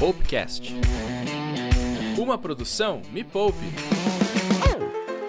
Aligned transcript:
Poupecast. 0.00 0.74
Uma 2.16 2.38
produção 2.38 3.02
Me 3.12 3.22
Poupe. 3.22 3.58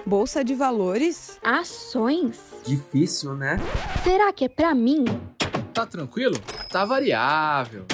Bolsa 0.05 0.45
de 0.45 0.55
valores? 0.55 1.37
Ações? 1.43 2.39
Difícil, 2.65 3.35
né? 3.35 3.57
Será 4.01 4.31
que 4.31 4.45
é 4.45 4.47
pra 4.47 4.73
mim? 4.73 5.03
Tá 5.73 5.85
tranquilo? 5.85 6.39
Tá 6.69 6.85
variável. 6.85 7.85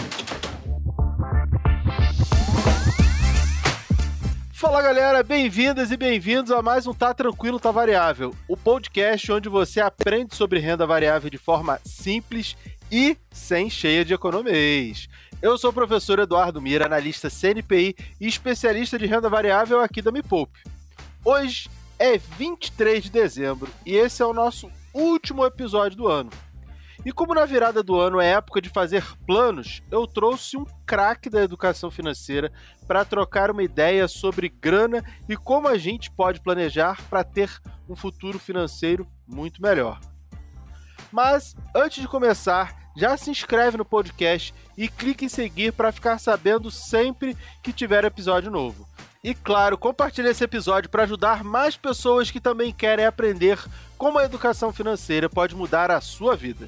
Fala 4.54 4.80
galera, 4.84 5.24
bem-vindas 5.24 5.90
e 5.90 5.98
bem-vindos 5.98 6.52
a 6.52 6.62
mais 6.62 6.86
um 6.86 6.94
Tá 6.94 7.12
Tranquilo, 7.12 7.60
Tá 7.60 7.72
Variável, 7.72 8.36
o 8.48 8.56
podcast 8.56 9.32
onde 9.32 9.50
você 9.50 9.82
aprende 9.82 10.36
sobre 10.36 10.60
renda 10.60 10.86
variável 10.86 11.30
de 11.30 11.40
forma 11.40 11.80
simples 11.84 12.56
e 12.92 13.18
sem 13.32 13.68
cheia 13.68 14.06
de 14.06 14.14
economês. 14.14 15.08
Eu 15.40 15.56
sou 15.56 15.70
o 15.70 15.74
professor 15.74 16.18
Eduardo 16.18 16.60
Mira, 16.60 16.88
analista 16.88 17.30
CNPI 17.30 17.96
e 18.20 18.28
especialista 18.28 18.98
de 18.98 19.06
renda 19.06 19.30
variável 19.30 19.80
aqui 19.82 20.02
da 20.02 20.12
Me 20.12 20.24
Poupe. 20.24 20.60
Hoje 21.24 21.70
é 22.00 22.18
23 22.18 23.04
de 23.04 23.12
dezembro 23.12 23.72
e 23.86 23.96
esse 23.96 24.24
é 24.24 24.26
o 24.26 24.34
nosso 24.34 24.68
último 24.92 25.46
episódio 25.46 25.96
do 25.96 26.08
ano. 26.08 26.32
E 27.06 27.12
como 27.12 27.36
na 27.36 27.46
virada 27.46 27.84
do 27.84 28.00
ano 28.00 28.20
é 28.20 28.32
época 28.32 28.60
de 28.60 28.70
fazer 28.70 29.06
planos, 29.28 29.84
eu 29.92 30.08
trouxe 30.08 30.58
um 30.58 30.66
craque 30.88 31.30
da 31.30 31.44
educação 31.44 31.92
financeira 31.92 32.52
para 32.88 33.06
trocar 33.06 33.52
uma 33.52 33.62
ideia 33.62 34.08
sobre 34.08 34.50
grana 34.50 35.04
e 35.30 35.38
como 35.38 35.68
a 35.68 35.78
gente 35.78 36.10
pode 36.10 36.42
planejar 36.42 37.00
para 37.12 37.24
ter 37.24 37.62
um 37.88 37.96
futuro 37.96 38.40
financeiro 38.40 39.08
muito 39.28 39.62
melhor. 39.62 40.00
Mas 41.12 41.56
antes 41.76 42.02
de 42.02 42.08
começar, 42.08 42.87
já 42.98 43.16
se 43.16 43.30
inscreve 43.30 43.78
no 43.78 43.86
podcast 43.86 44.54
e 44.76 44.90
clique 44.90 45.26
em 45.26 45.30
seguir 45.30 45.72
para 45.72 45.92
ficar 45.92 46.18
sabendo 46.18 46.72
sempre 46.72 47.38
que 47.62 47.72
tiver 47.72 48.04
episódio 48.04 48.50
novo. 48.50 48.88
E 49.24 49.36
claro, 49.36 49.78
compartilhe 49.78 50.30
esse 50.30 50.44
episódio 50.44 50.90
para 50.90 51.04
ajudar 51.04 51.44
mais 51.44 51.78
pessoas 51.78 52.32
que 52.32 52.40
também 52.40 52.74
querem 52.74 53.06
aprender 53.06 53.64
como 53.98 54.18
a 54.18 54.24
educação 54.24 54.74
financeira 54.74 55.30
pode 55.30 55.56
mudar 55.56 55.92
a 55.92 56.02
sua 56.02 56.36
vida. 56.36 56.68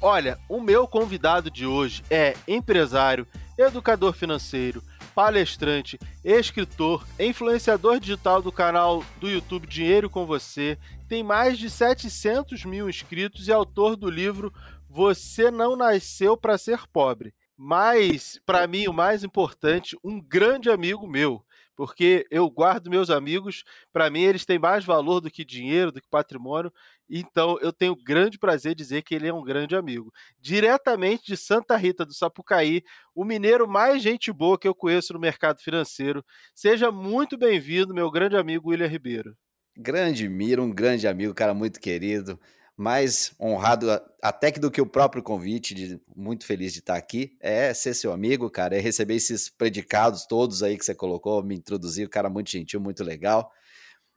Olha, 0.00 0.38
o 0.48 0.60
meu 0.60 0.86
convidado 0.86 1.50
de 1.50 1.66
hoje 1.66 2.04
é 2.10 2.36
empresário, 2.46 3.26
educador 3.58 4.12
financeiro, 4.12 4.82
palestrante, 5.14 5.98
escritor, 6.22 7.04
influenciador 7.18 7.98
digital 7.98 8.42
do 8.42 8.52
canal 8.52 9.02
do 9.18 9.28
YouTube 9.30 9.66
Dinheiro 9.66 10.10
com 10.10 10.26
Você, 10.26 10.78
tem 11.08 11.22
mais 11.22 11.58
de 11.58 11.70
700 11.70 12.64
mil 12.66 12.90
inscritos 12.90 13.48
e 13.48 13.52
autor 13.52 13.96
do 13.96 14.10
livro 14.10 14.52
Você 14.96 15.50
Não 15.50 15.76
Nasceu 15.76 16.38
para 16.38 16.56
Ser 16.56 16.86
Pobre. 16.90 17.34
Mas, 17.54 18.40
para 18.46 18.66
mim, 18.66 18.88
o 18.88 18.94
mais 18.94 19.22
importante, 19.22 19.94
um 20.02 20.18
grande 20.18 20.70
amigo 20.70 21.06
meu 21.06 21.44
porque 21.76 22.26
eu 22.30 22.48
guardo 22.48 22.88
meus 22.88 23.10
amigos, 23.10 23.62
para 23.92 24.08
mim 24.08 24.22
eles 24.22 24.46
têm 24.46 24.58
mais 24.58 24.82
valor 24.82 25.20
do 25.20 25.30
que 25.30 25.44
dinheiro, 25.44 25.92
do 25.92 26.00
que 26.00 26.08
patrimônio, 26.08 26.72
então 27.06 27.58
eu 27.60 27.70
tenho 27.70 27.94
grande 27.94 28.38
prazer 28.38 28.72
em 28.72 28.74
dizer 28.74 29.02
que 29.02 29.14
ele 29.14 29.28
é 29.28 29.34
um 29.34 29.44
grande 29.44 29.76
amigo. 29.76 30.10
Diretamente 30.40 31.26
de 31.26 31.36
Santa 31.36 31.76
Rita 31.76 32.06
do 32.06 32.14
Sapucaí, 32.14 32.82
o 33.14 33.26
mineiro 33.26 33.68
mais 33.68 34.02
gente 34.02 34.32
boa 34.32 34.58
que 34.58 34.66
eu 34.66 34.74
conheço 34.74 35.12
no 35.12 35.20
mercado 35.20 35.60
financeiro. 35.60 36.24
Seja 36.54 36.90
muito 36.90 37.36
bem-vindo, 37.36 37.92
meu 37.92 38.10
grande 38.10 38.38
amigo 38.38 38.70
William 38.70 38.86
Ribeiro. 38.86 39.36
Grande 39.76 40.26
Miro, 40.30 40.62
um 40.62 40.72
grande 40.72 41.06
amigo, 41.06 41.34
cara 41.34 41.52
muito 41.52 41.78
querido 41.78 42.40
mais 42.76 43.34
honrado 43.40 43.86
até 44.20 44.52
que 44.52 44.60
do 44.60 44.70
que 44.70 44.80
o 44.80 44.86
próprio 44.86 45.22
convite, 45.22 45.74
de, 45.74 46.00
muito 46.14 46.44
feliz 46.44 46.72
de 46.72 46.80
estar 46.80 46.94
aqui, 46.94 47.34
é 47.40 47.72
ser 47.72 47.94
seu 47.94 48.12
amigo, 48.12 48.50
cara, 48.50 48.76
é 48.76 48.80
receber 48.80 49.14
esses 49.14 49.48
predicados 49.48 50.26
todos 50.26 50.62
aí 50.62 50.76
que 50.76 50.84
você 50.84 50.94
colocou, 50.94 51.42
me 51.42 51.56
introduzir, 51.56 52.06
o 52.06 52.10
cara 52.10 52.28
muito 52.28 52.50
gentil, 52.50 52.78
muito 52.78 53.02
legal. 53.02 53.50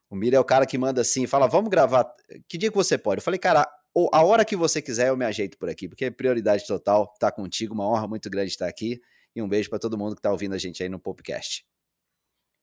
O 0.09 0.15
Mira 0.15 0.35
é 0.35 0.39
o 0.39 0.43
cara 0.43 0.65
que 0.65 0.77
manda 0.77 1.01
assim, 1.01 1.25
fala, 1.25 1.47
vamos 1.47 1.69
gravar, 1.69 2.11
que 2.47 2.57
dia 2.57 2.69
que 2.69 2.75
você 2.75 2.97
pode? 2.97 3.19
Eu 3.19 3.23
falei, 3.23 3.39
cara, 3.39 3.65
a 4.11 4.23
hora 4.23 4.43
que 4.43 4.55
você 4.55 4.81
quiser 4.81 5.09
eu 5.09 5.15
me 5.15 5.25
ajeito 5.25 5.57
por 5.57 5.69
aqui, 5.69 5.87
porque 5.87 6.05
é 6.05 6.11
prioridade 6.11 6.65
total 6.67 7.13
tá 7.19 7.31
contigo, 7.31 7.73
uma 7.73 7.87
honra 7.87 8.07
muito 8.07 8.29
grande 8.29 8.51
estar 8.51 8.67
aqui, 8.67 8.99
e 9.35 9.41
um 9.41 9.47
beijo 9.47 9.69
para 9.69 9.79
todo 9.79 9.97
mundo 9.97 10.15
que 10.15 10.19
está 10.19 10.31
ouvindo 10.31 10.53
a 10.53 10.57
gente 10.57 10.83
aí 10.83 10.89
no 10.89 10.99
podcast. 10.99 11.65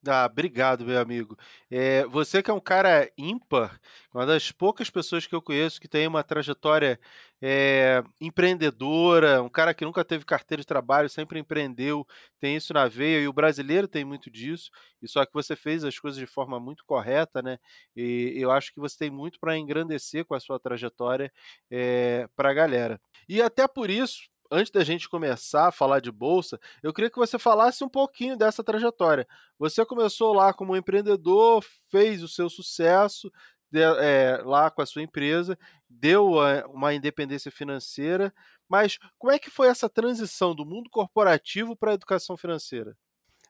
Ah, 0.08 0.26
obrigado, 0.26 0.84
meu 0.84 1.00
amigo. 1.00 1.36
É, 1.70 2.04
você 2.06 2.42
que 2.42 2.50
é 2.50 2.54
um 2.54 2.60
cara 2.60 3.10
ímpar, 3.16 3.80
uma 4.14 4.24
das 4.24 4.52
poucas 4.52 4.88
pessoas 4.90 5.26
que 5.26 5.34
eu 5.34 5.42
conheço 5.42 5.80
que 5.80 5.88
tem 5.88 6.06
uma 6.06 6.22
trajetória 6.22 7.00
é, 7.42 8.02
empreendedora, 8.20 9.42
um 9.42 9.48
cara 9.48 9.74
que 9.74 9.84
nunca 9.84 10.04
teve 10.04 10.24
carteira 10.24 10.60
de 10.62 10.66
trabalho, 10.66 11.08
sempre 11.08 11.38
empreendeu, 11.40 12.06
tem 12.38 12.56
isso 12.56 12.72
na 12.72 12.86
veia, 12.86 13.20
e 13.20 13.28
o 13.28 13.32
brasileiro 13.32 13.88
tem 13.88 14.04
muito 14.04 14.30
disso, 14.30 14.70
e 15.02 15.08
só 15.08 15.24
que 15.26 15.32
você 15.34 15.56
fez 15.56 15.82
as 15.82 15.98
coisas 15.98 16.18
de 16.18 16.26
forma 16.26 16.60
muito 16.60 16.84
correta, 16.84 17.42
né? 17.42 17.58
E 17.96 18.34
eu 18.36 18.50
acho 18.50 18.72
que 18.72 18.80
você 18.80 18.96
tem 18.98 19.10
muito 19.10 19.40
para 19.40 19.58
engrandecer 19.58 20.24
com 20.24 20.34
a 20.34 20.40
sua 20.40 20.58
trajetória 20.60 21.32
é, 21.70 22.28
para 22.36 22.50
a 22.50 22.54
galera. 22.54 23.00
E 23.28 23.42
até 23.42 23.66
por 23.66 23.90
isso, 23.90 24.28
antes 24.50 24.70
da 24.70 24.84
gente 24.84 25.08
começar 25.08 25.68
a 25.68 25.72
falar 25.72 26.00
de 26.00 26.10
bolsa, 26.10 26.58
eu 26.82 26.92
queria 26.92 27.10
que 27.10 27.18
você 27.18 27.38
falasse 27.38 27.82
um 27.84 27.88
pouquinho 27.88 28.36
dessa 28.36 28.62
trajetória. 28.62 29.26
Você 29.58 29.84
começou 29.84 30.32
lá 30.32 30.52
como 30.52 30.76
empreendedor, 30.76 31.64
fez 31.90 32.22
o 32.22 32.28
seu 32.28 32.48
sucesso 32.48 33.30
de, 33.70 33.80
é, 33.80 34.40
lá 34.44 34.70
com 34.70 34.82
a 34.82 34.86
sua 34.86 35.02
empresa, 35.02 35.58
deu 35.88 36.44
é, 36.44 36.64
uma 36.66 36.94
independência 36.94 37.50
financeira, 37.50 38.32
mas 38.68 38.98
como 39.18 39.32
é 39.32 39.38
que 39.38 39.50
foi 39.50 39.68
essa 39.68 39.88
transição 39.88 40.54
do 40.54 40.64
mundo 40.64 40.90
corporativo 40.90 41.76
para 41.76 41.92
a 41.92 41.94
educação 41.94 42.36
financeira? 42.36 42.96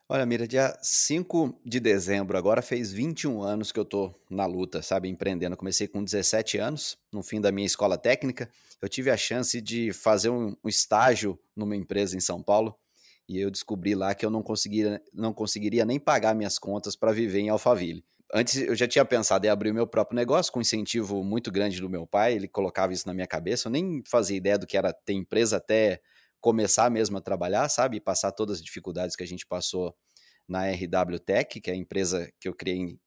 Olha, 0.09 0.25
Mira, 0.25 0.47
dia 0.47 0.73
5 0.81 1.59
de 1.65 1.81
dezembro, 1.81 2.37
agora 2.37 2.61
fez 2.61 2.93
21 2.93 3.41
anos 3.41 3.73
que 3.73 3.79
eu 3.79 3.83
tô 3.83 4.15
na 4.29 4.45
luta, 4.45 4.81
sabe, 4.81 5.09
empreendendo. 5.09 5.51
Eu 5.51 5.57
comecei 5.57 5.85
com 5.85 6.01
17 6.01 6.57
anos, 6.57 6.97
no 7.11 7.21
fim 7.21 7.41
da 7.41 7.51
minha 7.51 7.65
escola 7.65 7.97
técnica. 7.97 8.49
Eu 8.81 8.87
tive 8.87 9.11
a 9.11 9.17
chance 9.17 9.59
de 9.59 9.91
fazer 9.91 10.29
um, 10.29 10.55
um 10.63 10.69
estágio 10.69 11.37
numa 11.53 11.75
empresa 11.75 12.15
em 12.15 12.21
São 12.21 12.41
Paulo 12.41 12.73
e 13.27 13.37
eu 13.37 13.51
descobri 13.51 13.95
lá 13.95 14.15
que 14.15 14.25
eu 14.25 14.29
não 14.29 14.41
conseguiria, 14.41 15.01
não 15.13 15.33
conseguiria 15.33 15.83
nem 15.83 15.99
pagar 15.99 16.33
minhas 16.33 16.57
contas 16.57 16.95
para 16.95 17.11
viver 17.11 17.39
em 17.39 17.49
Alphaville. 17.49 18.01
Antes 18.33 18.55
eu 18.61 18.75
já 18.75 18.87
tinha 18.87 19.03
pensado 19.03 19.45
em 19.45 19.49
abrir 19.49 19.71
o 19.71 19.73
meu 19.73 19.87
próprio 19.87 20.15
negócio 20.15 20.53
com 20.53 20.59
um 20.59 20.61
incentivo 20.61 21.21
muito 21.21 21.51
grande 21.51 21.81
do 21.81 21.89
meu 21.89 22.07
pai, 22.07 22.33
ele 22.33 22.47
colocava 22.47 22.93
isso 22.93 23.05
na 23.05 23.13
minha 23.13 23.27
cabeça. 23.27 23.67
Eu 23.67 23.73
nem 23.73 24.01
fazia 24.05 24.37
ideia 24.37 24.57
do 24.57 24.65
que 24.65 24.77
era 24.77 24.93
ter 24.93 25.13
empresa 25.13 25.57
até 25.57 25.99
começar 26.39 26.89
mesmo 26.89 27.17
a 27.17 27.21
trabalhar, 27.21 27.69
sabe? 27.69 27.97
E 27.97 28.01
passar 28.01 28.31
todas 28.31 28.57
as 28.57 28.63
dificuldades 28.63 29.15
que 29.15 29.23
a 29.23 29.27
gente 29.27 29.45
passou 29.45 29.95
na 30.47 30.69
RW 30.71 31.19
Tech, 31.19 31.59
que 31.59 31.69
é 31.69 31.73
a 31.73 31.77
empresa 31.77 32.31
que 32.39 32.47
eu 32.47 32.53
criei 32.53 32.77
em, 32.77 32.99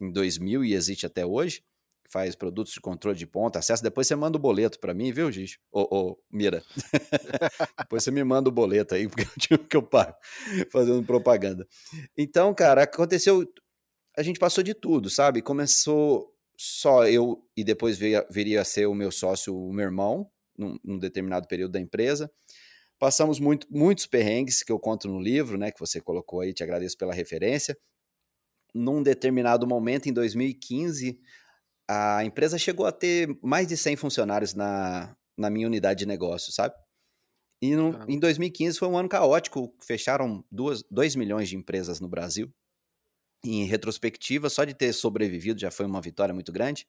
em 0.00 0.10
2000 0.10 0.64
e 0.64 0.74
existe 0.74 1.04
até 1.06 1.26
hoje, 1.26 1.62
faz 2.08 2.34
produtos 2.34 2.72
de 2.72 2.80
controle 2.80 3.18
de 3.18 3.26
ponta, 3.26 3.58
acesso. 3.58 3.82
Depois 3.82 4.06
você 4.06 4.16
manda 4.16 4.36
o 4.36 4.40
boleto 4.40 4.78
para 4.78 4.94
mim, 4.94 5.12
viu, 5.12 5.30
Giz? 5.30 5.58
Ô, 5.70 5.82
ô, 5.90 6.18
Mira. 6.30 6.62
Depois 7.80 8.04
você 8.04 8.10
me 8.10 8.22
manda 8.24 8.48
o 8.48 8.52
boleto 8.52 8.94
aí, 8.94 9.08
porque 9.08 9.26
eu 9.50 9.58
que 9.58 9.76
eu 9.76 9.82
pago 9.82 10.14
fazendo 10.70 11.04
propaganda. 11.04 11.66
Então, 12.16 12.54
cara, 12.54 12.82
aconteceu. 12.84 13.44
A 14.16 14.22
gente 14.22 14.38
passou 14.38 14.64
de 14.64 14.74
tudo, 14.74 15.10
sabe? 15.10 15.42
Começou 15.42 16.32
só 16.56 17.06
eu 17.06 17.42
e 17.56 17.62
depois 17.62 17.98
viria, 17.98 18.26
viria 18.30 18.62
a 18.62 18.64
ser 18.64 18.86
o 18.86 18.94
meu 18.94 19.12
sócio, 19.12 19.54
o 19.54 19.72
meu 19.72 19.84
irmão, 19.84 20.30
num, 20.56 20.78
num 20.82 20.98
determinado 20.98 21.46
período 21.46 21.72
da 21.72 21.80
empresa. 21.80 22.30
Passamos 22.98 23.38
muito, 23.38 23.66
muitos 23.70 24.06
perrengues 24.06 24.62
que 24.62 24.72
eu 24.72 24.78
conto 24.78 25.08
no 25.08 25.20
livro, 25.20 25.58
né, 25.58 25.70
que 25.70 25.80
você 25.80 26.00
colocou 26.00 26.40
aí, 26.40 26.54
te 26.54 26.62
agradeço 26.62 26.96
pela 26.96 27.12
referência. 27.12 27.76
Num 28.74 29.02
determinado 29.02 29.66
momento, 29.66 30.08
em 30.08 30.12
2015, 30.12 31.18
a 31.88 32.24
empresa 32.24 32.58
chegou 32.58 32.86
a 32.86 32.92
ter 32.92 33.28
mais 33.42 33.66
de 33.68 33.76
100 33.76 33.96
funcionários 33.96 34.54
na, 34.54 35.16
na 35.36 35.50
minha 35.50 35.66
unidade 35.66 36.00
de 36.00 36.06
negócio, 36.06 36.52
sabe? 36.52 36.74
E 37.62 37.74
no, 37.74 38.04
em 38.08 38.18
2015 38.18 38.78
foi 38.78 38.88
um 38.88 38.98
ano 38.98 39.08
caótico, 39.08 39.74
fecharam 39.82 40.44
2 40.50 41.16
milhões 41.16 41.48
de 41.48 41.56
empresas 41.56 42.00
no 42.00 42.08
Brasil. 42.08 42.52
em 43.44 43.64
retrospectiva, 43.64 44.50
só 44.50 44.64
de 44.64 44.74
ter 44.74 44.92
sobrevivido 44.92 45.60
já 45.60 45.70
foi 45.70 45.86
uma 45.86 46.00
vitória 46.00 46.34
muito 46.34 46.52
grande, 46.52 46.86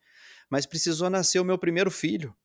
mas 0.50 0.66
precisou 0.66 1.10
nascer 1.10 1.40
o 1.40 1.46
meu 1.46 1.58
primeiro 1.58 1.92
filho 1.92 2.36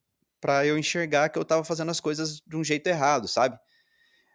para 0.42 0.66
eu 0.66 0.76
enxergar 0.76 1.28
que 1.28 1.38
eu 1.38 1.42
estava 1.42 1.62
fazendo 1.62 1.92
as 1.92 2.00
coisas 2.00 2.42
de 2.44 2.56
um 2.56 2.64
jeito 2.64 2.88
errado, 2.88 3.28
sabe? 3.28 3.56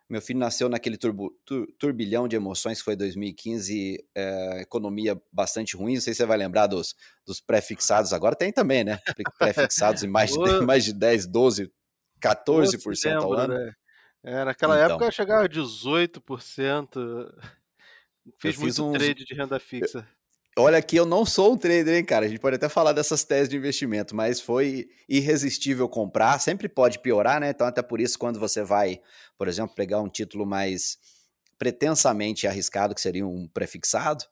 Meu 0.10 0.22
filho 0.22 0.40
nasceu 0.40 0.70
naquele 0.70 0.96
turbo, 0.96 1.38
tur, 1.46 1.68
turbilhão 1.78 2.30
de 2.30 2.38
emoções 2.38 2.78
que 2.78 2.86
foi 2.86 2.96
2015, 2.96 4.08
é, 4.16 4.62
economia 4.62 5.22
bastante 5.34 5.76
ruim. 5.76 5.96
Não 5.96 6.02
sei 6.02 6.14
se 6.14 6.20
você 6.20 6.26
vai 6.26 6.38
lembrar 6.38 6.68
dos, 6.68 6.96
dos 7.26 7.42
pré-fixados. 7.42 8.14
Agora 8.14 8.34
tem 8.34 8.54
também, 8.54 8.86
né? 8.86 9.00
Pré-fixados 9.38 10.04
em 10.04 10.08
mais 10.08 10.32
de, 10.32 10.62
mais 10.62 10.86
de 10.86 10.94
10, 10.94 11.28
12, 11.28 11.70
14% 12.24 13.06
lembra, 13.06 13.24
ao 13.26 13.34
ano. 13.34 13.54
Né? 13.54 13.74
É, 14.24 14.46
naquela 14.46 14.76
então, 14.76 14.96
época 14.96 15.12
chegava 15.12 15.44
a 15.44 15.50
18%. 15.50 17.34
Fiz 18.40 18.58
muito 18.58 18.86
uns, 18.86 18.98
trade 18.98 19.26
de 19.26 19.34
renda 19.34 19.60
fixa. 19.60 20.08
Olha 20.60 20.82
que 20.82 20.96
eu 20.96 21.06
não 21.06 21.24
sou 21.24 21.54
um 21.54 21.58
trader, 21.58 21.96
hein, 21.96 22.04
cara. 22.04 22.26
A 22.26 22.28
gente 22.28 22.40
pode 22.40 22.56
até 22.56 22.68
falar 22.68 22.92
dessas 22.92 23.24
teses 23.24 23.48
de 23.48 23.56
investimento, 23.56 24.16
mas 24.16 24.42
foi 24.42 24.90
irresistível 25.08 25.88
comprar. 25.88 26.40
Sempre 26.40 26.68
pode 26.68 26.98
piorar, 26.98 27.40
né? 27.40 27.52
Então, 27.52 27.68
até 27.68 27.84
por 27.84 28.02
isso, 28.02 28.18
quando 28.18 28.40
você 28.40 28.64
vai, 28.64 29.00
por 29.38 29.48
exemplo, 29.48 29.76
pegar 29.76 30.02
um 30.02 30.10
título 30.10 30.48
mais 30.48 30.98
pretensamente 31.60 32.48
arriscado, 32.48 32.96
que 32.96 33.02
seria 33.02 33.26
um 33.26 33.48
prefixado, 33.48 34.26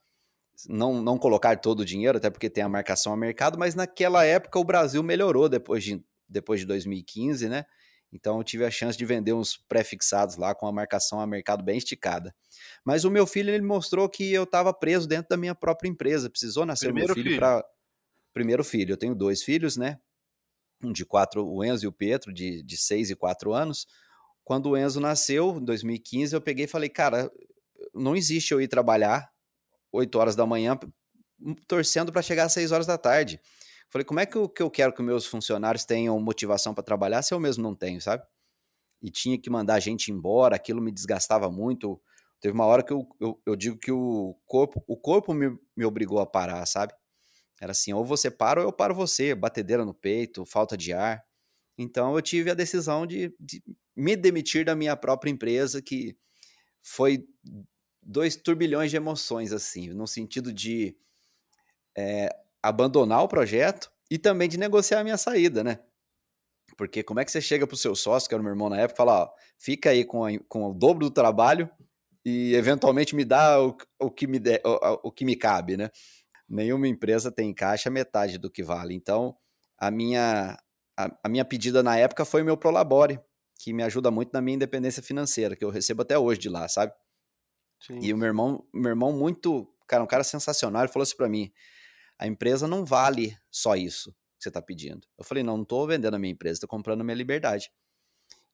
não, 0.68 1.00
não 1.00 1.16
colocar 1.19 1.60
todo 1.60 1.81
o 1.81 1.86
dinheiro, 1.86 2.18
até 2.18 2.31
porque 2.31 2.50
tem 2.50 2.63
a 2.63 2.69
marcação 2.69 3.13
a 3.13 3.18
mercado, 3.18 3.57
mas 3.60 3.75
naquela 3.75 4.25
época 4.25 4.57
o 4.57 4.63
Brasil 4.63 5.04
melhorou 5.04 5.48
depois 5.48 5.83
de, 5.83 6.04
depois 6.27 6.60
de 6.60 6.66
2015, 6.66 7.48
né? 7.48 7.66
Então 8.12 8.38
eu 8.38 8.44
tive 8.44 8.66
a 8.66 8.72
chance 8.72 8.98
de 8.98 9.06
vender 9.06 9.34
uns 9.34 9.57
prefixados 9.68 10.38
lá 10.38 10.56
com 10.56 10.68
a 10.68 10.72
marcação 10.72 11.19
a 11.19 11.28
mercado 11.28 11.63
bem 11.63 11.78
esticada. 11.78 12.34
Mas 12.84 13.04
o 13.04 13.12
meu 13.12 13.28
filho 13.28 13.50
ele 13.50 13.66
mostrou 13.66 14.07
que 14.07 14.31
eu 14.31 14.44
estava 14.44 14.74
preso 14.74 15.07
dentro 15.07 15.30
da 15.30 15.38
minha 15.38 15.54
própria 15.54 15.90
empresa. 15.90 16.30
Precisou 16.30 16.66
nascer 16.66 16.88
Primeiro 16.88 17.13
o 17.13 17.16
meu 17.16 17.24
filho, 17.24 17.38
para 17.38 17.66
primeiro 18.34 18.63
filho. 18.63 18.94
Eu 18.94 18.98
tenho 18.98 19.16
dois 19.16 19.44
filhos, 19.44 19.75
né? 19.75 20.00
Um 20.84 20.94
de 20.94 21.06
quatro, 21.06 21.46
o 21.46 21.63
Enzo 21.63 21.86
e 21.86 21.88
o 21.88 21.92
Pedro, 21.92 22.34
de, 22.34 22.63
de 22.63 22.78
seis 22.78 23.10
e 23.10 23.16
quatro 23.16 23.54
anos. 23.54 23.86
Quando 24.44 24.69
o 24.69 24.78
Enzo 24.78 25.00
nasceu, 25.00 25.58
em 25.58 25.66
2015, 25.66 26.36
eu 26.36 26.42
peguei 26.42 26.66
e 26.66 26.68
falei, 26.68 26.90
cara, 26.90 27.31
não 27.94 28.16
existe 28.16 28.54
eu 28.54 28.62
ir 28.62 28.68
trabalhar 28.68 29.30
8 29.92 30.16
horas 30.18 30.36
da 30.36 30.46
manhã 30.46 30.78
torcendo 31.68 32.12
para 32.12 32.22
chegar 32.22 32.46
às 32.46 32.54
6 32.54 32.72
horas 32.72 32.86
da 32.86 32.98
tarde. 32.98 33.40
Falei, 33.90 34.06
como 34.06 34.20
é 34.20 34.26
que 34.26 34.36
eu, 34.36 34.50
que 34.50 34.62
eu 34.62 34.70
quero 34.70 34.94
que 34.94 35.02
meus 35.02 35.26
funcionários 35.26 35.86
tenham 35.86 36.20
motivação 36.20 36.74
para 36.74 36.84
trabalhar 36.84 37.22
se 37.22 37.34
eu 37.34 37.40
mesmo 37.40 37.64
não 37.64 37.74
tenho, 37.74 38.02
sabe? 38.02 38.24
E 39.02 39.10
tinha 39.10 39.38
que 39.40 39.50
mandar 39.50 39.76
a 39.76 39.80
gente 39.80 40.12
embora, 40.12 40.56
aquilo 40.56 40.82
me 40.82 40.92
desgastava 40.92 41.50
muito. 41.50 42.02
Teve 42.42 42.54
uma 42.54 42.66
hora 42.66 42.84
que 42.84 42.92
eu, 42.92 43.08
eu, 43.20 43.42
eu 43.46 43.56
digo 43.56 43.78
que 43.78 43.92
o 43.92 44.36
corpo, 44.46 44.84
o 44.88 44.98
corpo 44.98 45.34
me, 45.34 45.58
me 45.76 45.86
obrigou 45.86 46.20
a 46.20 46.26
parar, 46.26 46.66
sabe? 46.66 46.94
Era 47.62 47.72
assim, 47.72 47.94
ou 47.94 48.04
você 48.04 48.30
para 48.30 48.60
ou 48.62 48.68
eu 48.68 48.74
paro 48.74 48.94
você, 48.94 49.34
batedeira 49.34 49.86
no 49.86 49.94
peito, 49.94 50.46
falta 50.46 50.76
de 50.76 50.92
ar. 50.92 51.24
Então 51.78 52.16
eu 52.16 52.22
tive 52.22 52.50
a 52.52 52.54
decisão 52.54 53.06
de, 53.06 53.34
de 53.40 53.64
me 53.96 54.16
demitir 54.16 54.66
da 54.66 54.76
minha 54.76 54.96
própria 54.96 55.32
empresa, 55.32 55.82
que 55.82 56.18
foi 56.82 57.26
dois 58.02 58.36
turbilhões 58.36 58.92
de 58.92 58.98
emoções, 58.98 59.52
assim, 59.52 59.90
no 59.90 60.06
sentido 60.06 60.54
de 60.54 60.96
é, 61.98 62.30
abandonar 62.67 63.23
o 63.23 63.27
projeto 63.27 63.91
e 64.09 64.17
também 64.17 64.50
de 64.50 64.57
negociar 64.57 65.00
a 65.00 65.03
minha 65.03 65.17
saída, 65.17 65.63
né? 65.63 65.79
Porque 66.75 67.03
como 67.03 67.19
é 67.19 67.25
que 67.25 67.31
você 67.31 67.39
chega 67.39 67.67
pro 67.67 67.77
seu 67.77 67.95
sócio, 67.95 68.27
que 68.27 68.33
era 68.33 68.41
o 68.41 68.44
meu 68.44 68.51
irmão 68.51 68.69
na 68.69 68.77
época, 68.77 68.95
e 68.95 68.97
fala, 68.97 69.23
ó, 69.23 69.29
fica 69.57 69.91
aí 69.91 70.03
com, 70.03 70.25
a, 70.25 70.29
com 70.50 70.69
o 70.69 70.73
dobro 70.73 71.06
do 71.06 71.12
trabalho 71.12 71.69
e 72.23 72.56
eventualmente 72.56 73.15
me 73.15 73.23
dá 73.23 73.62
o, 73.62 73.77
o, 74.00 74.09
que, 74.09 74.25
me 74.25 74.39
de, 74.39 74.59
o, 74.65 75.07
o 75.07 75.12
que 75.12 75.23
me 75.23 75.35
cabe, 75.35 75.77
né? 75.77 75.91
Nenhuma 76.50 76.88
empresa 76.88 77.31
tem 77.31 77.50
em 77.50 77.53
caixa 77.53 77.89
metade 77.89 78.38
do 78.38 78.50
que 78.50 78.63
vale. 78.63 78.94
Então, 78.94 79.35
a 79.77 79.91
minha, 79.91 80.57
a, 80.97 81.17
a 81.23 81.29
minha 81.29 81.45
pedida 81.45 81.83
na 81.83 81.97
época 81.97 82.25
foi 82.25 82.41
o 82.41 82.45
meu 82.45 82.57
Prolabore, 82.57 83.19
que 83.59 83.71
me 83.73 83.83
ajuda 83.83 84.09
muito 84.09 84.31
na 84.33 84.41
minha 84.41 84.56
independência 84.56 85.03
financeira, 85.03 85.56
que 85.56 85.63
eu 85.63 85.69
recebo 85.69 86.01
até 86.01 86.17
hoje 86.17 86.39
de 86.39 86.50
lá, 86.50 86.67
sabe? 86.67 86.94
Sim. 87.79 88.00
E 88.01 88.12
o 88.12 88.17
meu 88.17 88.27
irmão, 88.27 88.67
meu 88.73 88.89
irmão 88.89 89.13
muito, 89.13 89.67
cara, 89.88 90.03
um 90.03 90.07
cara 90.07 90.23
sensacional, 90.23 90.83
ele 90.83 90.91
falou 90.91 91.03
assim 91.03 91.15
para 91.15 91.29
mim: 91.29 91.51
a 92.17 92.27
empresa 92.27 92.67
não 92.67 92.85
vale 92.85 93.38
só 93.51 93.75
isso 93.75 94.12
que 94.12 94.44
você 94.44 94.50
está 94.50 94.62
pedindo. 94.62 95.07
Eu 95.17 95.23
falei, 95.23 95.44
não, 95.44 95.57
não 95.57 95.63
estou 95.63 95.85
vendendo 95.88 96.15
a 96.15 96.19
minha 96.19 96.31
empresa, 96.31 96.56
estou 96.56 96.69
comprando 96.69 97.01
a 97.01 97.03
minha 97.03 97.15
liberdade. 97.15 97.71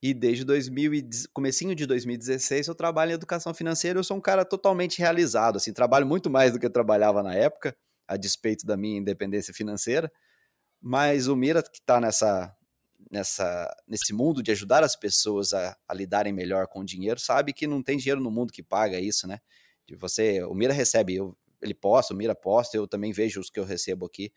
E 0.02 0.14
desde 0.14 0.44
2000 0.44 0.94
e, 0.96 1.10
comecinho 1.32 1.76
de 1.76 1.86
2016 1.86 2.68
eu 2.68 2.76
trabalho 2.76 3.12
em 3.12 3.14
educação 3.14 3.54
financeira, 3.54 4.00
eu 4.00 4.04
sou 4.04 4.18
um 4.18 4.22
cara 4.22 4.44
totalmente 4.44 4.98
realizado, 4.98 5.58
assim, 5.58 5.72
trabalho 5.72 6.08
muito 6.08 6.30
mais 6.30 6.52
do 6.52 6.60
que 6.60 6.66
eu 6.66 6.72
trabalhava 6.72 7.22
na 7.22 7.36
época, 7.36 7.76
a 8.08 8.18
despeito 8.18 8.66
da 8.66 8.76
minha 8.76 8.98
independência 8.98 9.54
financeira. 9.54 10.12
Mas 10.82 11.28
o 11.28 11.36
Mira 11.36 11.62
que 11.62 11.78
está 11.78 12.00
nessa 12.02 12.56
nessa 13.12 13.70
nesse 13.88 14.14
mundo 14.14 14.42
de 14.42 14.52
ajudar 14.52 14.84
as 14.84 14.96
pessoas 14.96 15.54
a, 15.54 15.78
a, 15.88 15.94
lidarem 15.94 16.34
melhor 16.34 16.68
com 16.68 16.80
o 16.80 16.86
dinheiro, 16.86 17.20
sabe 17.20 17.54
que 17.54 17.68
não 17.68 17.84
tem 17.84 17.98
dinheiro 17.98 18.22
no 18.22 18.32
mundo 18.32 18.54
que 18.54 18.64
paga 18.64 19.00
isso, 19.00 19.28
né? 19.28 19.40
De 19.88 19.96
você, 19.96 20.44
o 20.44 20.54
Mira 20.54 20.74
recebe, 20.74 21.16
eu 21.16 21.38
ele 21.62 21.74
posta, 21.74 22.14
o 22.14 22.18
Mira 22.18 22.36
posta, 22.36 22.78
eu 22.78 22.88
também 22.88 23.12
vejo 23.12 23.40
os 23.40 23.50
que 23.50 23.60
eu 23.60 23.66
recebo 23.66 24.06
aqui, 24.06 24.32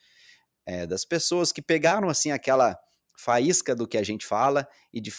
é, 0.66 0.86
das 0.86 1.04
pessoas 1.04 1.52
que 1.52 1.62
pegaram 1.62 2.08
assim 2.08 2.30
aquela 2.30 2.78
faísca 3.16 3.74
do 3.74 3.86
que 3.86 3.96
a 3.96 4.02
gente 4.02 4.26
fala 4.26 4.66
e 4.92 5.00
de, 5.00 5.12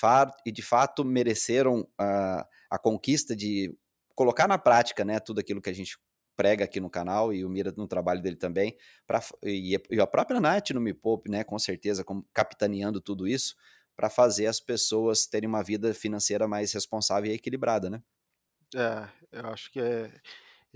e 0.46 0.52
de 0.52 0.62
fato 0.62 1.06
mereceram 1.06 1.88
a, 1.98 2.48
a 2.70 2.78
conquista 2.78 3.36
de 3.36 3.76
colocar 4.14 4.48
na 4.48 4.58
prática 4.58 5.06
né, 5.06 5.20
tudo 5.20 5.40
aquilo 5.40 5.62
que 5.62 5.70
a 5.70 5.74
gente 5.74 5.98
prega 6.36 6.66
aqui 6.66 6.80
no 6.80 6.90
canal 6.90 7.34
e 7.34 7.46
o 7.46 7.50
Mira 7.50 7.74
no 7.76 7.88
trabalho 7.88 8.22
dele 8.22 8.36
também, 8.36 8.76
pra, 9.08 9.22
e, 9.42 9.80
e 9.90 10.00
a 10.02 10.08
própria 10.08 10.40
Nath 10.40 10.72
no 10.72 10.82
Me 10.82 10.94
Poupe, 10.94 11.30
né, 11.30 11.44
com 11.44 11.58
certeza, 11.58 12.04
capitaneando 12.34 13.00
tudo 13.00 13.28
isso, 13.28 13.56
para 13.96 14.10
fazer 14.10 14.48
as 14.48 14.60
pessoas 14.60 15.26
terem 15.26 15.48
uma 15.48 15.64
vida 15.64 15.94
financeira 15.94 16.48
mais 16.48 16.74
responsável 16.74 17.32
e 17.32 17.36
equilibrada, 17.36 17.90
né? 17.90 18.04
É, 18.76 19.08
eu 19.32 19.46
acho 19.48 19.72
que 19.72 19.80
é, 19.80 20.12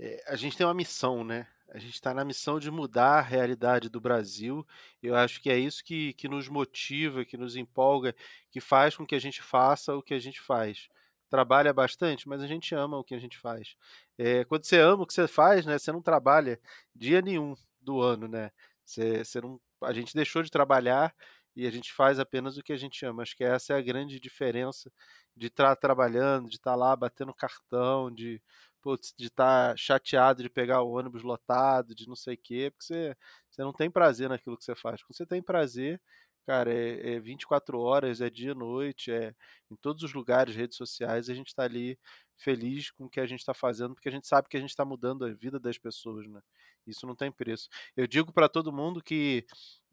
é, 0.00 0.24
a 0.26 0.36
gente 0.36 0.56
tem 0.56 0.66
uma 0.66 0.74
missão, 0.74 1.22
né? 1.22 1.46
A 1.68 1.78
gente 1.78 1.94
está 1.94 2.12
na 2.12 2.24
missão 2.24 2.58
de 2.58 2.70
mudar 2.70 3.18
a 3.18 3.20
realidade 3.20 3.88
do 3.88 4.00
Brasil. 4.00 4.66
Eu 5.02 5.14
acho 5.14 5.40
que 5.40 5.50
é 5.50 5.58
isso 5.58 5.84
que, 5.84 6.14
que 6.14 6.26
nos 6.28 6.48
motiva, 6.48 7.24
que 7.24 7.36
nos 7.36 7.54
empolga, 7.54 8.14
que 8.50 8.60
faz 8.60 8.96
com 8.96 9.06
que 9.06 9.14
a 9.14 9.20
gente 9.20 9.40
faça 9.40 9.94
o 9.94 10.02
que 10.02 10.14
a 10.14 10.18
gente 10.18 10.40
faz. 10.40 10.88
Trabalha 11.28 11.72
bastante, 11.72 12.28
mas 12.28 12.42
a 12.42 12.46
gente 12.46 12.74
ama 12.74 12.98
o 12.98 13.04
que 13.04 13.14
a 13.14 13.20
gente 13.20 13.38
faz. 13.38 13.76
É, 14.18 14.44
quando 14.44 14.64
você 14.64 14.80
ama 14.80 15.04
o 15.04 15.06
que 15.06 15.14
você 15.14 15.28
faz, 15.28 15.64
né? 15.64 15.78
Você 15.78 15.92
não 15.92 16.02
trabalha 16.02 16.58
dia 16.94 17.22
nenhum 17.22 17.54
do 17.80 18.00
ano, 18.00 18.26
né? 18.26 18.50
Você, 18.84 19.24
você 19.24 19.40
não, 19.40 19.60
a 19.82 19.92
gente 19.92 20.14
deixou 20.14 20.42
de 20.42 20.50
trabalhar 20.50 21.14
e 21.54 21.66
a 21.66 21.70
gente 21.70 21.92
faz 21.92 22.18
apenas 22.18 22.56
o 22.56 22.62
que 22.62 22.72
a 22.72 22.76
gente 22.76 23.04
ama. 23.04 23.22
Acho 23.22 23.36
que 23.36 23.44
essa 23.44 23.74
é 23.74 23.76
a 23.76 23.82
grande 23.82 24.18
diferença 24.18 24.90
de 25.36 25.46
estar 25.46 25.76
trabalhando, 25.76 26.48
de 26.48 26.56
estar 26.56 26.74
lá 26.74 26.94
batendo 26.96 27.32
cartão, 27.32 28.10
de 28.10 28.42
putz, 28.82 29.14
de 29.16 29.26
estar 29.26 29.70
tá 29.70 29.76
chateado 29.76 30.42
de 30.42 30.50
pegar 30.50 30.82
o 30.82 30.92
ônibus 30.92 31.22
lotado, 31.22 31.94
de 31.94 32.08
não 32.08 32.16
sei 32.16 32.34
o 32.34 32.38
quê, 32.38 32.70
porque 32.70 32.84
você, 32.84 33.16
você 33.50 33.62
não 33.62 33.72
tem 33.72 33.90
prazer 33.90 34.28
naquilo 34.28 34.56
que 34.56 34.64
você 34.64 34.74
faz. 34.74 35.02
Quando 35.02 35.16
você 35.16 35.26
tem 35.26 35.42
prazer, 35.42 36.00
cara, 36.46 36.72
é, 36.72 37.14
é 37.14 37.20
24 37.20 37.78
horas, 37.78 38.20
é 38.20 38.30
dia 38.30 38.52
e 38.52 38.54
noite, 38.54 39.12
é 39.12 39.34
em 39.70 39.76
todos 39.76 40.02
os 40.02 40.12
lugares, 40.12 40.56
redes 40.56 40.76
sociais, 40.76 41.30
a 41.30 41.34
gente 41.34 41.48
está 41.48 41.64
ali 41.64 41.98
feliz 42.36 42.90
com 42.90 43.04
o 43.04 43.10
que 43.10 43.20
a 43.20 43.26
gente 43.26 43.40
está 43.40 43.54
fazendo, 43.54 43.94
porque 43.94 44.08
a 44.08 44.12
gente 44.12 44.26
sabe 44.26 44.48
que 44.48 44.56
a 44.56 44.60
gente 44.60 44.70
está 44.70 44.84
mudando 44.84 45.24
a 45.24 45.32
vida 45.32 45.60
das 45.60 45.78
pessoas, 45.78 46.26
né? 46.26 46.40
Isso 46.86 47.06
não 47.06 47.14
tem 47.14 47.30
preço. 47.30 47.68
Eu 47.96 48.06
digo 48.06 48.32
para 48.32 48.48
todo 48.48 48.72
mundo 48.72 49.02
que 49.02 49.46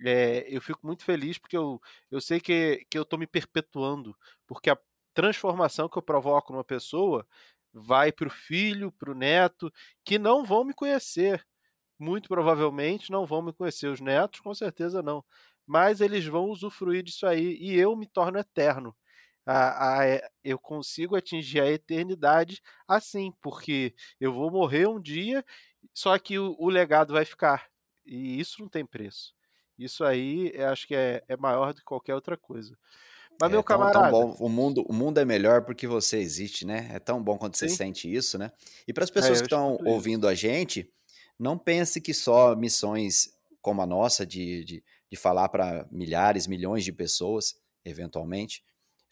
é, 0.05 0.45
eu 0.47 0.61
fico 0.61 0.85
muito 0.85 1.03
feliz 1.03 1.37
porque 1.37 1.57
eu, 1.57 1.81
eu 2.09 2.21
sei 2.21 2.39
que, 2.39 2.85
que 2.89 2.97
eu 2.97 3.03
estou 3.03 3.19
me 3.19 3.27
perpetuando, 3.27 4.17
porque 4.47 4.69
a 4.69 4.77
transformação 5.13 5.89
que 5.89 5.97
eu 5.97 6.01
provoco 6.01 6.53
numa 6.53 6.63
pessoa 6.63 7.27
vai 7.73 8.11
para 8.11 8.27
o 8.27 8.31
filho, 8.31 8.91
para 8.91 9.11
o 9.11 9.15
neto, 9.15 9.71
que 10.05 10.17
não 10.19 10.43
vão 10.43 10.63
me 10.63 10.73
conhecer. 10.73 11.45
Muito 11.99 12.29
provavelmente 12.29 13.11
não 13.11 13.25
vão 13.25 13.41
me 13.41 13.53
conhecer. 13.53 13.87
Os 13.87 14.01
netos, 14.01 14.39
com 14.39 14.53
certeza 14.53 15.01
não. 15.01 15.23
Mas 15.65 16.01
eles 16.01 16.25
vão 16.25 16.45
usufruir 16.45 17.03
disso 17.03 17.27
aí 17.27 17.57
e 17.59 17.75
eu 17.77 17.95
me 17.95 18.07
torno 18.07 18.39
eterno. 18.39 18.95
A, 19.45 19.99
a, 19.99 20.05
é, 20.07 20.29
eu 20.43 20.59
consigo 20.59 21.15
atingir 21.15 21.61
a 21.61 21.71
eternidade 21.71 22.61
assim, 22.87 23.31
porque 23.41 23.95
eu 24.19 24.33
vou 24.33 24.51
morrer 24.51 24.87
um 24.87 25.01
dia, 25.01 25.43
só 25.93 26.17
que 26.19 26.37
o, 26.37 26.55
o 26.59 26.69
legado 26.69 27.13
vai 27.13 27.25
ficar. 27.25 27.67
E 28.05 28.39
isso 28.39 28.61
não 28.61 28.69
tem 28.69 28.85
preço. 28.85 29.33
Isso 29.77 30.03
aí 30.03 30.51
acho 30.63 30.87
que 30.87 30.95
é, 30.95 31.23
é 31.27 31.37
maior 31.37 31.73
do 31.73 31.79
que 31.79 31.85
qualquer 31.85 32.15
outra 32.15 32.35
coisa. 32.37 32.77
Mas, 33.39 33.49
é, 33.49 33.53
meu 33.53 33.63
camarada. 33.63 34.09
Tão, 34.09 34.11
bom. 34.11 34.35
O, 34.39 34.49
mundo, 34.49 34.85
o 34.87 34.93
mundo 34.93 35.19
é 35.19 35.25
melhor 35.25 35.63
porque 35.63 35.87
você 35.87 36.17
existe, 36.17 36.65
né? 36.65 36.89
É 36.93 36.99
tão 36.99 37.21
bom 37.21 37.37
quando 37.37 37.55
Sim. 37.55 37.67
você 37.67 37.75
sente 37.75 38.13
isso, 38.13 38.37
né? 38.37 38.51
E 38.87 38.93
para 38.93 39.03
as 39.03 39.09
é, 39.09 39.13
pessoas 39.13 39.39
é, 39.39 39.41
que 39.41 39.47
estão 39.47 39.77
ouvindo 39.85 40.27
a 40.27 40.33
gente, 40.33 40.91
não 41.39 41.57
pense 41.57 42.01
que 42.01 42.13
só 42.13 42.55
missões 42.55 43.29
como 43.61 43.81
a 43.81 43.85
nossa, 43.85 44.25
de, 44.25 44.63
de, 44.63 44.83
de 45.11 45.17
falar 45.17 45.49
para 45.49 45.85
milhares, 45.91 46.47
milhões 46.47 46.83
de 46.83 46.91
pessoas, 46.91 47.55
eventualmente, 47.83 48.63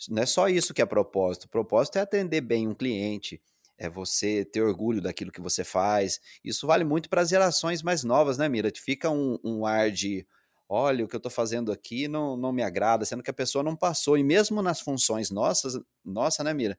não 0.10 0.24
é 0.24 0.25
só 0.25 0.48
isso 0.48 0.74
que 0.74 0.82
é 0.82 0.86
propósito. 0.86 1.44
O 1.44 1.50
propósito 1.50 1.98
é 1.98 2.01
atender 2.01 2.41
bem 2.41 2.67
um 2.67 2.74
cliente, 2.74 3.41
é 3.77 3.89
você 3.89 4.46
ter 4.46 4.62
orgulho 4.62 5.01
daquilo 5.01 5.32
que 5.32 5.41
você 5.41 5.63
faz. 5.63 6.20
Isso 6.44 6.67
vale 6.67 6.84
muito 6.84 7.10
para 7.10 7.22
as 7.22 7.29
gerações 7.29 7.82
mais 7.82 8.03
novas, 8.03 8.38
né, 8.38 8.48
Mira? 8.48 8.72
Fica 8.75 9.10
um, 9.10 9.38
um 9.44 9.65
ar 9.65 9.91
de 9.91 10.25
olha, 10.67 11.05
o 11.05 11.07
que 11.07 11.15
eu 11.15 11.19
estou 11.19 11.31
fazendo 11.31 11.72
aqui 11.72 12.07
não, 12.07 12.36
não 12.36 12.51
me 12.51 12.63
agrada, 12.63 13.05
sendo 13.05 13.24
que 13.24 13.29
a 13.29 13.34
pessoa 13.34 13.63
não 13.63 13.75
passou. 13.75 14.17
E 14.17 14.24
mesmo 14.24 14.62
nas 14.62 14.81
funções 14.81 15.29
nossas, 15.31 15.79
nossa, 16.03 16.43
né, 16.43 16.53
Mira? 16.53 16.77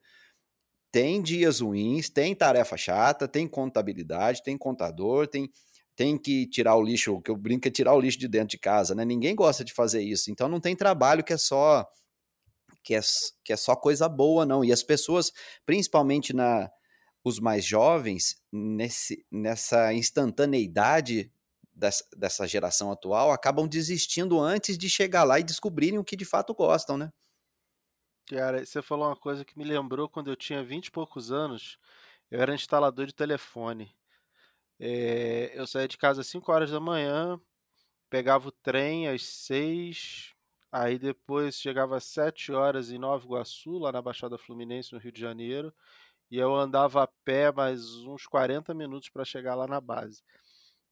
Tem 0.93 1.21
dias 1.21 1.61
ruins, 1.61 2.09
tem 2.09 2.35
tarefa 2.35 2.77
chata, 2.77 3.29
tem 3.29 3.47
contabilidade, 3.47 4.43
tem 4.43 4.57
contador, 4.57 5.27
tem, 5.27 5.51
tem 5.95 6.17
que 6.17 6.47
tirar 6.47 6.77
o 6.77 6.83
lixo, 6.83 7.15
o 7.15 7.23
que 7.23 7.31
eu 7.31 7.37
brinco 7.37 7.69
é 7.69 7.71
tirar 7.71 7.95
o 7.95 8.01
lixo 8.01 8.19
de 8.19 8.29
dentro 8.29 8.49
de 8.49 8.59
casa, 8.59 8.95
né? 8.95 9.05
Ninguém 9.05 9.35
gosta 9.35 9.65
de 9.65 9.73
fazer 9.73 10.03
isso. 10.03 10.31
Então 10.31 10.49
não 10.49 10.61
tem 10.61 10.75
trabalho 10.75 11.25
que 11.25 11.33
é 11.33 11.39
só 11.39 11.87
que 12.83 12.95
é, 12.95 13.01
que 13.45 13.53
é 13.53 13.57
só 13.57 13.75
coisa 13.75 14.09
boa, 14.09 14.47
não. 14.47 14.65
E 14.65 14.73
as 14.73 14.83
pessoas, 14.83 15.33
principalmente 15.67 16.33
na 16.33 16.71
os 17.25 17.41
mais 17.41 17.65
jovens, 17.65 18.37
nesse, 18.53 19.27
nessa 19.33 19.93
instantaneidade 19.93 21.29
dessa, 21.77 22.05
dessa 22.17 22.47
geração 22.47 22.91
atual 22.91 23.31
acabam 23.31 23.69
desistindo 23.69 24.41
antes 24.41 24.79
de 24.79 24.89
chegar 24.89 25.25
lá 25.25 25.39
e 25.39 25.45
descobrirem 25.45 25.99
o 25.99 26.05
que 26.05 26.17
de 26.17 26.25
fato 26.25 26.55
gostam, 26.55 26.97
né? 26.97 27.13
Cara, 28.29 28.65
você 28.65 28.83
falou 28.83 29.07
uma 29.07 29.17
coisa 29.17 29.45
que 29.45 29.57
me 29.57 29.65
lembrou 29.65 30.09
quando 30.09 30.29
eu 30.31 30.37
tinha 30.37 30.63
vinte 30.65 30.87
e 30.87 30.91
poucos 30.91 31.31
anos. 31.31 31.79
Eu 32.31 32.41
era 32.41 32.55
instalador 32.55 33.07
de 33.07 33.15
telefone. 33.15 33.95
É, 34.79 35.53
eu 35.59 35.67
saía 35.67 35.89
de 35.89 35.97
casa 35.99 36.21
às 36.21 36.27
5 36.27 36.53
horas 36.53 36.71
da 36.71 36.81
manhã, 36.81 37.41
pegava 38.11 38.49
o 38.49 38.53
trem 38.53 39.09
às 39.09 39.23
6, 39.25 40.35
aí 40.73 40.99
depois 40.99 41.57
chegava 41.57 41.97
às 41.97 42.05
7 42.05 42.53
horas 42.53 42.91
em 42.91 42.99
Nova 42.99 43.25
Iguaçu, 43.25 43.79
lá 43.79 43.93
na 43.93 44.03
Baixada 44.03 44.39
Fluminense, 44.39 44.93
no 44.93 44.99
Rio 45.01 45.13
de 45.13 45.21
Janeiro, 45.21 45.75
e 46.31 46.39
eu 46.39 46.55
andava 46.55 47.03
a 47.03 47.09
pé 47.25 47.53
mais 47.53 47.85
uns 48.07 48.27
40 48.27 48.75
minutos 48.75 49.09
para 49.11 49.25
chegar 49.25 49.55
lá 49.55 49.67
na 49.67 49.81
base. 49.81 50.23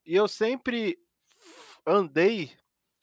E 0.05 0.15
eu 0.15 0.27
sempre 0.27 0.97
andei 1.85 2.51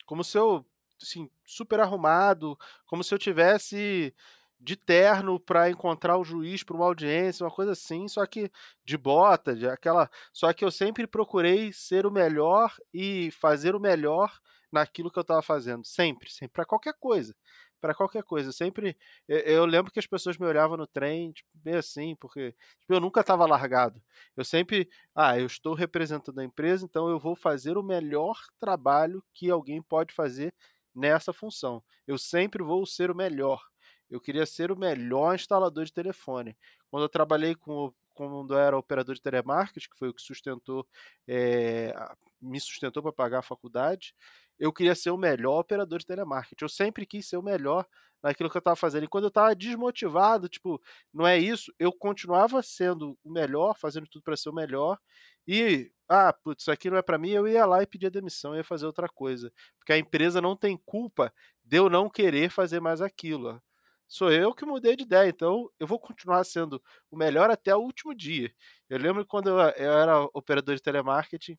como 0.07 0.25
se 0.25 0.39
eu, 0.39 0.65
assim, 1.03 1.31
super 1.45 1.81
arrumado, 1.81 2.59
como 2.87 3.03
se 3.05 3.15
eu 3.15 3.19
tivesse 3.19 4.15
de 4.61 4.77
terno 4.77 5.41
para 5.41 5.71
encontrar 5.71 6.17
o 6.19 6.25
juiz 6.25 6.63
para 6.63 6.77
uma 6.77 6.87
audiência, 6.87 7.45
uma 7.45 7.51
coisa 7.51 7.73
assim, 7.73 8.07
só 8.07 8.25
que 8.27 8.51
de 8.85 8.97
bota, 8.97 9.57
de 9.57 9.67
aquela, 9.69 10.09
só 10.33 10.53
que 10.53 10.65
eu 10.65 10.71
sempre 10.71 11.07
procurei 11.07 11.73
ser 11.73 12.07
o 12.07 12.11
melhor 12.13 12.73
e 12.95 13.31
fazer 13.33 13.75
o 13.75 13.81
melhor 13.81 14.39
naquilo 14.71 15.11
que 15.11 15.19
eu 15.19 15.23
estava 15.23 15.43
fazendo, 15.43 15.85
sempre, 15.85 16.31
sempre 16.31 16.53
para 16.55 16.65
qualquer 16.65 16.95
coisa, 17.01 17.35
para 17.83 17.95
qualquer 17.95 18.23
coisa, 18.23 18.53
sempre 18.53 18.97
eu, 19.29 19.39
eu, 19.41 19.67
lembro 19.67 19.93
que 19.93 19.99
as 19.99 20.07
pessoas 20.07 20.39
me 20.39 20.47
olhavam 20.47 20.77
no 20.77 20.87
trem, 20.87 21.33
tipo, 21.33 21.51
bem 21.55 21.75
assim, 21.75 22.17
porque 22.17 22.53
tipo, 22.81 22.95
eu 22.95 23.01
nunca 23.01 23.21
estava 23.21 23.45
largado. 23.45 24.01
Eu 24.37 24.45
sempre, 24.45 24.89
ah, 25.15 25.39
eu 25.39 25.47
estou 25.47 25.75
representando 25.75 26.39
a 26.39 26.45
empresa, 26.45 26.85
então 26.85 27.09
eu 27.09 27.19
vou 27.19 27.37
fazer 27.37 27.77
o 27.77 27.83
melhor 27.83 28.39
trabalho 28.61 29.23
que 29.35 29.51
alguém 29.51 29.83
pode 29.83 30.15
fazer 30.15 30.55
nessa 30.95 31.33
função. 31.33 31.83
Eu 32.07 32.17
sempre 32.17 32.63
vou 32.63 32.87
ser 32.87 33.11
o 33.11 33.15
melhor 33.15 33.61
eu 34.13 34.21
queria 34.21 34.45
ser 34.45 34.71
o 34.71 34.77
melhor 34.77 35.35
instalador 35.35 35.87
de 35.87 35.93
telefone. 35.93 36.55
Quando 36.91 37.05
eu 37.05 37.09
trabalhei 37.09 37.55
com 37.55 37.91
quando 38.15 38.55
era 38.55 38.77
operador 38.77 39.15
de 39.15 39.23
telemarketing, 39.23 39.89
que 39.89 39.99
foi 39.99 40.11
o 40.11 40.15
que 40.15 40.21
sustentou, 40.21 40.87
é, 41.27 41.95
me 42.39 42.61
sustentou 42.61 43.03
para 43.03 43.11
pagar 43.11 43.39
a 43.39 43.43
faculdade, 43.43 44.15
eu 44.59 44.73
queria 44.73 44.95
ser 44.95 45.11
o 45.11 45.17
melhor 45.17 45.61
operador 45.61 45.99
de 45.99 46.07
telemarketing. 46.07 46.65
Eu 46.65 46.69
sempre 46.69 47.07
quis 47.07 47.29
ser 47.29 47.37
o 47.37 47.43
melhor 47.43 47.87
naquilo 48.23 48.49
que 48.51 48.57
eu 48.57 48.61
estava 48.61 48.77
fazendo. 48.77 49.05
E 49.05 49.09
quando 49.09 49.25
eu 49.25 49.29
estava 49.29 49.55
desmotivado, 49.55 50.49
tipo, 50.49 50.81
não 51.13 51.27
é 51.27 51.39
isso, 51.39 51.73
eu 51.79 51.93
continuava 51.93 52.63
sendo 52.63 53.19
o 53.25 53.31
melhor, 53.31 53.77
fazendo 53.79 54.07
tudo 54.07 54.23
para 54.23 54.37
ser 54.37 54.51
o 54.51 54.55
melhor. 54.55 54.99
E, 55.47 55.91
ah, 56.09 56.33
putz, 56.33 56.63
isso 56.63 56.71
aqui 56.71 56.89
não 56.89 56.97
é 56.97 57.03
para 57.03 57.19
mim, 57.19 57.31
eu 57.31 57.49
ia 57.49 57.67
lá 57.67 57.83
e 57.83 57.87
pedia 57.87 58.11
demissão, 58.11 58.55
ia 58.55 58.65
fazer 58.65 58.87
outra 58.87 59.09
coisa. 59.09 59.53
Porque 59.79 59.93
a 59.93 59.99
empresa 59.99 60.41
não 60.41 60.57
tem 60.57 60.77
culpa 60.87 61.33
de 61.65 61.79
eu 61.79 61.91
não 61.91 62.09
querer 62.09 62.51
fazer 62.51 62.81
mais 62.81 63.01
aquilo 63.01 63.61
sou 64.13 64.31
eu 64.31 64.55
que 64.55 64.67
mudei 64.67 64.95
de 64.95 65.05
ideia, 65.05 65.31
então 65.31 65.71
eu 65.81 65.87
vou 65.87 65.99
continuar 65.99 66.45
sendo 66.45 66.83
o 67.11 67.17
melhor 67.17 67.51
até 67.51 67.75
o 67.75 67.81
último 67.81 68.15
dia. 68.15 68.53
Eu 68.89 68.99
lembro 68.99 69.25
quando 69.25 69.49
eu, 69.49 69.59
era 69.59 70.23
operador 70.35 70.75
de 70.75 70.83
telemarketing, 70.83 71.59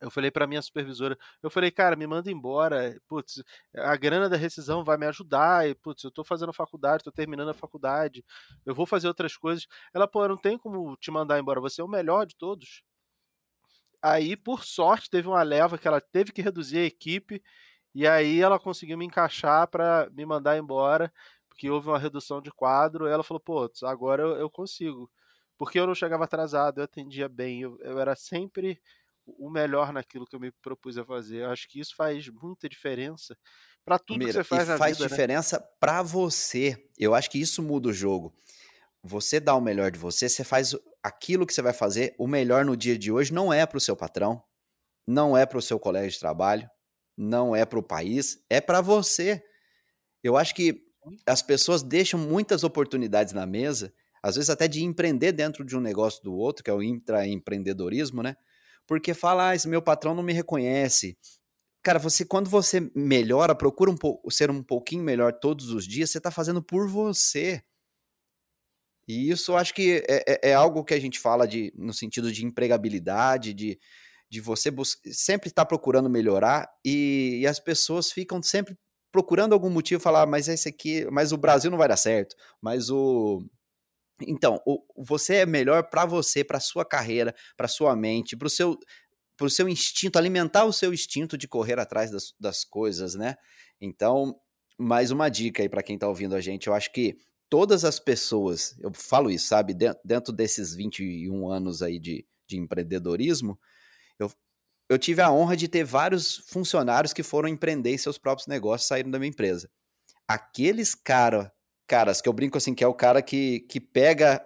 eu 0.00 0.10
falei 0.10 0.30
para 0.30 0.46
minha 0.46 0.60
supervisora, 0.62 1.18
eu 1.42 1.50
falei, 1.50 1.70
cara, 1.70 1.96
me 1.96 2.06
manda 2.06 2.30
embora, 2.30 3.00
putz, 3.08 3.42
a 3.74 3.96
grana 3.96 4.28
da 4.28 4.36
rescisão 4.36 4.84
vai 4.84 4.96
me 4.96 5.06
ajudar, 5.06 5.68
e, 5.68 5.74
putz, 5.74 6.04
eu 6.04 6.10
tô 6.10 6.24
fazendo 6.24 6.52
faculdade, 6.52 7.04
tô 7.04 7.12
terminando 7.12 7.50
a 7.50 7.54
faculdade, 7.54 8.24
eu 8.64 8.74
vou 8.74 8.86
fazer 8.86 9.08
outras 9.08 9.36
coisas. 9.36 9.66
Ela, 9.94 10.06
pô, 10.06 10.26
não 10.28 10.36
tem 10.36 10.58
como 10.58 10.96
te 10.96 11.10
mandar 11.10 11.38
embora, 11.38 11.60
você 11.60 11.80
é 11.80 11.84
o 11.84 11.88
melhor 11.88 12.26
de 12.26 12.36
todos. 12.36 12.82
Aí, 14.02 14.36
por 14.36 14.64
sorte, 14.64 15.10
teve 15.10 15.26
uma 15.28 15.42
leva 15.42 15.78
que 15.78 15.88
ela 15.88 16.00
teve 16.00 16.32
que 16.32 16.42
reduzir 16.42 16.78
a 16.78 16.84
equipe, 16.84 17.42
e 17.94 18.06
aí 18.06 18.40
ela 18.40 18.58
conseguiu 18.58 18.98
me 18.98 19.06
encaixar 19.06 19.66
para 19.68 20.08
me 20.12 20.26
mandar 20.26 20.58
embora 20.58 21.12
que 21.56 21.70
houve 21.70 21.88
uma 21.88 21.98
redução 21.98 22.40
de 22.40 22.50
quadro, 22.52 23.06
ela 23.06 23.22
falou, 23.22 23.40
pô, 23.40 23.70
agora 23.84 24.22
eu, 24.22 24.36
eu 24.36 24.50
consigo. 24.50 25.10
Porque 25.58 25.80
eu 25.80 25.86
não 25.86 25.94
chegava 25.94 26.24
atrasado, 26.24 26.78
eu 26.78 26.84
atendia 26.84 27.28
bem, 27.28 27.62
eu, 27.62 27.78
eu 27.80 27.98
era 27.98 28.14
sempre 28.14 28.80
o 29.26 29.50
melhor 29.50 29.92
naquilo 29.92 30.26
que 30.26 30.36
eu 30.36 30.40
me 30.40 30.52
propus 30.62 30.96
a 30.96 31.04
fazer. 31.04 31.42
Eu 31.42 31.50
acho 31.50 31.68
que 31.68 31.80
isso 31.80 31.94
faz 31.96 32.28
muita 32.28 32.68
diferença 32.68 33.36
para 33.84 33.98
tudo 33.98 34.18
Mira, 34.18 34.30
que 34.30 34.38
você 34.38 34.44
faz 34.44 34.68
na 34.68 34.78
faz 34.78 34.96
vida. 34.96 35.08
Faz 35.08 35.10
né? 35.10 35.16
diferença 35.16 35.58
né? 35.58 35.66
para 35.80 36.02
você. 36.02 36.88
Eu 36.98 37.14
acho 37.14 37.30
que 37.30 37.40
isso 37.40 37.62
muda 37.62 37.88
o 37.88 37.92
jogo. 37.92 38.34
Você 39.02 39.38
dá 39.38 39.54
o 39.54 39.60
melhor 39.60 39.90
de 39.90 39.98
você, 39.98 40.28
você 40.28 40.42
faz 40.42 40.74
aquilo 41.02 41.46
que 41.46 41.54
você 41.54 41.62
vai 41.62 41.72
fazer, 41.72 42.14
o 42.18 42.26
melhor 42.26 42.64
no 42.64 42.76
dia 42.76 42.98
de 42.98 43.12
hoje 43.12 43.32
não 43.32 43.52
é 43.52 43.64
para 43.64 43.78
o 43.78 43.80
seu 43.80 43.96
patrão, 43.96 44.42
não 45.06 45.36
é 45.36 45.46
para 45.46 45.58
o 45.58 45.62
seu 45.62 45.78
colega 45.78 46.08
de 46.08 46.18
trabalho, 46.18 46.68
não 47.16 47.54
é 47.54 47.64
para 47.64 47.78
o 47.78 47.82
país, 47.82 48.44
é 48.50 48.60
para 48.60 48.80
você. 48.80 49.40
Eu 50.24 50.36
acho 50.36 50.52
que 50.52 50.82
as 51.24 51.40
pessoas 51.40 51.84
deixam 51.84 52.18
muitas 52.18 52.64
oportunidades 52.64 53.32
na 53.32 53.46
mesa, 53.46 53.94
às 54.20 54.34
vezes 54.34 54.50
até 54.50 54.66
de 54.66 54.82
empreender 54.82 55.30
dentro 55.30 55.64
de 55.64 55.76
um 55.76 55.80
negócio 55.80 56.20
do 56.24 56.34
outro, 56.34 56.64
que 56.64 56.70
é 56.70 56.74
o 56.74 56.82
intraempreendedorismo, 56.82 58.24
né? 58.24 58.36
Porque 58.86 59.14
fala, 59.14 59.50
ah, 59.50 59.54
esse 59.54 59.68
meu 59.68 59.82
patrão 59.82 60.14
não 60.14 60.22
me 60.22 60.32
reconhece. 60.32 61.16
Cara, 61.82 61.98
você 61.98 62.24
quando 62.24 62.50
você 62.50 62.90
melhora, 62.94 63.54
procura 63.54 63.90
um 63.90 64.30
ser 64.30 64.50
um 64.50 64.62
pouquinho 64.62 65.04
melhor 65.04 65.32
todos 65.32 65.70
os 65.70 65.86
dias, 65.86 66.10
você 66.10 66.18
está 66.18 66.30
fazendo 66.30 66.62
por 66.62 66.88
você. 66.88 67.62
E 69.08 69.30
isso 69.30 69.52
eu 69.52 69.56
acho 69.56 69.72
que 69.72 70.02
é, 70.08 70.24
é, 70.26 70.50
é, 70.50 70.54
algo 70.54 70.84
que 70.84 70.94
a 70.94 71.00
gente 71.00 71.20
fala 71.20 71.46
de, 71.46 71.72
no 71.76 71.92
sentido 71.92 72.32
de 72.32 72.44
empregabilidade, 72.44 73.54
de, 73.54 73.78
de 74.28 74.40
você 74.40 74.70
sempre 75.12 75.48
estar 75.48 75.64
tá 75.64 75.66
procurando 75.66 76.10
melhorar, 76.10 76.68
e, 76.84 77.38
e 77.40 77.46
as 77.46 77.60
pessoas 77.60 78.10
ficam 78.10 78.42
sempre 78.42 78.76
procurando 79.12 79.52
algum 79.52 79.70
motivo 79.70 80.02
falar, 80.02 80.22
ah, 80.22 80.26
mas 80.26 80.48
esse 80.48 80.68
aqui, 80.68 81.06
mas 81.10 81.32
o 81.32 81.38
Brasil 81.38 81.70
não 81.70 81.78
vai 81.78 81.88
dar 81.88 81.96
certo, 81.96 82.34
mas 82.60 82.90
o 82.90 83.46
então, 84.20 84.60
o, 84.66 84.82
você 84.96 85.36
é 85.36 85.46
melhor 85.46 85.84
para 85.90 86.06
você, 86.06 86.42
para 86.42 86.60
sua 86.60 86.84
carreira, 86.84 87.34
para 87.56 87.68
sua 87.68 87.94
mente, 87.94 88.36
para 88.36 88.46
o 88.46 88.50
seu 88.50 88.78
pro 89.36 89.50
seu 89.50 89.68
instinto, 89.68 90.16
alimentar 90.16 90.64
o 90.64 90.72
seu 90.72 90.94
instinto 90.94 91.36
de 91.36 91.46
correr 91.46 91.78
atrás 91.78 92.10
das, 92.10 92.32
das 92.40 92.64
coisas, 92.64 93.14
né? 93.14 93.36
Então, 93.80 94.34
mais 94.78 95.10
uma 95.10 95.28
dica 95.28 95.62
aí 95.62 95.68
para 95.68 95.82
quem 95.82 95.98
tá 95.98 96.08
ouvindo 96.08 96.34
a 96.34 96.40
gente, 96.40 96.66
eu 96.68 96.74
acho 96.74 96.90
que 96.92 97.18
todas 97.48 97.84
as 97.84 97.98
pessoas, 97.98 98.76
eu 98.80 98.90
falo 98.94 99.30
isso, 99.30 99.48
sabe, 99.48 99.74
dentro 100.04 100.32
desses 100.32 100.74
21 100.74 101.50
anos 101.50 101.82
aí 101.82 101.98
de, 101.98 102.26
de 102.48 102.56
empreendedorismo, 102.56 103.58
eu, 104.18 104.30
eu 104.88 104.98
tive 104.98 105.20
a 105.20 105.30
honra 105.30 105.56
de 105.56 105.68
ter 105.68 105.84
vários 105.84 106.38
funcionários 106.48 107.12
que 107.12 107.22
foram 107.22 107.48
empreender 107.48 107.96
seus 107.98 108.18
próprios 108.18 108.46
negócios 108.46 108.88
saíram 108.88 109.10
da 109.10 109.18
minha 109.18 109.30
empresa. 109.30 109.70
Aqueles 110.26 110.94
cara, 110.94 111.52
caras 111.86 112.20
que 112.20 112.28
eu 112.28 112.32
brinco 112.32 112.58
assim, 112.58 112.74
que 112.74 112.84
é 112.84 112.86
o 112.86 112.94
cara 112.94 113.22
que, 113.22 113.60
que 113.60 113.80
pega 113.80 114.44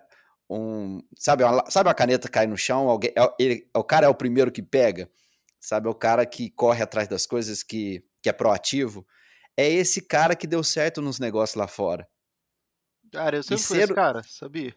um. 0.49 1.01
Sabe, 1.17 1.45
uma, 1.45 1.71
sabe 1.71 1.89
uma 1.89 1.95
caneta 1.95 2.29
cai 2.29 2.47
no 2.47 2.57
chão, 2.57 2.89
alguém, 2.89 3.13
é, 3.17 3.35
ele, 3.39 3.69
o 3.75 3.85
cara 3.85 4.07
é 4.07 4.09
o 4.09 4.15
primeiro 4.15 4.51
que 4.51 4.63
pega, 4.63 5.11
sabe? 5.61 5.87
É 5.87 5.91
o 5.91 5.95
cara 5.95 6.27
que 6.27 6.51
corre 6.51 6.83
atrás 6.83 7.09
das 7.09 7.27
coisas, 7.27 7.63
que, 7.63 8.05
que 8.23 8.29
é 8.29 8.33
proativo. 8.33 9.07
É 9.57 9.69
esse 9.69 10.01
cara 10.01 10.35
que 10.35 10.47
deu 10.47 10.63
certo 10.63 11.01
nos 11.01 11.19
negócios 11.19 11.57
lá 11.57 11.67
fora. 11.67 12.09
Cara, 13.13 13.37
eu 13.37 13.43
sempre 13.43 13.63
e 13.63 13.67
fui 13.67 13.77
ser... 13.77 13.85
esse 13.85 13.95
cara, 13.95 14.23
sabia? 14.23 14.75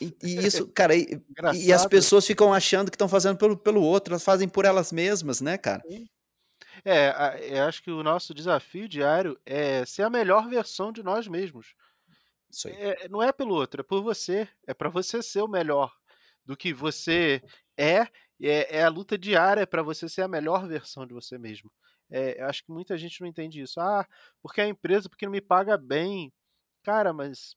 E, 0.00 0.16
e 0.22 0.46
isso, 0.46 0.66
cara, 0.68 0.94
e, 0.94 1.20
e, 1.54 1.72
as 1.72 1.86
pessoas 1.86 2.26
ficam 2.26 2.52
achando 2.52 2.90
que 2.90 2.94
estão 2.94 3.08
fazendo 3.08 3.36
pelo, 3.36 3.56
pelo 3.56 3.82
outro, 3.82 4.14
elas 4.14 4.24
fazem 4.24 4.48
por 4.48 4.64
elas 4.64 4.90
mesmas, 4.90 5.40
né, 5.40 5.58
cara? 5.58 5.82
É, 6.84 7.58
eu 7.58 7.64
acho 7.64 7.82
que 7.82 7.90
o 7.90 8.02
nosso 8.02 8.34
desafio 8.34 8.88
diário 8.88 9.38
é 9.44 9.84
ser 9.84 10.02
a 10.02 10.10
melhor 10.10 10.48
versão 10.48 10.92
de 10.92 11.02
nós 11.02 11.28
mesmos. 11.28 11.74
É, 12.66 13.08
não 13.08 13.22
é 13.22 13.32
pelo 13.32 13.54
outro, 13.54 13.80
é 13.80 13.84
por 13.84 14.02
você. 14.02 14.48
É 14.66 14.74
para 14.74 14.88
você 14.88 15.22
ser 15.22 15.42
o 15.42 15.48
melhor 15.48 15.92
do 16.44 16.56
que 16.56 16.72
você 16.72 17.42
é. 17.76 18.06
É, 18.44 18.78
é 18.78 18.82
a 18.82 18.88
luta 18.88 19.16
diária 19.16 19.66
para 19.66 19.82
você 19.82 20.08
ser 20.08 20.22
a 20.22 20.28
melhor 20.28 20.66
versão 20.66 21.06
de 21.06 21.14
você 21.14 21.38
mesmo. 21.38 21.70
É, 22.10 22.42
acho 22.42 22.64
que 22.64 22.72
muita 22.72 22.98
gente 22.98 23.20
não 23.20 23.28
entende 23.28 23.60
isso. 23.62 23.80
Ah, 23.80 24.06
porque 24.42 24.60
a 24.60 24.66
empresa, 24.66 25.08
porque 25.08 25.24
não 25.24 25.32
me 25.32 25.40
paga 25.40 25.78
bem. 25.78 26.32
Cara, 26.82 27.12
mas 27.12 27.56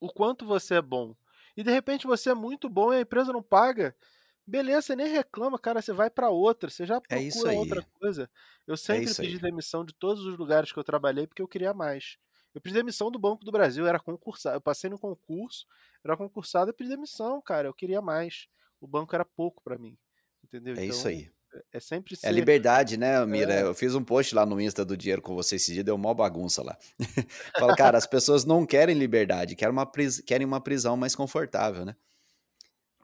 o 0.00 0.08
quanto 0.08 0.46
você 0.46 0.76
é 0.76 0.82
bom 0.82 1.14
e 1.56 1.62
de 1.62 1.70
repente 1.70 2.06
você 2.06 2.30
é 2.30 2.34
muito 2.34 2.68
bom 2.68 2.92
e 2.92 2.98
a 2.98 3.00
empresa 3.00 3.32
não 3.32 3.42
paga, 3.42 3.96
beleza, 4.46 4.82
você 4.82 4.96
nem 4.96 5.08
reclama, 5.08 5.58
cara, 5.58 5.82
você 5.82 5.92
vai 5.92 6.08
para 6.08 6.30
outra, 6.30 6.70
você 6.70 6.86
já 6.86 6.96
é 6.96 7.00
procura 7.00 7.52
é 7.52 7.58
outra 7.58 7.86
coisa. 7.98 8.30
Eu 8.66 8.74
é 8.74 8.76
sempre 8.76 9.10
é 9.10 9.14
pedi 9.14 9.34
aí. 9.34 9.40
demissão 9.40 9.84
de 9.84 9.92
todos 9.94 10.24
os 10.24 10.38
lugares 10.38 10.72
que 10.72 10.78
eu 10.78 10.84
trabalhei 10.84 11.26
porque 11.26 11.42
eu 11.42 11.48
queria 11.48 11.74
mais. 11.74 12.16
Eu 12.54 12.60
pedi 12.60 12.74
demissão 12.74 13.10
do 13.10 13.18
Banco 13.18 13.44
do 13.44 13.52
Brasil, 13.52 13.86
era 13.86 14.00
concursado, 14.00 14.56
eu 14.56 14.60
passei 14.60 14.88
no 14.88 14.98
concurso, 14.98 15.66
era 16.02 16.16
concursado, 16.16 16.70
eu 16.70 16.74
pedi 16.74 16.88
demissão, 16.88 17.40
cara, 17.42 17.68
eu 17.68 17.74
queria 17.74 18.00
mais. 18.00 18.46
O 18.80 18.86
banco 18.86 19.14
era 19.14 19.24
pouco 19.24 19.62
para 19.62 19.76
mim, 19.76 19.98
entendeu? 20.42 20.74
É 20.74 20.84
então, 20.84 20.96
isso 20.96 21.08
aí. 21.08 21.30
É 21.72 21.80
sempre 21.80 22.16
ser... 22.16 22.26
É 22.26 22.32
liberdade, 22.32 22.96
né, 22.96 23.24
Mira? 23.24 23.52
É. 23.52 23.62
Eu 23.62 23.74
fiz 23.74 23.94
um 23.94 24.04
post 24.04 24.34
lá 24.34 24.44
no 24.44 24.60
Insta 24.60 24.84
do 24.84 24.96
Dinheiro 24.96 25.22
com 25.22 25.34
você 25.34 25.56
esse 25.56 25.72
dia, 25.72 25.84
deu 25.84 25.94
uma 25.94 26.14
bagunça 26.14 26.62
lá. 26.62 26.76
Fala, 27.58 27.76
cara, 27.76 27.98
as 27.98 28.06
pessoas 28.06 28.44
não 28.44 28.66
querem 28.66 28.96
liberdade, 28.96 29.56
querem 29.56 29.72
uma, 29.72 29.86
pris... 29.86 30.20
querem 30.20 30.46
uma 30.46 30.60
prisão 30.60 30.96
mais 30.96 31.14
confortável, 31.14 31.84
né? 31.84 31.96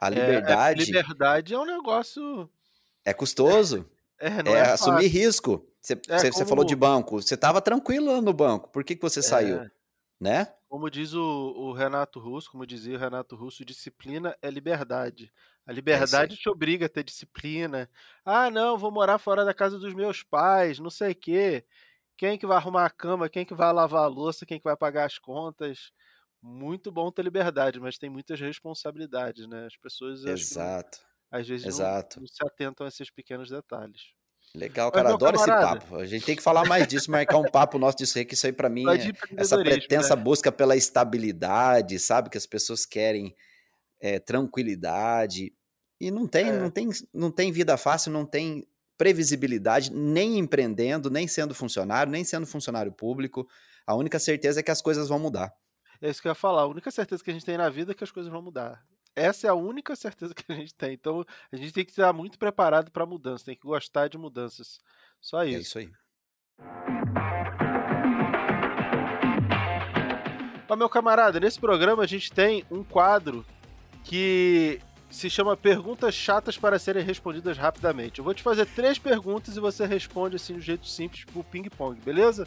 A 0.03 0.09
liberdade. 0.09 0.81
É, 0.81 0.83
a 0.83 0.87
liberdade 0.87 1.55
é 1.55 1.59
um 1.59 1.65
negócio. 1.65 2.51
É 3.05 3.15
custoso. 3.15 3.89
É, 4.19 4.27
é, 4.27 4.53
é 4.53 4.61
assumir 4.73 5.07
risco. 5.07 5.65
Você, 5.81 5.93
é, 5.93 6.31
como... 6.33 6.47
falou 6.47 6.65
de 6.65 6.75
banco. 6.75 7.23
Você 7.23 7.35
estava 7.35 7.63
tranquilo 7.63 8.21
no 8.21 8.33
banco. 8.33 8.69
Por 8.71 8.83
que, 8.83 8.97
que 8.97 9.03
você 9.03 9.23
saiu? 9.23 9.61
É. 9.61 9.71
Né? 10.19 10.53
Como 10.69 10.91
diz 10.91 11.15
o, 11.15 11.23
o 11.57 11.73
Renato 11.73 12.19
Russo, 12.19 12.51
como 12.51 12.67
dizia 12.67 12.97
o 12.97 12.99
Renato 12.99 13.37
Russo, 13.37 13.65
disciplina 13.65 14.37
é 14.43 14.51
liberdade. 14.51 15.33
A 15.65 15.73
liberdade 15.73 16.37
te 16.37 16.49
obriga 16.49 16.87
a 16.87 16.89
ter 16.89 17.05
disciplina. 17.05 17.89
Ah, 18.25 18.51
não, 18.51 18.77
vou 18.77 18.91
morar 18.91 19.19
fora 19.19 19.45
da 19.45 19.55
casa 19.55 19.79
dos 19.79 19.95
meus 19.95 20.25
pais, 20.25 20.81
não 20.81 20.91
sei 20.91 21.13
o 21.13 21.17
quê. 21.17 21.65
Quem 22.17 22.37
que 22.37 22.47
vai 22.47 22.57
arrumar 22.57 22.87
a 22.87 22.91
cama, 22.91 23.29
quem 23.29 23.45
que 23.45 23.55
vai 23.55 23.73
lavar 23.73 24.03
a 24.03 24.09
louça, 24.09 24.45
quem 24.45 24.59
que 24.59 24.65
vai 24.65 24.77
pagar 24.77 25.05
as 25.05 25.17
contas. 25.17 25.93
Muito 26.43 26.91
bom 26.91 27.11
ter 27.13 27.23
liberdade, 27.23 27.79
mas 27.79 27.97
tem 27.99 28.11
muitas 28.11 28.41
responsabilidades, 28.41 29.47
né? 29.47 29.67
As 29.67 29.77
pessoas 29.77 30.25
não- 30.25 30.33
Exato. 30.33 30.99
às 31.31 31.47
vezes 31.47 31.65
não, 31.65 31.71
Exato. 31.73 32.21
não 32.21 32.27
se 32.27 32.45
atentam 32.45 32.85
a 32.85 32.89
esses 32.89 33.11
pequenos 33.11 33.49
detalhes. 33.49 34.01
Legal, 34.55 34.89
Mas, 34.89 34.95
cara, 34.95 35.09
meu 35.09 35.17
adoro 35.17 35.39
camarada- 35.39 35.79
esse 35.79 35.87
papo. 35.87 35.97
A 35.97 36.05
gente 36.07 36.27
tem 36.27 36.37
que 36.37 36.43
falar 36.43 36.65
mais 36.67 36.87
disso, 36.89 37.11
marcar 37.11 37.39
um 37.39 37.45
papo 37.51 37.79
nosso 37.79 37.97
disso 37.99 38.19
aí, 38.19 38.25
que 38.25 38.35
isso 38.35 38.45
aí 38.45 38.53
pra 38.53 38.69
mim 38.69 38.85
é 38.89 39.13
essa 39.41 39.57
pretensa 39.57 40.17
né? 40.17 40.23
busca 40.23 40.51
pela 40.53 40.77
estabilidade, 40.77 41.99
sabe? 41.99 42.29
Que 42.29 42.37
as 42.37 42.45
pessoas 42.47 42.85
querem 42.85 43.35
é, 44.01 44.19
tranquilidade. 44.19 45.55
E 46.01 46.11
não 46.11 46.27
tem, 46.27 46.49
É. 46.49 46.53
não 46.59 46.71
tem, 46.71 46.89
não 47.15 47.31
tem 47.31 47.53
vida 47.53 47.77
fácil, 47.77 48.11
não 48.11 48.27
tem 48.27 48.67
previsibilidade, 48.99 49.93
nem 49.93 50.39
empreendendo, 50.39 51.09
nem 51.09 51.29
sendo 51.29 51.55
funcionário, 51.55 52.11
nem 52.11 52.25
sendo 52.25 52.45
funcionário 52.47 52.91
público. 52.93 53.49
A 53.87 53.95
única 53.95 54.19
certeza 54.19 54.59
é 54.59 54.63
que 54.63 54.73
as 54.73 54.83
coisas 54.83 55.09
vão 55.09 55.21
mudar. 55.21 55.53
É 56.03 56.11
isso 56.11 56.21
que 56.21 56.27
eu 56.27 56.33
ia 56.33 56.35
falar. 56.35 56.63
A 56.63 56.67
única 56.67 56.91
certeza 56.91 57.23
que 57.23 57.31
a 57.31 57.33
gente 57.33 57.47
tem 57.47 57.57
na 57.57 57.69
vida 57.71 57.93
é 57.93 57.95
que 57.95 58.03
as 58.03 58.11
coisas 58.11 58.31
vão 58.31 58.43
mudar. 58.43 58.83
Essa 59.15 59.47
é 59.47 59.51
a 59.51 59.55
única 59.55 59.95
certeza 59.95 60.35
que 60.35 60.51
a 60.51 60.57
gente 60.57 60.75
tem. 60.75 60.95
Então, 60.95 61.25
a 61.53 61.57
gente 61.57 61.73
tem 61.73 61.85
que 61.85 61.93
estar 61.93 62.13
muito 62.13 62.37
preparado 62.39 62.91
para 62.91 63.07
mudança, 63.07 63.45
tem 63.45 63.55
que 63.55 63.63
gostar 63.63 64.09
de 64.09 64.19
mudanças. 64.19 64.81
Só 65.21 65.45
É 65.45 65.51
isso. 65.51 65.61
isso 65.61 65.79
aí. 65.79 65.91
Mas, 70.69 70.79
meu 70.79 70.89
camarada, 70.89 71.39
nesse 71.39 71.61
programa 71.61 72.03
a 72.03 72.07
gente 72.07 72.33
tem 72.33 72.65
um 72.69 72.83
quadro 72.83 73.47
que 74.03 74.81
se 75.09 75.31
chama 75.31 75.57
Perguntas 75.57 76.15
Chatas 76.15 76.57
para 76.59 76.79
Serem 76.81 77.05
Respondidas 77.05 77.57
Rapidamente. 77.59 78.19
Eu 78.19 78.25
vou 78.25 78.35
te 78.35 78.43
fazer 78.43 78.67
três 78.67 78.99
perguntas 78.99 79.57
e 79.57 79.61
você 79.61 79.87
responde 79.87 80.35
assim 80.37 80.55
do 80.55 80.61
jeito 80.61 80.87
simples, 80.89 81.21
tipo 81.21 81.45
ping-pong, 81.45 82.01
beleza? 82.01 82.45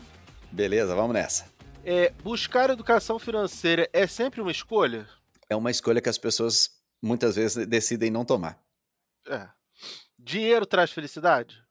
Beleza, 0.52 0.94
vamos 0.96 1.14
nessa. 1.14 1.55
É, 1.86 2.10
buscar 2.24 2.72
educação 2.72 3.20
financeira 3.20 3.88
é 3.94 4.08
sempre 4.08 4.42
uma 4.42 4.52
escolha? 4.52 5.08
É 5.48 5.56
uma 5.56 5.70
escolha 5.70 6.02
que 6.02 6.10
as 6.10 6.18
pessoas 6.18 6.72
muitas 7.00 7.36
vezes 7.36 7.68
decidem 7.68 8.10
não 8.10 8.26
tomar. 8.26 8.60
É. 9.28 9.48
Dinheiro 10.18 10.66
traz 10.66 10.92
felicidade? 10.92 11.64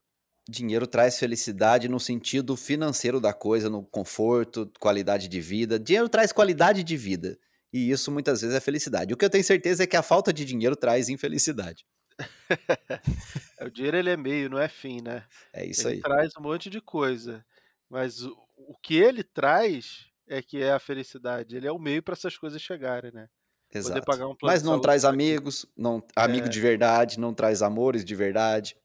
Dinheiro 0.49 0.87
traz 0.87 1.19
felicidade 1.19 1.89
no 1.89 1.99
sentido 1.99 2.57
financeiro 2.57 3.21
da 3.21 3.33
coisa, 3.33 3.69
no 3.69 3.83
conforto, 3.83 4.71
qualidade 4.79 5.27
de 5.27 5.41
vida. 5.41 5.81
Dinheiro 5.81 6.09
traz 6.09 6.31
qualidade 6.31 6.85
de 6.85 6.97
vida. 6.97 7.37
E 7.73 7.91
isso 7.91 8.13
muitas 8.13 8.43
vezes 8.43 8.55
é 8.55 8.61
felicidade. 8.61 9.13
O 9.13 9.17
que 9.17 9.25
eu 9.25 9.31
tenho 9.31 9.43
certeza 9.43 9.83
é 9.83 9.87
que 9.87 9.97
a 9.97 10.03
falta 10.03 10.33
de 10.33 10.45
dinheiro 10.45 10.77
traz 10.77 11.09
infelicidade. 11.09 11.85
É, 13.59 13.65
o 13.65 13.71
dinheiro 13.71 13.97
ele 13.97 14.11
é 14.11 14.17
meio, 14.17 14.51
não 14.51 14.59
é 14.59 14.69
fim, 14.69 15.01
né? 15.01 15.25
É 15.53 15.65
isso 15.65 15.89
ele 15.89 15.97
aí. 15.97 16.01
traz 16.03 16.33
um 16.39 16.43
monte 16.43 16.69
de 16.69 16.81
coisa. 16.81 17.45
Mas 17.89 18.21
o, 18.57 18.77
que 18.79 18.97
ele 18.97 19.23
traz 19.23 20.07
é 20.27 20.43
que 20.43 20.63
é 20.63 20.73
a 20.73 20.79
felicidade. 20.79 21.57
Ele 21.57 21.67
é 21.67 21.73
o 21.73 21.79
meio 21.79 22.03
para 22.03 22.15
essas 22.15 22.37
coisas 22.37 22.61
chegarem, 22.61 23.13
né? 23.13 23.29
Exato. 23.73 24.27
um 24.29 24.37
Mas 24.43 24.63
não 24.63 24.81
traz 24.81 25.05
amigos, 25.05 25.67
não 25.77 26.03
amigo 26.15 26.47
É. 26.47 26.49
de 26.49 26.61
verdade, 26.61 27.19
não 27.19 27.35
traz 27.35 27.61
amores 27.61 28.05
de 28.05 28.15
verdade. 28.15 28.77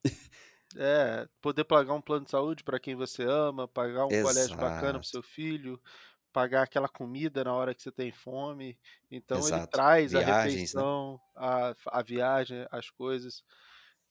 É, 0.76 1.28
poder 1.42 1.64
pagar 1.64 1.94
um 1.94 2.02
plano 2.02 2.26
de 2.26 2.32
saúde 2.32 2.64
para 2.64 2.80
quem 2.80 2.96
você 2.96 3.24
ama, 3.24 3.68
pagar 3.68 4.06
um 4.06 4.10
colégio 4.10 4.56
bacana 4.56 5.00
Exato. 5.00 5.00
para 5.00 5.04
seu 5.04 5.24
filho, 5.24 5.82
pagar 6.32 6.64
aquela 6.64 6.88
comida 6.88 7.44
na 7.44 7.54
hora 7.54 7.74
que 7.74 7.82
você 7.82 7.92
tem 7.92 8.12
fome. 8.12 8.78
Então 9.10 9.48
ele 9.48 9.48
Exato. 9.48 9.72
traz 9.72 10.14
a 10.14 10.20
Viagens, 10.20 10.74
né? 10.74 10.82
refeição, 10.82 11.20
a, 11.36 11.76
a 11.88 12.04
viagem, 12.04 12.68
as 12.72 12.90
coisas. 12.90 13.44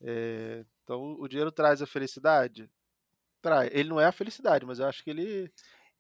É, 0.00 0.65
então 0.82 1.17
o 1.19 1.28
dinheiro 1.28 1.52
traz 1.52 1.80
a 1.82 1.87
felicidade? 1.87 2.71
Traz. 3.43 3.71
Ele 3.73 3.89
não 3.89 4.01
é 4.01 4.07
a 4.07 4.13
felicidade, 4.13 4.65
mas 4.67 4.79
eu 4.79 4.87
acho 4.87 5.03
que 5.05 5.11
ele 5.11 5.51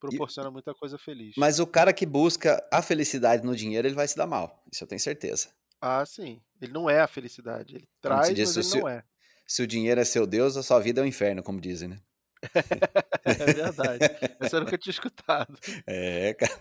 proporciona 0.00 0.50
muita 0.50 0.74
coisa 0.74 0.96
feliz. 0.98 1.34
Mas 1.36 1.58
o 1.58 1.66
cara 1.66 1.92
que 1.92 2.06
busca 2.06 2.64
a 2.72 2.80
felicidade 2.82 3.44
no 3.44 3.54
dinheiro, 3.56 3.86
ele 3.88 3.94
vai 3.94 4.06
se 4.08 4.16
dar 4.16 4.26
mal. 4.26 4.62
Isso 4.72 4.84
eu 4.84 4.88
tenho 4.88 5.00
certeza. 5.00 5.48
Ah, 5.80 6.04
sim. 6.06 6.40
Ele 6.60 6.72
não 6.72 6.88
é 6.90 7.00
a 7.00 7.06
felicidade. 7.06 7.76
Ele 7.76 7.88
traz, 8.00 8.34
diz, 8.34 8.54
mas 8.56 8.72
ele 8.72 8.80
não 8.80 8.88
é. 8.88 9.02
Se 9.46 9.62
o 9.62 9.66
dinheiro 9.66 10.00
é 10.00 10.04
seu 10.04 10.26
Deus, 10.26 10.56
a 10.56 10.62
sua 10.62 10.78
vida 10.80 11.00
é 11.00 11.04
um 11.04 11.06
inferno, 11.06 11.42
como 11.42 11.60
dizem, 11.60 11.88
né? 11.88 11.98
É 13.24 13.52
verdade. 13.52 14.04
Essa 14.40 14.56
eu 14.56 14.60
nunca 14.60 14.78
tinha 14.78 14.92
escutado. 14.92 15.58
É, 15.86 16.34
cara. 16.34 16.52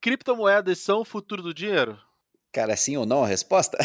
Criptomoedas 0.00 0.78
são 0.78 1.00
o 1.00 1.04
futuro 1.04 1.42
do 1.42 1.52
dinheiro? 1.54 1.98
Cara, 2.52 2.76
sim 2.76 2.96
ou 2.96 3.06
não 3.06 3.22
a 3.22 3.26
resposta? 3.26 3.76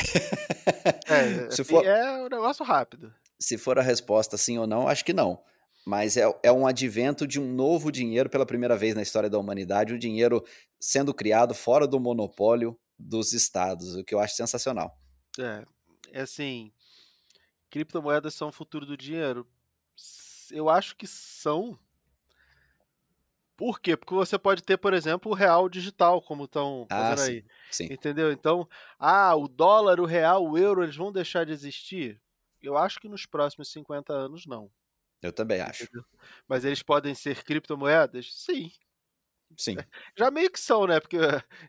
É, 1.07 1.49
Se 1.51 1.61
assim, 1.61 1.63
for- 1.65 1.85
é 1.85 2.23
um 2.23 2.29
negócio 2.29 2.65
rápido. 2.65 3.13
Se 3.39 3.57
for 3.57 3.77
a 3.77 3.81
resposta 3.81 4.37
sim 4.37 4.57
ou 4.57 4.65
não, 4.65 4.87
acho 4.87 5.03
que 5.05 5.13
não. 5.13 5.43
Mas 5.85 6.17
é, 6.17 6.23
é 6.41 6.51
um 6.51 6.65
advento 6.65 7.27
de 7.27 7.39
um 7.39 7.53
novo 7.53 7.91
dinheiro 7.91 8.29
pela 8.29 8.45
primeira 8.45 8.75
vez 8.75 8.95
na 8.95 9.03
história 9.03 9.29
da 9.29 9.37
humanidade, 9.37 9.93
um 9.93 9.99
dinheiro 9.99 10.43
sendo 10.79 11.13
criado 11.13 11.53
fora 11.53 11.87
do 11.87 11.99
monopólio 11.99 12.77
dos 12.97 13.33
estados, 13.33 13.95
o 13.95 14.03
que 14.03 14.15
eu 14.15 14.19
acho 14.19 14.35
sensacional. 14.35 14.97
É, 15.39 15.65
é 16.11 16.21
assim, 16.21 16.71
criptomoedas 17.69 18.33
são 18.33 18.47
o 18.49 18.53
futuro 18.53 18.85
do 18.85 18.97
dinheiro? 18.97 19.45
Eu 20.51 20.69
acho 20.69 20.95
que 20.95 21.05
são. 21.07 21.77
Por 23.57 23.79
quê? 23.79 23.95
Porque 23.95 24.13
você 24.13 24.37
pode 24.37 24.61
ter, 24.63 24.77
por 24.77 24.93
exemplo, 24.93 25.31
o 25.31 25.35
real 25.35 25.69
digital, 25.69 26.21
como 26.21 26.43
estão 26.43 26.85
Ah, 26.89 27.15
fazendo 27.15 27.25
sim, 27.25 27.31
aí. 27.31 27.45
sim. 27.71 27.93
Entendeu? 27.93 28.31
Então, 28.31 28.67
ah, 28.99 29.33
o 29.35 29.47
dólar, 29.47 29.99
o 29.99 30.05
real, 30.05 30.45
o 30.45 30.57
euro, 30.57 30.83
eles 30.83 30.95
vão 30.95 31.11
deixar 31.11 31.45
de 31.45 31.53
existir? 31.53 32.21
Eu 32.61 32.75
acho 32.77 32.99
que 32.99 33.07
nos 33.07 33.25
próximos 33.25 33.71
50 33.71 34.11
anos 34.13 34.45
não. 34.45 34.69
Eu 35.25 35.33
também 35.33 35.61
acho. 35.61 35.87
Mas 36.47 36.63
eles 36.65 36.81
podem 36.83 37.13
ser 37.15 37.43
criptomoedas? 37.43 38.29
Sim. 38.33 38.71
Sim. 39.57 39.75
Já 40.17 40.31
meio 40.31 40.49
que 40.51 40.59
são, 40.59 40.85
né? 40.87 40.99
Porque 40.99 41.17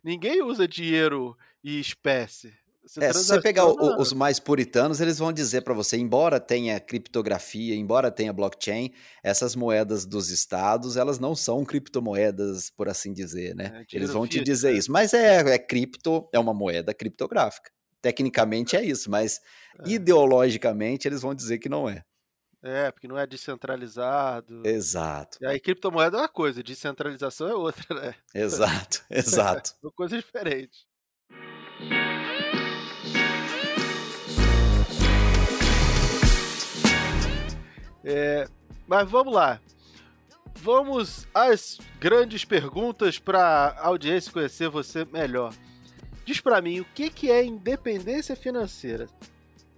ninguém 0.03 0.43
usa 0.43 0.67
dinheiro 0.67 1.37
e 1.63 1.79
espécie. 1.81 2.55
Você 2.85 3.05
É, 3.05 3.13
se 3.13 3.25
você 3.25 3.41
pegar 3.41 3.67
o- 3.67 4.01
os 4.01 4.13
mais 4.13 4.39
puritanos, 4.39 5.01
eles 5.01 5.19
vão 5.19 5.33
dizer 5.33 5.63
para 5.63 5.75
você, 5.75 5.97
embora 5.97 6.39
tenha 6.39 6.79
criptografia, 6.79 7.75
embora 7.75 8.13
tenha 8.13 8.33
blockchain, 8.33 8.93
essas 9.25 9.57
moedas 9.57 10.07
dos 10.07 10.31
estados, 10.31 10.97
elas 10.97 11.19
não 11.19 11.35
são 11.35 11.65
criptomoedas, 11.65 12.71
por 12.71 12.89
assim 12.89 13.13
dizer, 13.13 13.57
né? 13.57 13.73
É, 13.83 13.85
eles 13.93 14.11
vão 14.13 14.27
te 14.27 14.41
dizer 14.41 14.73
né? 14.73 14.79
isso. 14.79 14.93
Mas 14.93 15.13
é, 15.13 15.39
é 15.55 15.59
cripto, 15.59 16.29
é 16.33 16.39
uma 16.39 16.55
moeda 16.55 16.95
criptográfica. 16.95 17.71
Tecnicamente 18.01 18.77
é 18.77 18.85
isso, 18.85 19.11
mas 19.11 19.41
É. 19.81 19.89
ideologicamente 19.91 21.09
eles 21.09 21.21
vão 21.21 21.35
dizer 21.35 21.59
que 21.59 21.69
não 21.69 21.89
é. 21.89 22.03
É, 22.69 22.91
porque 22.91 23.07
não 23.07 23.17
é 23.17 23.25
descentralizado. 23.25 24.67
Exato, 24.67 25.39
E 25.41 25.47
aí, 25.47 25.61
criptomoeda 25.61 26.17
é 26.17 26.21
uma 26.23 26.29
coisa, 26.29 26.65
descentralização 26.65 27.47
é 27.47 27.55
outra, 27.55 27.95
né? 27.95 28.15
exato, 28.35 29.05
exato. 29.09 29.73
São 29.81 29.93
coisas 29.93 30.19
diferentes. 30.19 30.85
É, 38.05 38.49
mas 38.89 39.09
vamos 39.09 39.33
lá. 39.33 39.61
Vamos 40.57 41.29
às 41.33 41.79
grandes 42.01 42.45
perguntas 42.45 43.17
para 43.17 43.77
a 43.79 43.87
audiência 43.87 44.33
conhecer 44.33 44.69
você 44.69 45.05
melhor. 45.05 45.55
Diz 46.25 46.41
pra 46.41 46.61
mim, 46.61 46.81
o 46.81 46.85
que, 46.85 47.11
que 47.11 47.31
é 47.31 47.45
independência 47.45 48.35
financeira? 48.35 49.07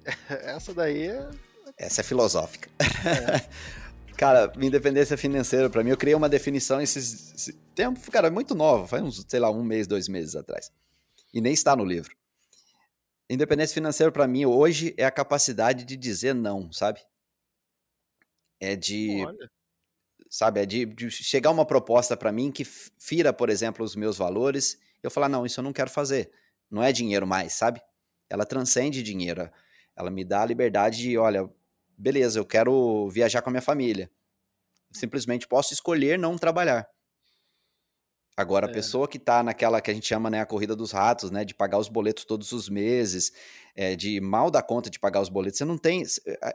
Essa 0.31 0.72
daí 0.72 1.09
é. 1.09 1.29
Essa 1.79 2.01
é 2.01 2.05
filosófica. 2.05 2.69
cara, 4.19 4.53
independência 4.59 5.17
financeira, 5.17 5.71
pra 5.71 5.85
mim, 5.85 5.91
eu 5.91 5.97
criei 5.97 6.14
uma 6.14 6.29
definição 6.29 6.81
esses 6.81 7.33
esse 7.35 7.53
tempo, 7.75 8.01
cara, 8.11 8.31
muito 8.31 8.55
nova, 8.55 8.88
faz 8.88 9.03
uns, 9.03 9.25
sei 9.29 9.38
lá, 9.38 9.49
um 9.49 9.62
mês, 9.62 9.87
dois 9.87 10.09
meses 10.09 10.35
atrás. 10.35 10.73
E 11.33 11.41
nem 11.41 11.53
está 11.53 11.77
no 11.77 11.85
livro. 11.85 12.17
Independência 13.31 13.75
financeira, 13.75 14.11
pra 14.11 14.27
mim, 14.27 14.45
hoje 14.45 14.93
é 14.97 15.05
a 15.05 15.11
capacidade 15.11 15.85
de 15.85 15.97
dizer 15.97 16.35
não, 16.35 16.73
sabe? 16.73 17.01
É 18.59 18.75
de, 18.75 19.25
Olha, 19.25 19.51
sabe, 20.29 20.61
é 20.61 20.67
de, 20.67 20.85
de 20.85 21.11
chegar 21.11 21.51
uma 21.51 21.64
proposta 21.64 22.17
pra 22.17 22.33
mim 22.33 22.51
que 22.51 22.64
fira, 22.64 23.33
por 23.33 23.51
exemplo, 23.51 23.85
os 23.85 23.95
meus 23.95 24.19
valores, 24.19 24.81
eu 25.01 25.11
falar, 25.11 25.29
não, 25.29 25.47
isso 25.47 25.61
eu 25.61 25.64
não 25.64 25.73
quero 25.73 25.91
fazer. 25.91 26.33
Não 26.69 26.83
é 26.83 26.91
dinheiro 26.91 27.27
mais, 27.27 27.53
sabe? 27.53 27.81
Ela 28.29 28.45
transcende 28.45 29.03
dinheiro. 29.03 29.49
Ela 29.97 30.11
me 30.11 30.25
dá 30.25 30.43
a 30.43 30.47
liberdade 30.47 30.99
de, 30.99 31.17
olha, 31.17 31.49
beleza, 31.98 32.38
eu 32.38 32.46
quero 32.46 33.08
viajar 33.11 33.42
com 33.42 33.50
a 33.50 33.52
minha 33.52 33.62
família. 33.62 34.11
Simplesmente 34.92 35.46
posso 35.46 35.74
escolher 35.74 36.18
não 36.18 36.38
trabalhar. 36.38 36.88
Agora, 38.37 38.68
a 38.68 38.70
É. 38.70 38.72
pessoa 38.72 39.08
que 39.08 39.18
tá 39.18 39.42
naquela 39.42 39.80
que 39.80 39.90
a 39.90 39.94
gente 39.94 40.06
chama, 40.06 40.30
né, 40.30 40.40
a 40.40 40.46
corrida 40.46 40.76
dos 40.76 40.92
ratos, 40.92 41.30
né, 41.30 41.44
de 41.44 41.54
pagar 41.54 41.76
os 41.78 41.88
boletos 41.88 42.24
todos 42.24 42.52
os 42.52 42.68
meses, 42.68 43.32
é, 43.74 43.96
de 43.96 44.20
mal 44.20 44.48
dar 44.48 44.62
conta 44.62 44.88
de 44.88 44.98
pagar 44.98 45.20
os 45.20 45.28
boletos, 45.28 45.58
você 45.58 45.64
não 45.64 45.76
tem, 45.76 46.04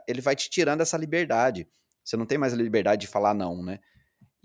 ele 0.08 0.22
vai 0.22 0.34
te 0.34 0.48
tirando 0.48 0.80
essa 0.80 0.96
liberdade. 0.96 1.68
Você 2.02 2.16
não 2.16 2.24
tem 2.24 2.38
mais 2.38 2.54
a 2.54 2.56
liberdade 2.56 3.02
de 3.02 3.06
falar 3.06 3.34
não, 3.34 3.62
né? 3.62 3.80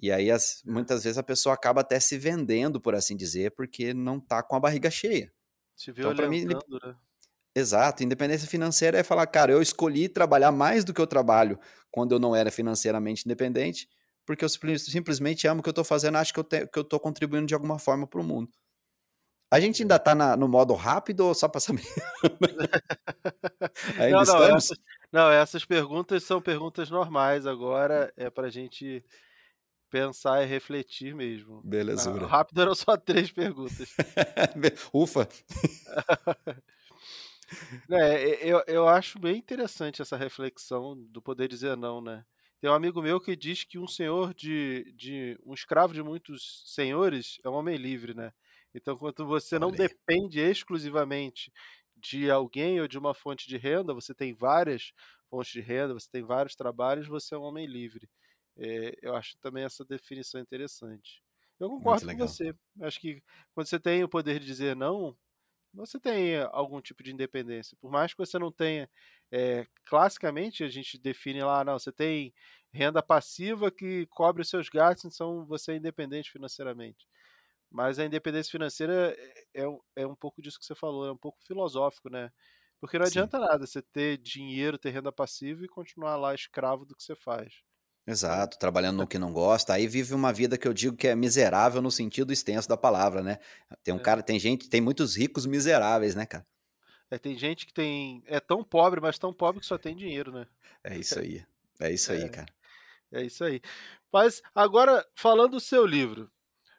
E 0.01 0.12
aí, 0.12 0.31
as, 0.31 0.62
muitas 0.65 1.03
vezes, 1.03 1.17
a 1.17 1.23
pessoa 1.23 1.55
acaba 1.55 1.81
até 1.81 1.99
se 1.99 2.17
vendendo, 2.17 2.79
por 2.79 2.95
assim 2.95 3.17
dizer, 3.17 3.51
porque 3.51 3.93
não 3.93 4.17
está 4.17 4.41
com 4.41 4.55
a 4.55 4.59
barriga 4.59 4.89
cheia. 4.89 5.31
Se 5.75 5.91
então, 5.91 6.13
mim, 6.29 6.45
né? 6.45 6.55
Exato, 7.60 8.04
independência 8.04 8.48
financeira 8.48 8.98
é 8.98 9.04
falar, 9.04 9.28
cara, 9.28 9.52
eu 9.52 9.62
escolhi 9.62 10.08
trabalhar 10.08 10.52
mais 10.52 10.86
do 10.86 10.93
que 10.93 11.02
eu 11.02 11.08
trabalho 11.08 11.60
quando 11.91 12.13
eu 12.13 12.19
não 12.19 12.36
era 12.36 12.50
financeiramente 12.50 13.24
independente, 13.26 13.89
porque 14.26 14.45
eu 14.45 14.50
simplesmente 14.50 15.45
amo 15.45 15.60
o 15.60 15.63
que 15.63 15.69
eu 15.69 15.72
estou 15.72 15.84
fazendo, 15.84 16.17
acho 16.17 16.34
que 16.34 16.39
eu, 16.39 16.43
te, 16.43 16.65
que 16.67 16.80
eu 16.80 16.84
estou 16.84 17.00
contribuindo 17.00 17.48
de 17.48 17.54
alguma 17.54 17.78
forma 17.78 18.08
para 18.08 18.22
o 18.22 18.24
mundo. 18.24 18.50
A 19.52 19.60
gente 19.60 19.82
ainda 19.82 19.95
está 19.95 20.15
no 20.38 20.48
modo 20.48 20.74
rápido 20.76 21.22
ou 21.22 21.34
só 21.34 21.48
para 21.48 21.60
saber? 21.60 21.84
ainda 23.98 24.12
não, 24.12 24.24
não, 24.24 24.24
estamos? 24.24 24.65
Essas, 24.65 24.78
não, 25.12 25.32
essas 25.32 25.65
perguntas 25.65 26.24
são 26.24 26.39
perguntas 26.39 26.89
normais 26.89 27.48
agora, 27.48 28.13
é 28.15 28.30
para 28.30 28.48
a 28.48 28.52
gente 28.52 29.04
pensar 29.89 30.43
e 30.43 30.45
refletir 30.45 31.15
mesmo. 31.15 31.62
Belezura. 31.63 32.26
Ah, 32.26 32.30
rápido 32.30 32.62
eram 32.62 32.76
só 32.76 32.95
três 32.95 33.32
perguntas. 33.32 33.89
Ufa! 34.93 35.28
É, 37.91 38.47
eu, 38.47 38.63
eu 38.67 38.88
acho 38.88 39.19
bem 39.19 39.38
interessante 39.38 40.01
essa 40.01 40.15
reflexão 40.15 40.95
do 40.95 41.21
poder 41.21 41.47
dizer 41.47 41.75
não, 41.75 42.01
né? 42.01 42.25
Tem 42.62 42.69
um 42.69 42.73
amigo 42.73 43.01
meu 43.01 43.19
que 43.19 43.35
diz 43.35 43.63
que 43.63 43.79
um 43.79 43.88
senhor 43.88 44.33
de, 44.33 44.91
de 44.93 45.38
um 45.45 45.53
escravo 45.53 45.93
de 45.93 46.03
muitos 46.03 46.63
senhores 46.67 47.38
é 47.43 47.49
um 47.49 47.53
homem 47.53 47.77
livre, 47.77 48.13
né? 48.13 48.31
Então, 48.75 48.97
quando 48.97 49.25
você 49.25 49.57
não 49.57 49.71
depende 49.71 50.39
exclusivamente 50.39 51.51
de 51.95 52.29
alguém 52.29 52.79
ou 52.79 52.88
de 52.88 52.97
uma 52.97 53.13
fonte 53.13 53.47
de 53.47 53.57
renda, 53.57 53.93
você 53.93 54.13
tem 54.13 54.33
várias 54.33 54.91
fontes 55.29 55.51
de 55.51 55.62
renda, 55.62 55.93
você 55.93 56.09
tem 56.12 56.23
vários 56.23 56.55
trabalhos, 56.55 57.07
você 57.07 57.33
é 57.33 57.38
um 57.38 57.43
homem 57.43 57.65
livre. 57.65 58.09
É, 58.57 58.93
eu 59.01 59.15
acho 59.15 59.38
também 59.39 59.63
essa 59.63 59.85
definição 59.85 60.39
interessante. 60.41 61.23
Eu 61.59 61.69
concordo 61.69 62.05
com 62.05 62.17
você. 62.17 62.53
Acho 62.81 62.99
que 62.99 63.21
quando 63.53 63.67
você 63.67 63.79
tem 63.79 64.03
o 64.03 64.09
poder 64.09 64.39
de 64.39 64.45
dizer 64.45 64.75
não, 64.75 65.17
você 65.73 65.99
tem 65.99 66.38
algum 66.51 66.82
tipo 66.82 67.03
de 67.03 67.12
independência. 67.13 67.77
Por 67.79 67.91
mais 67.91 68.13
que 68.13 68.17
você 68.19 68.39
não 68.39 68.51
tenha. 68.51 68.89
É, 69.32 69.67
classicamente, 69.86 70.63
a 70.63 70.67
gente 70.67 70.97
define 70.97 71.43
lá, 71.43 71.63
não, 71.63 71.77
você 71.77 71.91
tem 71.91 72.34
renda 72.73 73.01
passiva 73.01 73.71
que 73.71 74.08
cobre 74.08 74.41
os 74.41 74.49
seus 74.49 74.69
gastos, 74.69 75.13
então 75.13 75.45
você 75.45 75.73
é 75.73 75.75
independente 75.75 76.32
financeiramente. 76.32 77.08
Mas 77.71 77.99
a 77.99 78.05
independência 78.05 78.51
financeira 78.51 79.15
é, 79.53 79.63
é, 79.63 79.77
é 79.97 80.08
um 80.08 80.15
pouco 80.15 80.41
disso 80.41 80.60
que 80.60 80.65
você 80.65 80.75
falou, 80.75 81.05
é 81.08 81.12
um 81.12 81.17
pouco 81.17 81.39
filosófico, 81.45 82.10
né? 82.10 82.32
Porque 82.79 82.97
não 82.97 83.05
Sim. 83.05 83.12
adianta 83.12 83.39
nada 83.39 83.67
você 83.67 83.82
ter 83.82 84.17
dinheiro, 84.17 84.77
ter 84.77 84.89
renda 84.91 85.12
passiva 85.12 85.63
e 85.65 85.67
continuar 85.69 86.15
lá 86.17 86.34
escravo 86.34 86.86
do 86.86 86.95
que 86.95 87.03
você 87.03 87.15
faz. 87.15 87.62
Exato, 88.10 88.58
trabalhando 88.58 88.98
no 88.98 89.08
que 89.08 89.19
não 89.19 89.32
gosta, 89.32 89.74
aí 89.74 89.88
vive 89.88 90.15
uma 90.15 90.34
vida 90.34 90.58
que 90.58 90.67
eu 90.67 90.74
digo 90.74 90.98
que 90.98 91.08
é 91.08 91.15
miserável 91.15 91.80
no 91.80 91.91
sentido 91.91 92.34
extenso 92.34 92.67
da 92.67 92.76
palavra, 92.76 93.22
né? 93.22 93.38
Tem 93.84 93.93
um 93.93 93.98
é. 93.98 94.02
cara, 94.02 94.24
tem 94.24 94.39
gente, 94.39 94.67
tem 94.67 94.82
muitos 94.82 95.15
ricos 95.15 95.45
miseráveis, 95.45 96.15
né, 96.15 96.26
cara? 96.26 96.43
É, 97.12 97.19
tem 97.19 97.38
gente 97.38 97.67
que 97.67 97.74
tem 97.74 98.24
é 98.26 98.39
tão 98.39 98.63
pobre, 98.63 99.00
mas 99.00 99.19
tão 99.19 99.32
pobre 99.32 99.62
que 99.62 99.67
só 99.67 99.78
tem 99.78 99.95
dinheiro, 99.95 100.32
né? 100.32 100.48
É 100.84 100.98
isso 100.98 101.19
aí. 101.19 101.45
É 101.80 101.91
isso 101.93 102.12
aí, 102.12 102.24
é, 102.24 102.30
cara. 102.30 102.52
É 103.12 103.24
isso 103.24 103.43
aí. 103.43 103.62
Mas 104.12 104.41
agora 104.56 105.06
falando 105.13 105.52
do 105.52 105.60
seu 105.60 105.86
livro, 105.86 106.32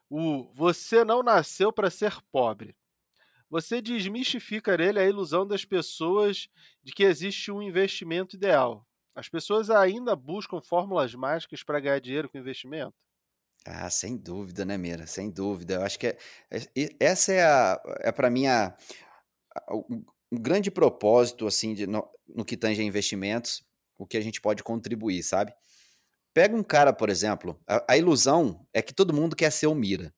o 0.09 0.53
Você 0.55 1.05
não 1.05 1.23
nasceu 1.23 1.73
para 1.73 1.91
ser 1.91 2.21
pobre. 2.33 2.75
Você 3.49 3.81
desmistifica 3.81 4.77
nele 4.77 4.99
a 4.99 5.09
ilusão 5.09 5.47
das 5.47 5.65
pessoas 5.65 6.49
de 6.83 6.93
que 6.93 7.05
existe 7.05 7.53
um 7.53 7.63
investimento 7.63 8.35
ideal. 8.35 8.85
As 9.15 9.29
pessoas 9.29 9.71
ainda 9.71 10.15
buscam 10.15 10.61
fórmulas 10.61 11.15
mágicas 11.15 11.63
para 11.63 11.81
ganhar 11.81 12.01
dinheiro 12.01 12.29
com 12.29 12.39
investimento? 12.39 12.95
Ah, 13.67 13.91
sem 13.91 14.17
dúvida, 14.17 14.65
né, 14.65 14.79
Mira? 14.79 15.07
Sem 15.07 15.31
dúvida. 15.31 15.75
Eu 15.75 15.83
acho 15.83 15.99
que 15.99 16.07
é, 16.07 16.19
é, 16.51 16.89
essa 16.99 17.33
é, 17.33 18.09
é 18.09 18.13
para 18.13 18.31
mim 18.31 18.47
a, 18.47 18.75
a, 19.55 19.77
um 19.77 20.41
grande 20.41 20.71
propósito 20.71 21.47
assim 21.47 21.75
de, 21.75 21.87
no, 21.87 22.09
no 22.29 22.45
que 22.45 22.57
tange 22.57 22.81
a 22.81 22.85
investimentos, 22.85 23.63
o 23.99 24.07
que 24.07 24.17
a 24.17 24.21
gente 24.21 24.41
pode 24.41 24.63
contribuir, 24.63 25.23
sabe? 25.23 25.53
Pega 26.33 26.57
um 26.57 26.63
cara, 26.63 26.93
por 26.93 27.11
exemplo, 27.11 27.61
a, 27.67 27.85
a 27.93 27.99
ilusão 27.99 28.67
é 28.73 28.81
que 28.81 28.95
todo 28.95 29.13
mundo 29.13 29.37
quer 29.37 29.51
ser 29.51 29.67
o 29.67 29.75
Mira. 29.75 30.15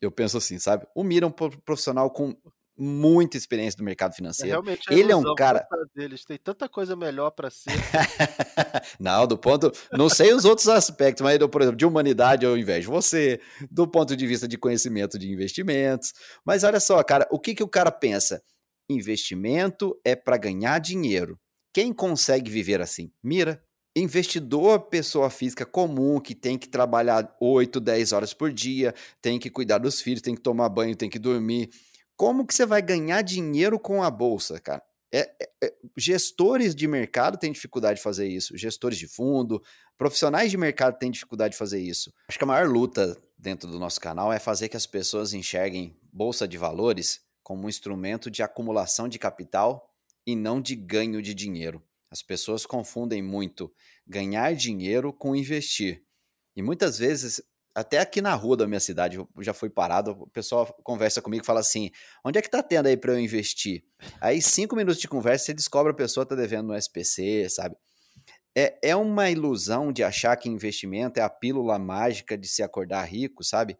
Eu 0.00 0.10
penso 0.10 0.36
assim, 0.36 0.58
sabe? 0.58 0.86
O 0.94 1.04
Mira 1.04 1.24
é 1.24 1.28
um 1.28 1.32
profissional 1.32 2.10
com 2.10 2.36
muita 2.82 3.36
experiência 3.36 3.78
do 3.78 3.84
mercado 3.84 4.12
é, 4.12 4.16
financeiro. 4.16 4.64
É, 4.68 4.72
é 4.72 4.98
ele 4.98 5.12
é 5.12 5.16
um 5.16 5.34
cara. 5.36 5.64
Deles. 5.94 6.24
Tem 6.24 6.36
tanta 6.36 6.68
coisa 6.68 6.96
melhor 6.96 7.30
para 7.30 7.48
ser. 7.48 7.70
não, 8.98 9.24
do 9.26 9.38
ponto. 9.38 9.70
Não 9.92 10.08
sei 10.08 10.32
os 10.32 10.44
outros 10.44 10.68
aspectos, 10.68 11.22
mas, 11.22 11.38
por 11.46 11.62
exemplo, 11.62 11.76
de 11.76 11.86
humanidade 11.86 12.44
eu 12.44 12.58
invejo 12.58 12.90
você, 12.90 13.40
do 13.70 13.86
ponto 13.86 14.16
de 14.16 14.26
vista 14.26 14.48
de 14.48 14.58
conhecimento 14.58 15.16
de 15.16 15.30
investimentos. 15.30 16.12
Mas 16.44 16.64
olha 16.64 16.80
só, 16.80 17.00
cara, 17.04 17.28
o 17.30 17.38
que, 17.38 17.54
que 17.54 17.62
o 17.62 17.68
cara 17.68 17.92
pensa? 17.92 18.42
Investimento 18.90 19.96
é 20.04 20.16
para 20.16 20.36
ganhar 20.36 20.80
dinheiro. 20.80 21.38
Quem 21.72 21.92
consegue 21.92 22.50
viver 22.50 22.80
assim? 22.80 23.12
Mira. 23.22 23.62
Investidor, 23.94 24.88
pessoa 24.88 25.28
física 25.28 25.66
comum, 25.66 26.18
que 26.18 26.34
tem 26.34 26.56
que 26.56 26.66
trabalhar 26.66 27.36
8, 27.38 27.78
10 27.78 28.12
horas 28.12 28.32
por 28.32 28.50
dia, 28.50 28.94
tem 29.20 29.38
que 29.38 29.50
cuidar 29.50 29.76
dos 29.76 30.00
filhos, 30.00 30.22
tem 30.22 30.34
que 30.34 30.40
tomar 30.40 30.70
banho, 30.70 30.96
tem 30.96 31.10
que 31.10 31.18
dormir 31.18 31.68
como 32.22 32.46
que 32.46 32.54
você 32.54 32.64
vai 32.64 32.80
ganhar 32.80 33.20
dinheiro 33.22 33.80
com 33.80 34.00
a 34.00 34.08
bolsa, 34.08 34.60
cara? 34.60 34.80
É, 35.12 35.28
é, 35.42 35.50
é, 35.64 35.74
gestores 35.96 36.72
de 36.72 36.86
mercado 36.86 37.36
têm 37.36 37.50
dificuldade 37.50 37.96
de 37.96 38.02
fazer 38.04 38.28
isso, 38.28 38.56
gestores 38.56 38.96
de 38.96 39.08
fundo, 39.08 39.60
profissionais 39.98 40.48
de 40.48 40.56
mercado 40.56 40.96
têm 40.96 41.10
dificuldade 41.10 41.54
de 41.54 41.58
fazer 41.58 41.80
isso. 41.80 42.14
Acho 42.28 42.38
que 42.38 42.44
a 42.44 42.46
maior 42.46 42.68
luta 42.68 43.20
dentro 43.36 43.68
do 43.68 43.76
nosso 43.76 44.00
canal 44.00 44.32
é 44.32 44.38
fazer 44.38 44.68
que 44.68 44.76
as 44.76 44.86
pessoas 44.86 45.34
enxerguem 45.34 45.98
bolsa 46.12 46.46
de 46.46 46.56
valores 46.56 47.20
como 47.42 47.64
um 47.64 47.68
instrumento 47.68 48.30
de 48.30 48.40
acumulação 48.40 49.08
de 49.08 49.18
capital 49.18 49.92
e 50.24 50.36
não 50.36 50.60
de 50.60 50.76
ganho 50.76 51.20
de 51.20 51.34
dinheiro. 51.34 51.82
As 52.08 52.22
pessoas 52.22 52.64
confundem 52.64 53.20
muito 53.20 53.68
ganhar 54.06 54.54
dinheiro 54.54 55.12
com 55.12 55.34
investir. 55.34 56.04
E 56.54 56.62
muitas 56.62 56.98
vezes 56.98 57.42
até 57.74 57.98
aqui 57.98 58.20
na 58.20 58.34
rua 58.34 58.56
da 58.56 58.66
minha 58.66 58.80
cidade, 58.80 59.18
já 59.40 59.54
fui 59.54 59.70
parado, 59.70 60.12
o 60.12 60.26
pessoal 60.28 60.66
conversa 60.82 61.22
comigo 61.22 61.42
e 61.42 61.46
fala 61.46 61.60
assim: 61.60 61.90
onde 62.24 62.38
é 62.38 62.42
que 62.42 62.50
tá 62.50 62.62
tendo 62.62 62.86
aí 62.86 62.96
para 62.96 63.12
eu 63.12 63.18
investir? 63.18 63.84
Aí, 64.20 64.42
cinco 64.42 64.76
minutos 64.76 65.00
de 65.00 65.08
conversa, 65.08 65.46
você 65.46 65.54
descobre 65.54 65.92
a 65.92 65.94
pessoa 65.94 66.26
tá 66.26 66.34
devendo 66.34 66.68
no 66.68 66.76
SPC, 66.76 67.48
sabe? 67.48 67.76
É, 68.54 68.90
é 68.90 68.96
uma 68.96 69.30
ilusão 69.30 69.90
de 69.92 70.02
achar 70.02 70.36
que 70.36 70.48
investimento 70.48 71.18
é 71.18 71.22
a 71.22 71.30
pílula 71.30 71.78
mágica 71.78 72.36
de 72.36 72.46
se 72.46 72.62
acordar 72.62 73.04
rico, 73.04 73.42
sabe? 73.42 73.78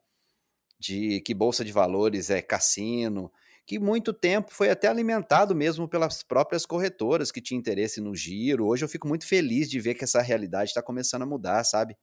De 0.78 1.20
que 1.20 1.34
bolsa 1.34 1.64
de 1.64 1.72
valores 1.72 2.30
é 2.30 2.40
cassino, 2.40 3.30
que 3.66 3.78
muito 3.78 4.12
tempo 4.14 4.52
foi 4.52 4.70
até 4.70 4.88
alimentado 4.88 5.54
mesmo 5.54 5.86
pelas 5.86 6.22
próprias 6.22 6.64
corretoras 6.64 7.30
que 7.30 7.42
tinham 7.42 7.60
interesse 7.60 8.00
no 8.00 8.14
giro. 8.14 8.66
Hoje 8.66 8.84
eu 8.84 8.88
fico 8.88 9.06
muito 9.06 9.26
feliz 9.26 9.68
de 9.70 9.78
ver 9.78 9.94
que 9.94 10.04
essa 10.04 10.22
realidade 10.22 10.70
está 10.70 10.82
começando 10.82 11.22
a 11.22 11.26
mudar, 11.26 11.62
sabe? 11.64 11.96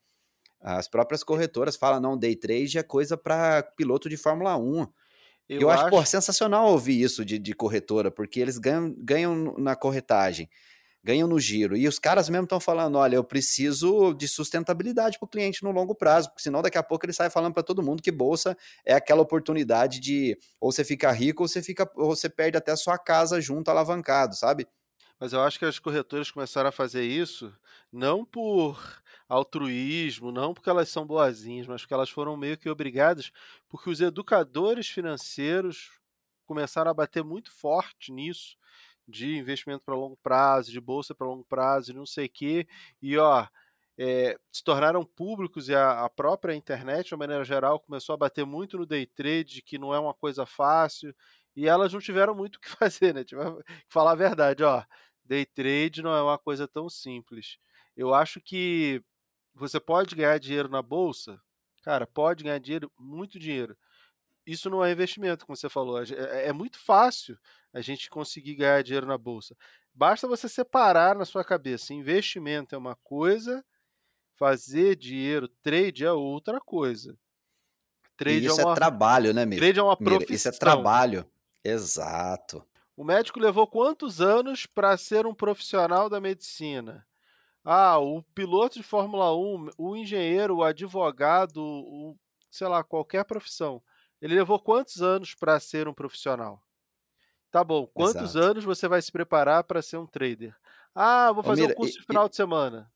As 0.62 0.88
próprias 0.88 1.24
corretoras 1.24 1.76
falam, 1.76 2.00
não, 2.02 2.18
day 2.18 2.36
trade 2.36 2.78
é 2.78 2.84
coisa 2.84 3.18
para 3.18 3.64
piloto 3.64 4.10
de 4.10 4.18
Fórmula 4.18 4.58
1. 4.58 4.88
Eu, 5.48 5.62
eu 5.62 5.70
acho, 5.70 5.84
acho 5.84 5.90
pô, 5.90 6.06
sensacional 6.06 6.70
ouvir 6.70 7.02
isso 7.02 7.26
de, 7.26 7.40
de 7.40 7.54
corretora, 7.54 8.12
porque 8.12 8.40
eles 8.40 8.58
ganham, 8.58 8.94
ganham 9.00 9.56
na 9.58 9.76
corretagem, 9.76 10.50
ganham 11.04 11.28
no 11.28 11.40
giro. 11.40 11.76
E 11.76 11.88
os 11.88 11.98
caras 11.98 12.30
mesmo 12.30 12.44
estão 12.44 12.60
falando: 12.60 12.98
olha, 12.98 13.16
eu 13.16 13.24
preciso 13.24 14.14
de 14.14 14.28
sustentabilidade 14.28 15.18
para 15.18 15.26
o 15.26 15.30
cliente 15.30 15.64
no 15.64 15.72
longo 15.72 15.96
prazo, 15.96 16.30
porque 16.30 16.44
senão 16.44 16.62
daqui 16.62 16.78
a 16.78 16.84
pouco 16.84 17.06
ele 17.06 17.14
sai 17.14 17.30
falando 17.30 17.54
para 17.54 17.64
todo 17.64 17.82
mundo 17.82 18.04
que 18.04 18.12
bolsa 18.12 18.56
é 18.86 18.94
aquela 18.94 19.22
oportunidade 19.22 20.00
de 20.00 20.38
ou 20.60 20.72
você 20.72 20.84
fica 20.84 21.12
rico 21.12 21.44
ou 21.44 21.48
você, 21.48 21.64
fica, 21.64 21.90
ou 21.96 22.16
você 22.16 22.30
perde 22.30 22.58
até 22.58 22.72
a 22.72 22.78
sua 22.78 22.98
casa 22.98 23.42
junto 23.42 23.72
alavancado, 23.72 24.36
sabe? 24.36 24.68
Mas 25.20 25.34
eu 25.34 25.42
acho 25.42 25.60
que 25.60 25.66
as 25.66 25.80
corretoras 25.80 26.32
começaram 26.32 26.70
a 26.70 26.72
fazer 26.72 27.04
isso 27.04 27.54
não 27.92 28.24
por 28.24 29.02
altruísmo, 29.30 30.32
não 30.32 30.54
porque 30.54 30.70
elas 30.70 30.90
são 30.90 31.06
boazinhas, 31.06 31.68
mas 31.68 31.82
porque 31.82 31.94
elas 31.94 32.10
foram 32.10 32.36
meio 32.36 32.58
que 32.58 32.70
obrigadas, 32.70 33.32
porque 33.70 33.90
os 33.90 34.02
educadores 34.02 34.90
financeiros 34.90 35.92
começaram 36.46 36.90
a 36.90 36.94
bater 36.94 37.24
muito 37.24 37.52
forte 37.52 38.12
nisso, 38.12 38.58
de 39.08 39.38
investimento 39.38 39.84
para 39.86 39.96
longo 39.96 40.18
prazo, 40.18 40.72
de 40.72 40.82
bolsa 40.82 41.14
para 41.14 41.28
longo 41.28 41.46
prazo, 41.46 41.94
não 41.94 42.06
sei 42.06 42.26
o 42.26 42.30
quê, 42.30 42.68
e 43.02 43.18
ó, 43.18 43.48
é, 43.98 44.38
se 44.52 44.64
tornaram 44.64 45.06
públicos 45.06 45.70
e 45.70 45.76
a, 45.76 46.06
a, 46.06 46.10
própria 46.10 46.56
internet, 46.56 47.08
de 47.08 47.14
uma 47.14 47.20
maneira 47.20 47.44
geral, 47.44 47.80
começou 47.80 48.14
a 48.14 48.18
bater 48.18 48.46
muito 48.46 48.78
no 48.78 48.86
day 48.86 49.06
trade, 49.06 49.62
que 49.62 49.78
não 49.78 49.94
é 49.94 50.00
uma 50.00 50.14
coisa 50.14 50.46
fácil, 50.46 51.14
e 51.56 51.68
elas 51.68 51.94
não 51.94 52.00
tiveram 52.00 52.34
muito 52.34 52.56
o 52.58 52.60
que 52.60 52.70
fazer, 52.70 53.14
né? 53.14 53.24
Tiveram 53.24 53.58
que 53.58 53.64
falar 53.90 54.14
a 54.14 54.16
verdade, 54.16 54.64
ó, 54.64 54.84
day 55.24 55.46
trade 55.46 56.02
não 56.02 56.16
é 56.16 56.22
uma 56.24 56.38
coisa 56.38 56.68
tão 56.68 56.90
simples. 56.90 57.58
Eu 57.96 58.14
acho 58.14 58.40
que 58.42 59.04
você 59.60 59.80
pode 59.80 60.16
ganhar 60.16 60.40
dinheiro 60.40 60.70
na 60.70 60.82
bolsa? 60.82 61.40
Cara, 61.84 62.08
pode 62.08 62.44
ganhar 62.44 62.60
dinheiro, 62.60 62.92
muito 62.98 63.40
dinheiro. 63.40 63.78
Isso 64.46 64.70
não 64.70 64.84
é 64.84 64.92
investimento, 64.92 65.46
como 65.46 65.56
você 65.56 65.70
falou. 65.70 66.02
É, 66.02 66.48
é 66.48 66.54
muito 66.54 66.80
fácil 66.80 67.38
a 67.74 67.82
gente 67.82 68.10
conseguir 68.10 68.56
ganhar 68.56 68.82
dinheiro 68.84 69.06
na 69.06 69.18
bolsa. 69.18 69.56
Basta 69.94 70.28
você 70.28 70.50
separar 70.50 71.16
na 71.16 71.26
sua 71.26 71.44
cabeça: 71.44 71.94
investimento 71.94 72.74
é 72.74 72.78
uma 72.78 72.96
coisa, 72.96 73.64
Fazer 74.40 74.96
dinheiro, 74.96 75.50
trade 75.62 76.06
é 76.06 76.12
outra 76.14 76.62
coisa. 76.62 77.14
Trade 78.16 78.46
isso 78.46 78.62
é, 78.62 78.64
uma... 78.64 78.72
é 78.72 78.76
trabalho, 78.76 79.34
né, 79.34 79.46
Mira? 79.46 79.62
Trade 79.62 79.80
é 79.80 79.84
uma 79.84 79.98
profissão. 79.98 80.34
Isso 80.34 80.48
é 80.48 80.52
trabalho. 80.54 81.30
Exato. 81.62 82.66
O 82.96 83.04
médico 83.04 83.38
levou 83.38 83.68
quantos 83.68 84.22
anos 84.22 84.66
para 84.66 84.96
ser 84.96 85.26
um 85.26 85.36
profissional 85.36 86.10
da 86.10 86.22
medicina? 86.22 87.06
Ah, 87.64 88.00
o 88.00 88.24
piloto 88.34 88.76
de 88.76 88.84
Fórmula 88.84 89.36
1, 89.36 89.70
o 89.78 89.96
engenheiro, 89.96 90.58
o 90.58 90.64
advogado, 90.64 91.62
o, 91.62 92.18
sei 92.50 92.68
lá, 92.68 92.84
qualquer 92.84 93.26
profissão. 93.26 93.82
Ele 94.22 94.36
levou 94.36 94.60
quantos 94.60 95.02
anos 95.02 95.36
para 95.36 95.60
ser 95.60 95.88
um 95.88 95.94
profissional? 95.94 96.62
Tá 97.52 97.64
bom, 97.64 97.88
quantos 97.88 98.36
Exato. 98.36 98.38
anos 98.38 98.64
você 98.64 98.88
vai 98.88 99.02
se 99.02 99.12
preparar 99.12 99.64
para 99.64 99.82
ser 99.82 99.98
um 99.98 100.06
trader? 100.06 100.56
Ah, 100.94 101.32
vou 101.32 101.44
fazer 101.44 101.64
Ô, 101.64 101.68
Mira, 101.68 101.74
um 101.74 101.76
curso 101.76 102.00
de 102.00 102.06
final 102.06 102.28
e, 102.28 102.30
de 102.30 102.36
semana. 102.36 102.92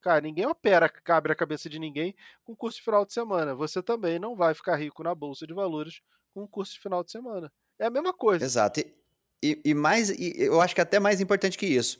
Cara, 0.00 0.20
ninguém 0.20 0.46
opera, 0.46 0.88
cabe 0.88 1.30
a 1.30 1.34
cabeça 1.34 1.68
de 1.68 1.78
ninguém 1.78 2.14
com 2.44 2.56
curso 2.56 2.78
de 2.78 2.84
final 2.84 3.04
de 3.04 3.12
semana. 3.12 3.54
Você 3.54 3.82
também 3.82 4.18
não 4.18 4.36
vai 4.36 4.54
ficar 4.54 4.76
rico 4.76 5.02
na 5.02 5.14
bolsa 5.14 5.46
de 5.46 5.54
valores 5.54 6.00
com 6.32 6.46
curso 6.48 6.74
de 6.74 6.80
final 6.80 7.04
de 7.04 7.10
semana. 7.10 7.52
É 7.78 7.86
a 7.86 7.90
mesma 7.90 8.12
coisa. 8.14 8.44
Exato. 8.44 8.80
E, 8.80 8.94
e, 9.42 9.60
e 9.66 9.74
mais, 9.74 10.10
e 10.10 10.34
eu 10.38 10.60
acho 10.60 10.74
que 10.74 10.80
até 10.80 10.98
mais 10.98 11.20
importante 11.20 11.58
que 11.58 11.66
isso. 11.66 11.98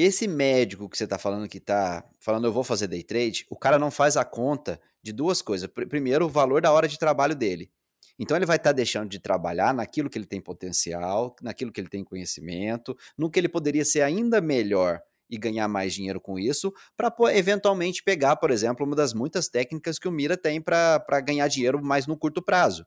Esse 0.00 0.28
médico 0.28 0.88
que 0.88 0.96
você 0.96 1.02
está 1.02 1.18
falando 1.18 1.48
que 1.48 1.58
está 1.58 2.08
falando 2.20 2.46
eu 2.46 2.52
vou 2.52 2.62
fazer 2.62 2.86
day 2.86 3.02
trade, 3.02 3.44
o 3.50 3.56
cara 3.56 3.80
não 3.80 3.90
faz 3.90 4.16
a 4.16 4.24
conta 4.24 4.80
de 5.02 5.12
duas 5.12 5.42
coisas. 5.42 5.68
Primeiro, 5.68 6.26
o 6.26 6.28
valor 6.28 6.62
da 6.62 6.70
hora 6.70 6.86
de 6.86 6.96
trabalho 6.96 7.34
dele. 7.34 7.68
Então 8.16 8.36
ele 8.36 8.46
vai 8.46 8.58
estar 8.58 8.70
tá 8.70 8.76
deixando 8.76 9.08
de 9.08 9.18
trabalhar 9.18 9.74
naquilo 9.74 10.08
que 10.08 10.16
ele 10.16 10.24
tem 10.24 10.40
potencial, 10.40 11.34
naquilo 11.42 11.72
que 11.72 11.80
ele 11.80 11.88
tem 11.88 12.04
conhecimento, 12.04 12.96
no 13.16 13.28
que 13.28 13.40
ele 13.40 13.48
poderia 13.48 13.84
ser 13.84 14.02
ainda 14.02 14.40
melhor 14.40 15.00
e 15.28 15.36
ganhar 15.36 15.66
mais 15.66 15.94
dinheiro 15.94 16.20
com 16.20 16.38
isso, 16.38 16.72
para 16.96 17.12
eventualmente 17.36 18.00
pegar, 18.04 18.36
por 18.36 18.52
exemplo, 18.52 18.86
uma 18.86 18.94
das 18.94 19.12
muitas 19.12 19.48
técnicas 19.48 19.98
que 19.98 20.06
o 20.06 20.12
Mira 20.12 20.36
tem 20.36 20.60
para 20.60 21.20
ganhar 21.20 21.48
dinheiro 21.48 21.84
mais 21.84 22.06
no 22.06 22.16
curto 22.16 22.40
prazo. 22.40 22.86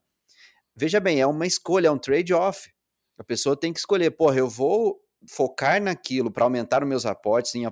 Veja 0.73 1.01
bem, 1.01 1.19
é 1.19 1.27
uma 1.27 1.45
escolha, 1.45 1.89
é 1.89 1.91
um 1.91 1.97
trade-off. 1.97 2.71
A 3.17 3.23
pessoa 3.23 3.57
tem 3.57 3.73
que 3.73 3.79
escolher, 3.79 4.11
porra, 4.11 4.37
eu 4.37 4.47
vou 4.47 4.97
focar 5.27 5.81
naquilo 5.81 6.31
para 6.31 6.43
aumentar 6.43 6.83
os 6.83 6.89
meus 6.89 7.05
aportes 7.05 7.55
em 7.55 7.65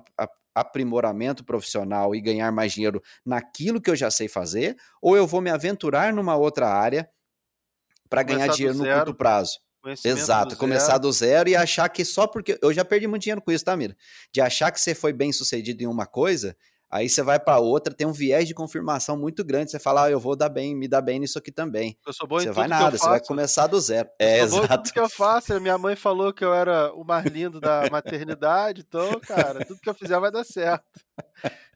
aprimoramento 0.54 1.44
profissional 1.44 2.14
e 2.14 2.20
ganhar 2.20 2.50
mais 2.52 2.72
dinheiro 2.72 3.02
naquilo 3.24 3.80
que 3.80 3.90
eu 3.90 3.96
já 3.96 4.10
sei 4.10 4.28
fazer, 4.28 4.76
ou 5.00 5.16
eu 5.16 5.26
vou 5.26 5.40
me 5.40 5.50
aventurar 5.50 6.12
numa 6.12 6.36
outra 6.36 6.68
área 6.68 7.08
para 8.08 8.22
ganhar 8.22 8.48
dinheiro 8.48 8.76
no 8.76 8.84
curto 8.84 9.14
prazo. 9.14 9.58
Exato, 10.04 10.50
do 10.50 10.58
começar 10.58 10.98
do 10.98 11.10
zero 11.10 11.48
e 11.48 11.56
achar 11.56 11.88
que 11.88 12.04
só 12.04 12.26
porque. 12.26 12.58
Eu 12.60 12.72
já 12.72 12.84
perdi 12.84 13.06
muito 13.06 13.22
dinheiro 13.22 13.40
com 13.40 13.50
isso, 13.50 13.64
tá, 13.64 13.74
Mira? 13.74 13.96
De 14.30 14.40
achar 14.40 14.70
que 14.70 14.78
você 14.78 14.94
foi 14.94 15.12
bem 15.12 15.32
sucedido 15.32 15.82
em 15.82 15.86
uma 15.86 16.04
coisa, 16.04 16.54
aí 16.90 17.08
você 17.08 17.22
vai 17.22 17.38
para 17.38 17.58
outra, 17.58 17.94
tem 17.94 18.06
um 18.06 18.12
viés 18.12 18.46
de 18.48 18.54
confirmação 18.54 19.16
muito 19.16 19.44
grande. 19.44 19.70
Você 19.70 19.78
fala, 19.78 20.04
ah, 20.04 20.10
eu 20.10 20.18
vou 20.18 20.34
dar 20.34 20.48
bem, 20.48 20.74
me 20.74 20.88
dar 20.88 21.00
bem 21.00 21.20
nisso 21.20 21.38
aqui 21.38 21.52
também. 21.52 21.96
Eu 22.06 22.12
sou 22.12 22.26
bom 22.26 22.38
em 22.38 22.44
Você 22.44 22.50
vai 22.50 22.68
nada, 22.68 22.98
você 22.98 23.08
vai 23.08 23.20
começar 23.20 23.66
do 23.66 23.80
zero. 23.80 24.08
É, 24.18 24.42
eu 24.42 24.48
sou 24.48 24.58
exato. 24.58 24.76
Bom 24.76 24.82
tudo 24.82 24.92
que 24.92 25.00
eu 25.00 25.08
faço, 25.08 25.60
minha 25.60 25.78
mãe 25.78 25.94
falou 25.94 26.32
que 26.32 26.44
eu 26.44 26.52
era 26.52 26.92
o 26.92 27.04
mais 27.04 27.24
lindo 27.26 27.60
da 27.60 27.88
maternidade, 27.90 28.84
então, 28.86 29.20
cara, 29.20 29.64
tudo 29.64 29.80
que 29.80 29.88
eu 29.88 29.94
fizer 29.94 30.18
vai 30.18 30.30
dar 30.30 30.44
certo. 30.44 30.84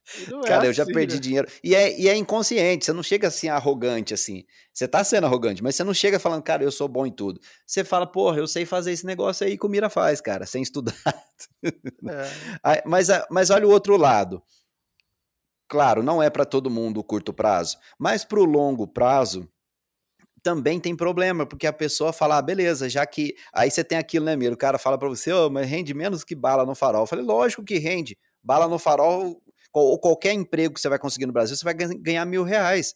É 0.06 0.46
Cara, 0.46 0.66
é 0.66 0.68
eu 0.68 0.72
já 0.72 0.82
assim, 0.82 0.92
perdi 0.92 1.14
né? 1.14 1.20
dinheiro. 1.20 1.48
E 1.62 1.74
é, 1.74 1.98
e 1.98 2.08
é 2.08 2.14
inconsciente, 2.14 2.84
você 2.84 2.92
não 2.92 3.02
chega 3.02 3.28
assim 3.28 3.48
arrogante 3.48 4.12
assim. 4.12 4.44
Você 4.72 4.86
tá 4.86 5.02
sendo 5.02 5.26
arrogante, 5.26 5.62
mas 5.62 5.76
você 5.76 5.84
não 5.84 5.94
chega 5.94 6.18
falando, 6.18 6.42
cara, 6.42 6.62
eu 6.62 6.70
sou 6.70 6.86
bom 6.88 7.06
em 7.06 7.10
tudo. 7.10 7.40
Você 7.66 7.82
fala, 7.82 8.06
porra, 8.06 8.38
eu 8.38 8.46
sei 8.46 8.66
fazer 8.66 8.92
esse 8.92 9.06
negócio 9.06 9.46
aí 9.46 9.56
que 9.56 9.64
o 9.64 9.68
Mira 9.68 9.88
faz, 9.88 10.20
cara, 10.20 10.44
sem 10.46 10.62
estudar. 10.62 10.94
É. 11.64 12.82
mas, 12.84 13.08
mas 13.30 13.50
olha 13.50 13.66
o 13.66 13.70
outro 13.70 13.96
lado. 13.96 14.42
Claro, 15.74 16.04
não 16.04 16.22
é 16.22 16.30
para 16.30 16.44
todo 16.44 16.70
mundo 16.70 17.00
o 17.00 17.02
curto 17.02 17.32
prazo, 17.34 17.76
mas 17.98 18.24
para 18.24 18.38
o 18.38 18.44
longo 18.44 18.86
prazo 18.86 19.48
também 20.40 20.78
tem 20.78 20.94
problema, 20.94 21.44
porque 21.44 21.66
a 21.66 21.72
pessoa 21.72 22.12
fala, 22.12 22.38
ah, 22.38 22.42
beleza, 22.42 22.88
já 22.88 23.04
que. 23.04 23.34
Aí 23.52 23.68
você 23.72 23.82
tem 23.82 23.98
aquilo, 23.98 24.24
né, 24.24 24.36
Mira? 24.36 24.54
O 24.54 24.56
cara 24.56 24.78
fala 24.78 24.96
para 24.96 25.08
você, 25.08 25.32
oh, 25.32 25.50
mas 25.50 25.68
rende 25.68 25.92
menos 25.92 26.22
que 26.22 26.36
bala 26.36 26.64
no 26.64 26.76
farol. 26.76 27.02
Eu 27.02 27.06
falei, 27.08 27.24
lógico 27.24 27.64
que 27.64 27.76
rende. 27.78 28.16
Bala 28.40 28.68
no 28.68 28.78
farol 28.78 29.42
ou 29.72 29.98
qualquer 29.98 30.32
emprego 30.32 30.74
que 30.74 30.80
você 30.80 30.88
vai 30.88 31.00
conseguir 31.00 31.26
no 31.26 31.32
Brasil, 31.32 31.56
você 31.56 31.64
vai 31.64 31.74
ganhar 31.74 32.24
mil 32.24 32.44
reais, 32.44 32.94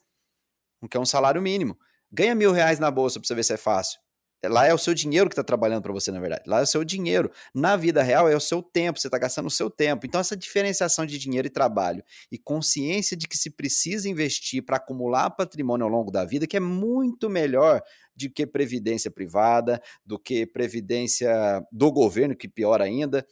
que 0.88 0.96
é 0.96 1.00
um 1.00 1.04
salário 1.04 1.42
mínimo. 1.42 1.76
Ganha 2.12 2.36
mil 2.36 2.52
reais 2.52 2.78
na 2.78 2.92
bolsa 2.92 3.18
para 3.18 3.26
você 3.26 3.34
ver 3.34 3.44
se 3.44 3.54
é 3.54 3.56
fácil. 3.56 3.98
Lá 4.44 4.66
é 4.66 4.72
o 4.72 4.78
seu 4.78 4.94
dinheiro 4.94 5.28
que 5.28 5.32
está 5.32 5.42
trabalhando 5.42 5.82
para 5.82 5.92
você, 5.92 6.12
na 6.12 6.20
verdade. 6.20 6.44
Lá 6.46 6.60
é 6.60 6.62
o 6.62 6.66
seu 6.66 6.84
dinheiro. 6.84 7.30
Na 7.52 7.76
vida 7.76 8.02
real 8.02 8.28
é 8.28 8.36
o 8.36 8.40
seu 8.40 8.62
tempo, 8.62 9.00
você 9.00 9.08
está 9.08 9.18
gastando 9.18 9.46
o 9.46 9.50
seu 9.50 9.68
tempo. 9.68 10.06
Então, 10.06 10.20
essa 10.20 10.36
diferenciação 10.36 11.04
de 11.04 11.18
dinheiro 11.18 11.48
e 11.48 11.50
trabalho 11.50 12.04
e 12.30 12.38
consciência 12.38 13.16
de 13.16 13.26
que 13.26 13.36
se 13.36 13.50
precisa 13.50 14.08
investir 14.08 14.64
para 14.64 14.76
acumular 14.76 15.30
patrimônio 15.30 15.84
ao 15.84 15.90
longo 15.90 16.12
da 16.12 16.24
vida, 16.24 16.46
que 16.46 16.56
é 16.56 16.60
muito 16.60 17.28
melhor 17.28 17.82
do 18.14 18.30
que 18.30 18.46
previdência 18.46 19.10
privada, 19.10 19.82
do 20.04 20.18
que 20.18 20.46
previdência 20.46 21.60
do 21.72 21.90
governo, 21.90 22.36
que 22.36 22.48
pior 22.48 22.80
ainda. 22.80 23.26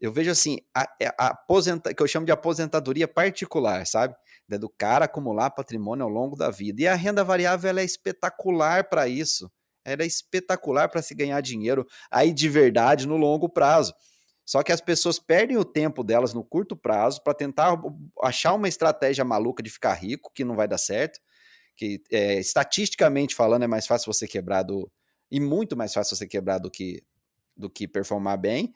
Eu 0.00 0.12
vejo 0.12 0.30
assim, 0.30 0.58
a, 0.74 0.88
é, 1.00 1.08
a 1.18 1.28
aposenta, 1.28 1.94
que 1.94 2.02
eu 2.02 2.08
chamo 2.08 2.26
de 2.26 2.32
aposentadoria 2.32 3.06
particular, 3.06 3.86
sabe? 3.86 4.16
do 4.58 4.68
cara 4.68 5.04
acumular 5.04 5.50
patrimônio 5.50 6.04
ao 6.04 6.10
longo 6.10 6.34
da 6.34 6.50
vida. 6.50 6.82
E 6.82 6.88
a 6.88 6.96
renda 6.96 7.22
variável 7.22 7.78
é 7.78 7.84
espetacular 7.84 8.88
para 8.88 9.06
isso. 9.06 9.48
Ela 9.84 10.02
é 10.02 10.06
espetacular 10.06 10.88
para 10.88 11.02
se 11.02 11.14
ganhar 11.14 11.40
dinheiro 11.40 11.86
aí 12.10 12.32
de 12.32 12.48
verdade 12.48 13.06
no 13.06 13.16
longo 13.16 13.48
prazo. 13.48 13.94
Só 14.44 14.62
que 14.62 14.72
as 14.72 14.80
pessoas 14.80 15.18
perdem 15.18 15.56
o 15.56 15.64
tempo 15.64 16.02
delas 16.02 16.34
no 16.34 16.42
curto 16.42 16.76
prazo 16.76 17.22
para 17.22 17.34
tentar 17.34 17.80
achar 18.22 18.52
uma 18.54 18.68
estratégia 18.68 19.24
maluca 19.24 19.62
de 19.62 19.70
ficar 19.70 19.94
rico, 19.94 20.32
que 20.34 20.44
não 20.44 20.56
vai 20.56 20.66
dar 20.66 20.78
certo. 20.78 21.20
Que 21.76 22.02
é, 22.10 22.40
estatisticamente 22.40 23.34
falando 23.34 23.62
é 23.62 23.66
mais 23.66 23.86
fácil 23.86 24.12
você 24.12 24.26
quebrar 24.26 24.62
do. 24.62 24.90
E 25.30 25.38
muito 25.38 25.76
mais 25.76 25.94
fácil 25.94 26.16
você 26.16 26.26
quebrar 26.26 26.58
do 26.58 26.70
que, 26.70 27.02
do 27.56 27.70
que 27.70 27.86
performar 27.86 28.38
bem 28.38 28.74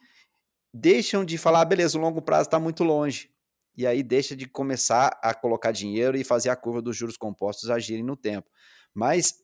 deixam 0.75 1.25
de 1.25 1.39
falar, 1.39 1.61
ah, 1.61 1.65
beleza, 1.65 1.97
o 1.97 2.01
longo 2.01 2.21
prazo 2.21 2.49
está 2.49 2.59
muito 2.59 2.83
longe. 2.83 3.31
E 3.77 3.87
aí 3.87 4.03
deixa 4.03 4.35
de 4.35 4.49
começar 4.49 5.17
a 5.23 5.33
colocar 5.33 5.71
dinheiro 5.71 6.17
e 6.17 6.25
fazer 6.25 6.51
a 6.51 6.57
curva 6.57 6.83
dos 6.83 6.97
juros 6.97 7.17
compostos 7.17 7.71
agirem 7.71 8.03
no 8.03 8.17
tempo. 8.17 8.51
Mas 8.93 9.44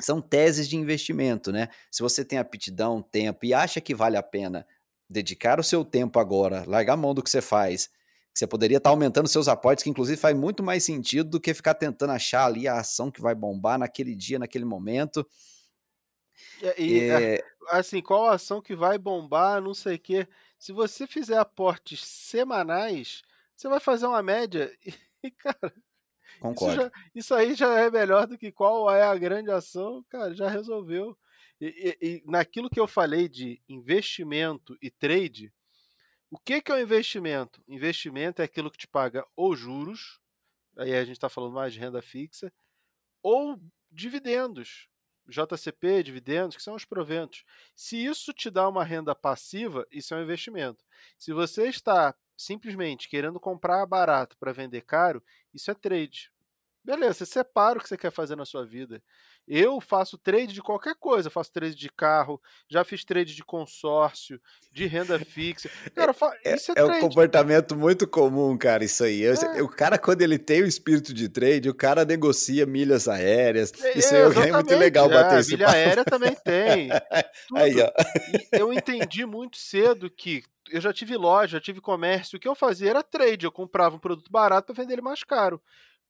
são 0.00 0.20
teses 0.20 0.68
de 0.68 0.76
investimento, 0.76 1.52
né? 1.52 1.68
Se 1.90 2.02
você 2.02 2.24
tem 2.24 2.38
aptidão, 2.38 3.02
tempo 3.02 3.44
e 3.44 3.54
acha 3.54 3.80
que 3.80 3.94
vale 3.94 4.16
a 4.16 4.22
pena 4.22 4.66
dedicar 5.08 5.58
o 5.58 5.64
seu 5.64 5.84
tempo 5.84 6.18
agora, 6.18 6.64
largar 6.66 6.94
a 6.94 6.96
mão 6.96 7.12
do 7.12 7.22
que 7.22 7.30
você 7.30 7.40
faz, 7.42 7.90
você 8.32 8.46
poderia 8.46 8.78
estar 8.78 8.90
tá 8.90 8.94
aumentando 8.94 9.28
seus 9.28 9.48
aportes, 9.48 9.82
que 9.82 9.90
inclusive 9.90 10.16
faz 10.16 10.36
muito 10.36 10.62
mais 10.62 10.84
sentido 10.84 11.30
do 11.30 11.40
que 11.40 11.52
ficar 11.52 11.74
tentando 11.74 12.12
achar 12.12 12.46
ali 12.46 12.68
a 12.68 12.78
ação 12.78 13.10
que 13.10 13.20
vai 13.20 13.34
bombar 13.34 13.78
naquele 13.78 14.14
dia, 14.14 14.38
naquele 14.38 14.64
momento. 14.64 15.26
E, 16.78 16.82
e 16.82 17.10
é... 17.10 17.44
assim, 17.68 18.00
qual 18.00 18.28
ação 18.28 18.62
que 18.62 18.74
vai 18.74 18.98
bombar, 18.98 19.60
não 19.60 19.74
sei 19.74 19.96
o 19.96 19.98
quê. 19.98 20.28
Se 20.58 20.72
você 20.72 21.06
fizer 21.06 21.38
aportes 21.38 22.04
semanais, 22.04 23.22
você 23.56 23.68
vai 23.68 23.80
fazer 23.80 24.06
uma 24.06 24.22
média 24.22 24.72
e, 25.22 25.30
cara. 25.30 25.74
Concordo. 26.40 26.72
Isso, 26.72 26.82
já, 26.82 26.92
isso 27.14 27.34
aí 27.34 27.54
já 27.54 27.78
é 27.78 27.90
melhor 27.90 28.26
do 28.26 28.38
que 28.38 28.50
qual 28.50 28.90
é 28.90 29.02
a 29.02 29.16
grande 29.16 29.50
ação, 29.50 30.04
cara, 30.08 30.34
já 30.34 30.48
resolveu. 30.48 31.16
E, 31.60 31.96
e, 32.00 32.06
e, 32.06 32.22
naquilo 32.24 32.70
que 32.70 32.80
eu 32.80 32.88
falei 32.88 33.28
de 33.28 33.60
investimento 33.68 34.76
e 34.80 34.90
trade, 34.90 35.52
o 36.30 36.38
que, 36.38 36.62
que 36.62 36.72
é 36.72 36.76
o 36.76 36.80
investimento? 36.80 37.62
Investimento 37.68 38.40
é 38.40 38.46
aquilo 38.46 38.70
que 38.70 38.78
te 38.78 38.88
paga 38.88 39.26
ou 39.36 39.54
juros, 39.54 40.18
aí 40.78 40.94
a 40.94 41.04
gente 41.04 41.16
está 41.16 41.28
falando 41.28 41.52
mais 41.52 41.74
de 41.74 41.80
renda 41.80 42.00
fixa, 42.00 42.50
ou 43.22 43.60
dividendos. 43.90 44.88
JCP, 45.28 46.02
dividendos, 46.02 46.56
que 46.56 46.62
são 46.62 46.74
os 46.74 46.84
proventos. 46.84 47.44
Se 47.76 48.02
isso 48.02 48.32
te 48.32 48.50
dá 48.50 48.68
uma 48.68 48.82
renda 48.82 49.14
passiva, 49.14 49.86
isso 49.90 50.14
é 50.14 50.16
um 50.16 50.22
investimento. 50.22 50.84
Se 51.18 51.32
você 51.32 51.68
está 51.68 52.14
simplesmente 52.40 53.08
querendo 53.08 53.38
comprar 53.38 53.84
barato 53.84 54.36
para 54.38 54.52
vender 54.52 54.80
caro, 54.82 55.22
isso 55.52 55.70
é 55.70 55.74
trade. 55.74 56.32
Beleza, 56.82 57.14
você 57.14 57.26
separa 57.26 57.78
o 57.78 57.82
que 57.82 57.88
você 57.88 57.96
quer 57.96 58.10
fazer 58.10 58.36
na 58.36 58.44
sua 58.44 58.64
vida. 58.64 59.02
Eu 59.46 59.80
faço 59.80 60.16
trade 60.16 60.52
de 60.52 60.62
qualquer 60.62 60.94
coisa, 60.98 61.28
faço 61.28 61.52
trade 61.52 61.74
de 61.74 61.90
carro, 61.90 62.40
já 62.70 62.84
fiz 62.84 63.04
trade 63.04 63.34
de 63.34 63.44
consórcio, 63.44 64.40
de 64.72 64.86
renda 64.86 65.18
fixa. 65.18 65.68
Cara, 65.94 66.14
é, 66.44 66.54
isso 66.54 66.72
é, 66.72 66.74
é, 66.76 66.80
é 66.80 66.84
um 66.84 67.00
comportamento 67.00 67.76
muito 67.76 68.06
comum, 68.06 68.56
cara, 68.56 68.84
isso 68.84 69.04
aí. 69.04 69.24
É. 69.24 69.62
O 69.62 69.68
cara, 69.68 69.98
quando 69.98 70.22
ele 70.22 70.38
tem 70.38 70.62
o 70.62 70.66
espírito 70.66 71.12
de 71.12 71.28
trade, 71.28 71.68
o 71.68 71.74
cara 71.74 72.04
negocia 72.04 72.64
milhas 72.64 73.08
aéreas. 73.08 73.72
É, 73.82 73.98
isso 73.98 74.14
aí 74.14 74.48
é 74.48 74.52
muito 74.52 74.74
legal 74.76 75.08
bater 75.08 75.36
é, 75.36 75.40
esse 75.40 75.50
Milha 75.50 75.66
papo. 75.66 75.78
aérea 75.78 76.04
também 76.04 76.34
tem. 76.44 76.88
aí, 77.56 77.74
ó. 77.80 77.90
eu 78.52 78.72
entendi 78.72 79.26
muito 79.26 79.56
cedo 79.56 80.08
que 80.10 80.42
eu 80.70 80.80
já 80.80 80.92
tive 80.92 81.16
loja, 81.16 81.58
já 81.58 81.60
tive 81.60 81.80
comércio, 81.80 82.36
o 82.36 82.40
que 82.40 82.46
eu 82.46 82.54
fazia 82.54 82.90
era 82.90 83.02
trade, 83.02 83.44
eu 83.44 83.52
comprava 83.52 83.96
um 83.96 83.98
produto 83.98 84.30
barato 84.30 84.72
para 84.72 84.82
vender 84.82 84.94
ele 84.94 85.02
mais 85.02 85.24
caro. 85.24 85.60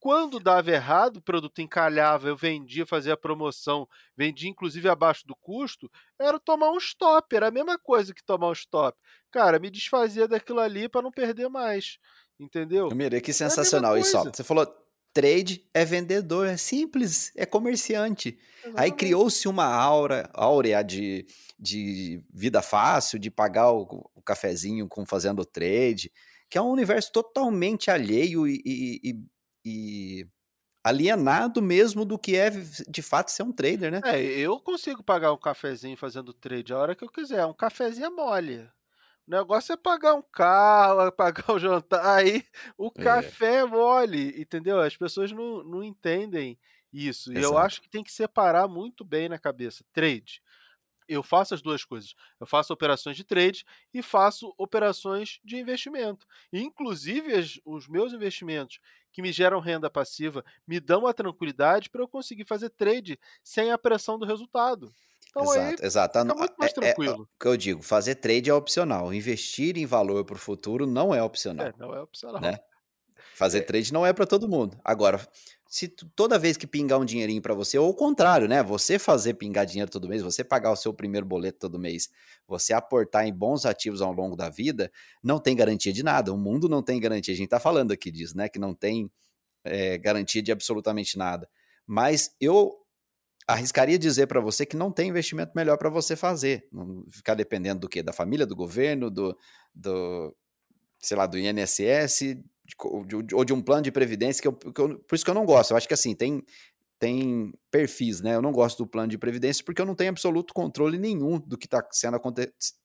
Quando 0.01 0.39
dava 0.39 0.71
errado, 0.71 1.17
o 1.17 1.21
produto 1.21 1.61
encalhava, 1.61 2.27
eu 2.27 2.35
vendia, 2.35 2.87
fazia 2.87 3.15
promoção, 3.15 3.87
vendia 4.17 4.49
inclusive 4.49 4.89
abaixo 4.89 5.27
do 5.27 5.35
custo, 5.35 5.87
era 6.19 6.39
tomar 6.39 6.71
um 6.71 6.77
stop, 6.79 7.35
era 7.35 7.49
a 7.49 7.51
mesma 7.51 7.77
coisa 7.77 8.11
que 8.11 8.23
tomar 8.23 8.49
um 8.49 8.53
stop. 8.53 8.97
Cara, 9.31 9.59
me 9.59 9.69
desfazia 9.69 10.27
daquilo 10.27 10.59
ali 10.59 10.89
para 10.89 11.03
não 11.03 11.11
perder 11.11 11.47
mais. 11.49 11.99
Entendeu? 12.39 12.89
Eu 12.89 12.95
mirei, 12.95 13.19
É 13.19 13.21
que 13.21 13.31
sensacional 13.31 13.95
isso. 13.95 14.17
ó. 14.17 14.23
Você 14.23 14.43
falou, 14.43 14.65
trade 15.13 15.69
é 15.71 15.85
vendedor, 15.85 16.47
é 16.47 16.57
simples, 16.57 17.31
é 17.37 17.45
comerciante. 17.45 18.39
Aí 18.63 18.69
Exatamente. 18.69 18.95
criou-se 18.95 19.47
uma 19.47 19.65
aura, 19.65 20.27
áurea 20.33 20.81
de, 20.83 21.27
de 21.59 22.23
vida 22.33 22.63
fácil, 22.63 23.19
de 23.19 23.29
pagar 23.29 23.71
o, 23.71 24.09
o 24.15 24.21
cafezinho 24.23 24.87
com 24.87 25.05
fazendo 25.05 25.45
trade, 25.45 26.11
que 26.49 26.57
é 26.57 26.61
um 26.61 26.71
universo 26.71 27.11
totalmente 27.11 27.91
alheio 27.91 28.47
e, 28.47 28.61
e- 28.65 28.99
e- 29.11 29.25
e 29.65 30.27
alienado 30.85 31.61
mesmo 31.61 32.05
do 32.05 32.19
que 32.19 32.35
é 32.37 32.49
de 32.51 33.01
fato 33.03 33.31
ser 33.31 33.43
um 33.43 33.53
trader, 33.53 33.91
né? 33.91 34.03
É, 34.03 34.19
eu 34.21 34.59
consigo 34.59 35.03
pagar 35.03 35.31
um 35.31 35.37
cafezinho 35.37 35.95
fazendo 35.97 36.33
trade 36.33 36.73
a 36.73 36.77
hora 36.77 36.95
que 36.95 37.03
eu 37.03 37.09
quiser. 37.09 37.45
Um 37.45 37.53
cafezinho 37.53 38.07
é 38.07 38.09
mole. 38.09 38.61
O 39.27 39.31
negócio 39.31 39.73
é 39.73 39.77
pagar 39.77 40.15
um 40.15 40.21
carro, 40.23 41.01
é 41.01 41.11
pagar 41.11 41.51
o 41.51 41.59
jantar. 41.59 42.05
Aí 42.17 42.45
o 42.77 42.91
É. 42.95 43.31
café 43.31 43.57
é 43.57 43.65
mole, 43.65 44.41
entendeu? 44.41 44.79
As 44.81 44.97
pessoas 44.97 45.31
não, 45.31 45.63
não 45.63 45.83
entendem 45.83 46.59
isso. 46.93 47.33
E 47.33 47.41
eu 47.41 47.57
Exato. 47.57 47.57
acho 47.57 47.81
que 47.81 47.89
tem 47.89 48.03
que 48.03 48.11
separar 48.13 48.67
muito 48.67 49.05
bem 49.05 49.29
na 49.29 49.39
cabeça. 49.39 49.85
Trade. 49.93 50.41
Eu 51.07 51.21
faço 51.23 51.53
as 51.53 51.61
duas 51.61 51.83
coisas. 51.83 52.13
Eu 52.39 52.45
faço 52.47 52.71
operações 52.73 53.15
de 53.17 53.23
trade 53.23 53.65
e 53.93 54.01
faço 54.01 54.53
operações 54.57 55.39
de 55.43 55.57
investimento. 55.57 56.25
E, 56.53 56.61
inclusive, 56.61 57.33
as- 57.33 57.59
os 57.65 57.87
meus 57.87 58.13
investimentos 58.13 58.79
que 59.11 59.21
me 59.21 59.31
geram 59.31 59.59
renda 59.59 59.89
passiva 59.89 60.43
me 60.65 60.79
dão 60.79 61.05
a 61.05 61.13
tranquilidade 61.13 61.89
para 61.89 62.01
eu 62.01 62.07
conseguir 62.07 62.45
fazer 62.45 62.69
trade 62.69 63.19
sem 63.43 63.71
a 63.71 63.77
pressão 63.77 64.17
do 64.17 64.25
resultado. 64.25 64.91
Então 65.29 65.49
aí 65.51 65.73
exato, 65.73 65.85
exato. 65.85 66.19
fica 66.19 66.35
muito 66.35 66.55
mais 66.57 66.71
É- 66.71 66.75
é- 66.75 66.79
tranquilo. 66.81 67.23
o 67.23 67.39
que 67.39 67.47
eu 67.47 67.55
digo, 67.57 67.81
fazer 67.81 68.15
trade 68.15 68.49
é 68.49 68.53
opcional. 68.53 69.13
Investir 69.13 69.77
em 69.77 69.85
valor 69.85 70.25
para 70.25 70.35
o 70.35 70.39
futuro 70.39 70.85
não 70.87 71.13
é 71.13 71.21
opcional. 71.23 71.67
É, 71.67 71.73
não 71.77 71.93
é 71.93 72.01
opcional. 72.01 72.41
né? 72.41 72.57
Fazer 73.35 73.61
trade 73.61 73.93
não 73.93 74.05
é 74.05 74.11
para 74.13 74.25
todo 74.25 74.47
mundo. 74.47 74.79
Agora, 74.83 75.25
se 75.71 75.87
tu- 75.87 76.05
toda 76.17 76.37
vez 76.37 76.57
que 76.57 76.67
pingar 76.67 76.99
um 76.99 77.05
dinheirinho 77.05 77.41
para 77.41 77.53
você, 77.53 77.77
ou 77.77 77.89
o 77.89 77.93
contrário, 77.95 78.45
né? 78.45 78.61
Você 78.61 78.99
fazer 78.99 79.35
pingar 79.35 79.65
dinheiro 79.65 79.89
todo 79.89 80.09
mês, 80.09 80.21
você 80.21 80.43
pagar 80.43 80.69
o 80.71 80.75
seu 80.75 80.93
primeiro 80.93 81.25
boleto 81.25 81.59
todo 81.59 81.79
mês, 81.79 82.09
você 82.45 82.73
aportar 82.73 83.25
em 83.25 83.33
bons 83.33 83.65
ativos 83.65 84.01
ao 84.01 84.11
longo 84.11 84.35
da 84.35 84.49
vida, 84.49 84.91
não 85.23 85.39
tem 85.39 85.55
garantia 85.55 85.93
de 85.93 86.03
nada. 86.03 86.33
O 86.33 86.37
mundo 86.37 86.67
não 86.67 86.83
tem 86.83 86.99
garantia. 86.99 87.33
A 87.33 87.37
gente 87.37 87.47
tá 87.49 87.59
falando 87.59 87.93
aqui 87.93 88.11
disso, 88.11 88.35
né? 88.35 88.49
Que 88.49 88.59
não 88.59 88.73
tem 88.75 89.09
é, 89.63 89.97
garantia 89.97 90.41
de 90.43 90.51
absolutamente 90.51 91.17
nada. 91.17 91.49
Mas 91.87 92.35
eu 92.41 92.73
arriscaria 93.47 93.99
dizer 93.99 94.27
para 94.27 94.41
você 94.41 94.65
que 94.65 94.77
não 94.77 94.91
tem 94.91 95.09
investimento 95.09 95.53
melhor 95.55 95.77
para 95.77 95.89
você 95.89 96.15
fazer. 96.15 96.67
Não 96.71 97.05
ficar 97.09 97.35
dependendo 97.35 97.81
do 97.81 97.89
quê? 97.89 98.03
Da 98.03 98.13
família, 98.13 98.45
do 98.45 98.55
governo, 98.55 99.09
do, 99.09 99.37
do 99.73 100.35
sei 100.99 101.17
lá, 101.17 101.25
do 101.27 101.37
INSS, 101.37 102.37
ou 102.83 103.45
de 103.45 103.53
um 103.53 103.61
plano 103.61 103.81
de 103.81 103.91
previdência, 103.91 104.41
que 104.41 104.47
eu, 104.47 104.53
que 104.53 104.81
eu- 104.81 104.99
por 104.99 105.15
isso 105.15 105.23
que 105.25 105.31
eu 105.31 105.35
não 105.35 105.45
gosto. 105.45 105.71
Eu 105.71 105.77
acho 105.77 105.87
que 105.87 105.93
assim, 105.93 106.15
tem, 106.15 106.43
tem 106.99 107.53
perfis, 107.71 108.21
né? 108.21 108.35
Eu 108.35 108.41
não 108.41 108.51
gosto 108.51 108.79
do 108.83 108.87
plano 108.89 109.09
de 109.09 109.17
previdência 109.17 109.63
porque 109.65 109.81
eu 109.81 109.85
não 109.85 109.95
tenho 109.95 110.11
absoluto 110.11 110.53
controle 110.53 110.97
nenhum 110.99 111.39
do 111.39 111.57
que 111.57 111.65
está 111.67 111.85
sendo 111.91 112.19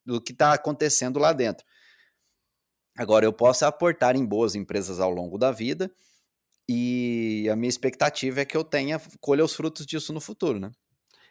do 0.04 0.20
que 0.20 0.32
tá 0.34 0.54
acontecendo 0.54 1.18
lá 1.18 1.32
dentro. 1.32 1.64
Agora, 2.96 3.26
eu 3.26 3.32
posso 3.32 3.64
aportar 3.66 4.16
em 4.16 4.24
boas 4.24 4.54
empresas 4.54 5.00
ao 5.00 5.10
longo 5.10 5.36
da 5.36 5.52
vida 5.52 5.90
e 6.68 7.48
a 7.52 7.56
minha 7.56 7.68
expectativa 7.68 8.40
é 8.40 8.44
que 8.44 8.56
eu 8.56 8.64
tenha, 8.64 9.00
colha 9.20 9.44
os 9.44 9.54
frutos 9.54 9.86
disso 9.86 10.12
no 10.12 10.20
futuro, 10.20 10.58
né? 10.58 10.70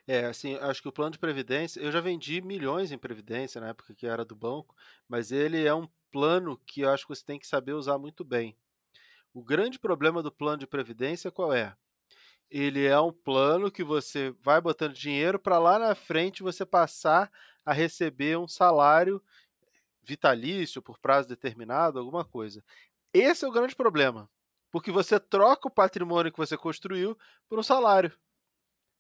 É, 0.08 0.26
assim, 0.26 0.56
acho 0.56 0.82
que 0.82 0.88
o 0.88 0.92
plano 0.92 1.12
de 1.12 1.20
previdência, 1.20 1.80
eu 1.80 1.92
já 1.92 2.00
vendi 2.00 2.40
milhões 2.40 2.92
em 2.92 2.98
previdência 2.98 3.60
na 3.60 3.70
época 3.70 3.96
que 3.96 4.06
era 4.06 4.24
do 4.24 4.36
banco, 4.36 4.76
mas 5.08 5.32
ele 5.32 5.66
é 5.66 5.74
um 5.74 5.88
plano 6.12 6.58
que 6.66 6.82
eu 6.82 6.90
acho 6.92 7.08
que 7.08 7.16
você 7.16 7.26
tem 7.26 7.40
que 7.40 7.48
saber 7.48 7.74
usar 7.74 7.98
muito 7.98 8.24
bem. 8.24 8.56
O 9.34 9.44
grande 9.44 9.80
problema 9.80 10.24
do 10.24 10.32
plano 10.32 10.60
de 10.60 10.68
previdência 10.68 11.32
qual 11.32 11.54
é? 11.54 11.76
Ele 12.50 12.86
é 12.86 13.00
um 13.00 13.12
plano 13.12 13.72
que 13.72 13.84
você 13.84 14.36
vai 14.42 14.62
botando 14.62 14.94
dinheiro 14.94 15.40
para 15.40 15.60
lá 15.60 15.80
na 15.80 15.96
frente 15.96 16.44
você 16.44 16.66
passar 16.66 17.32
a 17.66 17.74
receber 17.74 18.38
um 18.38 18.48
salário 18.48 19.22
vitalício 20.04 20.82
por 20.82 21.00
prazo 21.00 21.28
determinado, 21.30 22.00
alguma 22.00 22.26
coisa. 22.26 22.64
Esse 23.14 23.46
é 23.46 23.48
o 23.48 23.52
grande 23.52 23.76
problema, 23.76 24.30
porque 24.72 24.92
você 24.92 25.20
troca 25.20 25.68
o 25.68 25.72
patrimônio 25.72 26.32
que 26.32 26.38
você 26.38 26.58
construiu 26.58 27.18
por 27.50 27.60
um 27.60 27.64
salário. 27.64 28.12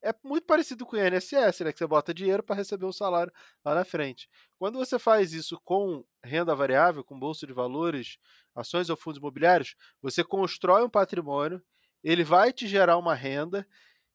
É 0.05 0.13
muito 0.23 0.45
parecido 0.45 0.85
com 0.85 0.95
o 0.95 0.99
INSS, 0.99 1.61
né? 1.61 1.73
Que 1.73 1.79
você 1.79 1.87
bota 1.87 2.13
dinheiro 2.13 2.43
para 2.43 2.55
receber 2.55 2.85
um 2.85 2.91
salário 2.91 3.33
lá 3.63 3.73
na 3.73 3.83
frente. 3.83 4.29
Quando 4.59 4.77
você 4.77 4.99
faz 4.99 5.33
isso 5.33 5.59
com 5.63 6.05
renda 6.23 6.53
variável, 6.53 7.03
com 7.03 7.17
bolsa 7.19 7.47
de 7.47 7.53
valores, 7.53 8.17
ações 8.53 8.89
ou 8.89 8.95
fundos 8.95 9.17
imobiliários, 9.17 9.75
você 9.99 10.23
constrói 10.23 10.83
um 10.83 10.89
patrimônio, 10.89 11.59
ele 12.03 12.23
vai 12.23 12.53
te 12.53 12.67
gerar 12.67 12.97
uma 12.97 13.15
renda 13.15 13.67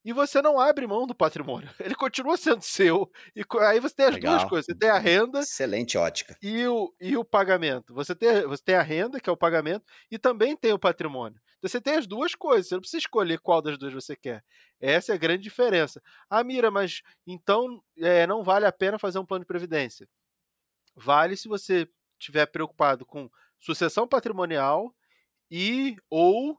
e 0.05 0.13
você 0.13 0.41
não 0.41 0.59
abre 0.59 0.87
mão 0.87 1.07
do 1.07 1.15
patrimônio. 1.15 1.69
Ele 1.79 1.95
continua 1.95 2.37
sendo 2.37 2.63
seu. 2.63 3.11
E 3.37 3.45
aí 3.61 3.81
você 3.81 3.95
tem 3.95 4.07
as 4.07 4.13
duas 4.13 4.23
Legal. 4.23 4.49
coisas. 4.49 4.67
Você 4.67 4.75
tem 4.75 4.89
a 4.89 4.99
renda 4.99 5.41
Excelente 5.41 5.99
ótica. 5.99 6.37
e 6.41 6.67
o, 6.67 6.95
e 7.01 7.17
o 7.17 7.25
pagamento. 7.25 7.93
Você 7.95 8.15
tem, 8.15 8.43
você 8.47 8.63
tem 8.63 8.77
a 8.77 8.83
renda, 8.83 9.21
que 9.21 9.29
é 9.29 9.33
o 9.33 9.37
pagamento, 9.37 9.85
e 10.11 10.19
também 10.19 10.57
tem 10.57 10.73
o 10.73 10.79
patrimônio. 10.79 11.39
Então 11.61 11.69
você 11.71 11.81
tem 11.81 11.95
as 11.97 12.07
duas 12.07 12.35
coisas, 12.35 12.69
você 12.69 12.75
não 12.75 12.81
precisa 12.81 12.99
escolher 12.99 13.39
qual 13.39 13.63
das 13.63 13.79
duas 13.79 13.93
você 13.93 14.17
quer. 14.17 14.43
Essa 14.81 15.13
é 15.13 15.15
a 15.15 15.19
grande 15.19 15.43
diferença. 15.43 16.03
Ah, 16.29 16.43
Mira, 16.43 16.71
mas 16.71 17.03
então 17.27 17.83
é, 17.99 18.27
não 18.27 18.43
vale 18.43 18.67
a 18.67 18.73
pena 18.73 18.99
fazer 18.99 19.19
um 19.19 19.27
plano 19.27 19.45
de 19.45 19.49
previdência. 19.49 20.09
Vale 20.97 21.37
se 21.37 21.49
você 21.49 21.89
estiver 22.19 22.47
preocupado 22.47 23.07
com 23.07 23.31
sucessão 23.59 24.09
patrimonial 24.09 24.95
e 25.51 25.97
ou 26.11 26.59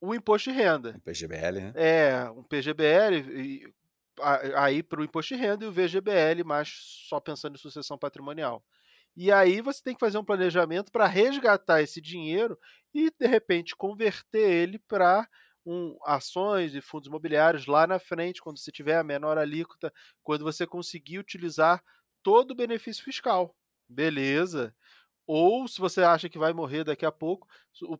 o 0.00 0.14
imposto 0.14 0.50
de 0.50 0.56
renda. 0.56 0.94
O 0.96 1.00
PGBL, 1.00 1.60
né? 1.60 1.72
É, 1.74 2.30
um 2.30 2.42
PGBL, 2.42 3.16
e- 3.18 3.74
a- 4.20 4.64
aí 4.64 4.82
para 4.82 5.00
o 5.00 5.04
imposto 5.04 5.34
de 5.34 5.40
renda 5.40 5.64
e 5.64 5.68
o 5.68 5.72
VGBL, 5.72 6.44
mas 6.44 6.70
só 7.08 7.20
pensando 7.20 7.54
em 7.56 7.58
sucessão 7.58 7.98
patrimonial. 7.98 8.64
E 9.16 9.32
aí 9.32 9.60
você 9.60 9.82
tem 9.82 9.94
que 9.94 10.00
fazer 10.00 10.18
um 10.18 10.24
planejamento 10.24 10.92
para 10.92 11.06
resgatar 11.06 11.82
esse 11.82 12.00
dinheiro 12.00 12.56
e, 12.94 13.10
de 13.10 13.26
repente, 13.26 13.76
converter 13.76 14.50
ele 14.50 14.78
para 14.78 15.28
um, 15.64 15.96
ações 16.04 16.74
e 16.74 16.80
fundos 16.80 17.08
imobiliários 17.08 17.66
lá 17.66 17.86
na 17.86 17.98
frente, 17.98 18.40
quando 18.40 18.58
você 18.58 18.72
tiver 18.72 18.96
a 18.98 19.04
menor 19.04 19.38
alíquota, 19.38 19.92
quando 20.22 20.44
você 20.44 20.66
conseguir 20.66 21.18
utilizar 21.18 21.82
todo 22.22 22.52
o 22.52 22.54
benefício 22.54 23.04
fiscal. 23.04 23.54
Beleza. 23.88 24.74
Ou 25.26 25.68
se 25.68 25.78
você 25.78 26.02
acha 26.02 26.28
que 26.28 26.38
vai 26.38 26.54
morrer 26.54 26.84
daqui 26.84 27.04
a 27.04 27.12
pouco, 27.12 27.46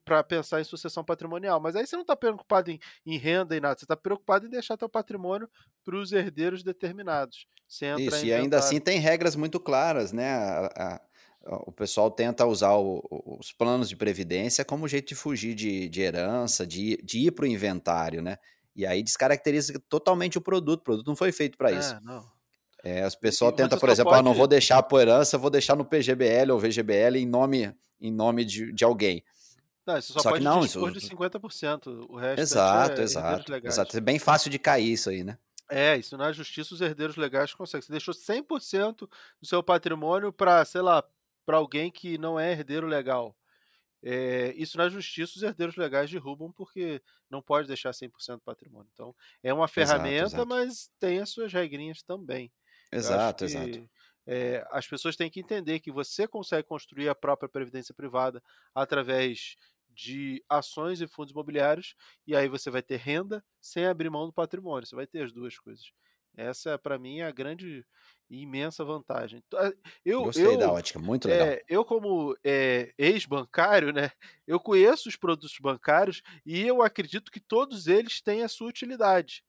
para 0.05 0.25
pensar 0.25 0.61
em 0.61 0.65
sucessão 0.65 1.05
patrimonial. 1.05 1.61
Mas 1.61 1.77
aí 1.77 1.87
você 1.87 1.95
não 1.95 2.03
está 2.03 2.17
preocupado 2.17 2.71
em, 2.71 2.79
em 3.05 3.19
renda 3.19 3.55
e 3.57 3.61
nada, 3.61 3.79
você 3.79 3.85
está 3.85 3.97
preocupado 3.97 4.47
em 4.47 4.51
deixar 4.51 4.77
teu 4.79 4.89
patrimônio 4.89 5.49
para 5.85 5.97
os 5.97 6.11
herdeiros 6.13 6.63
determinados. 6.63 7.47
Isso, 7.95 8.27
e 8.27 8.33
ainda 8.33 8.59
assim 8.59 8.81
tem 8.81 8.99
regras 8.99 9.35
muito 9.35 9.59
claras, 9.59 10.13
né? 10.13 10.31
A- 10.35 10.67
a- 10.97 11.08
o 11.45 11.73
pessoal 11.73 12.11
tenta 12.11 12.45
usar 12.47 12.75
o- 12.77 13.03
os 13.41 13.53
planos 13.53 13.89
de 13.89 13.97
previdência 13.97 14.65
como 14.65 14.89
jeito 14.89 15.09
de 15.09 15.15
fugir 15.15 15.55
de, 15.55 15.89
de 15.89 16.01
herança, 16.01 16.67
de, 16.67 16.81
ir- 16.93 17.03
de 17.05 17.19
ir 17.27 17.31
para 17.33 17.45
o 17.45 17.49
inventário, 17.49 18.21
né? 18.23 18.37
E 18.77 18.87
aí 18.87 19.03
descaracteriza 19.03 19.81
totalmente 19.89 20.39
o 20.39 20.41
produto. 20.41 20.81
O 20.81 20.85
produto 20.85 21.07
não 21.07 21.17
foi 21.17 21.33
feito 21.33 21.57
para 21.57 21.73
isso. 21.73 21.95
É, 21.95 22.01
não. 22.01 22.25
É, 22.85 23.03
as 23.03 23.15
pessoas 23.17 23.55
tentam, 23.55 23.79
por 23.79 23.89
exemplo, 23.89 24.13
ah, 24.13 24.19
não 24.19 24.31
pode- 24.31 24.39
vou 24.39 24.47
deixar 24.47 24.83
por 24.85 25.01
herança, 25.01 25.37
vou 25.37 25.51
deixar 25.51 25.75
no 25.75 25.85
PGBL 25.85 26.53
ou 26.53 26.59
VGBL 26.61 27.17
em 27.19 27.27
nome, 27.27 27.75
em 28.01 28.13
nome 28.13 28.45
de, 28.45 28.73
de 28.73 28.85
alguém. 28.85 29.25
Não, 29.85 29.97
isso 29.99 30.13
só, 30.13 30.21
Só 30.21 30.29
que 30.29 30.35
pode 30.35 30.45
não, 30.45 30.65
isso- 30.65 30.91
de 30.93 31.01
50%. 31.01 32.07
O 32.09 32.17
resto 32.17 32.41
Exato, 32.43 33.01
é 33.01 33.05
exato, 33.05 33.53
exato. 33.65 33.97
É 33.97 34.01
bem 34.01 34.19
fácil 34.19 34.51
de 34.51 34.59
cair 34.59 34.93
isso 34.93 35.09
aí, 35.11 35.25
né? 35.25 35.39
É, 35.71 35.97
isso 35.97 36.17
na 36.17 36.31
justiça 36.33 36.73
os 36.75 36.81
herdeiros 36.81 37.17
legais 37.17 37.53
conseguem. 37.53 37.83
Você 37.85 37.91
deixou 37.93 38.15
100% 38.15 39.09
do 39.41 39.47
seu 39.47 39.63
patrimônio 39.63 40.33
para, 40.33 40.65
sei 40.65 40.81
lá, 40.83 41.03
para 41.49 41.57
alguém 41.57 41.91
que 41.91 42.19
não 42.19 42.39
é 42.39 42.53
herdeiro 42.53 42.87
legal. 42.87 43.35
É, 44.03 44.53
isso 44.55 44.77
na 44.77 44.87
justiça 44.91 45.33
os 45.35 45.43
herdeiros 45.43 45.77
legais 45.77 46.11
derrubam 46.11 46.53
porque 46.53 47.03
não 47.31 47.41
pode 47.41 47.67
deixar 47.67 47.95
100% 47.95 48.35
do 48.35 48.41
patrimônio. 48.43 48.91
Então, 48.93 49.17
é 49.43 49.51
uma 49.51 49.67
ferramenta, 49.67 50.27
exato. 50.27 50.47
mas 50.47 50.91
tem 51.01 51.21
as 51.21 51.31
suas 51.31 51.51
regrinhas 51.51 52.03
também. 52.03 52.53
Exato, 52.93 53.47
que, 53.47 53.51
exato. 53.51 53.91
é, 54.27 54.63
as 54.71 54.87
pessoas 54.87 55.17
têm 55.17 55.31
que 55.31 55.41
entender 55.41 55.81
que 55.81 55.91
você 55.91 56.29
consegue 56.29 56.69
construir 56.69 57.09
a 57.09 57.15
própria 57.15 57.49
previdência 57.49 57.95
privada 57.95 58.43
através 58.75 59.57
de 59.89 60.45
ações 60.51 61.01
e 61.01 61.09
fundos 61.09 61.33
imobiliários, 61.33 61.95
e 62.27 62.37
aí 62.37 62.47
você 62.47 62.71
vai 62.71 62.83
ter 62.83 62.97
renda 62.97 63.43
sem 63.59 63.87
abrir 63.87 64.11
mão 64.11 64.27
do 64.27 64.35
patrimônio. 64.35 64.87
Você 64.87 64.95
vai 64.95 65.07
ter 65.07 65.23
as 65.23 65.33
duas 65.33 65.59
coisas. 65.59 65.91
Essa, 66.39 66.79
para 66.79 66.99
mim, 66.99 67.19
é 67.21 67.25
a 67.27 67.33
grande 67.33 67.85
e 68.31 68.43
imensa 68.43 68.85
vantagem. 68.85 69.43
A- 69.55 69.73
Eu, 70.05 70.25
Gostei 70.25 70.45
eu, 70.47 70.59
da 70.59 70.71
ótica, 70.73 70.99
muito 70.99 71.29
legal. 71.29 71.47
é, 71.49 71.63
eu, 71.69 71.85
como 71.85 72.37
é, 72.45 72.93
ex-bancário, 72.99 73.93
né, 73.93 74.11
eu 74.47 74.61
conheço 74.61 75.09
os 75.09 75.17
produtos 75.17 75.57
bancários 75.61 76.23
e 76.47 76.61
eu 76.67 76.83
acredito 76.83 77.31
que 77.33 77.41
todos 77.41 77.87
eles 77.87 78.21
têm 78.21 78.43
a 78.43 78.49
sua 78.49 78.69
utilidade. 78.69 79.43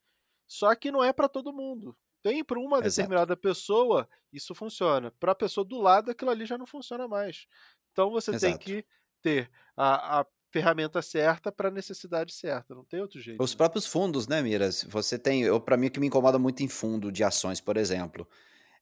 Só 0.48 0.74
que 0.76 0.92
não 0.92 1.04
é 1.04 1.14
para 1.14 1.30
todo 1.30 1.54
mundo. 1.54 1.96
Tem 2.24 2.44
para 2.44 2.60
uma 2.60 2.82
Exato. 2.82 3.08
determinada 3.08 3.38
pessoa, 3.38 4.10
isso 4.34 4.56
funciona. 4.56 5.12
Para 5.20 5.32
a 5.34 5.36
pessoa 5.36 5.64
do 5.66 5.80
lado, 5.80 6.12
aquilo 6.12 6.32
ali 6.32 6.46
já 6.46 6.58
não 6.58 6.66
funciona 6.66 7.08
mais. 7.08 7.48
Então 7.92 8.10
você 8.12 8.34
tem 8.34 8.58
Exato. 8.58 8.60
que 8.60 8.86
ter 9.22 9.50
a, 9.78 10.22
a 10.22 10.26
ferramenta 10.52 11.02
certa 11.02 11.52
para 11.52 11.70
a 11.70 11.72
necessidade 11.72 12.34
certa, 12.34 12.74
não 12.74 12.84
tem 12.84 13.02
outro 13.02 13.20
jeito. 13.20 13.42
Os 13.42 13.52
né? 13.52 13.58
próprios 13.58 13.86
fundos, 13.86 14.28
né, 14.28 14.42
Miras? 14.42 14.84
Você 14.90 15.18
tem, 15.18 15.44
eu 15.44 15.60
para 15.60 15.78
mim 15.78 15.88
o 15.88 15.92
que 15.92 16.00
me 16.00 16.08
incomoda 16.08 16.40
muito 16.40 16.64
em 16.64 16.68
fundo 16.68 17.12
de 17.12 17.24
ações, 17.24 17.62
por 17.62 17.78
exemplo, 17.78 18.28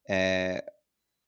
é, 0.08 0.64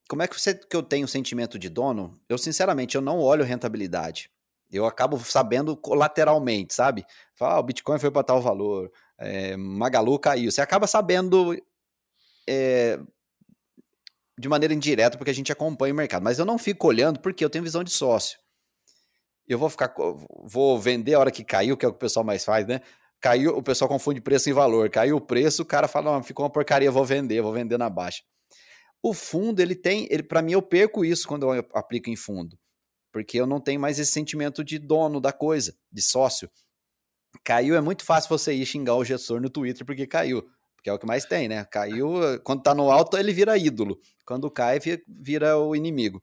como 0.08 0.24
é 0.24 0.28
que 0.28 0.40
você 0.40 0.56
que 0.56 0.76
eu 0.76 0.82
tenho 0.82 1.08
sentimento 1.08 1.60
de 1.60 1.70
dono? 1.70 2.20
Eu 2.28 2.38
sinceramente 2.38 2.96
eu 2.96 3.02
não 3.02 3.20
olho 3.20 3.44
rentabilidade. 3.44 4.32
Eu 4.72 4.86
acabo 4.86 5.18
sabendo 5.20 5.76
colateralmente, 5.76 6.74
sabe? 6.74 7.06
Fala, 7.36 7.56
ah, 7.56 7.60
o 7.60 7.64
Bitcoin 7.64 8.00
foi 8.00 8.12
para 8.12 8.24
tal 8.24 8.42
valor, 8.42 8.92
é, 9.18 9.58
Magalu 9.58 10.18
caiu. 10.20 10.52
Você 10.52 10.62
acaba 10.62 10.88
sabendo 10.88 11.56
é, 12.48 13.00
de 14.40 14.48
maneira 14.48 14.74
indireta 14.74 15.18
porque 15.18 15.32
a 15.32 15.34
gente 15.34 15.52
acompanha 15.52 15.94
o 15.94 15.98
mercado. 15.98 16.24
Mas 16.24 16.40
eu 16.40 16.46
não 16.46 16.58
fico 16.58 16.88
olhando 16.88 17.20
porque 17.20 17.44
eu 17.44 17.50
tenho 17.50 17.64
visão 17.64 17.84
de 17.84 17.92
sócio. 17.92 18.40
Eu 19.50 19.58
vou 19.58 19.68
ficar, 19.68 19.92
vou 20.44 20.80
vender 20.80 21.16
a 21.16 21.20
hora 21.20 21.32
que 21.32 21.44
caiu, 21.44 21.76
que 21.76 21.84
é 21.84 21.90
o 21.90 21.92
que 21.92 21.98
o 21.98 22.00
pessoal 22.00 22.24
mais 22.24 22.46
faz, 22.46 22.68
né? 22.68 22.82
Caiu, 23.20 23.58
o 23.58 23.64
pessoal 23.64 23.90
confunde 23.90 24.22
preço 24.22 24.48
e 24.48 24.54
valor. 24.54 24.90
Caiu 24.92 25.18
o 25.18 25.22
preço, 25.22 25.64
o 25.64 25.66
cara 25.66 25.88
fala, 25.88 26.14
não, 26.14 26.24
ficou 26.24 26.46
uma 26.46 26.52
porcaria, 26.52 26.92
vou 26.92 27.04
vender, 27.04 27.42
vou 27.42 27.52
vender 27.52 27.78
na 27.78 27.90
baixa. 27.90 28.22
O 29.02 29.12
fundo, 29.12 29.60
ele 29.60 29.76
tem, 29.76 30.08
ele 30.12 30.22
para 30.22 30.42
mim 30.42 30.52
eu 30.52 30.62
perco 30.62 31.04
isso 31.04 31.28
quando 31.28 31.52
eu 31.52 31.66
aplico 31.74 32.10
em 32.10 32.16
fundo, 32.16 32.60
porque 33.12 33.40
eu 33.40 33.48
não 33.48 33.60
tenho 33.60 33.80
mais 33.80 33.98
esse 33.98 34.12
sentimento 34.12 34.64
de 34.64 34.78
dono 34.78 35.20
da 35.20 35.34
coisa, 35.34 35.76
de 35.92 36.02
sócio. 36.02 36.50
Caiu 37.44 37.76
é 37.76 37.82
muito 37.82 38.06
fácil 38.06 38.30
você 38.30 38.54
ir 38.54 38.66
xingar 38.66 38.96
o 38.96 39.04
gestor 39.06 39.42
no 39.42 39.50
Twitter 39.50 39.86
porque 39.86 40.06
caiu, 40.06 40.44
porque 40.76 40.90
é 40.90 40.94
o 40.94 41.00
que 41.00 41.08
mais 41.08 41.26
tem, 41.26 41.48
né? 41.48 41.66
Caiu, 41.66 42.40
quando 42.44 42.62
tá 42.62 42.76
no 42.76 42.92
alto 42.92 43.18
ele 43.18 43.34
vira 43.34 43.58
ídolo, 43.58 44.00
quando 44.26 44.52
cai 44.52 44.80
vira 45.08 45.58
o 45.58 45.76
inimigo. 45.76 46.22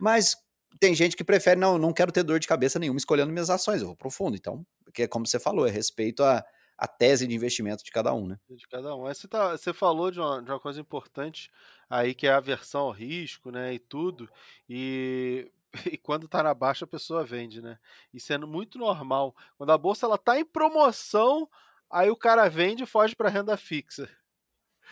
Mas 0.00 0.36
tem 0.80 0.94
gente 0.94 1.16
que 1.16 1.24
prefere, 1.24 1.58
não, 1.58 1.78
não 1.78 1.92
quero 1.92 2.12
ter 2.12 2.22
dor 2.22 2.38
de 2.40 2.46
cabeça 2.46 2.78
nenhuma 2.78 2.98
escolhendo 2.98 3.32
minhas 3.32 3.50
ações, 3.50 3.80
eu 3.80 3.88
vou 3.88 3.96
pro 3.96 4.10
fundo. 4.10 4.36
Então, 4.36 4.66
que 4.92 5.02
é 5.02 5.08
como 5.08 5.26
você 5.26 5.38
falou, 5.38 5.66
é 5.66 5.70
respeito 5.70 6.22
a, 6.22 6.44
a 6.78 6.88
tese 6.88 7.26
de 7.26 7.34
investimento 7.34 7.84
de 7.84 7.90
cada 7.90 8.12
um, 8.14 8.26
né? 8.26 8.38
De 8.50 8.66
cada 8.68 8.94
um. 8.94 9.02
Você, 9.02 9.26
tá, 9.28 9.52
você 9.52 9.72
falou 9.72 10.10
de 10.10 10.20
uma, 10.20 10.42
de 10.42 10.50
uma 10.50 10.60
coisa 10.60 10.80
importante 10.80 11.50
aí, 11.88 12.14
que 12.14 12.26
é 12.26 12.30
a 12.32 12.36
aversão 12.36 12.82
ao 12.82 12.90
risco, 12.90 13.50
né, 13.50 13.74
e 13.74 13.78
tudo, 13.78 14.28
e, 14.68 15.50
e 15.92 15.96
quando 15.98 16.28
tá 16.28 16.42
na 16.42 16.54
baixa 16.54 16.84
a 16.84 16.88
pessoa 16.88 17.24
vende, 17.24 17.62
né? 17.62 17.78
Isso 18.12 18.32
é 18.32 18.38
muito 18.38 18.78
normal. 18.78 19.34
Quando 19.56 19.70
a 19.72 19.78
bolsa 19.78 20.06
ela 20.06 20.18
tá 20.18 20.38
em 20.38 20.44
promoção, 20.44 21.48
aí 21.90 22.10
o 22.10 22.16
cara 22.16 22.48
vende 22.48 22.82
e 22.82 22.86
foge 22.86 23.14
para 23.16 23.30
renda 23.30 23.56
fixa. 23.56 24.08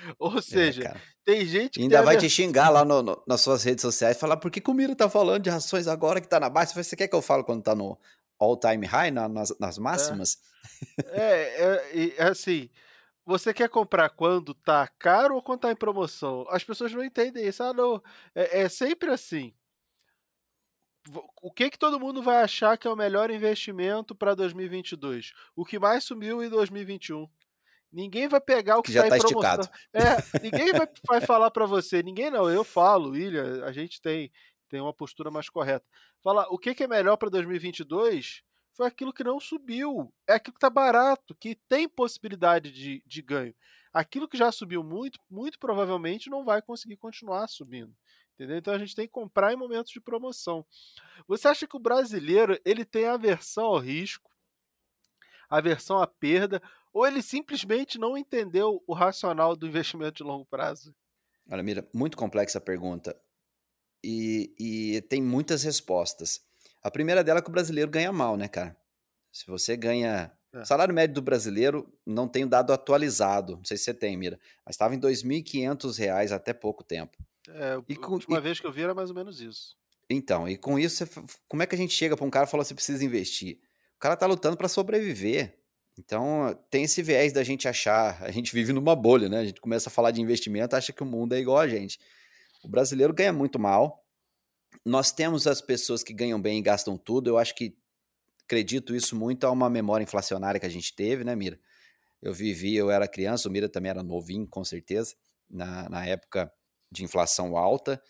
Ou 0.18 0.38
É, 0.38 0.42
seja, 0.42 0.82
cara. 0.82 1.01
tem 1.24 1.44
gente 1.46 1.74
que 1.78 1.82
Ainda 1.82 1.96
tem 1.98 2.05
vai 2.05 2.16
te 2.16 2.28
xingar 2.30 2.68
lá 2.70 2.84
no- 2.84 3.03
no- 3.03 3.22
nas 3.26 3.40
suas 3.40 3.62
redes 3.64 3.82
sociais, 3.82 4.18
falar 4.18 4.36
por 4.36 4.51
que 4.51 4.61
que 4.61 4.70
o 4.70 4.74
Miro 4.74 4.94
tá 4.94 5.09
falando 5.09 5.42
de 5.42 5.51
ações 5.51 5.86
agora 5.86 6.20
que 6.20 6.28
tá 6.28 6.40
na 6.40 6.48
baixa? 6.51 6.82
Você 6.82 6.96
quer 6.96 7.09
que 7.09 7.14
eu 7.14 7.22
fale 7.22 7.44
quando 7.44 7.62
tá 7.62 7.74
no 7.74 7.98
all 8.38 8.57
time 8.57 8.86
high, 8.86 9.11
na- 9.11 9.28
nas, 9.28 9.53
nas 9.59 9.78
máximas? 9.78 10.38
É, 11.07 11.64
é, 11.94 12.14
é 12.18 12.22
assim, 12.24 12.68
você 13.24 13.53
quer 13.55 13.68
comprar 13.68 14.11
quando 14.11 14.55
tá 14.55 14.88
caro 14.98 15.36
ou 15.36 15.42
quando 15.42 15.61
tá 15.61 15.70
em 15.72 15.76
promoção? 15.76 16.46
As 16.51 16.64
pessoas 16.64 16.92
não 16.92 17.05
entendem 17.05 17.46
isso. 17.46 17.62
Ah, 17.62 17.72
não. 17.72 18.03
É, 18.34 18.62
é 18.62 18.68
sempre 18.68 19.11
assim. 19.11 19.55
O 21.42 21.51
que 21.51 21.70
que 21.70 21.78
todo 21.78 21.98
mundo 21.98 22.22
vai 22.22 22.42
achar 22.42 22.76
que 22.76 22.86
é 22.86 22.90
o 22.90 22.96
melhor 22.96 23.30
investimento 23.30 24.14
para 24.14 24.34
2022? 24.34 25.32
O 25.57 25.64
que 25.64 25.78
mais 25.78 26.05
sumiu 26.05 26.42
em 26.42 26.48
2021? 26.48 27.26
Ninguém 27.93 28.28
vai 28.28 28.41
pegar 28.41 28.78
o 28.78 28.82
que, 28.82 28.88
Que 28.88 28.95
já 28.95 29.03
tá 29.03 29.11
tá 29.11 29.16
esticado. 29.16 29.68
É, 29.93 30.38
ninguém 30.41 30.72
vai, 30.72 30.88
vai 31.07 31.20
falar 31.20 31.51
para 31.51 31.66
você. 31.66 32.03
Ninguém 32.03 32.30
não. 32.30 32.49
Eu 32.49 32.62
falo, 32.62 33.11
William. 33.11 33.64
A 33.64 33.72
gente 33.72 34.01
tem 34.01 34.30
tem 34.70 34.80
uma 34.80 34.95
postura 34.95 35.30
mais 35.30 35.49
correta. 35.51 35.84
Fala, 36.22 36.47
o 36.49 36.57
que 36.57 36.74
que 36.74 36.84
é 36.84 36.86
melhor 36.86 37.16
para 37.16 37.28
2022? 37.28 38.43
Foi 38.72 38.86
aquilo 38.86 39.12
que 39.12 39.24
não 39.24 39.41
subiu. 39.41 40.14
É 40.26 40.34
aquilo 40.34 40.55
que 40.55 40.59
está 40.59 40.70
barato, 40.70 41.34
que 41.34 41.57
tem 41.68 41.88
possibilidade 41.88 42.70
de, 42.70 43.03
de 43.05 43.20
ganho. 43.20 43.55
Aquilo 43.93 44.28
que 44.28 44.38
já 44.38 44.53
subiu 44.53 44.84
muito, 44.84 45.18
muito 45.28 45.59
provavelmente 45.59 46.30
não 46.30 46.45
vai 46.45 46.62
conseguir 46.62 46.97
continuar 46.97 47.49
subindo. 47.49 47.93
Entendeu? 48.34 48.57
Então 48.57 48.72
a 48.72 48.78
gente 48.78 48.95
tem 48.95 49.07
que 49.07 49.12
comprar 49.12 49.53
em 49.53 49.57
momentos 49.57 49.93
de 49.93 50.01
promoção. 50.01 50.64
Você 51.26 51.49
acha 51.49 51.66
que 51.66 51.76
o 51.76 51.80
brasileiro 51.80 52.59
ele 52.64 52.84
tem 52.84 53.07
aversão 53.07 53.64
ao 53.64 53.78
risco, 53.78 54.30
aversão 55.49 55.99
à 56.01 56.07
perda, 56.07 56.62
ou 56.93 57.07
ele 57.07 57.22
simplesmente 57.22 57.99
não 57.99 58.16
entendeu 58.16 58.82
o 58.86 58.95
racional 58.95 59.55
do 59.57 59.66
investimento 59.66 60.14
de 60.18 60.22
longo 60.22 60.45
prazo? 60.47 60.95
Olha, 61.51 61.62
Mira, 61.62 61.88
muito 61.95 62.16
complexa 62.16 62.59
a 62.59 62.61
pergunta. 62.61 63.16
E, 64.05 64.55
e 64.59 65.03
tem 65.03 65.22
muitas 65.22 65.62
respostas. 65.62 66.41
A 66.82 66.91
primeira 66.91 67.22
dela 67.22 67.41
é 67.41 67.43
que 67.43 67.49
o 67.49 67.53
brasileiro 67.53 67.91
ganha 67.91 68.12
mal, 68.12 68.36
né, 68.36 68.49
cara? 68.49 68.76
Se 69.32 69.47
você 69.47 69.76
ganha. 69.76 70.32
É. 70.53 70.62
O 70.62 70.64
salário 70.64 70.93
médio 70.95 71.14
do 71.14 71.22
brasileiro, 71.22 71.93
não 72.05 72.26
tem 72.26 72.45
o 72.45 72.49
dado 72.49 72.72
atualizado, 72.72 73.57
não 73.59 73.64
sei 73.64 73.76
se 73.76 73.84
você 73.84 73.95
tem, 73.95 74.16
Mira, 74.16 74.38
mas 74.66 74.74
estava 74.74 74.95
em 74.95 74.99
2.500 74.99 75.97
reais 75.97 76.32
até 76.32 76.53
pouco 76.53 76.82
tempo. 76.82 77.16
É, 77.49 77.76
E 77.88 77.97
a 78.03 78.09
última 78.09 78.38
e- 78.38 78.41
vez 78.41 78.59
que 78.59 78.66
eu 78.66 78.72
vi 78.72 78.82
era 78.82 78.95
mais 78.95 79.11
ou 79.11 79.14
menos 79.16 79.41
isso. 79.41 79.76
Então, 80.09 80.49
e 80.49 80.57
com 80.57 80.76
isso, 80.78 81.07
você 81.07 81.22
como 81.49 81.62
é 81.62 81.66
que 81.66 81.74
a 81.74 81.78
gente 81.78 81.95
chega 81.95 82.16
para 82.16 82.26
um 82.26 82.30
cara 82.30 82.47
e 82.47 82.51
fala 82.51 82.64
você 82.64 82.74
precisa 82.74 83.05
investir? 83.05 83.61
O 83.97 84.01
cara 84.01 84.16
tá 84.16 84.26
lutando 84.26 84.57
para 84.57 84.66
sobreviver. 84.68 85.59
Então, 86.01 86.59
tem 86.70 86.84
esse 86.84 87.03
viés 87.03 87.30
da 87.30 87.44
gente 87.44 87.68
achar, 87.68 88.22
a 88.22 88.30
gente 88.30 88.55
vive 88.55 88.72
numa 88.72 88.96
bolha, 88.96 89.28
né? 89.28 89.40
A 89.40 89.44
gente 89.44 89.61
começa 89.61 89.90
a 89.90 89.92
falar 89.92 90.12
de 90.12 90.20
investimento, 90.22 90.74
acha 90.74 90.94
que 90.94 91.03
o 91.03 91.07
mundo 91.07 91.34
é 91.34 91.38
igual 91.38 91.59
a 91.59 91.68
gente. 91.68 92.01
O 92.64 92.68
brasileiro 92.68 93.12
ganha 93.12 93.34
muito 93.34 93.59
mal. 93.59 94.03
Nós 94.82 95.12
temos 95.12 95.46
as 95.46 95.61
pessoas 95.61 96.03
que 96.03 96.14
ganham 96.14 96.40
bem 96.40 96.59
e 96.59 96.62
gastam 96.62 96.96
tudo. 96.96 97.28
Eu 97.28 97.36
acho 97.36 97.55
que 97.55 97.76
acredito 98.44 98.94
isso 98.94 99.14
muito 99.14 99.46
a 99.46 99.51
uma 99.51 99.68
memória 99.68 100.03
inflacionária 100.03 100.59
que 100.59 100.64
a 100.64 100.70
gente 100.70 100.94
teve, 100.94 101.22
né, 101.22 101.36
Mira? 101.36 101.61
Eu 102.22 102.32
vivi, 102.32 102.74
eu 102.74 102.90
era 102.90 103.07
criança, 103.07 103.46
o 103.46 103.53
Mira 103.53 103.68
também 103.68 103.90
era 103.90 104.03
novinho, 104.03 104.46
com 104.46 104.64
certeza, 104.64 105.14
na, 105.51 105.86
na 105.90 106.07
época 106.07 106.51
de 106.90 107.05
inflação 107.05 107.59
alta. 107.59 108.03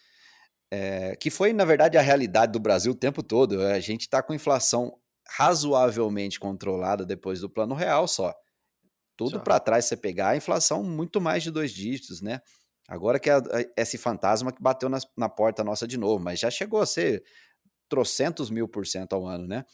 É, 0.70 1.16
que 1.16 1.28
foi, 1.28 1.53
na 1.53 1.64
verdade, 1.64 1.99
a 1.99 2.01
realidade 2.01 2.53
do 2.53 2.61
Brasil 2.61 2.93
o 2.93 2.95
tempo 2.97 3.20
todo. 3.20 3.61
A 3.62 3.80
gente 3.80 4.03
está 4.03 4.22
com 4.22 4.32
inflação 4.32 4.97
razoavelmente 5.31 6.41
controlada 6.41 7.05
depois 7.07 7.41
do 7.41 7.51
plano 7.51 7.74
real 7.74 8.09
só. 8.09 8.35
Tudo 9.16 9.41
para 9.41 9.61
trás 9.61 9.85
você 9.87 9.97
pegar, 9.97 10.31
a 10.31 10.37
inflação 10.37 10.83
muito 10.83 11.20
mais 11.20 11.43
de 11.43 11.51
dois 11.51 11.72
dígitos, 11.72 12.22
né? 12.22 12.41
Agora 12.89 13.20
que 13.20 13.31
é 13.31 13.37
esse 13.76 13.99
fantasma 13.99 14.53
que 14.53 14.62
bateu 14.62 14.89
nas- 14.89 15.07
na 15.16 15.28
porta 15.28 15.62
nossa 15.62 15.87
de 15.87 15.99
novo, 15.99 16.22
mas 16.24 16.41
já 16.41 16.51
chegou 16.51 16.81
a 16.81 16.87
ser 16.87 17.22
trocentos 17.89 18.51
mil 18.51 18.68
por 18.68 18.87
cento 18.87 19.14
ao 19.14 19.26
ano, 19.26 19.47
né? 19.47 19.64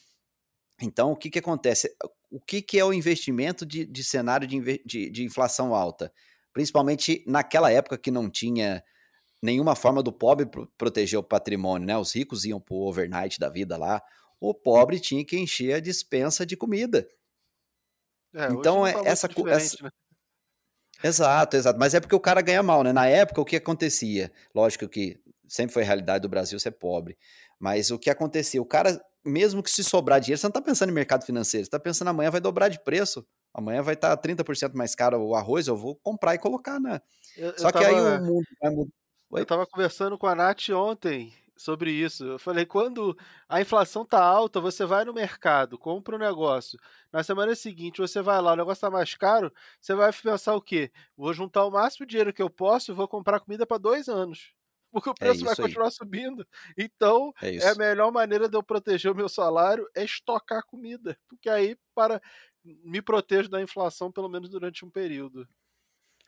Então, 0.80 1.12
o 1.12 1.16
que, 1.16 1.30
que 1.30 1.38
acontece? 1.38 1.94
O 2.30 2.40
que, 2.40 2.60
que 2.60 2.78
é 2.78 2.84
o 2.84 2.92
investimento 2.92 3.64
de, 3.64 3.84
de 3.86 4.04
cenário 4.04 4.46
de, 4.46 4.82
de- 4.84 5.10
de 5.10 5.24
inflação 5.24 5.74
alta? 5.74 6.12
Principalmente 6.52 7.24
naquela 7.26 7.70
época 7.72 7.96
que 7.98 8.10
não 8.10 8.30
tinha 8.30 8.82
nenhuma 9.42 9.76
forma 9.76 10.02
do 10.02 10.12
pobre 10.12 10.46
pro- 10.46 10.68
proteger 10.78 11.18
o 11.18 11.22
patrimônio, 11.22 11.86
né? 11.86 11.96
Os 11.98 12.14
ricos 12.14 12.44
iam 12.44 12.60
pro 12.60 12.76
overnight 12.76 13.38
da 13.40 13.48
vida 13.50 13.76
lá, 13.76 14.02
o 14.40 14.52
pobre 14.54 15.00
tinha 15.00 15.24
que 15.24 15.38
encher 15.38 15.74
a 15.74 15.80
dispensa 15.80 16.44
de 16.44 16.56
comida. 16.56 17.08
É, 18.34 18.48
Então, 18.52 18.86
é 18.86 18.92
tá 18.92 18.98
muito 18.98 19.08
essa 19.10 19.28
né? 19.82 19.90
Exato, 21.02 21.56
exato. 21.56 21.78
Mas 21.78 21.94
é 21.94 22.00
porque 22.00 22.14
o 22.14 22.20
cara 22.20 22.40
ganha 22.40 22.62
mal, 22.62 22.82
né? 22.82 22.92
Na 22.92 23.06
época, 23.06 23.40
o 23.40 23.44
que 23.44 23.56
acontecia? 23.56 24.32
Lógico 24.54 24.88
que 24.88 25.20
sempre 25.46 25.72
foi 25.72 25.82
a 25.82 25.86
realidade 25.86 26.22
do 26.22 26.28
Brasil 26.28 26.58
ser 26.58 26.72
pobre. 26.72 27.16
Mas 27.58 27.90
o 27.90 27.98
que 27.98 28.10
acontecia? 28.10 28.60
O 28.60 28.66
cara, 28.66 29.00
mesmo 29.24 29.62
que 29.62 29.70
se 29.70 29.84
sobrar 29.84 30.20
dinheiro, 30.20 30.40
você 30.40 30.46
não 30.46 30.52
tá 30.52 30.60
pensando 30.62 30.90
em 30.90 30.94
mercado 30.94 31.24
financeiro, 31.24 31.64
você 31.66 31.70
tá 31.70 31.78
pensando 31.78 32.08
amanhã 32.08 32.30
vai 32.30 32.40
dobrar 32.40 32.68
de 32.68 32.82
preço. 32.82 33.26
Amanhã 33.52 33.82
vai 33.82 33.94
estar 33.94 34.14
30% 34.16 34.76
mais 34.76 34.94
caro 34.94 35.18
o 35.22 35.34
arroz, 35.34 35.66
eu 35.66 35.76
vou 35.76 35.96
comprar 35.96 36.34
e 36.34 36.38
colocar, 36.38 36.78
né? 36.80 37.00
Eu, 37.36 37.48
eu 37.50 37.58
Só 37.58 37.70
que 37.72 37.78
aí 37.78 37.94
tava- 37.94 38.16
o 38.16 38.24
mundo 38.24 38.46
vai 38.60 38.70
mudar. 38.70 38.90
Eu 39.32 39.46
tava 39.46 39.66
conversando 39.66 40.16
com 40.18 40.26
a 40.26 40.34
Nath 40.34 40.68
ontem 40.70 41.32
sobre 41.56 41.90
isso. 41.90 42.24
Eu 42.24 42.38
falei, 42.38 42.66
quando 42.66 43.16
a 43.48 43.60
inflação 43.60 44.04
tá 44.04 44.22
alta, 44.22 44.60
você 44.60 44.84
vai 44.84 45.04
no 45.04 45.12
mercado, 45.14 45.78
compra 45.78 46.16
um 46.16 46.18
negócio. 46.18 46.78
Na 47.12 47.22
semana 47.22 47.54
seguinte, 47.54 47.98
você 48.00 48.20
vai 48.22 48.40
lá, 48.40 48.52
o 48.52 48.56
negócio 48.56 48.80
tá 48.82 48.90
mais 48.90 49.14
caro, 49.14 49.52
você 49.80 49.94
vai 49.94 50.12
pensar 50.12 50.54
o 50.54 50.60
quê? 50.62 50.90
Vou 51.16 51.32
juntar 51.32 51.64
o 51.64 51.70
máximo 51.70 52.06
de 52.06 52.10
dinheiro 52.10 52.32
que 52.32 52.42
eu 52.42 52.50
posso 52.50 52.90
e 52.92 52.94
vou 52.94 53.08
comprar 53.08 53.40
comida 53.40 53.66
para 53.66 53.78
dois 53.78 54.08
anos. 54.08 54.52
Porque 54.92 55.10
o 55.10 55.14
preço 55.14 55.44
vai 55.44 55.54
isso 55.54 55.62
aí. 55.62 55.76
continuar 55.76 55.90
subindo. 55.90 56.46
Então, 56.78 57.32
É 57.40 57.50
é 57.58 57.68
a 57.68 57.74
melhor 57.74 58.10
maneira 58.12 58.48
de 58.48 58.56
eu 58.56 58.62
proteger 58.62 59.10
o 59.12 59.14
meu 59.14 59.28
salário 59.28 59.86
é 59.94 60.04
estocar 60.04 60.64
comida. 60.66 61.18
Porque 61.28 61.48
aí, 61.50 61.76
para 61.94 62.20
me 62.64 63.00
protejo 63.02 63.48
da 63.48 63.60
inflação, 63.62 64.10
pelo 64.10 64.28
menos 64.28 64.48
durante 64.48 64.84
um 64.84 64.90
período. 64.90 65.46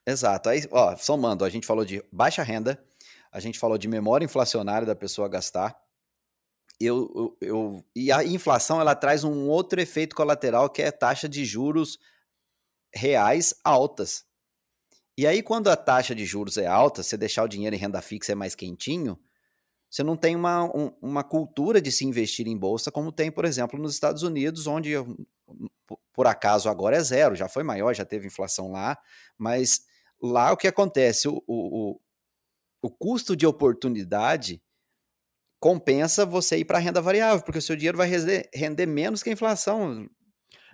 Exato. 0.07 0.49
Aí, 0.49 0.62
ó, 0.70 0.97
somando, 0.97 1.45
a 1.45 1.51
gente 1.51 1.66
falou 1.66 1.85
de 1.85 2.03
baixa 2.11 2.43
renda, 2.43 2.83
a 3.33 3.41
gente 3.41 3.59
falou 3.59 3.79
de 3.79 3.89
memória 3.89 4.24
inflacionária 4.24 4.87
da 4.87 4.97
pessoa 4.97 5.29
gastar. 5.29 5.76
Eu, 6.81 7.37
eu, 7.41 7.49
eu- 7.49 7.85
e 7.95 8.12
a 8.12 8.24
inflação 8.24 8.81
ela 8.81 8.95
traz 8.95 9.24
um 9.24 9.49
outro 9.49 9.81
efeito 9.81 10.14
colateral 10.14 10.70
que 10.70 10.83
é 10.83 10.91
taxa 10.91 11.29
de 11.29 11.45
juros 11.45 11.99
reais 12.95 13.55
altas. 13.64 14.24
E 15.16 15.26
aí, 15.26 15.43
quando 15.43 15.68
a 15.68 15.76
taxa 15.76 16.14
de 16.14 16.24
juros 16.24 16.57
é 16.57 16.66
alta, 16.66 17.03
você 17.03 17.16
deixar 17.16 17.45
o 17.45 17.49
dinheiro 17.49 17.74
em 17.74 17.79
renda 17.79 18.01
fixa 18.01 18.33
é 18.33 18.35
mais 18.37 18.55
quentinho, 18.55 19.18
você 19.91 20.03
não 20.03 20.16
tem 20.16 20.37
uma, 20.37 20.64
um, 20.64 20.93
uma 21.03 21.24
cultura 21.24 21.81
de 21.81 21.93
se 21.93 22.05
investir 22.05 22.47
em 22.49 22.57
bolsa 22.59 22.93
como 22.93 23.12
tem, 23.12 23.31
por 23.31 23.45
exemplo, 23.45 23.79
nos 23.81 23.95
Estados 23.95 24.22
Unidos, 24.22 24.66
onde 24.66 24.95
por 26.12 26.26
acaso 26.26 26.68
agora 26.68 26.97
é 26.97 27.03
zero, 27.03 27.35
já 27.35 27.49
foi 27.49 27.62
maior, 27.62 27.95
já 27.95 28.05
teve 28.05 28.26
inflação 28.26 28.70
lá, 28.72 28.99
mas 29.37 29.83
lá 30.22 30.53
o 30.53 30.57
que 30.57 30.68
acontece? 30.68 31.29
O, 31.29 31.43
o, 31.47 32.01
o 32.83 32.91
custo 32.91 33.37
de 33.37 33.47
oportunidade 33.47 34.62
compensa 35.61 36.24
você 36.24 36.59
ir 36.59 36.64
para 36.64 36.79
a 36.79 36.81
renda 36.81 37.01
variável, 37.01 37.43
porque 37.45 37.59
o 37.59 37.62
seu 37.62 37.76
dinheiro 37.76 37.99
vai 37.99 38.09
render, 38.09 38.49
render 38.55 38.87
menos 38.87 39.22
que 39.22 39.31
a 39.31 39.33
inflação. 39.33 40.09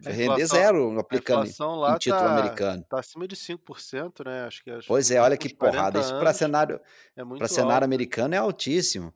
Vai 0.02 0.12
a 0.12 0.16
render 0.16 0.46
zero 0.46 0.98
aplicando 0.98 1.46
em 1.46 1.98
título 1.98 2.20
tá, 2.20 2.38
americano. 2.38 2.82
Está 2.82 2.98
acima 2.98 3.26
de 3.26 3.36
5%, 3.36 4.24
né? 4.24 4.44
Acho 4.44 4.62
que, 4.62 4.70
acho 4.70 4.88
pois 4.88 5.10
é, 5.10 5.20
olha 5.20 5.36
que 5.36 5.54
porrada. 5.54 6.00
Isso 6.00 6.18
para 6.18 6.34
cenário, 6.34 6.80
é 7.16 7.48
cenário 7.48 7.84
americano 7.84 8.34
é 8.34 8.38
altíssimo. 8.38 9.14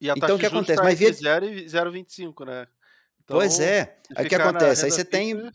E 0.00 0.10
a 0.10 0.14
então 0.16 0.36
o 0.36 0.38
que 0.38 0.46
acontece? 0.46 0.76
Tá 0.76 0.82
Mas 0.82 0.98
via... 0.98 1.10
0,25, 1.10 2.44
né? 2.46 2.66
Então, 3.22 3.36
pois 3.38 3.60
é. 3.60 3.96
Aí 4.16 4.26
o 4.26 4.28
que 4.28 4.34
acontece? 4.34 4.84
Aí 4.84 4.90
você 4.90 5.04
tem. 5.04 5.50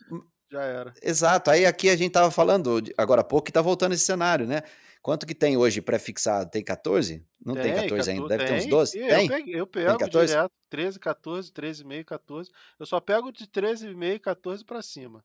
Já 0.50 0.62
era. 0.62 0.92
Exato. 1.02 1.50
Aí 1.50 1.64
aqui 1.66 1.88
a 1.88 1.96
gente 1.96 2.08
estava 2.08 2.30
falando 2.30 2.82
agora 2.96 3.20
há 3.20 3.24
pouco 3.24 3.44
que 3.44 3.50
está 3.50 3.62
voltando 3.62 3.92
esse 3.92 4.04
cenário, 4.04 4.46
né? 4.46 4.62
Quanto 5.02 5.26
que 5.26 5.34
tem 5.34 5.56
hoje 5.56 5.80
pré-fixado? 5.80 6.50
Tem 6.50 6.62
14? 6.62 7.24
Não 7.44 7.54
tem, 7.54 7.62
tem 7.62 7.72
14, 7.72 7.88
14 7.88 8.10
ainda, 8.10 8.28
deve 8.28 8.44
tem, 8.44 8.54
ter 8.54 8.60
uns 8.64 8.70
12? 8.70 8.98
Eu 8.98 9.08
tem? 9.08 9.28
Pego, 9.28 9.50
eu 9.50 9.66
pego 9.66 9.88
tem 9.88 9.98
14? 9.98 10.32
direto, 10.32 10.52
13, 10.68 10.98
14, 10.98 11.52
13,5, 11.52 12.04
14. 12.04 12.50
Eu 12.78 12.86
só 12.86 13.00
pego 13.00 13.32
de 13.32 13.46
13,5, 13.46 14.20
14 14.20 14.64
para 14.64 14.82
cima. 14.82 15.24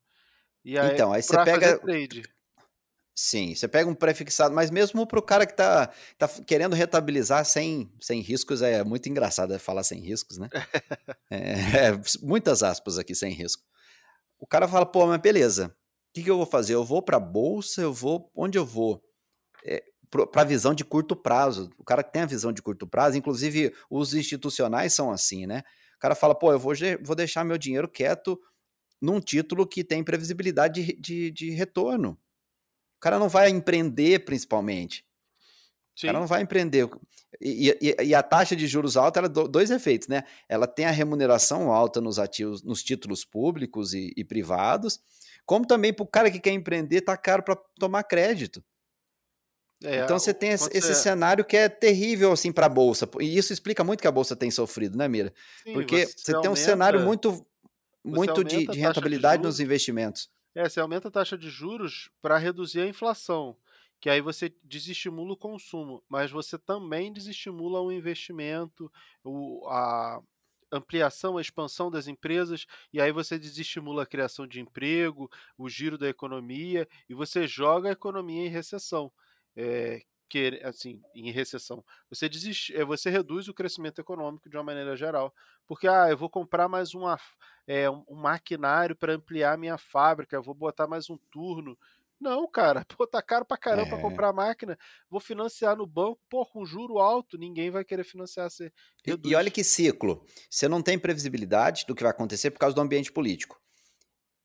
E 0.63 0.78
aí, 0.78 0.93
então, 0.93 1.11
aí 1.11 1.21
você 1.21 1.43
pega... 1.43 1.78
Trade. 1.80 2.23
Sim, 3.17 3.55
você 3.55 3.65
pega 3.65 3.89
um 3.89 3.95
pré-fixado, 3.95 4.53
mas 4.53 4.69
mesmo 4.69 5.07
para 5.07 5.19
o 5.19 5.21
cara 5.21 5.45
que 5.45 5.53
está 5.53 5.89
tá 6.17 6.28
querendo 6.45 6.73
rentabilizar 6.73 7.45
sem, 7.45 7.89
sem 8.01 8.19
riscos, 8.19 8.61
é 8.61 8.84
muito 8.84 9.07
engraçado 9.07 9.57
falar 9.57 9.84
sem 9.84 10.01
riscos, 10.01 10.38
né? 10.38 10.49
é, 11.32 11.38
é, 11.38 12.01
muitas 12.21 12.61
aspas 12.61 12.97
aqui, 12.97 13.15
sem 13.15 13.32
risco. 13.32 13.63
O 14.38 14.45
cara 14.45 14.67
fala, 14.67 14.86
pô, 14.86 15.05
mas 15.05 15.21
beleza, 15.21 15.67
o 15.67 16.13
que, 16.13 16.23
que 16.23 16.30
eu 16.30 16.36
vou 16.36 16.45
fazer? 16.45 16.76
Eu 16.76 16.84
vou 16.84 17.01
para 17.01 17.15
a 17.15 17.21
bolsa, 17.21 17.82
eu 17.82 17.93
vou. 17.93 18.30
Onde 18.36 18.57
eu 18.57 18.65
vou? 18.65 19.01
É, 20.24 20.26
para 20.26 20.41
a 20.41 20.45
visão 20.45 20.74
de 20.74 20.84
curto 20.84 21.16
prazo. 21.16 21.70
O 21.78 21.84
cara 21.84 22.03
que 22.03 22.11
tem 22.11 22.22
a 22.22 22.28
visão 22.28 22.51
de 22.51 22.61
curto 22.61 22.88
prazo, 22.88 23.18
inclusive 23.18 23.74
os 23.89 24.13
institucionais 24.13 24.93
são 24.93 25.11
assim, 25.11 25.45
né? 25.45 25.63
O 25.95 25.99
cara 25.99 26.16
fala, 26.16 26.36
pô, 26.36 26.51
eu 26.51 26.59
vou, 26.59 26.74
vou 27.01 27.16
deixar 27.16 27.43
meu 27.43 27.57
dinheiro 27.57 27.88
quieto 27.88 28.39
num 29.01 29.20
título 29.20 29.68
que 29.68 29.84
tem 29.84 30.03
previsibilidade 30.03 30.84
de, 30.84 30.93
de, 30.99 31.32
de 31.32 31.49
retorno. 31.51 32.18
O 32.97 32.99
cara 32.99 33.20
não 33.20 33.30
vai 33.30 33.49
empreender, 33.49 34.26
principalmente. 34.26 35.05
Sim. 35.95 36.07
O 36.07 36.09
cara 36.09 36.20
não 36.20 36.28
vai 36.28 36.41
empreender. 36.41 36.89
E, 37.39 37.78
e, 37.82 38.03
e, 38.03 38.16
a 38.16 38.24
taxa 38.24 38.55
de 38.55 38.68
juros 38.68 38.97
alta, 38.97 39.20
ela 39.20 39.30
dois 39.30 39.70
efeitos, 39.70 40.07
né? 40.07 40.24
Ela 40.47 40.68
tem 40.68 40.86
a 40.86 40.91
remuneração 40.91 41.72
alta 41.72 42.01
nos 42.01 42.20
ativos, 42.20 42.63
nos 42.63 42.84
títulos 42.84 43.24
públicos 43.24 43.93
e, 43.93 44.13
e 44.16 44.24
privados, 44.24 44.99
como 45.45 45.66
também 45.66 45.93
para 45.93 46.03
o 46.03 46.07
cara 46.07 46.32
que 46.32 46.39
quer 46.39 46.51
empreender, 46.51 47.01
tá 47.01 47.16
caro 47.16 47.43
para 47.43 47.55
tomar 47.80 48.03
crédito. 48.03 48.63
É, 49.86 50.04
então 50.04 50.18
você 50.18 50.34
tem 50.34 50.52
esse, 50.52 50.70
esse 50.76 50.96
cenário 50.96 51.46
que 51.46 51.56
é 51.56 51.70
terrível 51.70 52.32
assim 52.32 52.52
para 52.52 52.66
a 52.66 52.70
bolsa. 52.70 53.10
E 53.20 53.38
isso 53.38 53.54
explica 53.54 53.84
muito 53.84 54.02
que 54.02 54.08
a 54.08 54.12
bolsa 54.12 54.36
tem 54.36 54.50
sofrido, 54.50 54.98
né, 54.98 55.08
Mira? 55.08 55.34
Sim, 55.64 55.74
Porque 55.74 56.06
você, 56.06 56.14
você 56.18 56.32
aumenta, 56.32 56.42
tem 56.42 56.52
um 56.52 56.56
cenário 56.56 57.00
muito 57.02 57.46
muito 58.04 58.44
de, 58.44 58.68
de 58.68 58.80
rentabilidade 58.80 59.42
de 59.42 59.48
nos 59.48 59.60
investimentos. 59.60 60.30
É, 60.54 60.70
você 60.70 60.80
aumenta 60.80 61.08
a 61.08 61.12
taxa 61.12 61.38
de 61.38 61.50
juros 61.50 62.10
para 62.22 62.38
reduzir 62.38 62.82
a 62.82 62.88
inflação, 62.88 63.58
que 64.00 64.10
aí 64.10 64.22
você 64.22 64.54
desestimula 64.64 65.34
o 65.34 65.38
consumo, 65.38 66.04
mas 66.08 66.32
você 66.32 66.58
também 66.58 67.12
desestimula 67.12 67.82
o 67.82 67.92
investimento, 67.92 68.92
o, 69.24 69.68
a 69.68 70.22
ampliação, 70.72 71.38
a 71.38 71.42
expansão 71.42 71.90
das 71.90 72.08
empresas, 72.08 72.66
e 72.94 73.02
aí 73.02 73.12
você 73.12 73.40
desestimula 73.40 74.04
a 74.04 74.06
criação 74.06 74.48
de 74.48 74.60
emprego, 74.60 75.30
o 75.58 75.68
giro 75.68 75.98
da 75.98 76.08
economia, 76.08 76.88
e 77.10 77.14
você 77.14 77.48
joga 77.48 77.90
a 77.90 77.94
economia 77.94 78.46
em 78.46 78.50
recessão 78.50 79.12
é, 79.56 80.01
que, 80.30 80.60
assim, 80.64 81.01
em 81.14 81.32
recessão. 81.32 81.84
Você 82.10 82.28
desiste, 82.28 82.76
é, 82.76 82.84
você 82.84 83.10
reduz 83.10 83.47
o 83.47 83.53
crescimento 83.53 83.99
econômico 83.99 84.49
de 84.49 84.58
uma 84.58 84.64
maneira 84.64 84.95
geral, 84.95 85.34
porque 85.68 85.88
ah, 85.88 86.10
eu 86.10 86.18
vou 86.18 86.30
comprar 86.30 86.68
mais 86.68 86.93
uma, 86.93 87.20
é, 87.68 87.89
um, 87.89 88.16
maquinário 88.16 88.95
para 88.95 89.14
ampliar 89.14 89.58
minha 89.58 89.78
fábrica, 89.78 90.36
eu 90.36 90.43
vou 90.43 90.56
botar 90.56 90.88
mais 90.88 91.10
um 91.10 91.18
turno. 91.32 91.78
Não, 92.20 92.49
cara, 92.49 92.86
pô, 92.97 93.06
tá 93.06 93.22
caro 93.22 93.45
pra 93.45 93.58
caramba 93.58 93.88
é. 93.88 93.89
pra 93.89 94.01
comprar 94.01 94.34
máquina. 94.34 94.78
Vou 95.10 95.20
financiar 95.20 95.76
no 95.76 95.86
banco, 95.86 96.20
pô, 96.30 96.45
com 96.45 96.66
juro 96.66 96.97
alto, 96.97 97.38
ninguém 97.38 97.70
vai 97.70 97.84
querer 97.84 98.03
financiar. 98.03 98.49
Você 98.49 98.72
e, 99.06 99.30
e 99.30 99.36
olha 99.36 99.51
que 99.51 99.64
ciclo. 99.64 100.26
Você 100.49 100.68
não 100.68 100.82
tem 100.82 100.97
previsibilidade 100.97 101.86
do 101.86 101.93
que 101.93 102.03
vai 102.03 102.12
acontecer 102.12 102.51
por 102.51 102.60
causa 102.60 102.76
do 102.76 102.82
ambiente 102.82 103.12
político. 103.12 103.62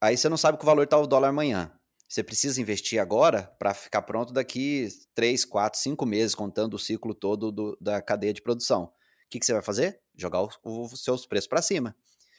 Aí 0.01 0.17
você 0.17 0.29
não 0.29 0.37
sabe 0.37 0.57
que 0.57 0.65
o 0.65 0.67
valor 0.67 0.87
tá 0.87 0.99
o 0.99 1.07
dólar 1.07 1.29
amanhã. 1.29 1.71
Você 2.11 2.25
precisa 2.25 2.61
investir 2.61 3.01
agora 3.01 3.45
para 3.57 3.73
ficar 3.73 4.03
pronto 4.03 4.33
daqui 4.33 4.89
3, 5.15 5.45
4, 5.45 5.79
5 5.79 6.05
meses, 6.05 6.35
contando 6.35 6.75
o 6.75 6.79
ciclo 6.79 7.15
todo 7.15 7.53
do, 7.53 7.79
da 7.81 8.03
cadeia 8.03 8.33
de 8.33 8.43
produção. 8.43 8.87
O 8.87 8.91
que, 9.31 9.39
que 9.39 9.47
você 9.47 9.53
vai 9.53 9.63
fazer? 9.63 10.01
Jogar 10.17 10.43
os 10.43 11.05
seus 11.05 11.25
preços 11.25 11.47
para 11.47 11.63
cima. 11.63 11.95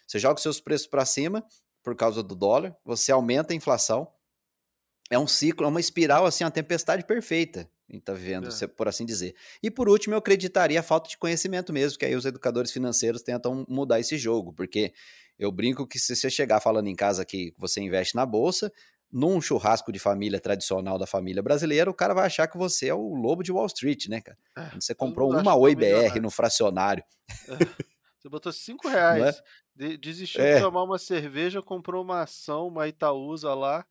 Você 0.05 0.19
joga 0.19 0.35
os 0.35 0.41
seus 0.41 0.59
preços 0.59 0.87
para 0.87 1.05
cima 1.05 1.41
por 1.81 1.95
causa 1.95 2.21
do 2.21 2.35
dólar, 2.35 2.75
você 2.83 3.13
aumenta 3.13 3.53
a 3.53 3.55
inflação. 3.55 4.11
É 5.09 5.17
um 5.17 5.25
ciclo, 5.25 5.65
é 5.65 5.69
uma 5.69 5.79
espiral, 5.79 6.25
assim, 6.25 6.43
uma 6.43 6.51
tempestade 6.51 7.05
perfeita 7.05 7.69
está 7.97 8.13
vivendo, 8.13 8.47
é. 8.47 8.67
por 8.67 8.87
assim 8.87 9.05
dizer. 9.05 9.35
E 9.61 9.69
por 9.69 9.89
último, 9.89 10.13
eu 10.13 10.19
acreditaria 10.19 10.79
a 10.79 10.83
falta 10.83 11.09
de 11.09 11.17
conhecimento 11.17 11.73
mesmo, 11.73 11.97
que 11.97 12.05
aí 12.05 12.15
os 12.15 12.25
educadores 12.25 12.71
financeiros 12.71 13.21
tentam 13.21 13.65
mudar 13.67 13.99
esse 13.99 14.17
jogo, 14.17 14.53
porque 14.53 14.93
eu 15.37 15.51
brinco 15.51 15.87
que 15.87 15.99
se 15.99 16.15
você 16.15 16.29
chegar 16.29 16.59
falando 16.59 16.87
em 16.87 16.95
casa 16.95 17.25
que 17.25 17.53
você 17.57 17.81
investe 17.81 18.15
na 18.15 18.25
bolsa, 18.25 18.71
num 19.11 19.41
churrasco 19.41 19.91
de 19.91 19.99
família 19.99 20.39
tradicional 20.39 20.97
da 20.97 21.05
família 21.05 21.43
brasileira, 21.43 21.89
o 21.89 21.93
cara 21.93 22.13
vai 22.13 22.25
achar 22.25 22.47
que 22.47 22.57
você 22.57 22.87
é 22.87 22.93
o 22.93 23.13
lobo 23.13 23.43
de 23.43 23.51
Wall 23.51 23.65
Street, 23.65 24.07
né, 24.07 24.21
cara? 24.21 24.37
É, 24.55 24.79
você 24.79 24.95
comprou 24.95 25.31
uma 25.31 25.55
Oi 25.55 25.75
BR 25.75 26.19
no 26.21 26.29
fracionário. 26.29 27.03
É. 27.47 27.51
Você 28.21 28.29
botou 28.29 28.53
5 28.53 28.87
reais, 28.87 29.41
é? 29.75 29.97
desistiu 29.97 30.43
é. 30.43 30.53
de 30.53 30.61
tomar 30.61 30.83
uma 30.83 30.99
cerveja, 30.99 31.59
comprou 31.59 32.03
uma 32.03 32.21
ação, 32.21 32.67
uma 32.67 32.87
Itaúsa 32.87 33.51
lá. 33.55 33.83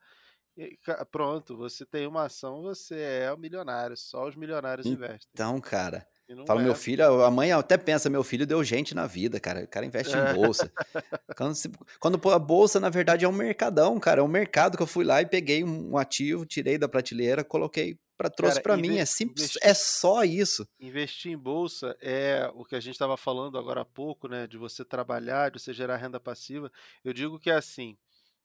E, 0.57 0.79
pronto, 1.11 1.57
você 1.57 1.85
tem 1.85 2.07
uma 2.07 2.27
ação, 2.27 2.63
você 2.63 3.01
é 3.01 3.33
o 3.33 3.37
milionário. 3.37 3.97
Só 3.97 4.29
os 4.29 4.37
milionários 4.37 4.87
investem. 4.87 5.29
Então, 5.33 5.61
cara, 5.61 6.07
Fala, 6.47 6.61
é. 6.61 6.65
meu 6.65 6.75
filho, 6.75 7.23
a 7.25 7.31
mãe 7.31 7.51
até 7.51 7.77
pensa, 7.77 8.09
meu 8.09 8.23
filho 8.23 8.47
deu 8.47 8.63
gente 8.63 8.95
na 8.95 9.07
vida, 9.07 9.41
cara. 9.41 9.65
O 9.65 9.69
cara 9.69 9.85
investe 9.85 10.15
é. 10.15 10.31
em 10.31 10.35
bolsa. 10.35 10.73
quando, 11.37 11.55
se, 11.55 11.71
quando 11.99 12.31
a 12.31 12.39
bolsa, 12.39 12.79
na 12.79 12.89
verdade, 12.89 13.25
é 13.25 13.29
um 13.29 13.33
mercadão, 13.33 13.99
cara. 13.99 14.21
É 14.21 14.23
um 14.23 14.29
mercado 14.29 14.77
que 14.77 14.83
eu 14.83 14.87
fui 14.87 15.05
lá 15.05 15.21
e 15.21 15.27
peguei 15.27 15.65
um, 15.65 15.97
ativo, 15.97 16.47
tirei 16.47 16.79
da 16.79 16.89
prateleira, 16.89 17.43
coloquei 17.43 17.99
para 18.17 18.31
trouxe 18.31 18.61
para 18.61 18.77
mim. 18.77 18.99
É 18.99 19.05
simples, 19.05 19.57
investir, 19.57 19.69
é 19.69 19.75
só 19.75 20.23
isso. 20.23 20.69
Investir 20.79 21.33
em 21.33 21.39
bolsa 21.39 21.97
é 22.01 22.49
o 22.55 22.65
que 22.65 22.77
a 22.77 22.81
gente 22.81 22.95
estava 22.95 23.17
falando 23.17 23.59
agora 23.59 23.81
há 23.81 23.85
pouco, 23.85 24.29
né? 24.29 24.47
De 24.47 24.57
você 24.57 24.85
trabalhar, 24.85 25.51
de 25.51 25.61
você 25.61 25.73
gerar 25.73 25.97
renda 25.97 26.21
passiva. 26.21 26.71
Eu 27.05 27.13
digo 27.13 27.41
que 27.41 27.51
é 27.51 27.57
assim: 27.57 27.97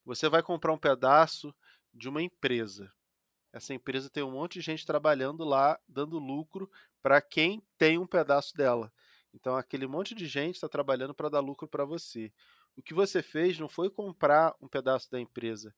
você 0.04 0.28
vai 0.28 0.42
comprar 0.42 0.74
um 0.74 0.78
pedaço 0.78 1.54
de 1.94 2.10
uma 2.10 2.22
empresa. 2.22 2.92
Essa 3.54 3.74
empresa 3.74 4.10
tem 4.10 4.24
um 4.24 4.32
monte 4.32 4.56
de 4.56 4.62
gente 4.62 4.86
trabalhando 4.86 5.46
lá, 5.46 5.80
dando 5.88 6.20
lucro 6.20 6.70
para 7.06 7.22
quem 7.22 7.62
tem 7.78 8.00
um 8.00 8.08
pedaço 8.08 8.58
dela. 8.58 8.92
Então, 9.32 9.56
aquele 9.56 9.86
monte 9.86 10.16
de 10.16 10.26
gente 10.26 10.56
está 10.56 10.68
trabalhando 10.68 11.14
para 11.14 11.30
dar 11.30 11.40
lucro 11.40 11.68
para 11.68 11.86
você. 11.86 12.34
O 12.76 12.82
que 12.82 12.96
você 12.96 13.22
fez 13.22 13.60
não 13.60 13.70
foi 13.70 13.92
comprar 13.92 14.56
um 14.60 14.68
pedaço 14.68 15.12
da 15.12 15.20
empresa. 15.20 15.72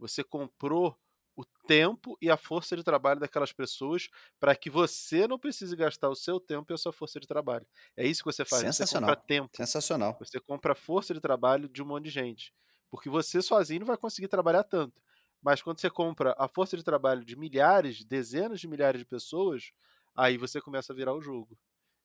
Você 0.00 0.24
comprou 0.24 0.98
o 1.36 1.44
tempo 1.68 2.18
e 2.20 2.28
a 2.28 2.36
força 2.36 2.76
de 2.76 2.82
trabalho 2.82 3.20
daquelas 3.20 3.52
pessoas 3.52 4.08
para 4.40 4.56
que 4.56 4.68
você 4.68 5.28
não 5.28 5.38
precise 5.38 5.76
gastar 5.76 6.08
o 6.08 6.16
seu 6.16 6.40
tempo 6.40 6.72
e 6.72 6.74
a 6.74 6.76
sua 6.76 6.92
força 6.92 7.20
de 7.20 7.28
trabalho. 7.28 7.64
É 7.96 8.04
isso 8.04 8.24
que 8.24 8.32
você 8.32 8.44
faz. 8.44 8.62
Sensacional. 8.62 9.10
Você 9.10 9.14
compra 9.14 9.28
tempo. 9.28 9.56
Sensacional. 9.56 10.16
Você 10.18 10.40
compra 10.40 10.74
força 10.74 11.14
de 11.14 11.20
trabalho 11.20 11.68
de 11.68 11.84
um 11.84 11.86
monte 11.86 12.06
de 12.06 12.10
gente. 12.10 12.52
Porque 12.90 13.08
você 13.08 13.40
sozinho 13.40 13.78
não 13.78 13.86
vai 13.86 13.96
conseguir 13.96 14.26
trabalhar 14.26 14.64
tanto. 14.64 15.00
Mas 15.40 15.62
quando 15.62 15.78
você 15.78 15.88
compra 15.88 16.34
a 16.36 16.48
força 16.48 16.76
de 16.76 16.82
trabalho 16.82 17.24
de 17.24 17.36
milhares, 17.36 18.04
dezenas 18.04 18.58
de 18.58 18.66
milhares 18.66 18.98
de 18.98 19.06
pessoas, 19.06 19.72
aí 20.16 20.36
você 20.36 20.60
começa 20.60 20.92
a 20.92 20.96
virar 20.96 21.14
o 21.14 21.20
jogo. 21.20 21.56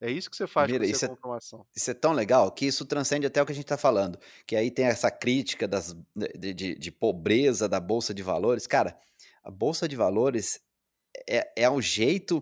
É 0.02 0.10
isso 0.10 0.30
que 0.30 0.38
você 0.38 0.48
faz 0.48 0.72
Mira, 0.72 0.86
você 0.88 1.06
é. 1.06 1.10
Isso 1.76 1.92
é 1.92 1.94
tão 1.94 2.14
legal 2.14 2.50
que 2.52 2.66
isso 2.66 2.86
transcende 2.86 3.28
até 3.28 3.42
o 3.42 3.46
que 3.46 3.52
a 3.52 3.56
gente 3.56 3.66
está 3.66 3.78
falando. 3.78 4.18
Que 4.48 4.56
aí 4.56 4.72
tem 4.72 4.86
essa 4.86 5.12
crítica 5.12 5.68
das, 5.68 5.94
de, 6.16 6.54
de, 6.54 6.76
de, 6.76 6.92
pobreza 6.92 7.68
da 7.68 7.82
Bolsa 7.82 8.14
de 8.14 8.24
Valores. 8.24 8.66
Cara, 8.66 8.98
a 9.44 9.52
Bolsa 9.52 9.90
de 9.90 9.98
Valores 9.98 10.62
é, 11.28 11.52
é 11.64 11.70
o 11.70 11.82
jeito 11.82 12.42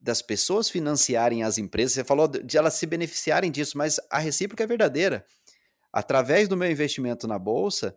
das 0.00 0.22
pessoas 0.22 0.70
financiarem 0.70 1.42
as 1.42 1.58
empresas. 1.58 1.94
Você 1.94 2.04
falou 2.04 2.28
de 2.28 2.56
elas 2.56 2.74
se 2.74 2.86
beneficiarem 2.86 3.50
disso, 3.50 3.76
mas 3.76 3.98
a 4.08 4.18
recíproca 4.18 4.62
é 4.62 4.66
verdadeira. 4.66 5.26
Através 5.92 6.46
do 6.46 6.56
meu 6.56 6.70
investimento 6.70 7.26
na 7.26 7.38
Bolsa, 7.38 7.96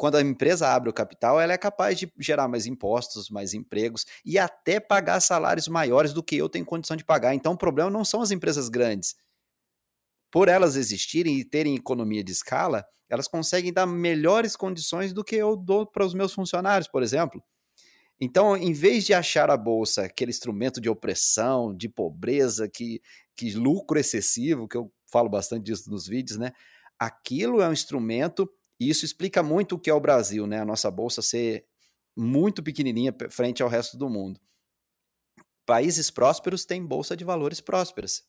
quando 0.00 0.16
a 0.16 0.22
empresa 0.22 0.66
abre 0.66 0.88
o 0.88 0.94
capital, 0.94 1.38
ela 1.38 1.52
é 1.52 1.58
capaz 1.58 1.98
de 1.98 2.10
gerar 2.18 2.48
mais 2.48 2.64
impostos, 2.64 3.28
mais 3.28 3.52
empregos 3.52 4.06
e 4.24 4.38
até 4.38 4.80
pagar 4.80 5.20
salários 5.20 5.68
maiores 5.68 6.14
do 6.14 6.22
que 6.22 6.36
eu 6.38 6.48
tenho 6.48 6.64
condição 6.64 6.96
de 6.96 7.04
pagar. 7.04 7.34
Então, 7.34 7.52
o 7.52 7.58
problema 7.58 7.90
não 7.90 8.02
são 8.02 8.22
as 8.22 8.30
empresas 8.30 8.70
grandes. 8.70 9.14
por 10.30 10.48
elas 10.48 10.74
existirem 10.74 11.38
e 11.38 11.44
terem 11.44 11.74
economia 11.74 12.24
de 12.24 12.32
escala, 12.32 12.82
elas 13.10 13.28
conseguem 13.28 13.74
dar 13.74 13.84
melhores 13.86 14.56
condições 14.56 15.12
do 15.12 15.22
que 15.22 15.36
eu 15.36 15.54
dou 15.54 15.86
para 15.86 16.06
os 16.06 16.14
meus 16.14 16.32
funcionários, 16.32 16.88
por 16.88 17.02
exemplo. 17.02 17.42
Então, 18.18 18.56
em 18.56 18.72
vez 18.72 19.04
de 19.04 19.12
achar 19.12 19.50
a 19.50 19.56
bolsa 19.56 20.04
aquele 20.04 20.30
instrumento 20.30 20.80
de 20.80 20.88
opressão, 20.88 21.76
de 21.76 21.90
pobreza, 21.90 22.70
que, 22.70 23.02
que 23.36 23.52
lucro 23.52 23.98
excessivo, 23.98 24.66
que 24.66 24.78
eu 24.78 24.90
falo 25.12 25.28
bastante 25.28 25.64
disso 25.64 25.90
nos 25.90 26.06
vídeos, 26.06 26.38
né? 26.38 26.52
Aquilo 26.98 27.60
é 27.60 27.68
um 27.68 27.72
instrumento, 27.72 28.50
e 28.80 28.88
isso 28.88 29.04
explica 29.04 29.42
muito 29.42 29.74
o 29.74 29.78
que 29.78 29.90
é 29.90 29.94
o 29.94 30.00
Brasil, 30.00 30.46
né? 30.46 30.60
A 30.60 30.64
nossa 30.64 30.90
bolsa 30.90 31.20
ser 31.20 31.66
muito 32.16 32.62
pequenininha 32.62 33.14
frente 33.28 33.62
ao 33.62 33.68
resto 33.68 33.98
do 33.98 34.08
mundo. 34.08 34.40
Países 35.66 36.10
prósperos 36.10 36.64
têm 36.64 36.84
bolsa 36.84 37.14
de 37.14 37.22
valores 37.22 37.60
prósperas. 37.60 38.24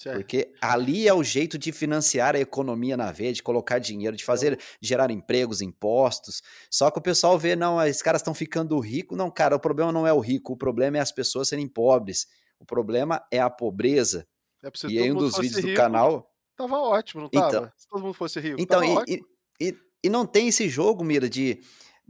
Certo. 0.00 0.16
Porque 0.16 0.54
ali 0.62 1.06
é 1.06 1.12
o 1.12 1.22
jeito 1.22 1.58
de 1.58 1.72
financiar 1.72 2.34
a 2.34 2.40
economia 2.40 2.96
na 2.96 3.12
veia, 3.12 3.34
de 3.34 3.42
colocar 3.42 3.78
dinheiro, 3.78 4.16
de 4.16 4.24
fazer, 4.24 4.58
gerar 4.80 5.10
empregos, 5.10 5.60
impostos. 5.60 6.40
Só 6.70 6.90
que 6.90 6.98
o 6.98 7.02
pessoal 7.02 7.38
vê, 7.38 7.54
não, 7.54 7.82
esses 7.84 8.00
caras 8.00 8.22
estão 8.22 8.32
ficando 8.32 8.78
ricos. 8.78 9.18
Não, 9.18 9.30
cara, 9.30 9.56
o 9.56 9.60
problema 9.60 9.92
não 9.92 10.06
é 10.06 10.12
o 10.12 10.20
rico, 10.20 10.54
o 10.54 10.56
problema 10.56 10.96
é 10.96 11.00
as 11.00 11.12
pessoas 11.12 11.48
serem 11.48 11.68
pobres. 11.68 12.26
O 12.58 12.64
problema 12.64 13.22
é 13.30 13.40
a 13.40 13.50
pobreza. 13.50 14.26
É 14.64 14.70
e 14.88 14.98
aí 14.98 15.12
um 15.12 15.16
dos 15.16 15.36
vídeos 15.36 15.56
rico, 15.56 15.68
do 15.68 15.74
canal... 15.74 16.32
Tava 16.56 16.78
ótimo, 16.78 17.22
não 17.22 17.28
tava? 17.28 17.48
Então, 17.48 17.72
Se 17.76 17.88
todo 17.88 18.02
mundo 18.02 18.14
fosse 18.14 18.40
rico, 18.40 18.58
Então, 18.58 18.82
e, 18.82 19.16
e, 19.16 19.22
e, 19.60 20.08
não 20.08 20.24
tem 20.26 20.48
esse 20.48 20.68
jogo, 20.68 21.04
Mira, 21.04 21.28
de 21.28 21.60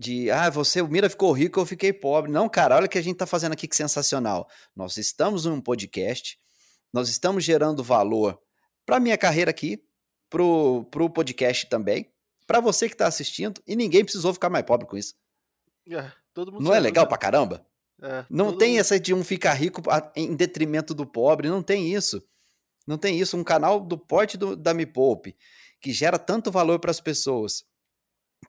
de 0.00 0.30
ah, 0.30 0.48
você, 0.48 0.80
o 0.80 0.88
Mira 0.88 1.10
ficou 1.10 1.30
rico, 1.30 1.60
eu 1.60 1.66
fiquei 1.66 1.92
pobre. 1.92 2.32
Não, 2.32 2.48
cara, 2.48 2.74
olha 2.74 2.86
o 2.86 2.88
que 2.88 2.96
a 2.96 3.02
gente 3.02 3.16
está 3.16 3.26
fazendo 3.26 3.52
aqui 3.52 3.68
que 3.68 3.76
sensacional. 3.76 4.48
Nós 4.74 4.96
estamos 4.96 5.44
num 5.44 5.60
podcast, 5.60 6.38
nós 6.90 7.10
estamos 7.10 7.44
gerando 7.44 7.84
valor 7.84 8.40
para 8.86 8.98
minha 8.98 9.18
carreira 9.18 9.50
aqui, 9.50 9.84
pro, 10.30 10.86
pro 10.90 11.10
podcast 11.10 11.68
também, 11.68 12.10
para 12.46 12.60
você 12.60 12.88
que 12.88 12.94
está 12.94 13.06
assistindo, 13.06 13.60
e 13.66 13.76
ninguém 13.76 14.02
precisou 14.02 14.32
ficar 14.32 14.48
mais 14.48 14.64
pobre 14.64 14.86
com 14.86 14.96
isso. 14.96 15.14
É, 15.90 16.10
não 16.58 16.74
é 16.74 16.80
legal 16.80 17.04
né? 17.04 17.08
pra 17.08 17.18
caramba? 17.18 17.66
É, 18.02 18.24
não 18.30 18.56
tem 18.56 18.70
mundo... 18.70 18.80
essa 18.80 18.98
de 18.98 19.12
um 19.12 19.22
ficar 19.22 19.52
rico 19.52 19.82
em 20.16 20.34
detrimento 20.34 20.94
do 20.94 21.04
pobre, 21.04 21.50
não 21.50 21.62
tem 21.62 21.92
isso. 21.92 22.22
Não 22.86 22.96
tem 22.96 23.20
isso. 23.20 23.36
Um 23.36 23.44
canal 23.44 23.78
do 23.80 23.98
porte 23.98 24.38
do, 24.38 24.56
da 24.56 24.72
Me 24.72 24.86
Poupe, 24.86 25.36
que 25.80 25.92
gera 25.92 26.18
tanto 26.18 26.50
valor 26.50 26.78
para 26.78 26.90
as 26.90 27.00
pessoas, 27.00 27.64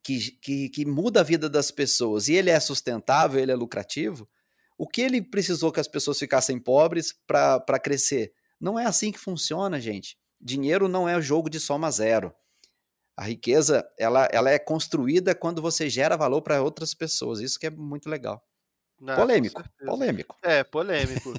que, 0.03 0.31
que, 0.41 0.69
que 0.69 0.85
muda 0.85 1.21
a 1.21 1.23
vida 1.23 1.49
das 1.49 1.71
pessoas 1.71 2.27
e 2.27 2.33
ele 2.33 2.49
é 2.49 2.59
sustentável, 2.59 3.39
ele 3.39 3.51
é 3.51 3.55
lucrativo, 3.55 4.29
o 4.77 4.87
que 4.87 5.01
ele 5.01 5.21
precisou 5.21 5.71
que 5.71 5.79
as 5.79 5.87
pessoas 5.87 6.17
ficassem 6.17 6.59
pobres 6.59 7.13
para 7.27 7.79
crescer? 7.79 8.33
Não 8.59 8.79
é 8.79 8.85
assim 8.85 9.11
que 9.11 9.19
funciona, 9.19 9.79
gente. 9.79 10.17
Dinheiro 10.39 10.87
não 10.87 11.07
é 11.07 11.21
jogo 11.21 11.49
de 11.49 11.59
soma 11.59 11.91
zero. 11.91 12.33
A 13.15 13.25
riqueza 13.25 13.87
ela, 13.99 14.27
ela 14.31 14.49
é 14.49 14.57
construída 14.57 15.35
quando 15.35 15.61
você 15.61 15.87
gera 15.87 16.17
valor 16.17 16.41
para 16.41 16.63
outras 16.63 16.95
pessoas. 16.95 17.39
Isso 17.39 17.59
que 17.59 17.67
é 17.67 17.69
muito 17.69 18.09
legal. 18.09 18.43
Não, 18.99 19.15
polêmico, 19.15 19.63
polêmico. 19.85 20.35
É, 20.41 20.63
polêmico. 20.63 21.33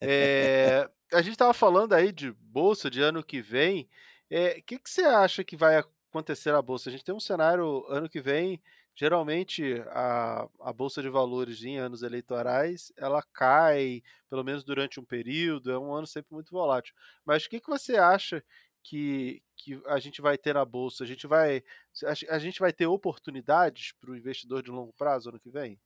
é, 0.00 0.88
a 1.12 1.22
gente 1.22 1.32
estava 1.32 1.54
falando 1.54 1.92
aí 1.92 2.10
de 2.10 2.32
bolsa 2.32 2.90
de 2.90 3.00
ano 3.00 3.22
que 3.22 3.40
vem. 3.40 3.88
O 4.30 4.34
é, 4.34 4.60
que, 4.60 4.78
que 4.78 4.88
você 4.88 5.02
acha 5.02 5.42
que 5.42 5.56
vai 5.56 5.76
acontecer 5.76 6.54
a 6.54 6.62
bolsa? 6.62 6.88
A 6.88 6.92
gente 6.92 7.04
tem 7.04 7.14
um 7.14 7.20
cenário 7.20 7.84
ano 7.88 8.08
que 8.08 8.20
vem, 8.20 8.62
geralmente 8.94 9.82
a, 9.88 10.48
a 10.60 10.72
bolsa 10.72 11.02
de 11.02 11.08
valores 11.08 11.64
em 11.64 11.78
anos 11.78 12.02
eleitorais, 12.02 12.92
ela 12.96 13.22
cai, 13.32 14.02
pelo 14.28 14.44
menos 14.44 14.62
durante 14.62 15.00
um 15.00 15.04
período, 15.04 15.72
é 15.72 15.78
um 15.78 15.92
ano 15.92 16.06
sempre 16.06 16.32
muito 16.32 16.52
volátil. 16.52 16.94
Mas 17.24 17.44
o 17.44 17.50
que, 17.50 17.58
que 17.58 17.68
você 17.68 17.96
acha 17.96 18.44
que, 18.84 19.42
que 19.56 19.80
a 19.86 19.98
gente 19.98 20.22
vai 20.22 20.38
ter 20.38 20.54
na 20.54 20.64
bolsa? 20.64 21.02
A 21.02 21.06
gente 21.06 21.26
vai, 21.26 21.64
a, 22.04 22.34
a 22.34 22.38
gente 22.38 22.60
vai 22.60 22.72
ter 22.72 22.86
oportunidades 22.86 23.92
para 24.00 24.10
o 24.12 24.16
investidor 24.16 24.62
de 24.62 24.70
longo 24.70 24.92
prazo 24.92 25.30
ano 25.30 25.40
que 25.40 25.50
vem? 25.50 25.76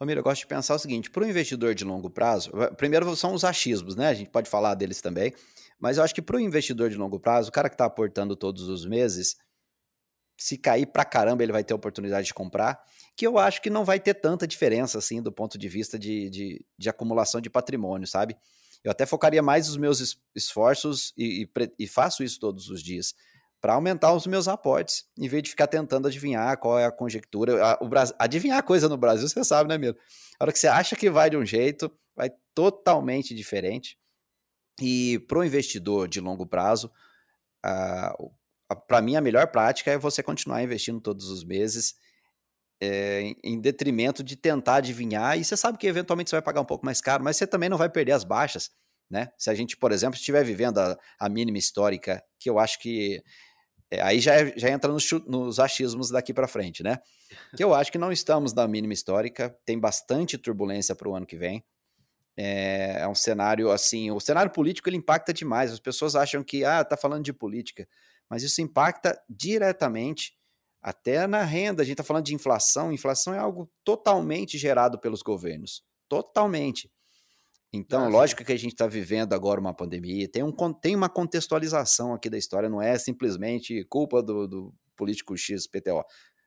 Romero, 0.00 0.20
eu 0.20 0.24
gosto 0.24 0.40
de 0.40 0.46
pensar 0.46 0.74
o 0.74 0.78
seguinte: 0.78 1.10
para 1.10 1.24
o 1.24 1.28
investidor 1.28 1.74
de 1.74 1.84
longo 1.84 2.10
prazo, 2.10 2.50
primeiro 2.76 3.14
são 3.16 3.34
os 3.34 3.44
achismos, 3.44 3.96
né? 3.96 4.08
A 4.08 4.14
gente 4.14 4.30
pode 4.30 4.48
falar 4.48 4.74
deles 4.74 5.00
também. 5.00 5.34
Mas 5.78 5.98
eu 5.98 6.04
acho 6.04 6.14
que 6.14 6.22
para 6.22 6.36
o 6.36 6.40
investidor 6.40 6.90
de 6.90 6.96
longo 6.96 7.20
prazo, 7.20 7.48
o 7.48 7.52
cara 7.52 7.68
que 7.68 7.74
está 7.74 7.84
aportando 7.84 8.34
todos 8.34 8.68
os 8.68 8.86
meses, 8.86 9.36
se 10.38 10.58
cair 10.58 10.86
para 10.86 11.04
caramba, 11.04 11.42
ele 11.42 11.52
vai 11.52 11.64
ter 11.64 11.74
oportunidade 11.74 12.26
de 12.26 12.34
comprar, 12.34 12.78
que 13.16 13.26
eu 13.26 13.38
acho 13.38 13.62
que 13.62 13.70
não 13.70 13.84
vai 13.84 13.98
ter 13.98 14.14
tanta 14.14 14.46
diferença 14.46 14.98
assim 14.98 15.22
do 15.22 15.32
ponto 15.32 15.56
de 15.56 15.68
vista 15.68 15.98
de, 15.98 16.28
de, 16.28 16.64
de 16.78 16.88
acumulação 16.88 17.40
de 17.40 17.48
patrimônio, 17.48 18.06
sabe? 18.06 18.36
Eu 18.84 18.90
até 18.90 19.06
focaria 19.06 19.42
mais 19.42 19.68
os 19.68 19.76
meus 19.76 20.18
esforços 20.34 21.12
e, 21.16 21.42
e, 21.58 21.72
e 21.78 21.86
faço 21.88 22.22
isso 22.22 22.38
todos 22.38 22.68
os 22.68 22.82
dias 22.82 23.14
para 23.60 23.74
aumentar 23.74 24.12
os 24.12 24.26
meus 24.26 24.46
aportes, 24.46 25.06
em 25.18 25.26
vez 25.26 25.42
de 25.42 25.50
ficar 25.50 25.66
tentando 25.66 26.06
adivinhar 26.06 26.56
qual 26.58 26.78
é 26.78 26.84
a 26.84 26.92
conjectura. 26.92 27.64
A, 27.64 27.78
o 27.82 27.88
Brasil, 27.88 28.14
adivinhar 28.18 28.62
coisa 28.62 28.88
no 28.88 28.96
Brasil, 28.96 29.28
você 29.28 29.42
sabe, 29.42 29.68
né, 29.68 29.78
mesmo? 29.78 29.98
A 30.38 30.44
hora 30.44 30.52
que 30.52 30.58
você 30.58 30.68
acha 30.68 30.94
que 30.94 31.10
vai 31.10 31.30
de 31.30 31.36
um 31.36 31.44
jeito, 31.44 31.90
vai 32.14 32.30
totalmente 32.54 33.34
diferente. 33.34 33.98
E 34.80 35.18
para 35.20 35.38
o 35.38 35.44
investidor 35.44 36.08
de 36.08 36.20
longo 36.20 36.46
prazo, 36.46 36.90
para 38.86 39.00
mim 39.00 39.16
a 39.16 39.20
melhor 39.20 39.48
prática 39.48 39.90
é 39.90 39.98
você 39.98 40.22
continuar 40.22 40.62
investindo 40.62 41.00
todos 41.00 41.28
os 41.28 41.44
meses, 41.44 41.94
é, 42.80 43.34
em 43.42 43.58
detrimento 43.58 44.22
de 44.22 44.36
tentar 44.36 44.76
adivinhar. 44.76 45.38
E 45.38 45.44
você 45.44 45.56
sabe 45.56 45.78
que 45.78 45.86
eventualmente 45.86 46.30
você 46.30 46.36
vai 46.36 46.42
pagar 46.42 46.60
um 46.60 46.66
pouco 46.66 46.84
mais 46.84 47.00
caro, 47.00 47.24
mas 47.24 47.36
você 47.36 47.46
também 47.46 47.68
não 47.68 47.78
vai 47.78 47.88
perder 47.88 48.12
as 48.12 48.24
baixas. 48.24 48.70
Né? 49.08 49.28
Se 49.38 49.48
a 49.50 49.54
gente, 49.54 49.76
por 49.76 49.92
exemplo, 49.92 50.16
estiver 50.16 50.44
vivendo 50.44 50.78
a, 50.78 50.98
a 51.18 51.28
mínima 51.28 51.58
histórica, 51.58 52.22
que 52.38 52.50
eu 52.50 52.58
acho 52.58 52.78
que 52.80 53.22
é, 53.90 54.02
aí 54.02 54.18
já, 54.18 54.34
é, 54.34 54.52
já 54.56 54.68
entra 54.68 54.90
nos, 54.90 55.10
nos 55.26 55.60
achismos 55.60 56.10
daqui 56.10 56.34
para 56.34 56.48
frente, 56.48 56.82
né? 56.82 56.98
Que 57.56 57.64
eu 57.64 57.74
acho 57.74 57.90
que 57.90 57.98
não 57.98 58.12
estamos 58.12 58.52
na 58.52 58.68
mínima 58.68 58.92
histórica, 58.92 59.56
tem 59.64 59.78
bastante 59.78 60.38
turbulência 60.38 60.94
para 60.94 61.08
o 61.08 61.14
ano 61.14 61.26
que 61.26 61.36
vem. 61.36 61.64
É, 62.36 62.98
é, 63.00 63.08
um 63.08 63.14
cenário 63.14 63.70
assim, 63.70 64.10
o 64.10 64.20
cenário 64.20 64.52
político 64.52 64.88
ele 64.88 64.96
impacta 64.96 65.32
demais. 65.32 65.72
As 65.72 65.80
pessoas 65.80 66.14
acham 66.14 66.44
que 66.44 66.64
ah, 66.64 66.84
tá 66.84 66.96
falando 66.96 67.24
de 67.24 67.32
política, 67.32 67.88
mas 68.28 68.42
isso 68.42 68.60
impacta 68.60 69.18
diretamente 69.28 70.36
até 70.82 71.26
na 71.26 71.42
renda. 71.42 71.82
A 71.82 71.84
gente 71.84 71.94
está 71.94 72.04
falando 72.04 72.26
de 72.26 72.34
inflação. 72.34 72.92
Inflação 72.92 73.34
é 73.34 73.38
algo 73.38 73.70
totalmente 73.82 74.58
gerado 74.58 74.98
pelos 74.98 75.22
governos, 75.22 75.82
totalmente. 76.08 76.90
Então, 77.72 78.04
ah, 78.04 78.08
lógico 78.08 78.44
que 78.44 78.52
a 78.52 78.58
gente 78.58 78.72
está 78.72 78.86
vivendo 78.86 79.32
agora 79.32 79.60
uma 79.60 79.74
pandemia, 79.74 80.28
tem, 80.28 80.42
um, 80.42 80.52
tem 80.72 80.94
uma 80.94 81.08
contextualização 81.08 82.14
aqui 82.14 82.30
da 82.30 82.38
história, 82.38 82.68
não 82.68 82.80
é 82.80 82.96
simplesmente 82.98 83.84
culpa 83.84 84.22
do, 84.22 84.46
do 84.46 84.74
político 84.96 85.36
X, 85.36 85.66
PTO. 85.66 86.04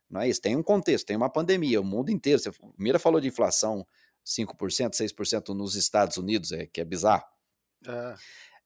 Não 0.10 0.22
é 0.22 0.30
isso, 0.30 0.42
tem 0.42 0.56
um 0.56 0.64
contexto, 0.64 1.06
tem 1.06 1.16
uma 1.16 1.30
pandemia, 1.30 1.80
o 1.80 1.84
mundo 1.84 2.10
inteiro. 2.10 2.40
Você, 2.40 2.52
Mira 2.78 2.98
falou 2.98 3.22
de 3.22 3.28
inflação 3.28 3.86
5%, 4.26 4.92
6% 4.92 5.50
nos 5.50 5.76
Estados 5.76 6.18
Unidos, 6.18 6.52
é, 6.52 6.66
que 6.66 6.82
é 6.82 6.86
bizarro. 6.86 7.26
É. 7.88 8.16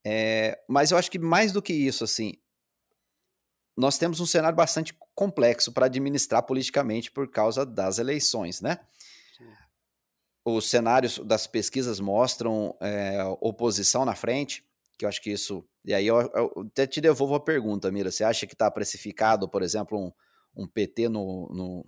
É, 0.05 0.63
mas 0.67 0.91
eu 0.91 0.97
acho 0.97 1.09
que 1.09 1.17
mais 1.17 1.51
do 1.51 1.61
que 1.61 1.73
isso, 1.73 2.03
assim, 2.03 2.33
nós 3.75 3.97
temos 3.97 4.19
um 4.19 4.25
cenário 4.25 4.55
bastante 4.55 4.93
complexo 5.15 5.71
para 5.71 5.85
administrar 5.85 6.43
politicamente 6.43 7.11
por 7.11 7.29
causa 7.29 7.65
das 7.65 7.97
eleições, 7.97 8.61
né? 8.61 8.79
Sim. 9.37 9.47
Os 10.45 10.69
cenários 10.69 11.19
das 11.19 11.47
pesquisas 11.47 11.99
mostram 11.99 12.75
é, 12.81 13.23
oposição 13.39 14.05
na 14.05 14.13
frente, 14.13 14.63
que 14.97 15.05
eu 15.05 15.09
acho 15.09 15.21
que 15.21 15.31
isso. 15.31 15.65
E 15.85 15.93
aí 15.93 16.05
eu, 16.05 16.19
eu 16.21 16.65
até 16.67 16.85
te 16.85 17.01
devolvo 17.01 17.35
a 17.35 17.39
pergunta, 17.39 17.91
Mira. 17.91 18.11
Você 18.11 18.23
acha 18.23 18.45
que 18.45 18.53
está 18.53 18.69
precificado, 18.69 19.47
por 19.47 19.63
exemplo, 19.63 19.97
um, 19.97 20.11
um 20.55 20.67
PT 20.67 21.09
no, 21.09 21.49
no, 21.49 21.85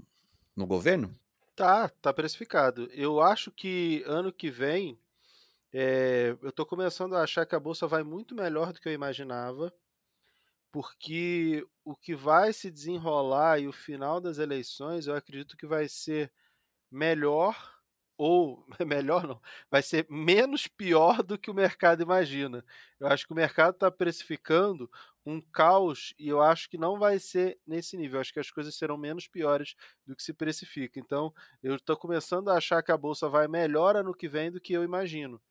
no 0.56 0.66
governo? 0.66 1.16
Tá, 1.56 1.88
tá 2.02 2.14
precificado. 2.14 2.90
Eu 2.92 3.22
acho 3.22 3.50
que 3.50 4.04
ano 4.06 4.32
que 4.32 4.50
vem, 4.50 5.00
é, 5.74 6.38
eu 6.42 6.52
tô 6.52 6.66
começando 6.66 7.16
a 7.16 7.24
achar 7.24 7.46
que 7.46 7.56
a 7.56 7.60
bolsa 7.60 7.88
vai 7.88 8.04
muito 8.04 8.36
melhor 8.36 8.74
do 8.74 8.82
que 8.82 8.90
eu 8.90 8.94
imaginava, 8.94 9.74
porque 10.72 11.66
o 11.86 11.96
que 11.96 12.16
vai 12.16 12.54
se 12.54 12.72
desenrolar 12.72 13.60
e 13.60 13.68
o 13.68 13.74
final 13.74 14.22
das 14.22 14.38
eleições, 14.38 15.08
eu 15.08 15.16
acredito 15.16 15.58
que 15.58 15.68
vai 15.68 15.88
ser 15.88 16.32
melhor 16.92 17.75
ou 18.18 18.66
melhor 18.86 19.28
não, 19.28 19.42
vai 19.70 19.82
ser 19.82 20.06
menos 20.10 20.68
pior 20.68 21.22
do 21.24 21.38
que 21.38 21.52
o 21.52 21.54
mercado 21.54 22.02
imagina. 22.02 22.64
Eu 23.00 23.08
acho 23.08 23.26
que 23.26 23.34
o 23.34 23.36
mercado 23.36 23.76
está 23.76 23.92
precificando 23.92 24.90
um 25.26 25.42
caos 25.42 26.14
e 26.20 26.30
eu 26.30 26.42
acho 26.42 26.70
que 26.70 26.78
não 26.78 27.00
vai 27.00 27.20
ser 27.20 27.58
nesse 27.66 27.98
nível. 27.98 28.18
Eu 28.18 28.22
acho 28.22 28.34
que 28.34 28.40
as 28.40 28.52
coisas 28.52 28.76
serão 28.76 28.98
menos 28.98 29.28
piores 29.28 29.76
do 30.06 30.16
que 30.16 30.24
se 30.24 30.34
precifica. 30.34 31.00
Então, 31.00 31.34
eu 31.64 31.76
estou 31.76 31.98
começando 31.98 32.50
a 32.50 32.58
achar 32.58 32.84
que 32.84 32.92
a 32.92 32.98
bolsa 32.98 33.28
vai 33.28 33.48
melhor 33.48 33.96
ano 33.96 34.14
que 34.14 34.30
vem 34.30 34.52
do 34.52 34.62
que 34.62 34.74
eu 34.74 34.84
imagino. 34.84 35.42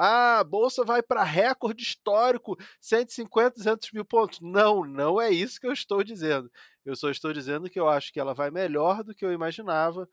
Ah, 0.00 0.38
a 0.38 0.44
bolsa 0.44 0.84
vai 0.84 1.02
para 1.02 1.24
recorde 1.24 1.82
histórico, 1.82 2.56
150, 2.80 3.56
200 3.56 3.90
mil 3.92 4.04
pontos. 4.04 4.40
Não, 4.40 4.84
não 4.84 5.20
é 5.20 5.28
isso 5.28 5.60
que 5.60 5.66
eu 5.66 5.72
estou 5.72 6.04
dizendo. 6.04 6.48
Eu 6.84 6.94
só 6.94 7.10
estou 7.10 7.32
dizendo 7.32 7.68
que 7.68 7.80
eu 7.80 7.88
acho 7.88 8.12
que 8.12 8.20
ela 8.20 8.32
vai 8.32 8.48
melhor 8.50 9.02
do 9.02 9.12
que 9.12 9.24
eu 9.24 9.32
imaginava 9.32 10.08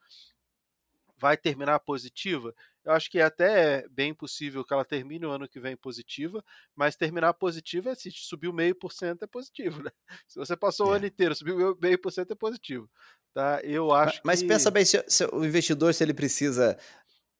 vai 1.18 1.38
terminar 1.38 1.80
positiva? 1.80 2.54
eu 2.86 2.94
acho 2.94 3.10
que 3.10 3.18
é 3.18 3.24
até 3.24 3.86
bem 3.90 4.14
possível 4.14 4.64
que 4.64 4.72
ela 4.72 4.86
termine 4.86 5.26
o 5.26 5.32
ano 5.32 5.50
que 5.50 5.60
vem 5.60 5.76
positiva, 5.76 6.44
mas 6.76 6.96
terminar 6.96 7.34
positiva 7.34 7.90
é 7.90 7.96
se 7.96 8.12
subiu 8.12 8.54
meio 8.54 8.76
por 8.76 8.94
cento 8.94 9.24
é 9.24 9.28
positivo, 9.28 9.82
né? 9.84 9.92
Se 10.28 10.38
você 10.38 10.56
passou 10.56 10.88
é. 10.88 10.90
o 10.90 10.94
ano 10.94 11.08
inteiro, 11.08 11.36
subiu 11.36 11.78
meio 11.82 12.00
por 12.00 12.12
cento 12.12 12.32
é 12.32 12.36
positivo. 12.36 12.88
Tá? 13.34 13.60
Eu 13.64 13.92
acho 13.92 14.22
mas, 14.24 14.40
que... 14.40 14.46
mas 14.46 14.54
pensa 14.56 14.72
bem, 14.72 14.86
se, 14.86 15.04
se, 15.08 15.26
o 15.26 15.44
investidor, 15.44 15.94
se 15.94 16.04
ele 16.04 16.14
precisa 16.14 16.78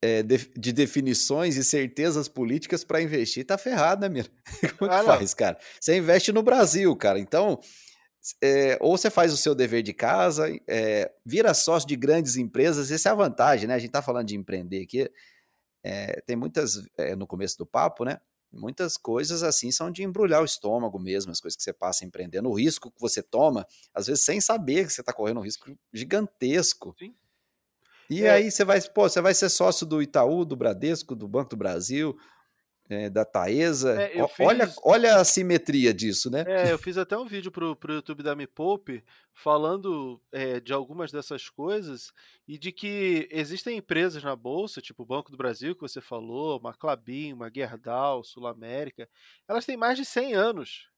é, 0.02 0.24
de, 0.24 0.38
de, 0.58 0.74
definições 0.74 1.56
e 1.56 1.64
certezas 1.64 2.28
políticas 2.28 2.84
para 2.84 3.02
investir, 3.02 3.46
tá 3.46 3.58
ferrado, 3.58 4.02
né, 4.02 4.10
Mira? 4.10 4.30
Como 4.78 4.92
é 4.92 5.00
que 5.00 5.06
faz, 5.06 5.34
cara? 5.34 5.58
Você 5.80 5.96
investe 5.96 6.34
no 6.34 6.42
Brasil, 6.42 6.94
cara. 6.96 7.20
Então, 7.20 7.62
é, 8.42 8.78
ou 8.82 8.98
você 8.98 9.10
faz 9.10 9.32
o 9.32 9.38
seu 9.38 9.54
dever 9.54 9.84
de 9.84 9.94
casa, 9.94 10.48
é, 10.68 11.12
vira 11.26 11.54
sócio 11.54 11.88
de 11.88 11.96
grandes 11.96 12.36
empresas, 12.36 12.92
essa 12.92 13.10
é 13.10 13.12
a 13.12 13.16
vantagem, 13.16 13.68
né? 13.68 13.76
A 13.76 13.80
gente 13.80 13.90
está 13.90 14.02
falando 14.02 14.28
de 14.28 14.36
empreender 14.36 14.82
aqui, 14.82 15.10
é, 15.84 16.22
tem 16.22 16.36
muitas, 16.36 16.82
é, 16.98 17.16
no 17.16 17.28
começo 17.28 17.58
do 17.58 17.66
papo, 17.66 18.04
né? 18.04 18.20
Muitas 18.52 18.96
coisas 18.96 19.44
assim 19.44 19.72
são 19.72 19.92
de 19.92 20.02
embrulhar 20.02 20.42
o 20.42 20.46
estômago 20.46 20.98
mesmo, 20.98 21.32
as 21.32 21.42
coisas 21.42 21.58
que 21.58 21.64
você 21.64 21.74
passa 21.74 22.06
empreendendo, 22.06 22.50
o 22.50 22.54
risco 22.54 22.90
que 22.90 23.02
você 23.02 23.22
toma, 23.22 23.68
às 23.94 24.08
vezes 24.08 24.24
sem 24.24 24.40
saber 24.40 24.86
que 24.86 24.94
você 24.94 25.02
está 25.02 25.12
correndo 25.12 25.40
um 25.40 25.44
risco 25.44 25.78
gigantesco. 25.94 26.96
Sim. 26.98 27.14
E 28.10 28.24
é. 28.24 28.32
aí 28.32 28.52
você 28.52 28.64
vai, 28.64 28.80
pô, 28.82 29.10
você 29.10 29.20
vai 29.20 29.34
ser 29.34 29.50
sócio 29.50 29.86
do 29.86 30.02
Itaú, 30.02 30.46
do 30.46 30.56
Bradesco, 30.56 31.16
do 31.16 31.28
Banco 31.28 31.50
do 31.50 31.58
Brasil, 31.58 32.18
é, 32.90 33.10
da 33.10 33.26
Taesa. 33.26 34.02
É, 34.02 34.14
olha, 34.40 34.68
fiz... 34.68 34.80
olha 34.84 35.16
a 35.18 35.24
simetria 35.24 35.94
disso, 35.94 36.30
né? 36.30 36.44
É, 36.48 36.72
eu 36.72 36.78
fiz 36.78 36.98
até 36.98 37.18
um 37.18 37.26
vídeo 37.26 37.52
pro, 37.52 37.76
pro 37.76 37.94
YouTube 37.94 38.24
da 38.24 38.36
Me 38.36 38.48
Poupe 38.48 39.04
falando 39.34 40.22
é, 40.32 40.60
de 40.60 40.72
algumas 40.72 41.12
dessas 41.12 41.50
coisas 41.50 42.14
e 42.48 42.58
de 42.58 42.72
que 42.72 43.28
existem 43.32 43.78
empresas 43.78 44.24
na 44.24 44.36
Bolsa, 44.36 44.82
tipo 44.82 45.04
o 45.04 45.06
Banco 45.06 45.32
do 45.32 45.38
Brasil, 45.38 45.76
que 45.76 45.82
você 45.82 46.00
falou, 46.00 46.60
uma 46.60 46.74
Clabin, 46.74 47.34
uma 47.34 47.52
Gerdau, 47.54 48.24
Sul 48.24 48.48
América, 48.48 49.10
elas 49.48 49.66
têm 49.66 49.78
mais 49.78 49.98
de 49.98 50.06
100 50.06 50.34
anos. 50.34 50.90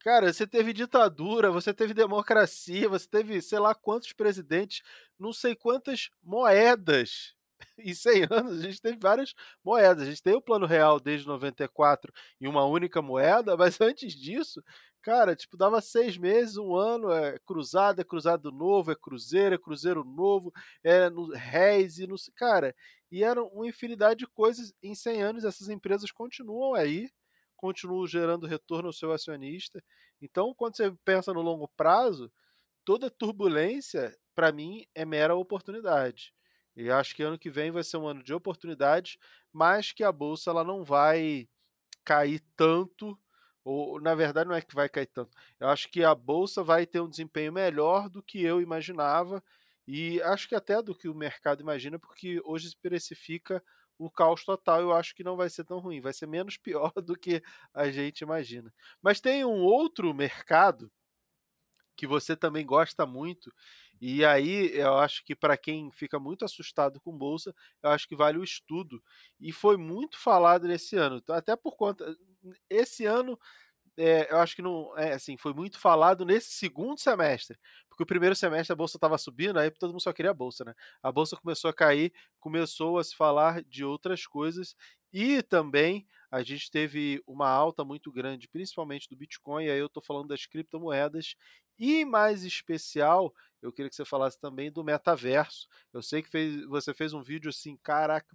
Cara, 0.00 0.32
você 0.32 0.46
teve 0.46 0.72
ditadura, 0.72 1.52
você 1.52 1.72
teve 1.72 1.94
democracia, 1.94 2.88
você 2.88 3.06
teve 3.06 3.40
sei 3.40 3.60
lá 3.60 3.72
quantos 3.72 4.12
presidentes, 4.12 4.82
não 5.16 5.32
sei 5.32 5.54
quantas 5.54 6.10
moedas 6.20 7.36
em 7.78 7.94
100 7.94 8.26
anos, 8.30 8.58
a 8.60 8.62
gente 8.62 8.80
teve 8.80 8.98
várias 9.00 9.34
moedas. 9.64 10.02
A 10.04 10.10
gente 10.10 10.22
tem 10.22 10.34
o 10.34 10.42
Plano 10.42 10.66
Real 10.66 11.00
desde 11.00 11.26
94 11.26 12.12
em 12.40 12.46
uma 12.46 12.64
única 12.64 13.00
moeda, 13.02 13.56
mas 13.58 13.80
antes 13.80 14.12
disso, 14.14 14.62
cara, 15.02 15.34
tipo, 15.36 15.56
dava 15.56 15.80
seis 15.80 16.16
meses, 16.16 16.56
um 16.56 16.74
ano, 16.76 17.10
é 17.10 17.38
cruzado, 17.46 18.00
é 18.00 18.04
cruzado 18.04 18.50
novo, 18.52 18.92
é 18.92 18.96
cruzeiro, 18.96 19.54
é 19.54 19.58
cruzeiro 19.58 20.04
novo, 20.04 20.52
é 20.82 21.10
no 21.10 21.32
réis 21.32 21.98
e 21.98 22.06
no. 22.06 22.16
Cara, 22.36 22.74
e 23.10 23.22
eram 23.22 23.46
uma 23.48 23.66
infinidade 23.66 24.20
de 24.20 24.26
coisas. 24.26 24.72
Em 24.82 24.94
100 24.94 25.22
anos, 25.22 25.44
essas 25.44 25.68
empresas 25.68 26.10
continuam 26.10 26.74
aí, 26.74 27.08
continuam 27.56 28.06
gerando 28.06 28.46
retorno 28.46 28.88
ao 28.88 28.92
seu 28.92 29.12
acionista. 29.12 29.82
Então, 30.20 30.54
quando 30.54 30.76
você 30.76 30.92
pensa 31.04 31.32
no 31.32 31.42
longo 31.42 31.68
prazo, 31.76 32.32
toda 32.84 33.10
turbulência, 33.10 34.16
para 34.34 34.52
mim, 34.52 34.84
é 34.94 35.04
mera 35.04 35.34
oportunidade. 35.34 36.32
E 36.76 36.90
acho 36.90 37.14
que 37.14 37.22
ano 37.22 37.38
que 37.38 37.50
vem 37.50 37.70
vai 37.70 37.82
ser 37.84 37.96
um 37.98 38.06
ano 38.06 38.22
de 38.22 38.32
oportunidades, 38.32 39.18
mas 39.52 39.92
que 39.92 40.02
a 40.04 40.12
bolsa 40.12 40.50
ela 40.50 40.64
não 40.64 40.84
vai 40.84 41.48
cair 42.04 42.40
tanto, 42.56 43.18
ou 43.64 44.00
na 44.00 44.14
verdade 44.14 44.48
não 44.48 44.56
é 44.56 44.62
que 44.62 44.74
vai 44.74 44.88
cair 44.88 45.06
tanto. 45.06 45.36
Eu 45.60 45.68
acho 45.68 45.88
que 45.88 46.02
a 46.02 46.14
bolsa 46.14 46.62
vai 46.62 46.86
ter 46.86 47.00
um 47.00 47.08
desempenho 47.08 47.52
melhor 47.52 48.08
do 48.08 48.22
que 48.22 48.42
eu 48.42 48.60
imaginava 48.60 49.42
e 49.86 50.20
acho 50.22 50.48
que 50.48 50.54
até 50.54 50.80
do 50.82 50.94
que 50.94 51.08
o 51.08 51.14
mercado 51.14 51.60
imagina, 51.62 51.98
porque 51.98 52.40
hoje 52.44 52.70
se 52.70 52.76
precifica 52.76 53.62
o 53.98 54.10
caos 54.10 54.44
total. 54.44 54.80
Eu 54.80 54.92
acho 54.92 55.14
que 55.14 55.24
não 55.24 55.36
vai 55.36 55.50
ser 55.50 55.64
tão 55.64 55.78
ruim, 55.78 56.00
vai 56.00 56.12
ser 56.12 56.26
menos 56.26 56.56
pior 56.56 56.92
do 57.04 57.16
que 57.16 57.42
a 57.74 57.90
gente 57.90 58.20
imagina. 58.20 58.72
Mas 59.02 59.20
tem 59.20 59.44
um 59.44 59.62
outro 59.62 60.12
mercado 60.14 60.90
que 61.96 62.06
você 62.06 62.36
também 62.36 62.64
gosta 62.64 63.06
muito 63.06 63.52
e 64.04 64.24
aí, 64.24 64.72
eu 64.76 64.96
acho 64.98 65.24
que 65.24 65.32
para 65.36 65.56
quem 65.56 65.88
fica 65.92 66.18
muito 66.18 66.44
assustado 66.44 67.00
com 67.00 67.16
bolsa, 67.16 67.54
eu 67.80 67.90
acho 67.90 68.08
que 68.08 68.16
vale 68.16 68.36
o 68.36 68.42
estudo. 68.42 69.00
E 69.40 69.52
foi 69.52 69.76
muito 69.76 70.18
falado 70.18 70.66
nesse 70.66 70.96
ano, 70.96 71.22
até 71.28 71.54
por 71.54 71.76
conta. 71.76 72.16
Esse 72.68 73.06
ano, 73.06 73.38
é, 73.96 74.32
eu 74.32 74.38
acho 74.38 74.56
que 74.56 74.62
não. 74.62 74.96
É, 74.98 75.12
assim, 75.14 75.36
foi 75.36 75.52
muito 75.54 75.78
falado 75.78 76.24
nesse 76.24 76.50
segundo 76.52 76.98
semestre. 76.98 77.58
Porque 77.88 78.02
o 78.02 78.06
primeiro 78.06 78.34
semestre 78.34 78.72
a 78.72 78.76
bolsa 78.76 78.96
estava 78.96 79.18
subindo, 79.18 79.58
aí 79.58 79.70
todo 79.70 79.90
mundo 79.90 80.02
só 80.02 80.12
queria 80.12 80.30
a 80.32 80.34
bolsa, 80.34 80.64
né? 80.64 80.74
A 81.02 81.12
bolsa 81.12 81.36
começou 81.36 81.70
a 81.70 81.74
cair, 81.74 82.12
começou 82.40 82.98
a 82.98 83.04
se 83.04 83.14
falar 83.14 83.62
de 83.64 83.84
outras 83.84 84.26
coisas. 84.26 84.74
E 85.12 85.42
também 85.42 86.06
a 86.32 86.42
gente 86.42 86.70
teve 86.70 87.22
uma 87.26 87.46
alta 87.46 87.84
muito 87.84 88.10
grande, 88.10 88.48
principalmente 88.48 89.06
do 89.06 89.14
Bitcoin, 89.14 89.68
aí 89.68 89.78
eu 89.78 89.86
estou 89.86 90.02
falando 90.02 90.28
das 90.28 90.46
criptomoedas, 90.46 91.36
e 91.78 92.06
mais 92.06 92.42
especial, 92.42 93.34
eu 93.60 93.70
queria 93.70 93.90
que 93.90 93.96
você 93.96 94.04
falasse 94.04 94.40
também 94.40 94.72
do 94.72 94.82
metaverso. 94.82 95.68
Eu 95.92 96.02
sei 96.02 96.22
que 96.22 96.30
fez, 96.30 96.64
você 96.66 96.94
fez 96.94 97.12
um 97.12 97.22
vídeo 97.22 97.50
assim, 97.50 97.76
caraca, 97.76 98.34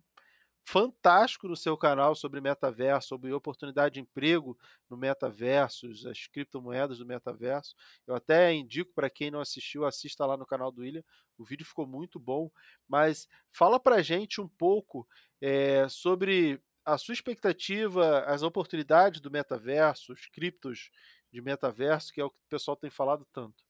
fantástico 0.63 1.47
no 1.47 1.55
seu 1.55 1.75
canal 1.75 2.13
sobre 2.13 2.39
metaverso, 2.39 3.07
sobre 3.07 3.33
oportunidade 3.33 3.95
de 3.95 4.01
emprego 4.01 4.55
no 4.87 4.95
metaverso, 4.95 5.89
as 6.07 6.27
criptomoedas 6.27 6.99
do 6.99 7.05
metaverso. 7.05 7.73
Eu 8.05 8.13
até 8.13 8.53
indico 8.53 8.91
para 8.93 9.09
quem 9.09 9.31
não 9.31 9.39
assistiu, 9.39 9.85
assista 9.85 10.23
lá 10.23 10.37
no 10.37 10.45
canal 10.45 10.71
do 10.71 10.81
William. 10.81 11.03
O 11.35 11.43
vídeo 11.43 11.65
ficou 11.65 11.87
muito 11.87 12.19
bom. 12.19 12.51
Mas 12.87 13.27
fala 13.49 13.79
para 13.79 14.03
gente 14.03 14.39
um 14.39 14.47
pouco 14.47 15.07
é, 15.41 15.87
sobre 15.89 16.61
a 16.87 16.97
sua 16.97 17.13
expectativa, 17.13 18.21
as 18.21 18.43
oportunidades 18.43 19.19
do 19.19 19.29
metaverso, 19.29 20.13
os 20.13 20.25
criptos 20.27 20.89
de 21.29 21.41
metaverso, 21.41 22.13
que 22.13 22.21
é 22.21 22.23
o 22.23 22.29
que 22.29 22.39
o 22.39 22.49
pessoal 22.49 22.77
tem 22.77 22.89
falado 22.89 23.27
tanto. 23.33 23.61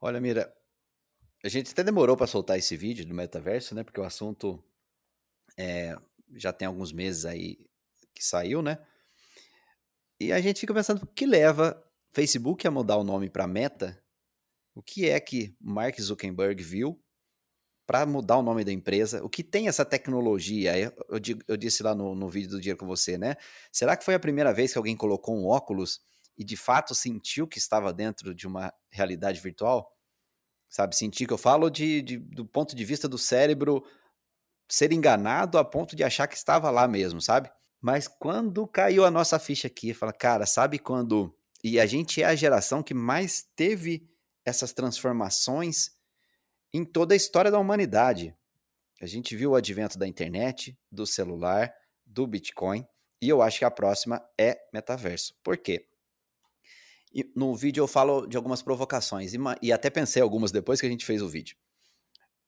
Olha, 0.00 0.20
Mira, 0.20 0.54
a 1.44 1.48
gente 1.48 1.72
até 1.72 1.82
demorou 1.82 2.16
para 2.16 2.28
soltar 2.28 2.56
esse 2.56 2.76
vídeo 2.76 3.04
do 3.04 3.12
metaverso, 3.12 3.74
né? 3.74 3.82
Porque 3.82 4.00
o 4.00 4.04
assunto 4.04 4.62
é, 5.58 5.96
já 6.36 6.52
tem 6.52 6.68
alguns 6.68 6.92
meses 6.92 7.24
aí 7.24 7.58
que 8.14 8.24
saiu, 8.24 8.62
né? 8.62 8.78
E 10.20 10.32
a 10.32 10.40
gente 10.40 10.60
fica 10.60 10.72
pensando 10.72 11.02
o 11.02 11.06
que 11.08 11.26
leva 11.26 11.84
Facebook 12.12 12.64
a 12.64 12.70
mudar 12.70 12.96
o 12.96 13.02
nome 13.02 13.28
para 13.28 13.48
Meta. 13.48 14.00
O 14.72 14.80
que 14.80 15.08
é 15.08 15.18
que 15.18 15.56
Mark 15.60 16.00
Zuckerberg 16.00 16.62
viu 16.62 17.02
para 17.86 18.06
mudar 18.06 18.38
o 18.38 18.42
nome 18.42 18.64
da 18.64 18.72
empresa? 18.72 19.24
O 19.24 19.28
que 19.28 19.42
tem 19.42 19.68
essa 19.68 19.84
tecnologia? 19.84 20.78
Eu, 20.78 20.92
eu, 21.08 21.38
eu 21.48 21.56
disse 21.56 21.82
lá 21.82 21.94
no, 21.94 22.14
no 22.14 22.28
vídeo 22.28 22.50
do 22.50 22.60
dia 22.60 22.76
com 22.76 22.86
você, 22.86 23.18
né? 23.18 23.36
Será 23.70 23.96
que 23.96 24.04
foi 24.04 24.14
a 24.14 24.20
primeira 24.20 24.52
vez 24.52 24.72
que 24.72 24.78
alguém 24.78 24.96
colocou 24.96 25.36
um 25.36 25.46
óculos 25.46 26.00
e 26.36 26.44
de 26.44 26.56
fato 26.56 26.94
sentiu 26.94 27.46
que 27.46 27.58
estava 27.58 27.92
dentro 27.92 28.34
de 28.34 28.46
uma 28.46 28.72
realidade 28.90 29.40
virtual? 29.40 29.96
Sabe, 30.68 30.96
sentir 30.96 31.26
que 31.26 31.32
eu 31.32 31.38
falo 31.38 31.68
de, 31.68 32.00
de, 32.00 32.16
do 32.16 32.46
ponto 32.46 32.74
de 32.74 32.84
vista 32.84 33.06
do 33.06 33.18
cérebro 33.18 33.84
ser 34.66 34.90
enganado 34.90 35.58
a 35.58 35.64
ponto 35.64 35.94
de 35.94 36.02
achar 36.02 36.26
que 36.26 36.34
estava 36.34 36.70
lá 36.70 36.88
mesmo, 36.88 37.20
sabe? 37.20 37.50
Mas 37.78 38.08
quando 38.08 38.66
caiu 38.66 39.04
a 39.04 39.10
nossa 39.10 39.38
ficha 39.38 39.66
aqui, 39.66 39.92
fala, 39.92 40.12
cara, 40.12 40.46
sabe 40.46 40.78
quando. 40.78 41.36
E 41.62 41.78
a 41.78 41.84
gente 41.84 42.22
é 42.22 42.26
a 42.26 42.34
geração 42.34 42.82
que 42.82 42.94
mais 42.94 43.42
teve 43.54 44.08
essas 44.44 44.72
transformações 44.72 45.90
em 46.72 46.84
toda 46.84 47.14
a 47.14 47.16
história 47.16 47.50
da 47.50 47.58
humanidade. 47.58 48.34
A 49.00 49.06
gente 49.06 49.36
viu 49.36 49.50
o 49.50 49.54
advento 49.54 49.98
da 49.98 50.06
internet, 50.06 50.78
do 50.90 51.06
celular, 51.06 51.72
do 52.06 52.26
Bitcoin, 52.26 52.86
e 53.20 53.28
eu 53.28 53.42
acho 53.42 53.58
que 53.58 53.64
a 53.64 53.70
próxima 53.70 54.22
é 54.38 54.58
metaverso. 54.72 55.34
Por 55.42 55.56
quê? 55.56 55.86
E 57.14 57.30
no 57.36 57.54
vídeo 57.54 57.82
eu 57.82 57.88
falo 57.88 58.26
de 58.26 58.36
algumas 58.36 58.62
provocações, 58.62 59.32
e, 59.60 59.72
até 59.72 59.90
pensei 59.90 60.22
algumas 60.22 60.50
depois 60.50 60.80
que 60.80 60.86
a 60.86 60.90
gente 60.90 61.04
fez 61.04 61.20
o 61.20 61.28
vídeo. 61.28 61.56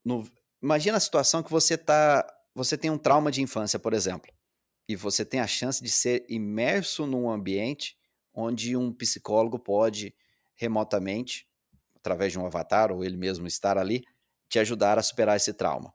No, 0.04 0.26
imagina 0.62 0.96
a 0.96 1.00
situação 1.00 1.42
que 1.42 1.50
você 1.50 1.76
tá. 1.76 2.26
Você 2.54 2.78
tem 2.78 2.90
um 2.90 2.98
trauma 2.98 3.30
de 3.30 3.42
infância, 3.42 3.78
por 3.78 3.92
exemplo, 3.92 4.32
e 4.88 4.94
você 4.94 5.24
tem 5.24 5.40
a 5.40 5.46
chance 5.46 5.82
de 5.82 5.90
ser 5.90 6.24
imerso 6.28 7.06
num 7.06 7.28
ambiente 7.28 7.96
onde 8.32 8.76
um 8.76 8.92
psicólogo 8.92 9.58
pode 9.58 10.14
remotamente, 10.54 11.48
através 11.96 12.32
de 12.32 12.38
um 12.38 12.46
avatar 12.46 12.92
ou 12.92 13.04
ele 13.04 13.16
mesmo 13.16 13.46
estar 13.46 13.76
ali, 13.76 14.04
te 14.48 14.58
ajudar 14.58 14.98
a 14.98 15.02
superar 15.02 15.36
esse 15.36 15.52
trauma. 15.52 15.92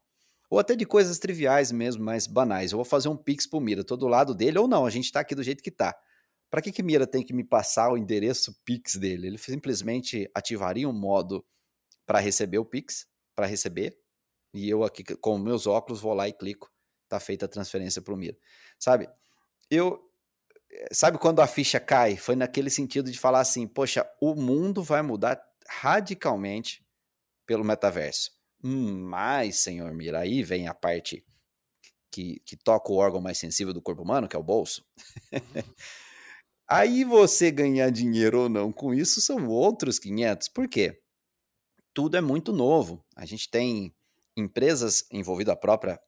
Ou 0.50 0.60
até 0.60 0.76
de 0.76 0.86
coisas 0.86 1.20
triviais 1.20 1.72
mesmo, 1.72 2.04
mais 2.04 2.26
banais. 2.26 2.72
Eu 2.72 2.78
vou 2.78 2.86
fazer 2.86 3.08
um 3.08 3.18
pix 3.18 3.46
pro 3.46 3.60
Mira, 3.60 3.84
tô 3.84 3.96
do 3.96 4.08
lado 4.08 4.34
dele 4.34 4.58
ou 4.58 4.68
não, 4.68 4.86
a 4.86 4.90
gente 4.90 5.06
está 5.06 5.20
aqui 5.20 5.36
do 5.36 5.44
jeito 5.44 5.64
que 5.64 5.72
tá. 5.72 5.96
Para 6.50 6.62
que 6.62 6.72
que 6.72 6.82
Mira 6.82 7.06
tem 7.06 7.24
que 7.24 7.34
me 7.34 7.44
passar 7.44 7.92
o 7.92 7.98
endereço 7.98 8.60
Pix 8.66 8.96
dele? 8.96 9.28
Ele 9.28 9.38
simplesmente 9.38 10.30
ativaria 10.34 10.90
um 10.90 10.94
modo 10.94 11.46
para 12.08 12.20
receber 12.20 12.58
o 12.58 12.66
Pix, 12.66 13.08
para 13.36 13.46
receber, 13.46 13.96
e 14.52 14.68
eu 14.68 14.84
aqui 14.84 15.04
com 15.04 15.38
meus 15.38 15.68
óculos 15.68 16.02
vou 16.02 16.14
lá 16.14 16.28
e 16.28 16.34
clico, 16.34 16.72
tá 17.08 17.20
feita 17.20 17.46
a 17.46 17.48
transferência 17.48 18.02
para 18.02 18.14
o 18.14 18.18
Mira. 18.18 18.36
Sabe? 18.80 19.08
Eu 19.70 20.04
sabe 20.92 21.20
quando 21.20 21.40
a 21.40 21.48
ficha 21.48 21.80
cai? 21.80 22.18
Foi 22.18 22.36
naquele 22.36 22.72
sentido 22.72 23.12
de 23.12 23.20
falar 23.20 23.42
assim, 23.42 23.68
poxa, 23.68 24.10
o 24.20 24.34
mundo 24.34 24.82
vai 24.82 25.04
mudar 25.04 25.40
radicalmente 25.68 26.84
pelo 27.46 27.64
metaverso. 27.64 28.32
Mas, 28.62 29.60
senhor 29.60 29.94
Mira, 29.94 30.20
aí 30.20 30.44
vem 30.44 30.68
a 30.68 30.74
parte 30.74 31.26
que, 32.12 32.42
que 32.46 32.58
toca 32.58 32.92
o 32.92 32.96
órgão 32.96 33.22
mais 33.22 33.38
sensível 33.38 33.74
do 33.74 33.82
corpo 33.82 34.02
humano, 34.02 34.28
que 34.28 34.36
é 34.36 34.40
o 34.40 34.44
bolso. 34.44 34.84
Aí 36.72 37.04
você 37.04 37.50
ganhar 37.50 37.90
dinheiro 37.90 38.42
ou 38.42 38.50
não 38.50 38.72
com 38.72 38.94
isso 38.94 39.20
são 39.22 39.48
outros 39.48 39.98
500. 39.98 40.50
Por 40.50 40.68
quê? 40.68 41.02
Tudo 41.96 42.16
é 42.16 42.22
muito 42.22 42.54
novo. 42.54 43.04
A 43.16 43.26
gente 43.26 43.50
tem 43.50 43.92
empresas 44.38 45.04
envolvidas, 45.12 45.54
a 45.54 45.58
própria, 45.58 46.00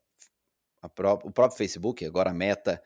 a 0.80 0.88
pró 0.88 1.14
o 1.24 1.32
próprio 1.32 1.58
Facebook, 1.58 2.04
agora 2.04 2.30
a 2.30 2.34
Meta 2.34 2.80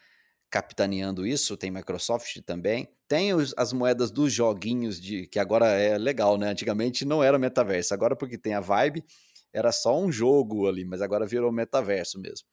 capitaneando 0.51 1.27
isso, 1.27 1.55
tem 1.55 1.71
Microsoft 1.71 2.41
também. 2.47 2.89
Tem 3.07 3.35
os, 3.35 3.53
as 3.59 3.75
moedas 3.75 4.11
dos 4.11 4.33
joguinhos, 4.33 4.99
de 4.99 5.27
que 5.27 5.39
agora 5.39 5.67
é 5.67 5.99
legal, 5.99 6.39
né? 6.39 6.49
Antigamente 6.49 7.05
não 7.05 7.23
era 7.23 7.39
metaverso, 7.39 7.93
agora 7.93 8.17
porque 8.17 8.39
tem 8.39 8.55
a 8.55 8.61
Vibe, 8.61 9.05
era 9.57 9.73
só 9.73 9.99
um 9.99 10.13
jogo 10.13 10.69
ali, 10.69 10.85
mas 10.85 11.01
agora 11.01 11.27
virou 11.27 11.51
metaverso 11.51 12.21
mesmo 12.21 12.47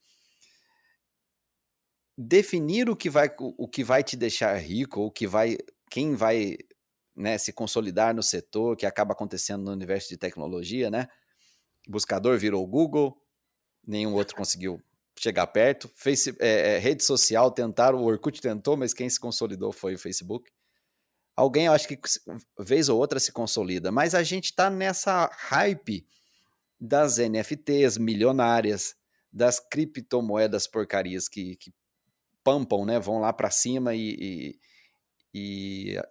definir 2.18 2.90
o 2.90 2.96
que 2.96 3.10
vai, 3.10 3.34
o, 3.40 3.68
que 3.68 3.84
vai 3.84 4.04
te 4.04 4.16
deixar 4.16 4.56
rico, 4.58 5.02
o 5.02 5.12
que 5.12 5.28
vai, 5.28 5.58
quem 5.90 6.16
vai 6.16 6.58
né, 7.16 7.38
se 7.38 7.52
consolidar 7.52 8.14
no 8.14 8.24
setor, 8.24 8.76
que 8.76 8.86
acaba 8.86 9.14
acontecendo 9.14 9.64
no 9.64 9.72
universo 9.72 10.10
de 10.10 10.18
tecnologia, 10.18 10.90
né? 10.90 11.08
Buscador 11.88 12.38
virou 12.38 12.66
Google, 12.66 13.18
nenhum 13.86 14.14
outro 14.14 14.36
conseguiu 14.36 14.82
chegar 15.20 15.48
perto. 15.48 15.90
Face, 15.96 16.36
é, 16.40 16.76
é, 16.76 16.78
rede 16.78 17.04
social 17.04 17.52
tentaram, 17.52 18.00
o 18.00 18.06
Orkut 18.06 18.40
tentou, 18.42 18.78
mas 18.78 18.94
quem 18.94 19.10
se 19.10 19.20
consolidou 19.20 19.72
foi 19.72 19.96
o 19.96 20.00
Facebook. 20.00 20.50
Alguém, 21.36 21.66
eu 21.66 21.74
acho 21.74 21.88
que 21.88 22.00
vez 22.60 22.90
ou 22.90 23.00
outra 23.00 23.20
se 23.20 23.32
consolida, 23.32 23.92
mas 23.92 24.14
a 24.14 24.22
gente 24.22 24.46
está 24.46 24.70
nessa 24.70 25.30
hype 25.34 26.06
das 26.86 27.18
NFTs 27.18 27.98
milionárias, 27.98 28.94
das 29.32 29.58
criptomoedas 29.58 30.68
porcarias 30.68 31.30
que, 31.30 31.56
que 31.56 31.74
pampam, 32.44 32.84
né? 32.84 33.00
Vão 33.00 33.20
lá 33.20 33.32
para 33.32 33.50
cima 33.50 33.96
e, 33.96 34.60
e, 35.34 35.94
e, 35.94 36.02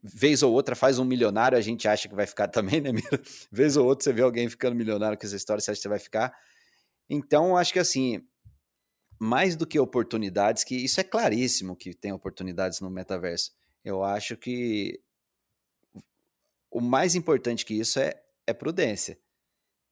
vez 0.00 0.44
ou 0.44 0.52
outra 0.52 0.76
faz 0.76 1.00
um 1.00 1.04
milionário, 1.04 1.58
a 1.58 1.60
gente 1.60 1.88
acha 1.88 2.08
que 2.08 2.14
vai 2.14 2.28
ficar 2.28 2.46
também, 2.48 2.80
né, 2.80 2.92
Mira? 2.92 3.20
Vez 3.50 3.76
ou 3.76 3.84
outra 3.84 4.04
você 4.04 4.12
vê 4.12 4.22
alguém 4.22 4.48
ficando 4.48 4.76
milionário 4.76 5.18
com 5.18 5.26
essa 5.26 5.34
história, 5.34 5.60
você 5.60 5.72
acha 5.72 5.78
que 5.78 5.82
você 5.82 5.88
vai 5.88 5.98
ficar. 5.98 6.32
Então, 7.08 7.56
acho 7.56 7.72
que 7.72 7.80
assim, 7.80 8.24
mais 9.18 9.56
do 9.56 9.66
que 9.66 9.80
oportunidades, 9.80 10.62
que 10.62 10.76
isso 10.76 11.00
é 11.00 11.04
claríssimo 11.04 11.74
que 11.74 11.92
tem 11.92 12.12
oportunidades 12.12 12.80
no 12.80 12.88
metaverso. 12.88 13.52
Eu 13.84 14.04
acho 14.04 14.36
que 14.36 15.02
o 16.70 16.80
mais 16.80 17.16
importante 17.16 17.66
que 17.66 17.74
isso 17.74 17.98
é, 17.98 18.14
é 18.46 18.54
prudência. 18.54 19.18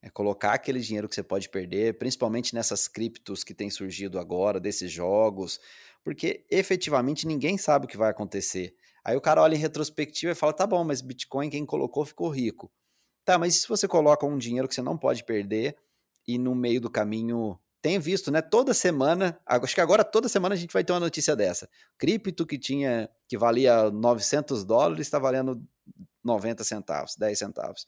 É 0.00 0.08
colocar 0.08 0.52
aquele 0.52 0.80
dinheiro 0.80 1.08
que 1.08 1.14
você 1.14 1.22
pode 1.22 1.48
perder, 1.48 1.98
principalmente 1.98 2.54
nessas 2.54 2.86
criptos 2.86 3.42
que 3.42 3.52
têm 3.52 3.68
surgido 3.68 4.18
agora, 4.18 4.60
desses 4.60 4.92
jogos, 4.92 5.60
porque 6.04 6.46
efetivamente 6.50 7.26
ninguém 7.26 7.58
sabe 7.58 7.86
o 7.86 7.88
que 7.88 7.96
vai 7.96 8.10
acontecer. 8.10 8.74
Aí 9.04 9.16
o 9.16 9.20
cara 9.20 9.42
olha 9.42 9.54
em 9.54 9.58
retrospectiva 9.58 10.32
e 10.32 10.36
fala: 10.36 10.52
tá 10.52 10.66
bom, 10.66 10.84
mas 10.84 11.00
Bitcoin 11.00 11.50
quem 11.50 11.66
colocou 11.66 12.04
ficou 12.04 12.28
rico. 12.28 12.70
Tá, 13.24 13.38
mas 13.38 13.56
se 13.56 13.68
você 13.68 13.88
coloca 13.88 14.24
um 14.24 14.38
dinheiro 14.38 14.68
que 14.68 14.74
você 14.74 14.82
não 14.82 14.96
pode 14.96 15.24
perder 15.24 15.76
e 16.26 16.38
no 16.38 16.54
meio 16.54 16.80
do 16.80 16.90
caminho. 16.90 17.58
Tem 17.80 17.98
visto, 17.98 18.30
né? 18.30 18.42
Toda 18.42 18.74
semana, 18.74 19.40
acho 19.46 19.74
que 19.74 19.80
agora 19.80 20.04
toda 20.04 20.28
semana 20.28 20.54
a 20.54 20.58
gente 20.58 20.72
vai 20.72 20.82
ter 20.82 20.92
uma 20.92 21.00
notícia 21.00 21.34
dessa. 21.36 21.68
Cripto 21.96 22.44
que 22.44 22.58
tinha, 22.58 23.08
que 23.26 23.38
valia 23.38 23.88
900 23.90 24.64
dólares, 24.64 25.06
está 25.06 25.18
valendo 25.18 25.62
90 26.24 26.64
centavos, 26.64 27.14
10 27.16 27.38
centavos. 27.38 27.86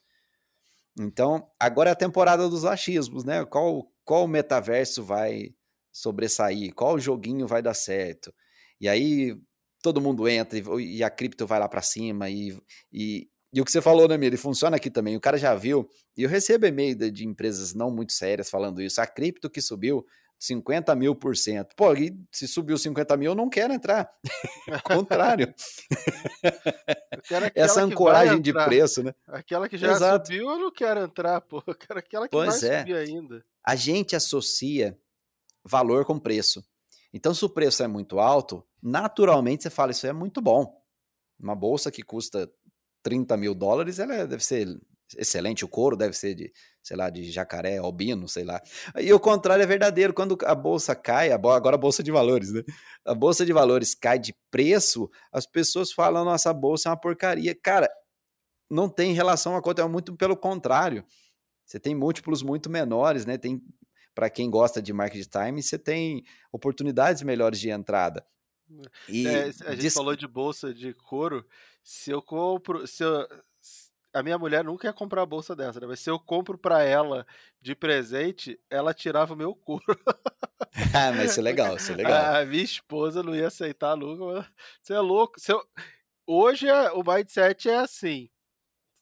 Então, 0.99 1.49
agora 1.59 1.91
é 1.91 1.93
a 1.93 1.97
temporada 1.97 2.49
dos 2.49 2.65
achismos, 2.65 3.25
né? 3.25 3.45
Qual, 3.45 3.91
qual 4.05 4.27
metaverso 4.27 5.03
vai 5.03 5.55
sobressair, 5.93 6.75
qual 6.75 6.99
joguinho 6.99 7.47
vai 7.47 7.63
dar 7.63 7.75
certo. 7.75 8.33
E 8.81 8.89
aí 8.89 9.37
todo 9.83 10.01
mundo 10.01 10.29
entra 10.29 10.59
e, 10.59 10.97
e 10.97 11.05
a 11.05 11.11
cripto 11.11 11.47
vai 11.47 11.59
lá 11.59 11.69
para 11.69 11.83
cima 11.83 12.29
e, 12.31 12.57
e, 12.93 13.29
e, 13.53 13.61
o 13.61 13.65
que 13.65 13.73
você 13.73 13.81
falou, 13.81 14.09
né, 14.09 14.17
Miri, 14.17 14.37
funciona 14.37 14.77
aqui 14.77 14.91
também. 14.91 15.17
O 15.17 15.21
cara 15.21 15.37
já 15.37 15.55
viu, 15.55 15.89
e 16.17 16.23
eu 16.23 16.29
recebo 16.29 16.67
e-mail 16.67 16.95
de, 16.95 17.11
de 17.11 17.27
empresas 17.27 17.75
não 17.75 17.91
muito 17.91 18.13
sérias 18.13 18.51
falando 18.51 18.81
isso. 18.81 19.01
A 19.01 19.07
cripto 19.07 19.51
que 19.51 19.61
subiu 19.61 20.05
50 20.41 20.97
mil 20.97 21.15
por 21.15 21.37
cento. 21.37 21.77
Pô, 21.77 21.93
e 21.93 22.19
se 22.33 22.49
subiu 22.49 22.79
50 22.79 23.15
mil, 23.19 23.33
eu 23.33 23.35
não 23.35 23.51
quero 23.51 23.75
entrar. 23.75 24.11
Contrário. 24.85 25.55
Essa 27.55 27.83
ancoragem 27.83 28.41
de 28.41 28.51
preço, 28.51 29.03
né? 29.03 29.15
Aquela 29.29 29.69
que 29.69 29.77
já 29.77 29.93
Exato. 29.93 30.27
subiu, 30.27 30.51
eu 30.51 30.59
não 30.59 30.73
quero 30.73 31.01
entrar, 31.01 31.43
pô. 31.43 31.63
Eu 31.67 31.75
quero 31.75 31.99
aquela 31.99 32.27
que 32.27 32.33
pois 32.33 32.63
vai 32.63 32.71
é. 32.71 32.79
subir 32.79 32.97
ainda. 32.97 33.45
A 33.65 33.77
gente 33.77 34.17
associa 34.17 34.99
valor 35.63 36.07
com 36.07 36.19
preço. 36.19 36.65
Então, 37.13 37.35
se 37.35 37.45
o 37.45 37.51
preço 37.51 37.83
é 37.83 37.87
muito 37.87 38.19
alto, 38.19 38.67
naturalmente 38.83 39.65
você 39.65 39.71
fala, 39.71 39.91
isso 39.91 40.07
é 40.07 40.13
muito 40.13 40.41
bom. 40.41 40.83
Uma 41.39 41.55
bolsa 41.55 41.91
que 41.91 42.03
custa 42.03 42.51
30 43.03 43.37
mil 43.37 43.55
dólares, 43.55 43.99
ela 43.99 44.15
é, 44.15 44.27
deve 44.27 44.43
ser 44.43 44.81
excelente, 45.17 45.65
o 45.65 45.69
couro 45.69 45.97
deve 45.97 46.17
ser 46.17 46.35
de, 46.35 46.53
sei 46.83 46.97
lá, 46.97 47.11
de 47.11 47.31
jacaré, 47.31 47.79
albino, 47.79 48.29
sei 48.29 48.45
lá. 48.45 48.61
E 48.99 49.13
o 49.13 49.21
contrário 49.21 49.63
é 49.63 49.67
verdadeiro, 49.67 50.13
quando 50.15 50.37
a 50.45 50.55
bolsa 50.55 50.95
cai, 50.95 51.33
agora 51.33 51.75
a 51.75 51.79
bolsa 51.79 52.03
de 52.03 52.11
valores, 52.11 52.53
né? 52.53 52.63
A 53.05 53.15
bolsa 53.15 53.45
de 53.45 53.53
valores 53.53 53.95
cai 53.95 54.19
de 54.19 54.35
preço, 54.51 55.11
as 55.33 55.47
pessoas 55.47 55.93
falam, 55.93 56.25
nossa, 56.25 56.51
a 56.51 56.55
bolsa 56.55 56.89
é 56.89 56.91
uma 56.91 57.01
porcaria. 57.01 57.55
Cara, 57.55 57.89
não 58.71 58.89
tem 58.89 59.13
relação 59.13 59.57
a 59.57 59.63
conta, 59.63 59.83
é 59.83 59.89
muito 59.89 60.17
pelo 60.17 60.37
contrário. 60.37 61.05
Você 61.65 61.79
tem 61.79 61.95
múltiplos 61.95 62.43
muito 62.43 62.69
menores, 62.71 63.27
né? 63.27 63.39
Tem 63.39 63.63
para 64.15 64.29
quem 64.29 64.51
gosta 64.51 64.83
de 64.83 64.93
market 64.93 65.27
time, 65.27 65.63
você 65.63 65.79
tem 65.79 66.25
oportunidades 66.53 67.23
melhores 67.23 67.61
de 67.61 67.71
entrada. 67.71 68.27
E 69.09 69.27
é, 69.27 69.51
a 69.67 69.75
gente 69.75 69.91
falou 69.91 70.15
de 70.15 70.27
bolsa 70.27 70.73
de 70.73 70.95
couro. 70.95 71.45
Se 71.83 72.11
eu 72.11 72.23
compro, 72.23 72.87
se 72.87 73.03
eu, 73.03 73.27
a 74.13 74.23
minha 74.23 74.39
mulher 74.39 74.65
nunca 74.65 74.87
ia 74.87 74.93
comprar 74.93 75.23
a 75.23 75.27
bolsa 75.27 75.55
dessa, 75.55 75.81
né? 75.81 75.87
Mas 75.87 76.01
se 76.01 76.11
eu 76.11 76.19
compro 76.19 76.59
para 76.59 76.83
ela 76.83 77.27
de 77.61 77.75
presente, 77.75 78.59
ela 78.69 78.93
tirava 78.93 79.35
o 79.35 79.37
meu 79.37 79.55
couro. 79.55 79.85
ah, 80.95 81.13
mas 81.13 81.31
isso 81.31 81.41
é 81.41 81.43
legal, 81.43 81.77
isso 81.77 81.93
é 81.93 81.97
legal. 81.97 82.37
A 82.37 82.45
minha 82.45 82.63
esposa 82.63 83.23
não 83.23 83.35
ia 83.35 83.49
aceitar 83.49 83.97
nunca. 83.97 84.51
Você 84.83 84.93
é 84.93 85.01
louco. 85.01 85.35
Eu... 85.49 85.63
Hoje 86.27 86.67
o 86.95 87.03
mindset 87.03 87.69
é 87.69 87.79
assim: 87.79 88.29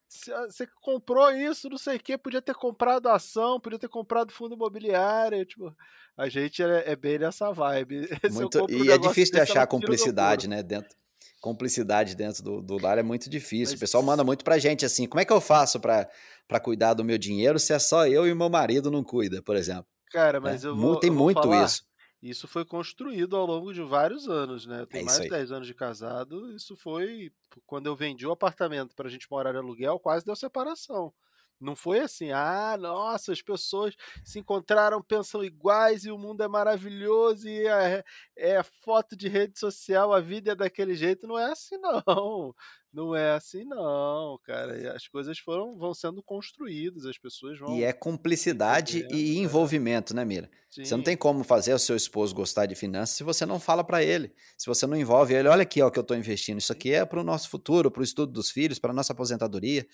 você 0.09 0.66
comprou 0.80 1.30
isso, 1.30 1.68
não 1.68 1.76
sei 1.76 1.96
o 1.96 2.00
que, 2.00 2.16
podia 2.16 2.40
ter 2.40 2.54
comprado 2.54 3.09
ação, 3.09 3.61
podia 3.61 3.78
ter 3.78 3.88
comprado 3.88 4.32
fundo 4.32 4.54
imobiliário, 4.54 5.44
tipo, 5.44 5.76
a 6.16 6.28
gente 6.28 6.62
é, 6.62 6.90
é 6.90 6.96
bem 6.96 7.18
nessa 7.18 7.52
vibe. 7.52 8.09
Muito, 8.32 8.66
e 8.70 8.90
é 8.90 8.96
difícil 8.96 9.34
de 9.34 9.40
achar 9.40 9.66
cumplicidade, 9.66 10.48
né, 10.48 10.62
dentro, 10.62 10.96
cumplicidade 11.41 12.14
dentro 12.14 12.43
do, 12.43 12.61
do 12.61 12.78
lar 12.78 12.99
é 12.99 13.03
muito 13.03 13.30
difícil, 13.30 13.72
Mas, 13.72 13.78
o 13.78 13.80
pessoal 13.80 14.03
manda 14.03 14.24
muito 14.24 14.45
pra 14.45 14.59
gente 14.59 14.84
assim, 14.84 15.07
como 15.07 15.20
é 15.20 15.24
que 15.24 15.32
eu 15.32 15.41
faço 15.41 15.80
para 15.80 16.61
cuidar 16.62 16.95
do 16.95 17.05
meu 17.05 17.18
dinheiro 17.18 17.59
se 17.59 17.72
é 17.72 17.78
só 17.78 18.07
eu 18.07 18.26
e 18.26 18.32
o 18.32 18.36
meu 18.36 18.49
marido 18.49 18.91
não 18.91 19.05
cuida, 19.05 19.43
por 19.43 19.57
exemplo? 19.57 19.86
Cara, 20.11 20.41
mas 20.41 20.64
é, 20.64 20.68
eu 20.68 20.76
vou, 20.76 20.99
Tem 20.99 21.11
eu 21.11 21.16
muito 21.16 21.43
falar, 21.43 21.64
isso. 21.64 21.82
Isso 22.20 22.49
foi 22.49 22.64
construído 22.64 23.36
ao 23.36 23.47
longo 23.47 23.72
de 23.72 23.80
vários 23.82 24.28
anos, 24.28 24.66
né? 24.66 24.80
Eu 24.80 24.86
tenho 24.86 25.03
é 25.03 25.05
mais 25.05 25.20
de 25.20 25.28
10 25.28 25.53
anos 25.53 25.66
de 25.68 25.74
casado. 25.74 26.53
Isso 26.53 26.74
foi 26.76 27.30
quando 27.64 27.86
eu 27.86 27.95
vendi 27.95 28.26
o 28.26 28.32
apartamento 28.32 28.97
para 28.97 29.07
a 29.07 29.11
gente 29.11 29.30
morar 29.30 29.55
em 29.55 29.59
aluguel, 29.59 30.01
quase 30.01 30.24
deu 30.24 30.34
separação. 30.34 31.12
Não 31.61 31.74
foi 31.74 32.00
assim, 32.00 32.30
ah, 32.30 32.76
nossa, 32.78 33.32
as 33.32 33.42
pessoas 33.42 33.94
se 34.24 34.38
encontraram, 34.38 35.02
pensam 35.02 35.42
iguais 35.42 36.04
e 36.04 36.11
o 36.11 36.18
mundo 36.18 36.42
é 36.42 36.48
maravilhoso 36.48 37.48
e 37.48 37.66
é, 37.66 38.04
é 38.36 38.62
foto 38.62 39.16
de 39.16 39.28
rede 39.28 39.59
social, 39.59 40.12
a 40.12 40.20
vida 40.20 40.52
é 40.52 40.54
daquele 40.54 40.94
jeito. 40.94 41.26
Não 41.26 41.38
é 41.38 41.50
assim, 41.50 41.76
não. 41.78 42.54
Não 42.90 43.14
é 43.14 43.32
assim, 43.32 43.64
não, 43.64 44.38
cara. 44.42 44.94
As 44.94 45.06
coisas 45.06 45.38
foram, 45.38 45.76
vão 45.76 45.92
sendo 45.92 46.22
construídas, 46.22 47.04
as 47.04 47.18
pessoas 47.18 47.59
vão. 47.59 47.76
E 47.76 47.84
é 47.84 47.92
cumplicidade 47.92 49.06
e 49.11 49.36
é. 49.36 49.40
envolvimento, 49.40 50.14
né, 50.14 50.24
Mira? 50.24 50.50
Sim. 50.70 50.84
Você 50.84 50.96
não 50.96 51.02
tem 51.02 51.16
como 51.16 51.44
fazer 51.44 51.74
o 51.74 51.78
seu 51.78 51.94
esposo 51.94 52.34
gostar 52.34 52.64
de 52.66 52.74
finanças 52.74 53.16
se 53.16 53.22
você 53.22 53.44
não 53.44 53.61
fala 53.61 53.84
para 53.84 54.02
ele. 54.02 54.32
Se 54.56 54.66
você 54.66 54.86
não 54.86 54.96
envolve 54.96 55.34
ele, 55.34 55.48
olha 55.48 55.62
aqui 55.62 55.82
ó, 55.82 55.90
que 55.90 55.98
eu 55.98 56.02
estou 56.02 56.16
investindo. 56.16 56.59
Isso 56.59 56.72
aqui 56.72 56.92
é 56.92 57.04
para 57.04 57.20
o 57.20 57.24
nosso 57.24 57.50
futuro, 57.50 57.90
para 57.90 58.00
o 58.00 58.04
estudo 58.04 58.32
dos 58.32 58.50
filhos, 58.50 58.78
para 58.78 58.92
nossa 58.92 59.12
aposentadoria. 59.12 59.86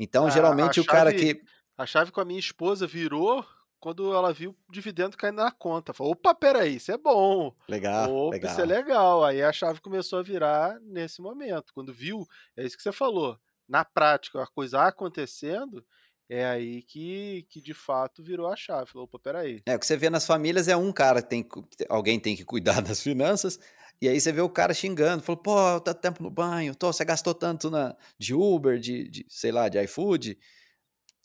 Então, 0.00 0.26
a, 0.26 0.30
geralmente, 0.30 0.80
a 0.80 0.82
o 0.82 0.86
cara 0.86 1.12
que. 1.12 1.42
A 1.76 1.84
chave 1.84 2.10
com 2.10 2.20
a 2.20 2.24
minha 2.24 2.40
esposa 2.40 2.86
virou 2.86 3.44
quando 3.78 4.14
ela 4.14 4.32
viu 4.32 4.50
o 4.50 4.72
dividendo 4.72 5.16
caindo 5.16 5.36
na 5.36 5.50
conta. 5.50 5.92
Falou, 5.92 6.12
opa, 6.12 6.34
peraí, 6.34 6.76
isso 6.76 6.90
é 6.90 6.98
bom. 6.98 7.54
Legal, 7.68 8.14
opa, 8.14 8.34
legal. 8.34 8.50
isso 8.50 8.60
é 8.60 8.64
legal. 8.64 9.24
Aí 9.24 9.42
a 9.42 9.52
chave 9.52 9.80
começou 9.80 10.18
a 10.18 10.22
virar 10.22 10.78
nesse 10.80 11.20
momento. 11.20 11.72
Quando 11.74 11.92
viu, 11.92 12.26
é 12.56 12.64
isso 12.64 12.76
que 12.76 12.82
você 12.82 12.92
falou. 12.92 13.38
Na 13.68 13.84
prática, 13.84 14.42
a 14.42 14.46
coisa 14.46 14.82
acontecendo, 14.82 15.84
é 16.28 16.44
aí 16.44 16.82
que, 16.82 17.46
que 17.48 17.60
de 17.60 17.74
fato 17.74 18.22
virou 18.22 18.46
a 18.46 18.56
chave. 18.56 18.90
Falou, 18.90 19.04
opa, 19.04 19.18
peraí. 19.18 19.62
É, 19.66 19.76
o 19.76 19.78
que 19.78 19.86
você 19.86 19.96
vê 19.96 20.08
nas 20.08 20.26
famílias 20.26 20.68
é 20.68 20.76
um 20.76 20.92
cara, 20.92 21.22
tem 21.22 21.46
alguém 21.88 22.18
tem 22.20 22.36
que 22.36 22.44
cuidar 22.44 22.80
das 22.82 23.02
finanças, 23.02 23.58
e 24.00 24.08
aí 24.08 24.20
você 24.20 24.32
vê 24.32 24.40
o 24.40 24.48
cara 24.48 24.72
xingando, 24.72 25.22
falou, 25.22 25.42
pô, 25.42 25.80
tá 25.80 25.92
tempo 25.92 26.22
no 26.22 26.30
banho, 26.30 26.74
tô, 26.74 26.92
você 26.92 27.04
gastou 27.04 27.34
tanto 27.34 27.70
na, 27.70 27.96
de 28.18 28.34
Uber, 28.34 28.78
de, 28.78 29.08
de 29.08 29.26
sei 29.28 29.52
lá, 29.52 29.68
de 29.68 29.82
iFood, 29.82 30.38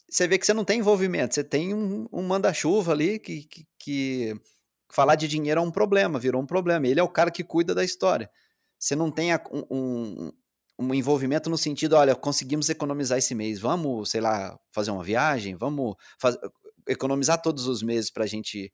você 0.08 0.28
vê 0.28 0.38
que 0.38 0.46
você 0.46 0.54
não 0.54 0.64
tem 0.64 0.78
envolvimento, 0.78 1.34
você 1.34 1.42
tem 1.42 1.74
um, 1.74 2.06
um 2.12 2.22
manda-chuva 2.22 2.92
ali 2.92 3.18
que, 3.18 3.44
que, 3.44 3.66
que, 3.78 4.34
falar 4.88 5.16
de 5.16 5.26
dinheiro 5.26 5.60
é 5.60 5.62
um 5.62 5.70
problema, 5.70 6.18
virou 6.18 6.40
um 6.40 6.46
problema. 6.46 6.86
Ele 6.86 7.00
é 7.00 7.02
o 7.02 7.08
cara 7.08 7.30
que 7.30 7.42
cuida 7.42 7.74
da 7.74 7.84
história. 7.84 8.30
Você 8.78 8.94
não 8.94 9.10
tem 9.10 9.34
um, 9.34 9.66
um, 9.70 10.32
um 10.78 10.94
envolvimento 10.94 11.50
no 11.50 11.58
sentido, 11.58 11.96
olha, 11.96 12.14
conseguimos 12.14 12.68
economizar 12.68 13.18
esse 13.18 13.34
mês, 13.34 13.58
vamos, 13.58 14.10
sei 14.10 14.20
lá, 14.20 14.58
fazer 14.70 14.90
uma 14.90 15.02
viagem, 15.02 15.56
vamos 15.56 15.96
faz... 16.20 16.36
economizar 16.88 17.42
todos 17.42 17.66
os 17.66 17.82
meses 17.82 18.10
para 18.10 18.24
a 18.24 18.28
gente 18.28 18.72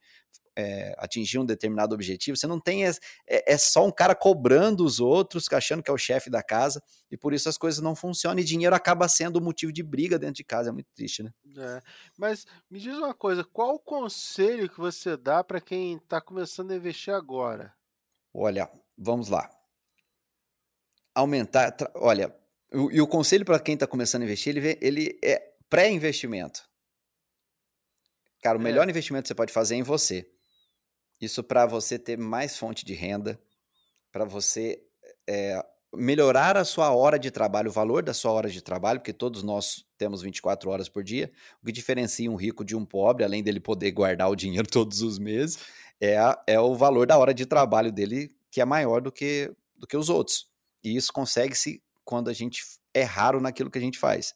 é, 0.56 0.94
atingir 0.98 1.38
um 1.38 1.46
determinado 1.46 1.94
objetivo. 1.94 2.36
Você 2.36 2.46
não 2.46 2.60
tem. 2.60 2.84
É, 2.86 2.92
é, 3.26 3.58
só 3.58 3.86
um 3.86 3.90
cara 3.90 4.14
cobrando 4.14 4.84
os 4.84 5.00
outros, 5.00 5.46
achando 5.52 5.82
que 5.82 5.90
é 5.90 5.94
o 5.94 5.98
chefe 5.98 6.28
da 6.30 6.42
casa, 6.42 6.82
e 7.10 7.16
por 7.16 7.32
isso 7.32 7.48
as 7.48 7.56
coisas 7.56 7.82
não 7.82 7.94
funcionam, 7.94 8.40
e 8.40 8.44
dinheiro 8.44 8.74
acaba 8.74 9.08
sendo 9.08 9.40
motivo 9.40 9.72
de 9.72 9.82
briga 9.82 10.18
dentro 10.18 10.36
de 10.36 10.44
casa. 10.44 10.70
É 10.70 10.72
muito 10.72 10.90
triste, 10.94 11.22
né? 11.22 11.32
É. 11.56 11.80
Mas 12.16 12.46
me 12.70 12.78
diz 12.78 12.96
uma 12.96 13.14
coisa: 13.14 13.44
qual 13.44 13.74
o 13.74 13.80
conselho 13.80 14.68
que 14.68 14.78
você 14.78 15.16
dá 15.16 15.42
para 15.42 15.60
quem 15.60 15.96
está 15.96 16.20
começando 16.20 16.70
a 16.70 16.76
investir 16.76 17.14
agora? 17.14 17.72
Olha, 18.34 18.70
vamos 18.96 19.28
lá 19.28 19.50
aumentar. 21.14 21.74
Olha, 21.94 22.34
o, 22.72 22.90
e 22.90 23.00
o 23.00 23.06
conselho 23.06 23.44
para 23.44 23.58
quem 23.58 23.74
está 23.74 23.86
começando 23.86 24.22
a 24.22 24.24
investir, 24.24 24.56
ele, 24.56 24.78
ele 24.80 25.18
é 25.22 25.52
pré-investimento. 25.68 26.68
Cara, 28.42 28.58
o 28.58 28.60
é. 28.60 28.64
melhor 28.64 28.88
investimento 28.88 29.24
que 29.24 29.28
você 29.28 29.34
pode 29.34 29.52
fazer 29.52 29.74
é 29.74 29.78
em 29.78 29.82
você. 29.82 30.28
Isso 31.22 31.44
para 31.44 31.66
você 31.66 32.00
ter 32.00 32.18
mais 32.18 32.58
fonte 32.58 32.84
de 32.84 32.94
renda, 32.94 33.40
para 34.10 34.24
você 34.24 34.82
é, 35.24 35.64
melhorar 35.94 36.56
a 36.56 36.64
sua 36.64 36.90
hora 36.90 37.16
de 37.16 37.30
trabalho, 37.30 37.70
o 37.70 37.72
valor 37.72 38.02
da 38.02 38.12
sua 38.12 38.32
hora 38.32 38.50
de 38.50 38.60
trabalho, 38.60 38.98
porque 38.98 39.12
todos 39.12 39.44
nós 39.44 39.86
temos 39.96 40.20
24 40.20 40.68
horas 40.68 40.88
por 40.88 41.04
dia. 41.04 41.30
O 41.62 41.66
que 41.66 41.70
diferencia 41.70 42.28
um 42.28 42.34
rico 42.34 42.64
de 42.64 42.74
um 42.74 42.84
pobre, 42.84 43.24
além 43.24 43.40
dele 43.40 43.60
poder 43.60 43.92
guardar 43.92 44.28
o 44.28 44.34
dinheiro 44.34 44.66
todos 44.68 45.00
os 45.00 45.16
meses, 45.16 45.60
é, 46.00 46.18
a, 46.18 46.42
é 46.44 46.58
o 46.58 46.74
valor 46.74 47.06
da 47.06 47.16
hora 47.16 47.32
de 47.32 47.46
trabalho 47.46 47.92
dele, 47.92 48.34
que 48.50 48.60
é 48.60 48.64
maior 48.64 49.00
do 49.00 49.12
que, 49.12 49.54
do 49.76 49.86
que 49.86 49.96
os 49.96 50.10
outros. 50.10 50.48
E 50.82 50.96
isso 50.96 51.12
consegue-se 51.12 51.80
quando 52.04 52.30
a 52.30 52.32
gente 52.32 52.64
é 52.92 53.04
raro 53.04 53.40
naquilo 53.40 53.70
que 53.70 53.78
a 53.78 53.82
gente 53.82 53.96
faz. 53.96 54.34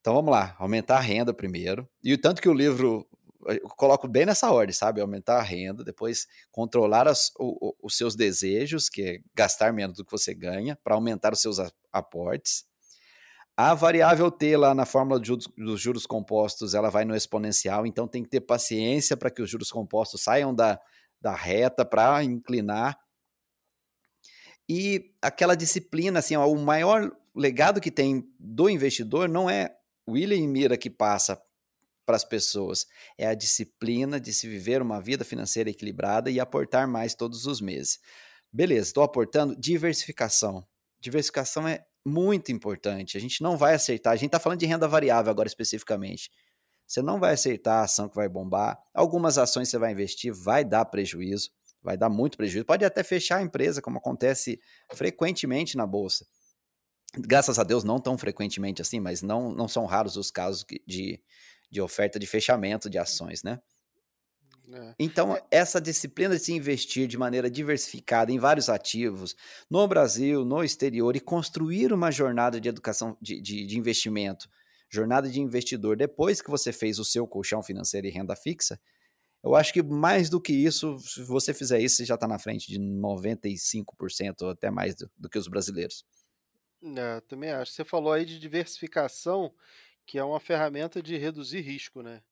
Então 0.00 0.14
vamos 0.14 0.32
lá, 0.32 0.56
aumentar 0.58 0.96
a 0.96 1.00
renda 1.00 1.32
primeiro. 1.32 1.88
E 2.02 2.12
o 2.12 2.18
tanto 2.18 2.42
que 2.42 2.48
o 2.48 2.54
livro 2.54 3.06
eu 3.48 3.68
coloco 3.70 4.06
bem 4.06 4.26
nessa 4.26 4.50
ordem, 4.50 4.74
sabe? 4.74 5.00
Aumentar 5.00 5.38
a 5.38 5.42
renda, 5.42 5.82
depois 5.82 6.26
controlar 6.50 7.08
as, 7.08 7.32
o, 7.38 7.68
o, 7.68 7.76
os 7.82 7.96
seus 7.96 8.14
desejos, 8.14 8.88
que 8.88 9.02
é 9.02 9.18
gastar 9.34 9.72
menos 9.72 9.96
do 9.96 10.04
que 10.04 10.12
você 10.12 10.34
ganha, 10.34 10.78
para 10.82 10.94
aumentar 10.94 11.32
os 11.32 11.40
seus 11.40 11.58
aportes. 11.92 12.64
A 13.56 13.74
variável 13.74 14.30
T 14.30 14.56
lá 14.56 14.74
na 14.74 14.86
fórmula 14.86 15.18
dos 15.18 15.80
juros 15.80 16.06
compostos, 16.06 16.74
ela 16.74 16.90
vai 16.90 17.04
no 17.04 17.16
exponencial, 17.16 17.86
então 17.86 18.06
tem 18.06 18.22
que 18.22 18.28
ter 18.28 18.40
paciência 18.40 19.16
para 19.16 19.30
que 19.30 19.42
os 19.42 19.50
juros 19.50 19.70
compostos 19.70 20.22
saiam 20.22 20.54
da, 20.54 20.80
da 21.20 21.34
reta 21.34 21.84
para 21.84 22.22
inclinar 22.22 22.96
e 24.68 25.14
aquela 25.22 25.56
disciplina, 25.56 26.18
assim, 26.18 26.36
ó, 26.36 26.46
o 26.46 26.58
maior 26.58 27.10
legado 27.34 27.80
que 27.80 27.90
tem 27.90 28.28
do 28.38 28.68
investidor 28.68 29.28
não 29.28 29.48
é 29.48 29.74
William 30.06 30.46
Mira 30.46 30.76
que 30.76 30.90
passa 30.90 31.40
para 32.08 32.16
as 32.16 32.24
pessoas, 32.24 32.86
é 33.18 33.26
a 33.26 33.34
disciplina 33.34 34.18
de 34.18 34.32
se 34.32 34.48
viver 34.48 34.80
uma 34.80 34.98
vida 34.98 35.26
financeira 35.26 35.68
equilibrada 35.68 36.30
e 36.30 36.40
aportar 36.40 36.88
mais 36.88 37.14
todos 37.14 37.44
os 37.44 37.60
meses. 37.60 37.98
Beleza, 38.50 38.88
estou 38.88 39.02
aportando 39.02 39.54
diversificação. 39.54 40.66
Diversificação 40.98 41.68
é 41.68 41.84
muito 42.06 42.50
importante. 42.50 43.18
A 43.18 43.20
gente 43.20 43.42
não 43.42 43.58
vai 43.58 43.74
acertar. 43.74 44.14
A 44.14 44.16
gente 44.16 44.28
está 44.28 44.40
falando 44.40 44.58
de 44.58 44.64
renda 44.64 44.88
variável 44.88 45.30
agora 45.30 45.48
especificamente. 45.48 46.30
Você 46.86 47.02
não 47.02 47.20
vai 47.20 47.34
acertar 47.34 47.80
a 47.80 47.84
ação 47.84 48.08
que 48.08 48.16
vai 48.16 48.26
bombar. 48.26 48.78
Algumas 48.94 49.36
ações 49.36 49.68
você 49.68 49.76
vai 49.76 49.92
investir, 49.92 50.32
vai 50.32 50.64
dar 50.64 50.86
prejuízo 50.86 51.50
vai 51.82 51.96
dar 51.96 52.08
muito 52.08 52.36
prejuízo. 52.36 52.66
Pode 52.66 52.84
até 52.84 53.02
fechar 53.04 53.36
a 53.36 53.42
empresa, 53.42 53.80
como 53.80 53.98
acontece 53.98 54.60
frequentemente 54.94 55.76
na 55.76 55.86
bolsa. 55.86 56.26
Graças 57.16 57.58
a 57.58 57.64
Deus, 57.64 57.84
não 57.84 57.98
tão 57.98 58.18
frequentemente 58.18 58.82
assim, 58.82 59.00
mas 59.00 59.22
não, 59.22 59.50
não 59.52 59.66
são 59.66 59.86
raros 59.86 60.16
os 60.16 60.30
casos 60.30 60.64
de, 60.86 61.20
de 61.70 61.80
oferta 61.80 62.18
de 62.18 62.26
fechamento 62.26 62.88
de 62.88 62.98
ações, 62.98 63.42
né? 63.42 63.60
É. 64.70 64.94
Então, 64.98 65.38
essa 65.50 65.80
disciplina 65.80 66.36
de 66.36 66.42
se 66.42 66.52
investir 66.52 67.06
de 67.06 67.16
maneira 67.16 67.50
diversificada 67.50 68.30
em 68.30 68.38
vários 68.38 68.68
ativos, 68.68 69.34
no 69.70 69.86
Brasil, 69.88 70.44
no 70.44 70.62
exterior, 70.62 71.16
e 71.16 71.20
construir 71.20 71.92
uma 71.92 72.10
jornada 72.10 72.60
de 72.60 72.68
educação, 72.68 73.16
de, 73.20 73.40
de, 73.40 73.66
de 73.66 73.78
investimento, 73.78 74.48
jornada 74.90 75.28
de 75.28 75.40
investidor, 75.40 75.96
depois 75.96 76.42
que 76.42 76.50
você 76.50 76.70
fez 76.70 76.98
o 76.98 77.04
seu 77.04 77.26
colchão 77.26 77.62
financeiro 77.62 78.06
e 78.06 78.10
renda 78.10 78.36
fixa, 78.36 78.78
eu 79.42 79.54
acho 79.54 79.72
que 79.72 79.82
mais 79.82 80.28
do 80.28 80.40
que 80.40 80.52
isso, 80.52 80.98
se 80.98 81.22
você 81.22 81.54
fizer 81.54 81.80
isso, 81.80 81.96
você 81.96 82.04
já 82.04 82.16
está 82.16 82.26
na 82.26 82.38
frente 82.38 82.70
de 82.70 82.78
95% 82.78 84.42
ou 84.42 84.50
até 84.50 84.70
mais 84.70 84.94
do, 84.96 85.10
do 85.16 85.28
que 85.30 85.38
os 85.38 85.48
brasileiros. 85.48 86.04
É, 86.96 87.20
também 87.22 87.50
acho. 87.50 87.72
Você 87.72 87.84
falou 87.84 88.12
aí 88.12 88.24
de 88.24 88.38
diversificação, 88.38 89.52
que 90.08 90.18
é 90.18 90.24
uma 90.24 90.40
ferramenta 90.40 91.02
de 91.02 91.18
reduzir 91.18 91.60
risco, 91.60 92.02
né? 92.02 92.22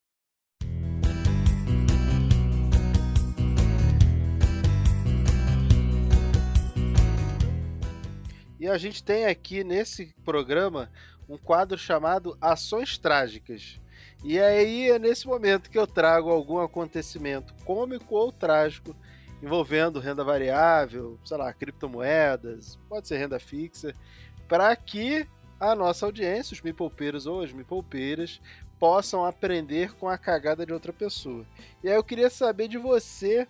E 8.58 8.66
a 8.66 8.78
gente 8.78 9.04
tem 9.04 9.26
aqui 9.26 9.62
nesse 9.62 10.14
programa 10.24 10.90
um 11.28 11.36
quadro 11.36 11.76
chamado 11.76 12.34
Ações 12.40 12.96
Trágicas. 12.96 13.78
E 14.24 14.40
aí 14.40 14.88
é 14.88 14.98
nesse 14.98 15.26
momento 15.26 15.68
que 15.68 15.78
eu 15.78 15.86
trago 15.86 16.30
algum 16.30 16.58
acontecimento 16.58 17.52
cômico 17.66 18.16
ou 18.16 18.32
trágico 18.32 18.96
envolvendo 19.42 20.00
renda 20.00 20.24
variável, 20.24 21.20
sei 21.22 21.36
lá, 21.36 21.52
criptomoedas, 21.52 22.76
pode 22.88 23.06
ser 23.06 23.18
renda 23.18 23.38
fixa, 23.38 23.94
para 24.48 24.74
que 24.74 25.28
a 25.58 25.74
nossa 25.74 26.06
audiência, 26.06 26.54
os 26.54 26.60
mipolpeiros 26.60 27.26
ou 27.26 27.42
as 27.42 27.52
mipolpeiras, 27.52 28.40
possam 28.78 29.24
aprender 29.24 29.94
com 29.94 30.08
a 30.08 30.18
cagada 30.18 30.66
de 30.66 30.72
outra 30.72 30.92
pessoa. 30.92 31.46
E 31.82 31.88
aí 31.88 31.94
eu 31.94 32.04
queria 32.04 32.28
saber 32.28 32.68
de 32.68 32.76
você 32.76 33.48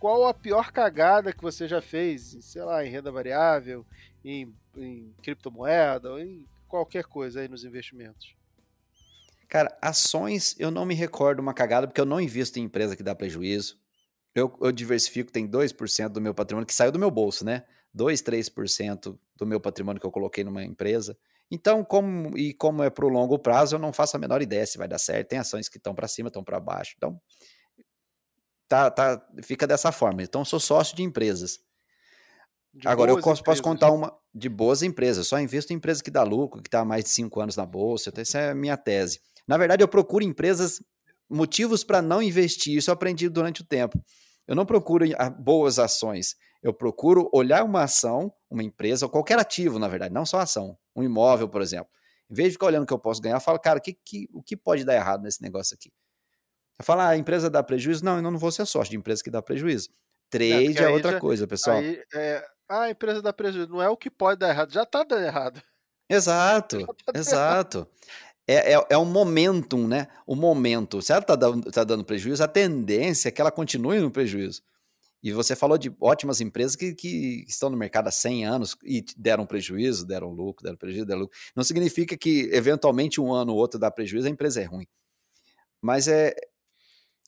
qual 0.00 0.26
a 0.26 0.34
pior 0.34 0.72
cagada 0.72 1.32
que 1.32 1.42
você 1.42 1.68
já 1.68 1.80
fez, 1.80 2.36
sei 2.40 2.62
lá, 2.62 2.84
em 2.84 2.90
renda 2.90 3.12
variável, 3.12 3.86
em, 4.24 4.52
em 4.76 5.14
criptomoeda 5.22 6.12
ou 6.12 6.18
em 6.18 6.46
qualquer 6.66 7.04
coisa 7.04 7.40
aí 7.40 7.48
nos 7.48 7.64
investimentos. 7.64 8.34
Cara, 9.48 9.76
ações 9.82 10.56
eu 10.58 10.70
não 10.70 10.86
me 10.86 10.94
recordo 10.94 11.40
uma 11.40 11.52
cagada, 11.52 11.86
porque 11.86 12.00
eu 12.00 12.06
não 12.06 12.20
invisto 12.20 12.58
em 12.58 12.62
empresa 12.62 12.96
que 12.96 13.02
dá 13.02 13.14
prejuízo. 13.14 13.78
Eu, 14.34 14.56
eu 14.62 14.72
diversifico, 14.72 15.30
tem 15.30 15.46
2% 15.46 16.08
do 16.08 16.20
meu 16.20 16.32
patrimônio 16.32 16.66
que 16.66 16.74
saiu 16.74 16.90
do 16.90 16.98
meu 16.98 17.10
bolso, 17.10 17.44
né? 17.44 17.64
2, 17.92 18.22
3% 18.22 19.18
do 19.36 19.46
meu 19.46 19.60
patrimônio 19.60 20.00
que 20.00 20.06
eu 20.06 20.10
coloquei 20.10 20.42
numa 20.42 20.64
empresa. 20.64 21.16
Então, 21.54 21.84
como 21.84 22.34
e 22.38 22.54
como 22.54 22.82
é 22.82 22.88
para 22.88 23.04
o 23.04 23.10
longo 23.10 23.38
prazo, 23.38 23.76
eu 23.76 23.78
não 23.78 23.92
faço 23.92 24.16
a 24.16 24.18
menor 24.18 24.40
ideia 24.40 24.64
se 24.64 24.78
vai 24.78 24.88
dar 24.88 24.96
certo. 24.96 25.28
Tem 25.28 25.38
ações 25.38 25.68
que 25.68 25.76
estão 25.76 25.94
para 25.94 26.08
cima, 26.08 26.28
estão 26.28 26.42
para 26.42 26.58
baixo. 26.58 26.94
Então, 26.96 27.20
tá, 28.66 28.90
tá, 28.90 29.22
fica 29.44 29.66
dessa 29.66 29.92
forma. 29.92 30.22
Então, 30.22 30.40
eu 30.40 30.44
sou 30.46 30.58
sócio 30.58 30.96
de 30.96 31.02
empresas. 31.02 31.60
De 32.72 32.88
Agora, 32.88 33.10
eu 33.10 33.20
posso, 33.20 33.44
posso, 33.44 33.62
contar 33.62 33.90
uma 33.90 34.16
de 34.34 34.48
boas 34.48 34.82
empresas. 34.82 35.26
Só 35.26 35.38
invisto 35.38 35.74
em 35.74 35.76
empresas 35.76 36.00
que 36.00 36.10
dá 36.10 36.22
lucro, 36.22 36.62
que 36.62 36.68
está 36.68 36.80
há 36.80 36.84
mais 36.86 37.04
de 37.04 37.10
cinco 37.10 37.38
anos 37.38 37.54
na 37.54 37.66
bolsa. 37.66 38.08
Então, 38.08 38.22
essa 38.22 38.38
é 38.38 38.50
a 38.52 38.54
minha 38.54 38.78
tese. 38.78 39.20
Na 39.46 39.58
verdade, 39.58 39.84
eu 39.84 39.88
procuro 39.88 40.24
empresas, 40.24 40.82
motivos 41.28 41.84
para 41.84 42.00
não 42.00 42.22
investir. 42.22 42.78
Isso 42.78 42.88
eu 42.88 42.94
aprendi 42.94 43.28
durante 43.28 43.60
o 43.60 43.66
tempo. 43.66 44.02
Eu 44.48 44.56
não 44.56 44.64
procuro 44.64 45.04
boas 45.38 45.78
ações. 45.78 46.34
Eu 46.62 46.72
procuro 46.72 47.28
olhar 47.32 47.64
uma 47.64 47.82
ação, 47.82 48.32
uma 48.48 48.62
empresa, 48.62 49.06
ou 49.06 49.10
qualquer 49.10 49.38
ativo, 49.38 49.78
na 49.78 49.88
verdade, 49.88 50.14
não 50.14 50.24
só 50.24 50.38
ação. 50.38 50.78
Um 50.94 51.02
imóvel, 51.02 51.48
por 51.48 51.60
exemplo. 51.60 51.90
Em 52.30 52.34
vez 52.34 52.48
de 52.48 52.52
ficar 52.52 52.66
olhando 52.66 52.84
o 52.84 52.86
que 52.86 52.92
eu 52.92 52.98
posso 52.98 53.20
ganhar, 53.20 53.36
eu 53.36 53.40
falo, 53.40 53.58
cara, 53.58 53.80
que, 53.80 53.94
que, 54.04 54.28
o 54.32 54.42
que 54.42 54.56
pode 54.56 54.84
dar 54.84 54.94
errado 54.94 55.22
nesse 55.22 55.42
negócio 55.42 55.74
aqui? 55.74 55.92
Eu 56.78 56.84
falo, 56.84 57.02
ah, 57.02 57.08
a 57.08 57.16
empresa 57.16 57.50
dá 57.50 57.62
prejuízo? 57.62 58.04
Não, 58.04 58.16
eu 58.16 58.22
não 58.22 58.38
vou 58.38 58.50
ser 58.52 58.66
sócio 58.66 58.90
de 58.90 58.96
empresa 58.96 59.22
que 59.22 59.30
dá 59.30 59.42
prejuízo. 59.42 59.90
Trade 60.30 60.78
é, 60.78 60.82
é 60.82 60.88
outra 60.88 61.12
já, 61.12 61.20
coisa, 61.20 61.46
pessoal. 61.46 61.78
Aí, 61.78 62.02
é, 62.14 62.44
ah, 62.68 62.82
a 62.82 62.90
empresa 62.90 63.20
dá 63.20 63.32
prejuízo. 63.32 63.68
Não 63.68 63.82
é 63.82 63.88
o 63.88 63.96
que 63.96 64.10
pode 64.10 64.38
dar 64.38 64.48
errado, 64.48 64.72
já 64.72 64.84
está 64.84 65.02
dando 65.02 65.24
errado. 65.24 65.62
Exato, 66.08 66.86
tá 67.04 67.18
exato. 67.18 67.78
Errado 67.78 67.90
é, 68.46 68.74
é, 68.74 68.86
é 68.90 68.98
um 68.98 69.04
momentum, 69.04 69.86
né? 69.86 70.08
O 70.26 70.34
momento. 70.34 71.00
Se 71.00 71.12
ela 71.12 71.20
está 71.20 71.36
dando, 71.36 71.70
tá 71.70 71.84
dando 71.84 72.04
prejuízo, 72.04 72.42
a 72.42 72.48
tendência 72.48 73.28
é 73.28 73.32
que 73.32 73.40
ela 73.40 73.50
continue 73.50 74.00
no 74.00 74.10
prejuízo. 74.10 74.62
E 75.22 75.30
você 75.30 75.54
falou 75.54 75.78
de 75.78 75.94
ótimas 76.00 76.40
empresas 76.40 76.74
que, 76.74 76.94
que 76.94 77.44
estão 77.46 77.70
no 77.70 77.76
mercado 77.76 78.08
há 78.08 78.10
100 78.10 78.44
anos 78.44 78.76
e 78.82 79.04
deram 79.16 79.46
prejuízo, 79.46 80.04
deram 80.04 80.30
lucro, 80.30 80.64
deram 80.64 80.76
prejuízo, 80.76 81.06
deram 81.06 81.20
lucro. 81.22 81.38
Não 81.54 81.62
significa 81.62 82.16
que, 82.16 82.50
eventualmente, 82.52 83.20
um 83.20 83.32
ano 83.32 83.52
ou 83.52 83.58
outro 83.58 83.78
dá 83.78 83.88
prejuízo, 83.88 84.26
a 84.26 84.30
empresa 84.30 84.60
é 84.60 84.64
ruim. 84.64 84.86
Mas 85.80 86.08
é 86.08 86.34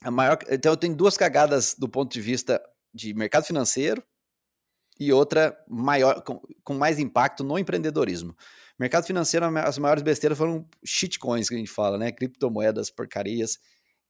a 0.03 0.11
maior. 0.11 0.39
Então, 0.51 0.73
eu 0.73 0.77
tenho 0.77 0.97
duas 0.97 1.17
cagadas 1.17 1.77
do 1.79 1.89
ponto 1.89 2.13
de 2.13 2.21
vista 2.21 2.61
de 2.93 3.15
mercado 3.15 3.45
financeiro 3.45 4.03
e 4.99 5.13
outra 5.13 5.57
maior, 5.69 6.21
com, 6.23 6.41
com 6.65 6.75
mais 6.75 6.99
impacto 6.99 7.45
no 7.45 7.57
empreendedorismo. 7.57 8.37
Mercado 8.77 9.07
financeiro, 9.07 9.47
as 9.59 9.79
maiores 9.79 10.03
besteiras 10.03 10.37
foram 10.37 10.69
shitcoins 10.85 11.49
que 11.49 11.55
a 11.55 11.59
gente 11.59 11.71
fala, 11.71 11.97
né? 11.97 12.11
Criptomoedas 12.11 12.91
porcarias 12.91 13.57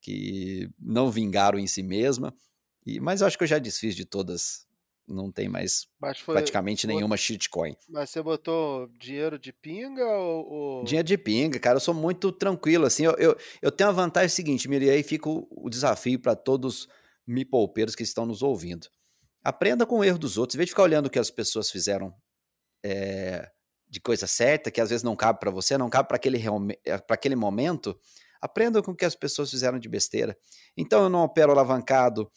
que 0.01 0.71
não 0.79 1.11
vingaram 1.11 1.59
em 1.59 1.67
si 1.67 1.83
mesma 1.83 2.35
E, 2.87 3.01
mas 3.01 3.21
eu 3.21 3.27
acho 3.27 3.39
que 3.39 3.45
eu 3.45 3.49
já 3.49 3.59
desfiz 3.59 3.95
de 3.95 4.05
todas. 4.05 4.67
Não 5.07 5.31
tem 5.31 5.51
mais 5.51 5.87
foi, 6.01 6.35
praticamente 6.35 6.87
nenhuma 6.87 7.17
shitcoin. 7.17 7.77
Mas 7.91 8.09
você 8.09 8.23
botou 8.23 8.89
dinheiro 8.99 9.39
de 9.39 9.53
pinga 9.53 10.07
ou, 10.07 10.47
ou, 10.51 10.85
Dinheiro 10.85 11.07
de 11.07 11.19
pinga, 11.19 11.59
cara. 11.59 11.77
Eu 11.77 11.81
sou 11.81 11.93
muito 11.93 12.33
tranquilo, 12.33 12.87
assim. 12.87 13.05
Eu, 13.05 13.13
eu, 13.19 13.37
eu 13.61 13.71
tenho 13.71 13.91
a 13.91 13.93
vantagem 13.93 14.31
seguinte, 14.31 14.67
Miri, 14.67 14.89
aí 14.89 15.03
fica 15.03 15.29
o, 15.29 15.47
o 15.51 15.69
desafio 15.69 16.19
para 16.19 16.35
todos 16.35 16.89
me 17.27 17.45
poupeiros 17.45 17.95
que 17.95 18.03
estão 18.03 18.25
nos 18.25 18.43
ouvindo. 18.43 18.89
Aprenda 19.43 19.85
com 19.85 19.99
o 19.99 20.05
erro 20.05 20.19
dos 20.19 20.39
outros. 20.39 20.55
Em 20.55 20.59
vez 20.59 20.69
de 20.69 20.73
ficar 20.73 20.85
olhando 20.85 21.07
o 21.07 21.11
que 21.11 21.19
as 21.19 21.31
pessoas 21.31 21.71
fizeram 21.71 22.15
é, 22.83 23.51
de 23.89 24.01
coisa 24.01 24.27
certa, 24.27 24.71
que 24.71 24.81
às 24.81 24.91
vezes 24.91 25.03
não 25.03 25.15
cabe 25.15 25.39
para 25.39 25.51
você, 25.51 25.77
não 25.77 25.91
cabe 25.91 26.09
para 26.09 26.17
aquele, 26.17 26.43
aquele 27.09 27.37
momento, 27.37 27.99
aprenda 28.41 28.83
com 28.83 28.93
o 28.93 28.97
que 28.97 29.05
as 29.05 29.15
pessoas 29.15 29.51
fizeram 29.51 29.79
de 29.79 29.89
besteira. 29.89 30.37
Então 30.77 31.03
eu 31.05 31.09
não 31.09 31.23
opero 31.25 31.53
alavancado, 31.53 32.31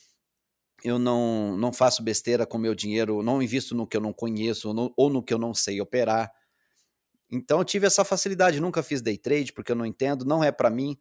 eu 0.84 1.00
não, 1.00 1.58
não 1.58 1.74
faço 1.74 2.04
besteira 2.04 2.46
com 2.46 2.58
meu 2.58 2.76
dinheiro, 2.76 3.24
não 3.24 3.42
invisto 3.42 3.76
no 3.76 3.88
que 3.88 3.98
eu 3.98 4.02
não 4.02 4.14
conheço 4.14 4.70
ou 4.70 4.74
no, 4.74 4.94
ou 4.96 5.10
no 5.10 5.24
que 5.24 5.34
eu 5.34 5.38
não 5.38 5.54
sei 5.54 5.82
operar. 5.82 6.32
Então 7.32 7.60
eu 7.60 7.66
tive 7.66 7.88
essa 7.88 8.06
facilidade, 8.06 8.60
nunca 8.60 8.84
fiz 8.84 9.02
day 9.02 9.18
trade 9.18 9.52
porque 9.52 9.72
eu 9.72 9.76
não 9.76 9.86
entendo, 9.86 10.26
não 10.26 10.44
é 10.44 10.52
para 10.52 10.70
mim. 10.70 10.98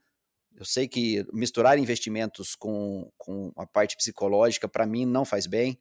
Eu 0.55 0.65
sei 0.65 0.89
que 0.89 1.27
misturar 1.33 1.79
investimentos 1.79 2.55
com, 2.55 3.11
com 3.19 3.53
a 3.57 3.67
parte 3.67 3.97
psicológica 3.97 4.67
para 4.67 4.87
mim 4.87 5.05
não 5.05 5.25
faz 5.25 5.47
bem. 5.47 5.79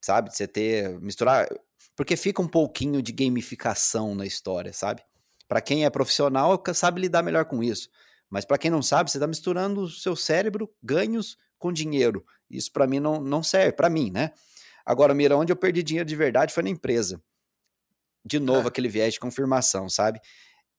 Sabe? 0.00 0.34
Você 0.34 0.48
ter 0.48 0.98
misturar, 1.00 1.48
porque 1.94 2.16
fica 2.16 2.42
um 2.42 2.48
pouquinho 2.48 3.00
de 3.00 3.12
gamificação 3.12 4.16
na 4.16 4.26
história, 4.26 4.72
sabe? 4.72 5.02
Para 5.46 5.60
quem 5.60 5.84
é 5.84 5.90
profissional, 5.90 6.60
sabe 6.74 7.00
lidar 7.00 7.22
melhor 7.22 7.44
com 7.44 7.62
isso. 7.62 7.88
Mas 8.28 8.44
para 8.44 8.58
quem 8.58 8.70
não 8.70 8.82
sabe, 8.82 9.10
você 9.10 9.18
está 9.18 9.26
misturando 9.26 9.82
o 9.82 9.88
seu 9.88 10.16
cérebro, 10.16 10.74
ganhos 10.82 11.36
com 11.62 11.72
dinheiro. 11.72 12.24
Isso 12.50 12.70
para 12.72 12.86
mim 12.86 12.98
não, 13.00 13.20
não 13.20 13.42
serve, 13.42 13.72
para 13.72 13.88
mim, 13.88 14.10
né? 14.10 14.32
Agora, 14.84 15.14
mira, 15.14 15.36
onde 15.36 15.52
eu 15.52 15.56
perdi 15.56 15.82
dinheiro 15.82 16.08
de 16.08 16.16
verdade 16.16 16.52
foi 16.52 16.64
na 16.64 16.68
empresa. 16.68 17.22
De 18.24 18.40
novo, 18.40 18.66
é. 18.66 18.68
aquele 18.68 18.88
viés 18.88 19.14
de 19.14 19.20
confirmação, 19.20 19.88
sabe? 19.88 20.20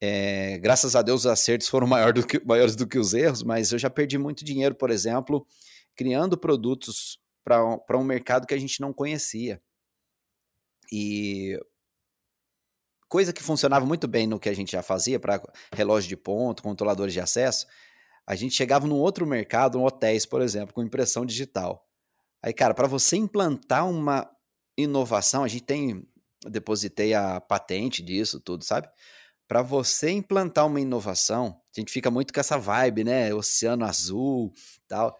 É, 0.01 0.57
graças 0.59 0.95
a 0.95 1.01
Deus 1.01 1.21
os 1.21 1.27
acertos 1.27 1.69
foram 1.69 1.87
maior 1.87 2.11
do 2.11 2.27
que, 2.27 2.43
maiores 2.45 2.75
do 2.75 2.85
que 2.85 2.99
os 2.99 3.13
erros, 3.13 3.41
mas 3.41 3.71
eu 3.71 3.79
já 3.79 3.89
perdi 3.89 4.17
muito 4.17 4.43
dinheiro, 4.43 4.75
por 4.75 4.89
exemplo, 4.89 5.47
criando 5.95 6.37
produtos 6.37 7.17
para 7.43 7.97
um 7.97 8.03
mercado 8.03 8.45
que 8.45 8.53
a 8.53 8.59
gente 8.59 8.81
não 8.81 8.91
conhecia. 8.91 9.61
E 10.91 11.57
coisa 13.07 13.31
que 13.31 13.41
funcionava 13.41 13.85
muito 13.85 14.07
bem 14.07 14.27
no 14.27 14.39
que 14.39 14.49
a 14.49 14.53
gente 14.53 14.73
já 14.73 14.83
fazia 14.83 15.19
para 15.19 15.41
relógio 15.73 16.09
de 16.09 16.17
ponto, 16.17 16.63
controladores 16.63 17.13
de 17.13 17.21
acesso, 17.21 17.65
a 18.25 18.35
gente 18.35 18.55
chegava 18.55 18.87
num 18.87 18.95
outro 18.95 19.25
mercado, 19.27 19.77
um 19.77 19.83
hotéis, 19.83 20.25
por 20.25 20.41
exemplo, 20.41 20.73
com 20.73 20.83
impressão 20.83 21.25
digital. 21.25 21.85
Aí, 22.41 22.53
cara, 22.53 22.73
para 22.73 22.87
você 22.87 23.17
implantar 23.17 23.89
uma 23.89 24.29
inovação, 24.77 25.43
a 25.43 25.47
gente 25.47 25.63
tem, 25.63 26.07
depositei 26.49 27.13
a 27.13 27.39
patente 27.39 28.01
disso 28.01 28.39
tudo, 28.39 28.63
sabe? 28.63 28.89
Para 29.47 29.61
você 29.61 30.09
implantar 30.09 30.65
uma 30.65 30.79
inovação, 30.79 31.61
a 31.75 31.79
gente 31.79 31.91
fica 31.91 32.09
muito 32.09 32.33
com 32.33 32.39
essa 32.39 32.57
vibe, 32.57 33.03
né? 33.03 33.33
Oceano 33.33 33.85
azul, 33.85 34.51
tal. 34.87 35.17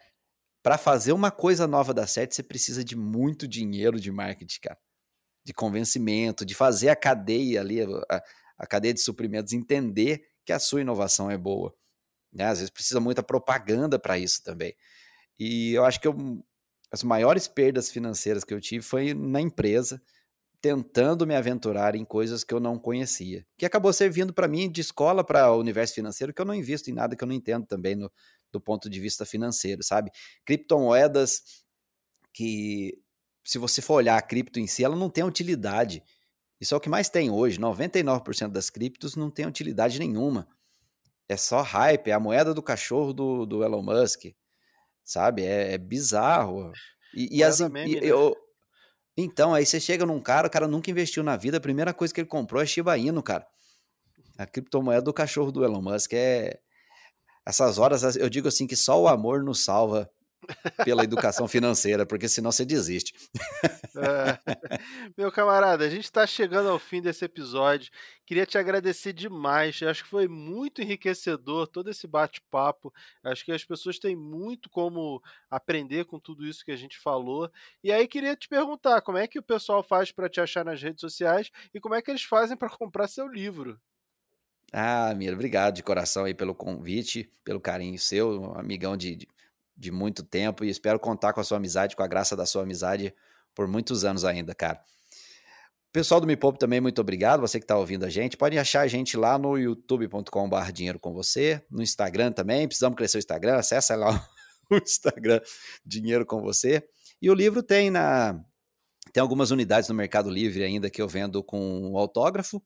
Para 0.62 0.78
fazer 0.78 1.12
uma 1.12 1.30
coisa 1.30 1.68
nova 1.68 1.94
dar 1.94 2.08
certo, 2.08 2.34
você 2.34 2.44
precisa 2.44 2.84
de 2.84 2.96
muito 2.96 3.48
dinheiro 3.48 4.00
de 4.00 4.12
marketing, 4.12 4.60
cara. 4.62 4.80
De 5.46 5.54
convencimento, 5.54 6.46
de 6.46 6.56
fazer 6.56 6.88
a 6.88 6.96
cadeia 6.96 7.60
ali, 7.60 7.82
a, 7.82 8.24
a 8.58 8.66
cadeia 8.66 8.94
de 8.94 9.02
suprimentos 9.02 9.52
entender 9.52 10.24
que 10.46 10.54
a 10.54 10.60
sua 10.60 10.82
inovação 10.82 11.30
é 11.30 11.38
boa. 11.38 11.76
Né? 12.34 12.46
Às 12.46 12.60
vezes 12.60 12.70
precisa 12.70 13.00
muita 13.00 13.22
propaganda 13.22 14.00
para 14.00 14.18
isso 14.18 14.44
também. 14.44 14.76
E 15.40 15.74
eu 15.74 15.86
acho 15.86 16.00
que 16.00 16.08
eu, 16.08 16.44
as 16.92 17.04
maiores 17.04 17.48
perdas 17.48 17.92
financeiras 17.92 18.44
que 18.44 18.54
eu 18.54 18.60
tive 18.60 18.84
foi 18.84 19.14
na 19.14 19.40
empresa, 19.40 20.02
tentando 20.62 21.28
me 21.28 21.36
aventurar 21.36 21.96
em 21.96 22.06
coisas 22.06 22.44
que 22.44 22.54
eu 22.54 22.60
não 22.60 22.80
conhecia, 22.80 23.46
que 23.58 23.66
acabou 23.66 23.92
servindo 23.92 24.34
para 24.34 24.48
mim 24.48 24.72
de 24.72 24.80
escola 24.80 25.24
para 25.24 25.52
o 25.52 25.60
universo 25.60 25.94
financeiro, 25.94 26.34
que 26.34 26.42
eu 26.42 26.46
não 26.46 26.56
invisto 26.56 26.90
em 26.90 26.94
nada 26.94 27.16
que 27.16 27.24
eu 27.24 27.28
não 27.28 27.36
entendo 27.36 27.66
também 27.66 27.96
no, 27.96 28.10
do 28.52 28.62
ponto 28.62 28.90
de 28.90 29.00
vista 29.00 29.26
financeiro, 29.26 29.84
sabe? 29.84 30.10
Criptomoedas 30.46 31.42
que, 32.34 32.98
se 33.44 33.58
você 33.58 33.82
for 33.82 33.96
olhar 33.96 34.18
a 34.18 34.22
cripto 34.22 34.60
em 34.60 34.68
si, 34.68 34.84
ela 34.86 34.96
não 34.96 35.10
tem 35.10 35.24
utilidade. 35.24 36.02
Isso 36.62 36.74
é 36.74 36.78
o 36.78 36.80
que 36.80 36.90
mais 36.90 37.10
tem 37.10 37.30
hoje. 37.30 37.60
99% 37.60 38.48
das 38.48 38.70
criptos 38.70 39.18
não 39.18 39.30
tem 39.30 39.46
utilidade 39.46 40.00
nenhuma 40.00 40.48
é 41.30 41.38
só 41.38 41.62
hype, 41.62 42.10
é 42.10 42.14
a 42.14 42.20
moeda 42.20 42.54
do 42.54 42.62
cachorro 42.62 43.14
do, 43.14 43.46
do 43.46 43.64
Elon 43.64 43.82
Musk, 43.82 44.26
sabe? 45.04 45.44
É, 45.44 45.74
é 45.74 45.78
bizarro. 45.78 46.72
E, 47.16 47.40
e, 47.40 47.44
as, 47.44 47.60
meme, 47.62 47.92
e 47.92 48.02
né? 48.02 48.08
eu, 48.08 48.36
então, 49.16 49.54
aí 49.54 49.66
você 49.66 49.80
chega 49.80 50.06
num 50.06 50.20
cara, 50.20 50.48
o 50.48 50.52
cara 50.52 50.68
nunca 50.68 50.90
investiu 50.90 51.24
na 51.24 51.38
vida, 51.38 51.58
a 51.58 51.62
primeira 51.62 51.94
coisa 51.94 52.14
que 52.14 52.20
ele 52.20 52.28
comprou 52.28 52.62
é 52.62 52.66
Shiba 52.66 52.98
Inu, 52.98 53.22
cara. 53.22 53.46
A 54.38 54.46
criptomoeda 54.46 55.04
do 55.04 55.14
cachorro 55.14 55.52
do 55.52 55.64
Elon 55.64 55.82
Musk 55.82 56.14
é. 56.14 56.60
Essas 57.46 57.78
horas, 57.78 58.16
eu 58.16 58.30
digo 58.30 58.48
assim 58.48 58.66
que 58.66 58.76
só 58.76 59.00
o 59.02 59.08
amor 59.08 59.44
nos 59.44 59.66
salva 59.66 60.10
pela 60.84 61.04
educação 61.04 61.48
financeira, 61.48 62.06
porque 62.06 62.28
senão 62.28 62.52
você 62.52 62.66
desiste. 62.66 63.14
É. 63.96 64.40
Meu 65.18 65.32
camarada, 65.32 65.86
a 65.86 65.90
gente 65.90 66.06
está 66.06 66.26
chegando 66.26 66.70
ao 66.70 66.80
fim 66.80 67.02
desse 67.02 67.24
episódio. 67.26 67.92
Queria 68.26 68.46
te 68.46 68.58
agradecer 68.58 69.14
demais. 69.14 69.82
Acho 69.84 70.04
que 70.04 70.10
foi 70.10 70.28
muito 70.28 70.82
enriquecedor 70.82 71.68
todo 71.68 71.90
esse 71.90 72.08
bate-papo. 72.08 72.94
Acho 73.24 73.46
que 73.46 73.52
as 73.52 73.64
pessoas 73.64 74.00
têm 74.00 74.16
muito 74.16 74.70
como 74.70 75.22
aprender 75.50 76.06
com 76.06 76.20
tudo 76.20 76.46
isso 76.46 76.66
que 76.66 76.72
a 76.72 76.76
gente 76.76 76.98
falou. 77.00 77.52
E 77.84 77.92
aí 77.92 78.08
queria 78.08 78.36
te 78.36 78.48
perguntar, 78.48 79.02
como 79.02 79.18
é 79.18 79.28
que 79.28 79.40
o 79.40 79.44
pessoal 79.44 79.84
faz 79.84 80.12
para 80.12 80.30
te 80.30 80.42
achar 80.42 80.66
nas 80.66 80.82
redes 80.82 81.02
sociais 81.02 81.52
e 81.74 81.80
como 81.80 81.96
é 81.96 82.02
que 82.02 82.10
eles 82.10 82.24
fazem 82.24 82.58
para 82.58 82.70
comprar 82.70 83.08
seu 83.08 83.28
livro? 83.28 83.80
Ah, 84.76 85.14
Mira, 85.16 85.36
obrigado 85.36 85.76
de 85.76 85.84
coração 85.84 86.26
aí 86.26 86.34
pelo 86.34 86.56
convite, 86.56 87.30
pelo 87.44 87.62
carinho 87.62 88.00
seu, 88.00 88.42
um 88.42 88.58
amigão 88.58 88.98
de, 88.98 89.16
de 89.16 89.28
de 89.76 89.92
muito 89.92 90.24
tempo 90.24 90.64
e 90.64 90.70
espero 90.70 91.00
contar 91.00 91.34
com 91.34 91.40
a 91.40 91.44
sua 91.44 91.58
amizade, 91.58 91.96
com 91.96 92.04
a 92.04 92.08
graça 92.08 92.36
da 92.36 92.46
sua 92.46 92.64
amizade 92.64 93.14
por 93.56 93.68
muitos 93.68 94.04
anos 94.06 94.26
ainda, 94.26 94.54
cara. 94.54 94.82
Pessoal 95.92 96.20
do 96.20 96.26
Me 96.26 96.36
Poupe 96.36 96.58
também, 96.58 96.82
muito 96.82 97.00
obrigado. 97.00 97.42
Você 97.42 97.60
que 97.60 97.66
está 97.66 97.78
ouvindo 97.78 98.04
a 98.04 98.10
gente, 98.10 98.36
pode 98.36 98.58
achar 98.58 98.82
a 98.82 98.88
gente 98.88 99.16
lá 99.16 99.38
no 99.38 99.58
youtube.com.br 99.58 100.72
dinheiro 100.74 101.00
com 101.00 101.14
você, 101.14 101.64
no 101.70 101.84
Instagram 101.84 102.32
também. 102.32 102.68
Precisamos 102.68 102.98
crescer 102.98 103.18
o 103.18 103.20
Instagram, 103.20 103.58
acessa 103.58 103.96
lá 103.96 104.28
o 104.72 104.78
Instagram 104.78 105.40
Dinheiro 105.86 106.26
com 106.26 106.42
você. 106.42 106.84
E 107.22 107.30
o 107.30 107.34
livro 107.34 107.62
tem 107.62 107.92
na 107.92 108.44
tem 109.12 109.22
algumas 109.22 109.52
unidades 109.52 109.88
no 109.88 109.94
Mercado 109.94 110.30
Livre 110.30 110.64
ainda 110.64 110.90
que 110.90 111.00
eu 111.00 111.08
vendo 111.08 111.44
com 111.44 111.96
autógrafo. 111.96 112.60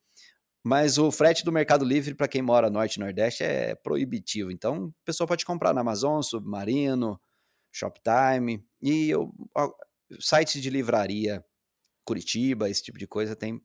Mas 0.64 0.98
o 0.98 1.12
frete 1.12 1.46
do 1.46 1.52
Mercado 1.52 1.86
Livre, 1.86 2.14
para 2.14 2.28
quem 2.28 2.42
mora 2.42 2.70
norte 2.70 2.96
e 2.96 3.00
nordeste, 3.00 3.44
é 3.44 3.76
proibitivo. 3.76 4.52
Então, 4.52 4.88
o 4.88 4.94
pessoal 5.06 5.28
pode 5.28 5.46
comprar 5.46 5.74
na 5.74 5.82
Amazon, 5.82 6.22
Submarino, 6.22 7.20
Shoptime 7.72 8.66
e 8.82 9.10
eu, 9.10 9.32
sites 10.20 10.62
de 10.62 10.70
livraria 10.70 11.44
Curitiba, 12.04 12.70
esse 12.70 12.84
tipo 12.84 12.98
de 12.98 13.06
coisa, 13.06 13.36
tem 13.36 13.62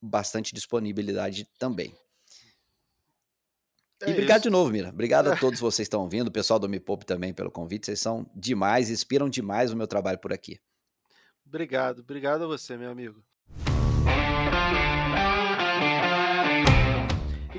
bastante 0.00 0.54
disponibilidade 0.54 1.46
também. 1.58 1.94
É 4.02 4.10
e 4.10 4.12
obrigado 4.12 4.40
isso. 4.40 4.48
de 4.48 4.50
novo, 4.50 4.70
Mira. 4.70 4.90
Obrigado 4.90 5.28
a 5.28 5.36
todos 5.36 5.58
vocês 5.58 5.88
que 5.88 5.88
estão 5.88 6.02
ouvindo, 6.02 6.28
o 6.28 6.32
pessoal 6.32 6.58
do 6.58 6.68
Me 6.68 6.78
Poupe 6.78 7.04
também 7.04 7.34
pelo 7.34 7.50
convite. 7.50 7.86
Vocês 7.86 8.00
são 8.00 8.30
demais, 8.34 8.90
inspiram 8.90 9.28
demais 9.28 9.72
o 9.72 9.76
meu 9.76 9.86
trabalho 9.86 10.18
por 10.18 10.32
aqui. 10.32 10.60
Obrigado, 11.44 12.00
obrigado 12.00 12.44
a 12.44 12.46
você, 12.46 12.76
meu 12.76 12.90
amigo. 12.90 13.24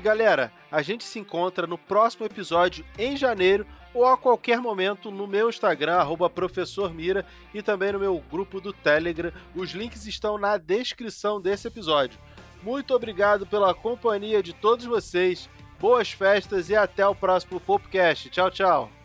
E 0.00 0.02
galera, 0.02 0.50
a 0.72 0.80
gente 0.80 1.04
se 1.04 1.18
encontra 1.18 1.66
no 1.66 1.76
próximo 1.76 2.24
episódio 2.24 2.86
em 2.98 3.18
janeiro 3.18 3.66
ou 3.92 4.06
a 4.06 4.16
qualquer 4.16 4.58
momento 4.58 5.10
no 5.10 5.26
meu 5.26 5.50
Instagram, 5.50 5.98
professormira, 6.34 7.26
e 7.52 7.60
também 7.60 7.92
no 7.92 7.98
meu 7.98 8.18
grupo 8.30 8.62
do 8.62 8.72
Telegram. 8.72 9.30
Os 9.54 9.72
links 9.72 10.06
estão 10.06 10.38
na 10.38 10.56
descrição 10.56 11.38
desse 11.38 11.68
episódio. 11.68 12.18
Muito 12.62 12.94
obrigado 12.94 13.46
pela 13.46 13.74
companhia 13.74 14.42
de 14.42 14.54
todos 14.54 14.86
vocês, 14.86 15.50
boas 15.78 16.10
festas 16.10 16.70
e 16.70 16.74
até 16.74 17.06
o 17.06 17.14
próximo 17.14 17.60
podcast. 17.60 18.30
Tchau, 18.30 18.50
tchau! 18.50 18.99